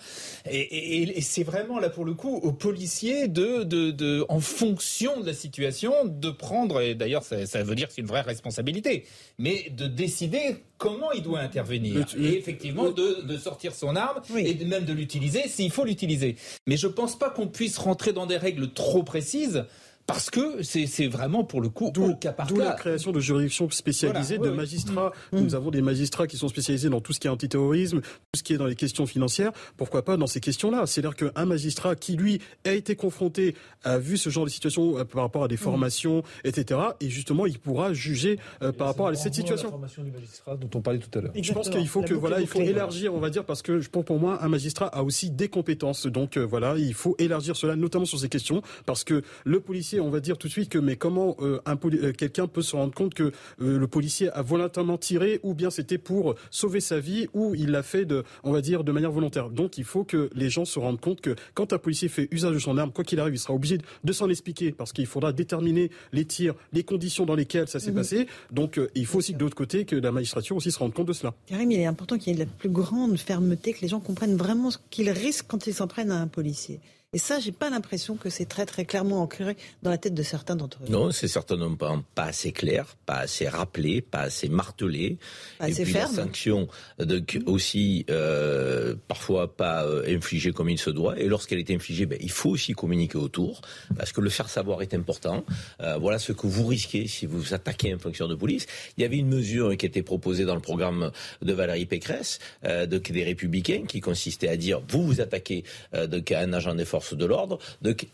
Et, 0.49 1.17
et, 1.17 1.21
c'est 1.21 1.43
vraiment, 1.43 1.79
là, 1.79 1.89
pour 1.89 2.05
le 2.05 2.13
coup, 2.13 2.35
aux 2.35 2.53
policiers 2.53 3.27
de, 3.27 3.63
de, 3.63 4.25
en 4.29 4.39
fonction 4.53 5.19
de 5.19 5.25
la 5.25 5.33
situation, 5.33 6.05
de 6.05 6.29
prendre, 6.29 6.81
et 6.81 6.95
d'ailleurs, 6.95 7.23
ça, 7.23 7.45
ça 7.45 7.63
veut 7.63 7.75
dire 7.75 7.87
que 7.87 7.93
c'est 7.93 8.01
une 8.01 8.07
vraie 8.07 8.21
responsabilité, 8.21 9.05
mais 9.37 9.69
de 9.71 9.87
décider 9.87 10.57
comment 10.77 11.11
il 11.11 11.23
doit 11.23 11.39
intervenir. 11.39 12.05
Et 12.19 12.37
effectivement, 12.37 12.91
de, 12.91 13.37
sortir 13.37 13.73
son 13.73 13.95
arme 13.95 14.21
et 14.37 14.53
même 14.65 14.85
de 14.85 14.93
l'utiliser 14.93 15.47
s'il 15.47 15.71
faut 15.71 15.85
l'utiliser. 15.85 16.35
Mais 16.67 16.77
je 16.77 16.87
ne 16.87 16.91
pense 16.91 17.17
pas 17.17 17.29
qu'on 17.29 17.47
puisse 17.47 17.77
rentrer 17.77 18.13
dans 18.13 18.25
des 18.25 18.37
règles 18.37 18.71
trop 18.71 19.03
précises 19.03 19.65
parce 20.05 20.29
que 20.29 20.61
c'est 20.63 21.07
vraiment 21.07 21.43
pour 21.43 21.61
le 21.61 21.69
coup 21.69 21.91
au 21.95 22.15
cas 22.15 22.33
par 22.33 22.47
cas. 22.47 22.53
D'où 22.53 22.59
la 22.59 22.73
création 22.73 23.11
de 23.11 23.19
juridictions 23.19 23.69
spécialisées, 23.69 24.37
de 24.37 24.49
magistrats. 24.49 25.11
Nous 25.31 25.55
avons 25.55 25.71
des 25.71 25.81
magistrats 25.81 26.27
qui 26.27 26.37
sont 26.37 26.47
spécialisés 26.47 26.89
dans 26.89 27.01
tout 27.01 27.13
ce 27.13 27.19
qui 27.19 27.27
est 27.27 27.29
antiterrorisme, 27.29 28.01
tout 28.01 28.37
ce 28.37 28.43
qui 28.43 28.53
est 28.53 28.57
dans 28.57 28.65
les 28.65 28.75
questions 28.75 29.05
financières. 29.05 29.51
Pourquoi 29.77 30.03
pas 30.03 30.17
dans 30.17 30.27
ces 30.27 30.39
questions-là? 30.39 30.85
C'est-à-dire 30.85 31.15
qu'un 31.15 31.45
magistrat 31.45 31.95
qui, 31.95 32.15
lui, 32.15 32.39
a 32.65 32.73
été 32.73 32.95
confronté, 32.95 33.55
a 33.83 33.97
vu 33.97 34.17
ce 34.17 34.29
genre 34.29 34.45
de 34.45 34.49
situation 34.49 34.97
euh, 34.97 35.05
par 35.05 35.23
rapport 35.23 35.45
à 35.45 35.47
des 35.47 35.55
mmh. 35.55 35.59
formations, 35.59 36.23
etc. 36.43 36.79
Et 36.99 37.09
justement, 37.09 37.45
il 37.45 37.59
pourra 37.59 37.93
juger 37.93 38.39
euh, 38.61 38.71
par 38.71 38.87
rapport 38.87 39.07
à 39.07 39.15
cette 39.15 39.35
situation. 39.35 39.67
La 39.67 39.71
formation 39.71 40.03
du 40.03 40.11
magistrat 40.11 40.57
dont 40.57 40.69
on 40.75 40.81
parlait 40.81 40.99
tout 40.99 41.17
à 41.17 41.21
l'heure. 41.21 41.31
Je 41.35 41.53
pense 41.53 41.69
qu'il 41.69 41.87
faut 41.87 42.01
que 42.01 42.13
voilà, 42.13 42.41
il 42.41 42.47
faut 42.47 42.61
élargir, 42.61 43.13
on 43.13 43.19
va 43.19 43.29
dire, 43.29 43.45
parce 43.45 43.61
que 43.61 43.85
pour, 43.87 44.03
pour 44.03 44.19
moi, 44.19 44.43
un 44.43 44.49
magistrat 44.49 44.87
a 44.87 45.03
aussi 45.03 45.31
des 45.31 45.47
compétences. 45.47 46.07
Donc 46.07 46.37
euh, 46.37 46.41
voilà, 46.41 46.77
il 46.77 46.93
faut 46.93 47.15
élargir 47.19 47.55
cela, 47.55 47.75
notamment 47.75 48.05
sur 48.05 48.19
ces 48.19 48.29
questions, 48.29 48.61
parce 48.85 49.03
que 49.03 49.23
le 49.45 49.59
policier 49.59 49.92
on 49.99 50.09
va 50.09 50.19
dire 50.19 50.37
tout 50.37 50.47
de 50.47 50.51
suite 50.51 50.69
que 50.69 50.77
mais 50.77 50.95
comment 50.95 51.35
euh, 51.41 51.59
euh, 51.67 52.11
quelqu'un 52.13 52.47
peut 52.47 52.61
se 52.61 52.75
rendre 52.75 52.93
compte 52.93 53.13
que 53.13 53.23
euh, 53.23 53.77
le 53.77 53.87
policier 53.87 54.29
a 54.31 54.41
volontairement 54.41 54.97
tiré 54.97 55.39
ou 55.43 55.53
bien 55.53 55.69
c'était 55.69 55.97
pour 55.97 56.35
sauver 56.51 56.79
sa 56.79 56.99
vie 56.99 57.27
ou 57.33 57.55
il 57.55 57.71
l'a 57.71 57.83
fait 57.83 58.05
de, 58.05 58.23
on 58.43 58.51
va 58.51 58.61
dire, 58.61 58.83
de 58.83 58.91
manière 58.91 59.11
volontaire. 59.11 59.49
Donc 59.49 59.77
il 59.77 59.83
faut 59.83 60.03
que 60.03 60.29
les 60.35 60.49
gens 60.49 60.65
se 60.65 60.79
rendent 60.79 60.99
compte 60.99 61.21
que 61.21 61.35
quand 61.53 61.73
un 61.73 61.77
policier 61.77 62.09
fait 62.09 62.27
usage 62.31 62.53
de 62.53 62.59
son 62.59 62.77
arme, 62.77 62.91
quoi 62.91 63.03
qu'il 63.03 63.19
arrive, 63.19 63.35
il 63.35 63.39
sera 63.39 63.53
obligé 63.53 63.77
de 64.03 64.13
s'en 64.13 64.29
expliquer 64.29 64.71
parce 64.71 64.93
qu'il 64.93 65.07
faudra 65.07 65.33
déterminer 65.33 65.89
les 66.11 66.25
tirs, 66.25 66.55
les 66.71 66.83
conditions 66.83 67.25
dans 67.25 67.35
lesquelles 67.35 67.67
ça 67.67 67.79
s'est 67.79 67.91
mhm. 67.91 67.97
passé. 67.97 68.27
Donc 68.51 68.79
il 68.95 69.05
faut 69.05 69.19
aussi 69.19 69.33
de 69.33 69.39
l'autre 69.39 69.55
côté 69.55 69.85
que 69.85 69.95
la 69.95 70.11
magistrature 70.11 70.55
aussi 70.55 70.71
se 70.71 70.79
rende 70.79 70.93
compte 70.93 71.07
de 71.07 71.13
cela. 71.13 71.33
Karim, 71.47 71.71
il 71.71 71.79
est 71.79 71.85
important 71.85 72.17
qu'il 72.17 72.33
y 72.33 72.35
ait 72.35 72.39
la 72.39 72.45
plus 72.45 72.69
grande 72.69 73.17
fermeté, 73.17 73.73
que 73.73 73.81
les 73.81 73.87
gens 73.87 73.99
comprennent 73.99 74.37
vraiment 74.37 74.71
ce 74.71 74.77
qu'ils 74.89 75.09
risquent 75.09 75.47
quand 75.47 75.67
ils 75.67 75.73
s'en 75.73 75.87
prennent 75.87 76.11
à 76.11 76.19
un 76.19 76.27
policier. 76.27 76.79
Et 77.13 77.19
ça, 77.19 77.39
j'ai 77.39 77.51
pas 77.51 77.69
l'impression 77.69 78.15
que 78.15 78.29
c'est 78.31 78.45
très 78.45 78.65
très 78.65 78.85
clairement 78.85 79.21
ancré 79.21 79.55
dans 79.83 79.91
la 79.91 79.99
tête 79.99 80.15
de 80.15 80.23
certains 80.23 80.55
d'entre 80.55 80.79
eux. 80.83 80.89
Non, 80.89 81.11
c'est 81.11 81.27
certainement 81.27 81.75
pas, 81.75 82.01
pas 82.15 82.23
assez 82.23 82.51
clair, 82.51 82.95
pas 83.05 83.17
assez 83.17 83.47
rappelé, 83.47 84.01
pas 84.01 84.21
assez 84.21 84.49
martelé. 84.49 85.17
Pas 85.59 85.65
assez 85.65 85.83
puis 85.83 85.93
ferme. 85.93 86.15
la 86.15 86.23
sanction 86.23 86.67
donc, 86.97 87.39
aussi 87.45 88.05
euh, 88.09 88.95
parfois 89.07 89.55
pas 89.55 89.85
euh, 89.85 90.03
infligée 90.07 90.51
comme 90.53 90.69
il 90.69 90.79
se 90.79 90.89
doit. 90.89 91.19
Et 91.19 91.27
lorsqu'elle 91.27 91.59
est 91.59 91.69
infligée, 91.69 92.07
ben, 92.07 92.17
il 92.19 92.31
faut 92.31 92.49
aussi 92.49 92.73
communiquer 92.73 93.19
autour, 93.19 93.61
parce 93.95 94.11
que 94.11 94.19
le 94.19 94.31
faire 94.31 94.49
savoir 94.49 94.81
est 94.81 94.95
important. 94.95 95.45
Euh, 95.81 95.97
voilà 95.97 96.17
ce 96.17 96.31
que 96.31 96.47
vous 96.47 96.65
risquez 96.65 97.07
si 97.07 97.27
vous 97.27 97.53
attaquez 97.53 97.93
un 97.93 97.99
fonctionnaire 97.99 98.35
de 98.35 98.39
police. 98.39 98.65
Il 98.97 99.03
y 99.03 99.05
avait 99.05 99.17
une 99.17 99.29
mesure 99.29 99.77
qui 99.77 99.85
était 99.85 100.01
proposée 100.01 100.45
dans 100.45 100.55
le 100.55 100.61
programme 100.61 101.11
de 101.43 101.53
Valérie 101.53 101.85
Pécresse, 101.85 102.39
euh, 102.65 102.87
des 102.87 103.23
Républicains, 103.23 103.83
qui 103.87 104.01
consistait 104.01 104.47
à 104.47 104.57
dire 104.57 104.81
vous 104.87 105.05
vous 105.05 105.21
attaquez 105.21 105.63
donc, 106.09 106.31
à 106.31 106.39
un 106.39 106.53
agent 106.53 106.73
des 106.73 106.85
forces 106.85 107.02
de 107.11 107.25
l'ordre, 107.25 107.59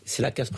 c'est 0.04 0.22
la 0.22 0.30
casse 0.30 0.50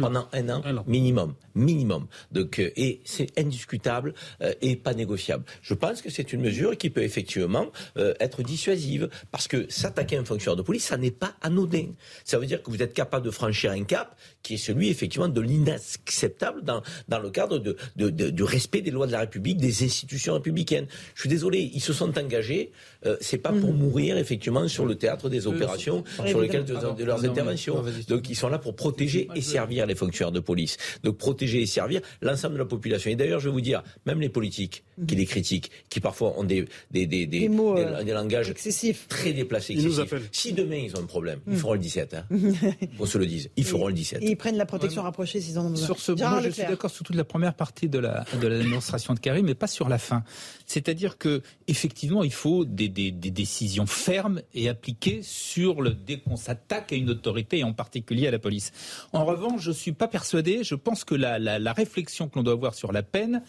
pendant 0.00 0.28
un 0.32 0.48
an 0.48 0.62
minimum, 0.86 1.34
minimum. 1.54 2.06
Donc, 2.32 2.58
euh, 2.58 2.70
et 2.76 3.00
c'est 3.04 3.38
indiscutable 3.38 4.14
euh, 4.42 4.52
et 4.60 4.76
pas 4.76 4.94
négociable. 4.94 5.44
Je 5.62 5.74
pense 5.74 6.02
que 6.02 6.10
c'est 6.10 6.32
une 6.32 6.40
mesure 6.40 6.76
qui 6.76 6.90
peut 6.90 7.02
effectivement 7.02 7.66
euh, 7.96 8.14
être 8.20 8.42
dissuasive 8.42 9.08
parce 9.30 9.48
que 9.48 9.66
s'attaquer 9.70 10.16
à 10.16 10.20
un 10.20 10.24
fonctionnaire 10.24 10.56
de 10.56 10.62
police, 10.62 10.84
ça 10.84 10.96
n'est 10.96 11.10
pas 11.10 11.34
anodin. 11.40 11.88
Ça 12.24 12.38
veut 12.38 12.46
dire 12.46 12.62
que 12.62 12.70
vous 12.70 12.82
êtes 12.82 12.94
capable 12.94 13.24
de 13.24 13.30
franchir 13.30 13.70
un 13.70 13.84
cap 13.84 14.16
qui 14.42 14.54
est 14.54 14.58
celui 14.58 14.88
effectivement 14.88 15.28
de 15.28 15.40
l'inacceptable 15.40 16.62
dans, 16.62 16.82
dans 17.08 17.18
le 17.18 17.30
cadre 17.30 17.58
de, 17.58 17.76
de, 17.96 18.10
du 18.10 18.42
respect 18.42 18.82
des 18.82 18.90
lois 18.90 19.06
de 19.06 19.12
la 19.12 19.20
République, 19.20 19.58
des 19.58 19.84
institutions 19.84 20.34
républicaines. 20.34 20.86
Je 21.14 21.20
suis 21.20 21.28
désolé, 21.28 21.70
ils 21.72 21.80
se 21.80 21.92
sont 21.92 22.16
engagés. 22.18 22.72
c'est 23.20 23.38
pas 23.38 23.52
pour 23.52 23.72
mmh. 23.72 23.76
mourir 23.76 24.18
effectivement 24.18 24.68
sur 24.68 24.86
le 24.86 24.94
théâtre 24.94 25.28
des 25.28 25.46
opérations 25.46 26.04
sur 26.26 26.40
lesquelles 26.40 26.64
de 26.64 27.04
leurs 27.04 27.24
interventions. 27.24 27.82
Donc 28.08 28.28
ils 28.30 28.36
sont 28.36 28.48
là 28.48 28.58
pour 28.58 28.74
protéger 28.76 29.28
et 29.34 29.40
servir 29.40 29.85
les 29.86 29.94
fonctionnaires 29.94 30.32
de 30.32 30.40
police. 30.40 30.76
Donc 31.02 31.16
protéger 31.18 31.62
et 31.62 31.66
servir 31.66 32.00
l'ensemble 32.20 32.54
de 32.54 32.58
la 32.60 32.64
population. 32.64 33.10
Et 33.10 33.16
d'ailleurs, 33.16 33.40
je 33.40 33.48
vais 33.48 33.52
vous 33.52 33.60
dire, 33.60 33.82
même 34.04 34.20
les 34.20 34.28
politiques 34.28 34.84
qui 35.06 35.14
mhm. 35.14 35.20
les 35.20 35.26
critiquent, 35.26 35.70
qui 35.88 36.00
parfois 36.00 36.38
ont 36.38 36.44
des, 36.44 36.66
des, 36.90 37.06
des, 37.06 37.26
des, 37.26 37.48
euh, 37.48 38.02
des, 38.02 38.12
langages 38.12 38.50
excessifs. 38.50 39.06
très 39.08 39.32
déplacés, 39.32 39.74
excessifs. 39.74 40.14
Si 40.32 40.52
demain 40.52 40.76
ils 40.76 40.96
ont 40.96 41.00
un 41.00 41.06
problème, 41.06 41.40
ils 41.46 41.54
mhm. 41.54 41.58
feront 41.58 41.72
le 41.74 41.78
17. 41.78 42.14
Hein. 42.14 42.24
on 42.98 43.06
se 43.06 43.18
le 43.18 43.26
dise, 43.26 43.50
ils 43.56 43.64
feront 43.64 43.88
le 43.88 43.94
17. 43.94 44.22
Et 44.22 44.30
ils 44.30 44.36
prennent 44.36 44.56
la 44.56 44.66
protection 44.66 45.02
rapprochée 45.02 45.40
s'ils 45.40 45.58
en 45.58 45.66
ont 45.66 45.70
besoin. 45.70 45.86
Sur 45.86 46.00
ce 46.00 46.12
point, 46.12 46.40
je 46.42 46.50
suis 46.50 46.62
d'accord 46.62 46.90
sur 46.90 47.04
toute 47.04 47.16
la 47.16 47.24
première 47.24 47.54
partie 47.54 47.88
de 47.88 47.98
la, 47.98 48.24
de 48.40 48.46
la 48.46 48.58
démonstration 48.58 49.14
de 49.14 49.20
Karim, 49.20 49.46
mais 49.46 49.54
pas 49.54 49.66
sur 49.66 49.88
la 49.88 49.98
fin. 49.98 50.24
C'est-à-dire 50.66 51.16
que 51.16 51.42
effectivement, 51.68 52.24
il 52.24 52.32
faut 52.32 52.64
des, 52.64 52.88
décisions 52.88 53.86
fermes 53.86 54.42
et 54.54 54.68
appliquées 54.68 55.20
sur 55.22 55.80
le 55.80 55.90
dès 55.90 56.18
qu'on 56.18 56.36
s'attaque 56.36 56.92
à 56.92 56.96
une 56.96 57.10
autorité, 57.10 57.58
et 57.58 57.64
en 57.64 57.72
particulier 57.72 58.26
à 58.26 58.30
la 58.30 58.38
police. 58.38 58.72
En 59.12 59.24
revanche, 59.24 59.62
je 59.62 59.72
suis 59.72 59.92
pas 59.92 60.08
persuadé. 60.08 60.64
Je 60.64 60.74
pense 60.74 61.04
que 61.04 61.14
la, 61.14 61.38
la 61.38 61.72
réflexion 61.72 62.28
que 62.28 62.36
l'on 62.36 62.42
doit 62.42 62.54
avoir 62.54 62.74
sur 62.74 62.92
la 62.92 63.02
peine 63.02 63.42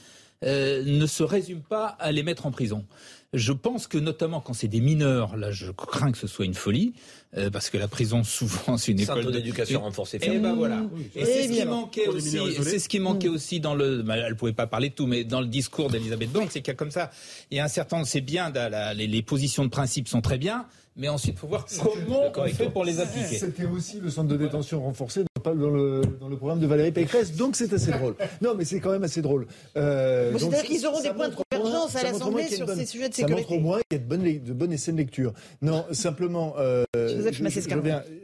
ne 0.44 1.06
se 1.06 1.24
résume 1.24 1.62
pas 1.62 1.88
à 2.00 2.12
les 2.12 2.24
mettre 2.24 2.46
en 2.46 2.52
prison. 2.52 2.86
Je 3.34 3.52
pense 3.52 3.88
que 3.88 3.98
notamment 3.98 4.40
quand 4.40 4.54
c'est 4.54 4.70
des 4.70 4.80
mineurs, 4.80 5.36
là 5.36 5.52
je 5.52 5.70
crains 5.72 6.14
que 6.14 6.18
ce 6.18 6.28
soit 6.28 6.46
une 6.46 6.54
folie, 6.54 6.94
euh, 7.36 7.50
parce 7.50 7.70
que 7.70 7.78
la 7.78 7.90
prison 7.90 8.24
souvent 8.24 8.78
c'est 8.78 8.94
une 8.94 9.02
école 9.02 9.24
Centre 9.24 9.32
d'éducation 9.32 9.82
renforcée. 9.82 10.18
Et 10.22 10.40
ben 10.40 10.54
voilà. 10.54 10.82
Et 11.14 11.26
c'est 11.26 11.44
ce 11.44 11.50
qui 11.50 11.66
manquait 11.66 12.08
aussi. 12.08 12.40
C'est 12.64 12.80
ce 12.80 12.88
qui 12.88 13.00
manquait 13.00 13.28
aussi 13.28 13.60
dans 13.60 13.76
le. 13.76 14.02
Bah, 14.02 14.16
elle 14.18 14.36
pouvait 14.36 14.54
pas 14.54 14.68
parler 14.68 14.90
de 14.90 14.94
tout, 14.96 15.08
mais 15.08 15.26
dans 15.26 15.42
le 15.42 15.48
discours 15.48 15.90
d'Elisabeth 15.90 16.32
Borne, 16.32 16.48
c'est 16.50 16.62
qu'il 16.62 16.72
y 16.72 16.76
a 16.76 16.76
comme 16.76 16.92
ça. 16.92 17.12
Il 17.52 17.58
y 17.58 17.60
a 17.60 17.66
un 17.66 17.70
certain. 17.70 18.06
C'est 18.06 18.22
bien. 18.22 18.52
les, 18.96 19.08
les 19.08 19.22
positions 19.22 19.66
de 19.66 19.70
principe 19.70 20.08
sont 20.08 20.22
très 20.22 20.38
bien, 20.38 20.66
mais 20.96 21.10
ensuite 21.10 21.36
il 21.36 21.40
faut 21.40 21.48
voir 21.48 21.66
comment 21.84 22.32
on 22.34 22.48
fait 22.48 22.70
pour 22.70 22.86
les 22.86 23.02
appliquer. 23.02 23.38
C'était 23.38 23.66
aussi 23.66 24.00
le 24.00 24.10
centre 24.10 24.30
de 24.30 24.38
détention 24.38 24.82
renforcé 24.82 25.26
dans 25.56 25.70
le, 25.70 26.02
dans 26.20 26.30
le 26.30 26.38
programme 26.38 26.60
de 26.60 26.68
Valérie 26.68 26.92
Pécresse, 26.92 27.36
donc 27.36 27.56
c'est 27.56 27.72
assez 27.74 27.92
drôle. 27.92 28.16
Non, 28.42 28.56
mais 28.56 28.66
c'est 28.66 28.80
quand 28.80 28.92
même 28.92 29.04
assez 29.04 29.22
drôle. 29.22 29.48
Euh, 29.76 30.34
C'est-à-dire 30.38 30.64
qu'ils 30.64 30.86
auront 30.86 31.02
des 31.02 31.10
points 31.10 31.30
de 31.30 31.36
convergence 31.36 31.96
à 31.96 32.04
l'Assemblée 32.04 32.48
sur 32.48 32.70
ces 32.70 32.86
sujets 32.86 33.10
de 33.10 33.14
sécurité. 33.14 33.44
Ça 33.44 33.50
montre 33.50 33.52
au 33.52 33.60
moins 33.60 33.80
qu'il 33.90 33.98
y 33.98 34.02
a 34.02 34.04
de 34.04 34.10
bonnes, 34.10 34.24
de 34.24 34.54
bonnes 34.54 34.74
essais 34.74 34.92
de 34.92 34.98
lecture. 34.98 35.34
Non, 35.62 35.86
simplement, 35.92 36.56
euh, 36.58 36.84
je, 36.96 37.32
je, 37.32 37.44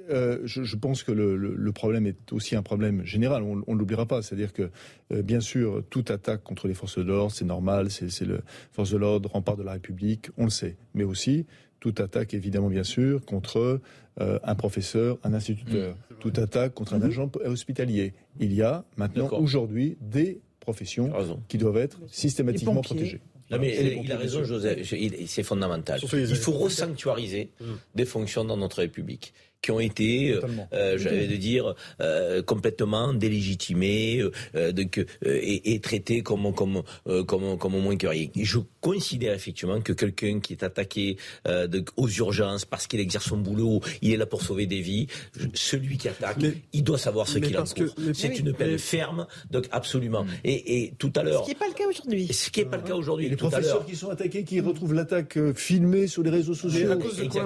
euh, 0.09 0.39
je, 0.43 0.75
pense 0.75 1.03
que 1.03 1.11
le, 1.11 1.35
le, 1.35 1.55
le, 1.55 1.71
problème 1.71 2.05
est 2.07 2.31
aussi 2.31 2.55
un 2.55 2.61
problème 2.61 3.05
général, 3.05 3.43
on 3.43 3.55
ne 3.55 3.79
l'oubliera 3.79 4.05
pas. 4.05 4.21
C'est-à-dire 4.21 4.53
que, 4.53 4.69
euh, 5.11 5.21
bien 5.21 5.39
sûr, 5.39 5.83
toute 5.89 6.11
attaque 6.11 6.43
contre 6.43 6.67
les 6.67 6.73
forces 6.73 6.97
de 6.97 7.03
l'ordre, 7.03 7.31
c'est 7.31 7.45
normal, 7.45 7.89
c'est 7.89 8.21
le 8.21 8.41
force 8.71 8.91
de 8.91 8.97
l'ordre, 8.97 9.29
rempart 9.31 9.57
de 9.57 9.63
la 9.63 9.73
République, 9.73 10.29
on 10.37 10.45
le 10.45 10.49
sait. 10.49 10.75
Mais 10.93 11.03
aussi, 11.03 11.45
toute 11.83 11.99
attaque, 11.99 12.33
évidemment, 12.33 12.69
bien 12.69 12.85
sûr, 12.85 13.25
contre 13.25 13.81
euh, 14.21 14.39
un 14.41 14.55
professeur, 14.55 15.17
un 15.23 15.33
instituteur. 15.33 15.95
Mmh. 15.95 16.15
Toute 16.21 16.39
attaque 16.39 16.73
contre 16.73 16.93
un 16.93 16.99
mmh. 16.99 17.03
agent 17.03 17.31
hospitalier. 17.43 18.13
Il 18.39 18.53
y 18.53 18.61
a 18.61 18.85
maintenant, 18.95 19.29
aujourd'hui, 19.33 19.97
des 19.99 20.39
professions 20.61 21.11
qui 21.49 21.57
doivent 21.57 21.75
être 21.75 21.99
systématiquement 22.07 22.81
protégées. 22.81 23.19
Non, 23.51 23.59
mais 23.59 24.01
il 24.01 24.09
a 24.13 24.17
raison, 24.17 24.45
Joseph. 24.45 24.95
C'est 25.25 25.43
fondamental. 25.43 25.99
Il 26.01 26.35
faut 26.37 26.53
resanctuariser 26.53 27.49
mmh. 27.59 27.65
des 27.95 28.05
fonctions 28.05 28.45
dans 28.45 28.55
notre 28.55 28.77
République 28.77 29.33
qui 29.63 29.71
ont 29.71 29.79
été, 29.79 30.31
euh, 30.31 30.41
euh 30.73 30.97
j'allais 30.99 31.25
de 31.25 31.37
dire, 31.37 31.73
euh, 32.01 32.43
complètement 32.43 33.13
délégitimés 33.13 34.21
euh, 34.55 34.71
donc, 34.73 35.03
et, 35.25 35.73
et, 35.73 35.79
traités 35.79 36.21
comme 36.21 36.53
comme 36.53 36.83
comme 37.25 37.57
comme 37.57 37.79
moins 37.79 37.95
que 37.95 38.07
rien. 38.07 38.27
Je 38.35 38.59
considère 38.81 39.33
effectivement 39.33 39.79
que 39.81 39.93
quelqu'un 39.93 40.39
qui 40.41 40.53
est 40.53 40.63
attaqué 40.63 41.17
de, 41.45 41.83
aux 41.95 42.09
urgences 42.09 42.65
parce 42.65 42.87
qu'il 42.87 42.99
exerce 42.99 43.29
son 43.29 43.37
boulot, 43.37 43.79
il 44.01 44.11
est 44.11 44.17
là 44.17 44.25
pour 44.25 44.41
sauver 44.41 44.65
des 44.65 44.81
vies. 44.81 45.07
celui 45.53 45.97
qui 45.97 46.09
attaque, 46.09 46.37
il 46.73 46.83
doit 46.83 46.97
savoir 46.97 47.27
ce 47.27 47.39
qu'il 47.39 47.57
encourt. 47.57 47.95
C'est 48.13 48.37
une 48.37 48.53
peine 48.53 48.77
ferme, 48.77 49.25
donc 49.49 49.67
absolument. 49.71 50.25
Mm. 50.25 50.29
Et, 50.43 50.83
et, 50.83 50.93
tout 50.97 51.13
à 51.15 51.23
l'heure, 51.23 51.45
ce 51.45 51.45
qui 51.45 51.51
n'est 51.51 51.59
pas 51.59 51.67
le 51.67 51.73
cas 51.73 51.87
aujourd'hui. 51.87 52.33
Ce 52.33 52.49
qui 52.49 52.59
n'est 52.59 52.65
pas 52.65 52.77
le 52.77 52.83
cas 52.83 52.95
aujourd'hui. 52.95 53.29
Les 53.29 53.37
professeurs 53.37 53.85
qui 53.85 53.95
sont 53.95 54.09
attaqués, 54.09 54.43
qui 54.43 54.59
retrouvent 54.59 54.93
l'attaque 54.93 55.39
filmée 55.55 56.07
sur 56.07 56.23
les 56.23 56.31
réseaux 56.31 56.53
sociaux. 56.53 56.91
À 56.91 56.97
cause 56.97 57.15
de 57.15 57.25
quoi 57.25 57.45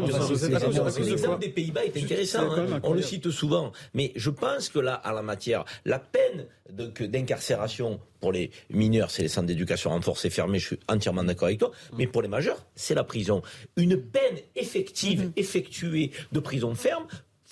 L'exemple 1.06 1.39
des 1.41 1.49
Pays-Bas 1.49 1.85
est 1.85 2.06
intéressant. 2.13 2.51
Hein. 2.51 2.79
On 2.84 2.93
le 2.93 3.01
cite 3.01 3.29
souvent. 3.31 3.71
Mais 3.93 4.11
je 4.15 4.29
pense 4.29 4.69
que 4.69 4.79
là, 4.79 4.93
à 4.95 5.13
la 5.13 5.21
matière, 5.21 5.65
la 5.85 5.99
peine 5.99 6.45
d'incarcération 6.69 7.99
pour 8.19 8.31
les 8.31 8.51
mineurs, 8.69 9.11
c'est 9.11 9.21
les 9.21 9.27
centres 9.27 9.47
d'éducation 9.47 9.91
renforcés 9.91 10.29
fermés, 10.29 10.59
je 10.59 10.67
suis 10.67 10.79
entièrement 10.88 11.23
d'accord 11.23 11.47
avec 11.47 11.59
toi. 11.59 11.71
Mais 11.97 12.07
pour 12.07 12.21
les 12.21 12.27
majeurs, 12.27 12.65
c'est 12.75 12.95
la 12.95 13.03
prison. 13.03 13.41
Une 13.75 14.01
peine 14.01 14.38
effective, 14.55 15.25
mm-hmm. 15.25 15.31
effectuée 15.35 16.11
de 16.31 16.39
prison 16.39 16.73
ferme 16.75 17.05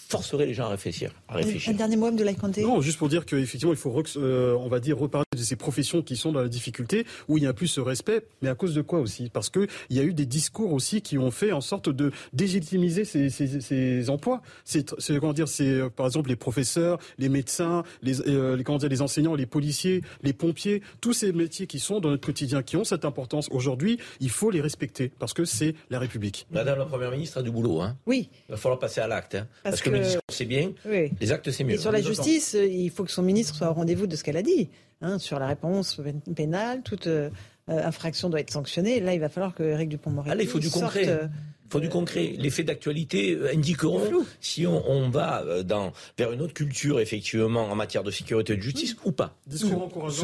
forcerait 0.08 0.46
les 0.46 0.54
gens 0.54 0.66
à 0.66 0.70
réfléchir. 0.70 1.12
À 1.28 1.36
réfléchir. 1.36 1.74
Un 1.74 1.76
dernier 1.76 1.96
mot 1.96 2.12
de 2.12 2.24
Kanté 2.34 2.64
Non, 2.64 2.82
juste 2.82 2.98
pour 2.98 3.10
dire 3.10 3.26
qu'effectivement, 3.26 3.74
il 3.74 3.78
faut, 3.78 4.04
euh, 4.18 4.54
on 4.54 4.68
va 4.68 4.80
dire, 4.80 4.98
reparler 4.98 5.26
de 5.36 5.42
ces 5.42 5.56
professions 5.56 6.02
qui 6.02 6.16
sont 6.16 6.32
dans 6.32 6.42
la 6.42 6.48
difficulté, 6.48 7.06
où 7.28 7.38
il 7.38 7.42
n'y 7.42 7.48
a 7.48 7.54
plus 7.54 7.68
ce 7.68 7.82
respect, 7.82 8.26
mais 8.42 8.50
à 8.50 8.56
cause 8.56 8.74
de 8.76 8.82
quoi 8.82 9.00
aussi? 9.00 9.30
Parce 9.30 9.50
qu'il 9.50 9.68
y 9.90 10.00
a 10.00 10.04
eu 10.04 10.14
des 10.14 10.26
discours 10.26 10.74
aussi 10.74 11.02
qui 11.02 11.18
ont 11.18 11.32
fait 11.32 11.52
en 11.52 11.62
sorte 11.62 11.90
de 11.90 12.12
dégitimiser 12.34 13.06
ces, 13.06 13.30
ces, 13.30 13.62
ces 13.62 14.10
emplois. 14.10 14.42
C'est, 14.64 14.86
comment 15.20 15.34
dire, 15.34 15.48
c'est 15.48 15.68
euh, 15.68 15.90
par 15.90 16.06
exemple 16.06 16.30
les 16.30 16.36
professeurs, 16.36 17.00
les 17.18 17.30
médecins, 17.30 17.84
les, 18.02 18.22
euh, 18.22 18.56
les, 18.56 18.64
comment 18.64 18.78
dire, 18.78 18.90
les 18.90 19.02
enseignants, 19.02 19.36
les 19.36 19.46
policiers, 19.46 20.02
les 20.24 20.34
pompiers, 20.34 20.82
tous 21.02 21.14
ces 21.14 21.32
métiers 21.34 21.68
qui 21.68 21.80
sont 21.80 22.00
dans 22.00 22.10
notre 22.10 22.26
quotidien, 22.26 22.62
qui 22.64 22.78
ont 22.78 22.84
cette 22.84 23.06
importance 23.06 23.48
aujourd'hui, 23.52 24.00
il 24.20 24.30
faut 24.30 24.52
les 24.52 24.62
respecter, 24.62 25.12
parce 25.20 25.34
que 25.34 25.46
c'est 25.46 25.76
la 25.90 26.00
République. 26.00 26.46
Madame 26.52 26.80
la 26.80 26.86
Première 26.86 27.12
ministre 27.12 27.40
a 27.40 27.42
du 27.42 27.52
boulot. 27.52 27.82
Hein 27.82 27.98
oui. 28.06 28.30
Il 28.50 28.52
va 28.52 28.58
falloir 28.58 28.80
passer 28.80 29.02
à 29.02 29.08
l'acte. 29.08 29.36
Hein 29.36 29.48
parce, 29.64 29.82
que, 29.82 29.90
le 29.96 30.04
discours 30.04 30.22
c'est 30.36 30.46
bien, 30.46 30.72
les 30.86 31.32
actes 31.32 31.50
c'est 31.52 31.64
mieux. 31.64 31.76
Et 31.76 31.78
sur 31.78 31.92
la 31.92 32.02
justice, 32.02 32.56
euh, 32.56 32.66
il 32.66 32.90
faut 32.90 33.04
que 33.04 33.12
son 33.12 33.24
ministre 33.24 33.56
soit 33.56 33.70
au 33.70 33.74
rendez-vous 33.74 34.08
de 34.08 34.16
ce 34.16 34.24
qu'elle 34.24 34.38
a 34.38 34.44
dit. 34.44 34.70
Hein, 35.02 35.20
sur 35.20 35.40
la 35.40 35.48
réponse 35.48 36.02
pénale, 36.36 36.82
toute 36.84 37.08
euh, 37.08 37.30
infraction 37.68 38.30
doit 38.30 38.40
être 38.40 38.52
sanctionnée. 38.52 39.00
Là, 39.00 39.14
il 39.14 39.20
va 39.20 39.30
falloir 39.30 39.54
que 39.54 39.64
Eric 39.64 39.90
Dupont-Moretti. 39.90 40.38
il 40.42 40.48
faut 40.48 40.60
du 40.60 40.70
concret. 40.70 41.08
Euh, 41.08 41.28
il 41.68 41.72
faut 41.72 41.80
du 41.80 41.90
concret. 41.90 42.36
Les 42.38 42.50
faits 42.50 42.68
d'actualité 42.68 43.38
indiqueront 43.54 44.24
si 44.40 44.68
on, 44.68 45.10
va 45.10 45.64
dans, 45.64 45.94
vers 46.18 46.32
une 46.32 46.42
autre 46.42 46.54
culture, 46.54 47.00
effectivement, 47.00 47.64
en 47.64 47.76
matière 47.76 48.04
de 48.04 48.12
sécurité 48.12 48.54
et 48.54 48.58
de 48.58 48.62
justice 48.62 48.96
ou 49.04 49.12
pas. 49.12 49.36
Ce 49.50 49.66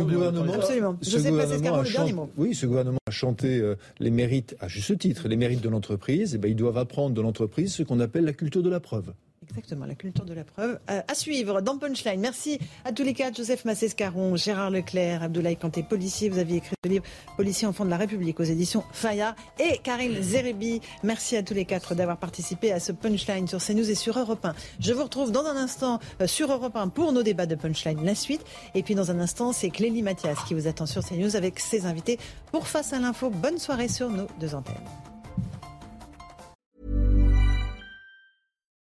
gouvernement, 0.02 0.53
Absolument. 0.53 0.98
Je 1.02 1.18
sais 1.18 1.31
pas, 1.31 1.45
le 1.48 1.91
dernier 1.91 2.14
mot. 2.14 2.30
Oui, 2.38 2.53
ce 2.53 2.68
gouvernement 2.68 2.99
a 3.07 3.11
chanté 3.11 3.60
les 3.99 4.11
mérites, 4.11 4.56
à 4.60 4.68
juste 4.68 4.99
titre, 4.99 5.27
les 5.27 5.35
mérites 5.35 5.61
de 5.61 5.69
l'entreprise. 5.69 6.34
Et 6.34 6.35
eh 6.35 6.39
ben, 6.39 6.48
ils 6.48 6.56
doivent 6.56 6.77
apprendre 6.77 7.15
de 7.15 7.22
l'entreprise 7.22 7.73
ce 7.73 7.81
qu'on 7.81 7.99
appelle 7.99 8.23
la 8.23 8.34
culture 8.34 8.61
de 8.61 8.69
la 8.69 8.80
preuve. 8.80 9.11
Exactement, 9.50 9.88
la 9.88 9.96
culture 9.96 10.24
de 10.24 10.36
la 10.36 10.44
preuve. 10.44 10.80
Euh, 10.92 11.02
à 11.08 11.16
suivre 11.16 11.62
dans 11.62 11.78
Punchline. 11.78 12.22
Merci 12.22 12.60
à 12.86 12.92
tous 12.92 13.02
les 13.02 13.14
quatre, 13.14 13.36
Joseph 13.36 13.66
Massescaron, 13.66 14.36
Gérard 14.36 14.70
Leclerc, 14.70 15.24
Abdoulaye 15.24 15.58
Kanté, 15.58 15.82
policier. 15.82 16.30
Vous 16.30 16.38
aviez 16.38 16.58
écrit 16.58 16.76
le 16.84 16.90
livre 16.92 17.06
Policier 17.38 17.68
enfant 17.68 17.84
de 17.84 17.90
la 17.90 17.98
République 17.98 18.40
aux 18.40 18.44
éditions 18.44 18.84
Faya. 18.92 19.36
Et 19.60 19.80
Karine 19.80 20.22
Zerebi. 20.22 20.80
Merci 21.04 21.38
à 21.38 21.44
tous 21.44 21.56
les 21.56 21.66
quatre 21.66 21.96
d'avoir 21.96 22.18
participé 22.18 22.72
à 22.72 22.80
ce 22.80 22.92
Punchline 22.92 23.48
sur 23.48 23.60
CNews 23.60 23.90
et 23.90 23.96
sur 23.96 24.20
Europe 24.20 24.46
1. 24.46 24.54
Je 24.80 24.94
vous 24.94 25.04
retrouve 25.04 25.32
dans 25.32 25.46
un 25.46 25.58
instant 25.58 26.00
euh, 26.22 26.28
sur 26.28 26.52
Europe 26.52 26.76
1 26.76 26.90
pour 26.90 27.12
nos 27.12 27.24
débats 27.24 27.48
de 27.48 27.56
Punchline, 27.56 28.06
la 28.06 28.16
suite. 28.16 28.46
Et 28.76 28.84
puis 28.84 28.94
dans 28.94 29.10
un 29.10 29.20
instant, 29.20 29.54
c'est 29.54 29.72
Clélie 29.72 30.04
Mathias 30.04 30.38
qui 30.48 30.54
vous 30.54 30.68
attend 30.68 30.86
sur 30.86 31.04
CNews 31.04 31.36
avec 31.36 31.60
ses 31.60 31.88
invités 31.88 32.20
pour 32.52 32.68
Face 32.68 32.94
à 32.94 33.00
l'info. 33.00 33.32
Bonne 33.32 33.58
soirée 33.58 33.88
sur 33.88 34.10
nos 34.12 34.28
deux 34.40 34.54
antennes. 34.54 35.11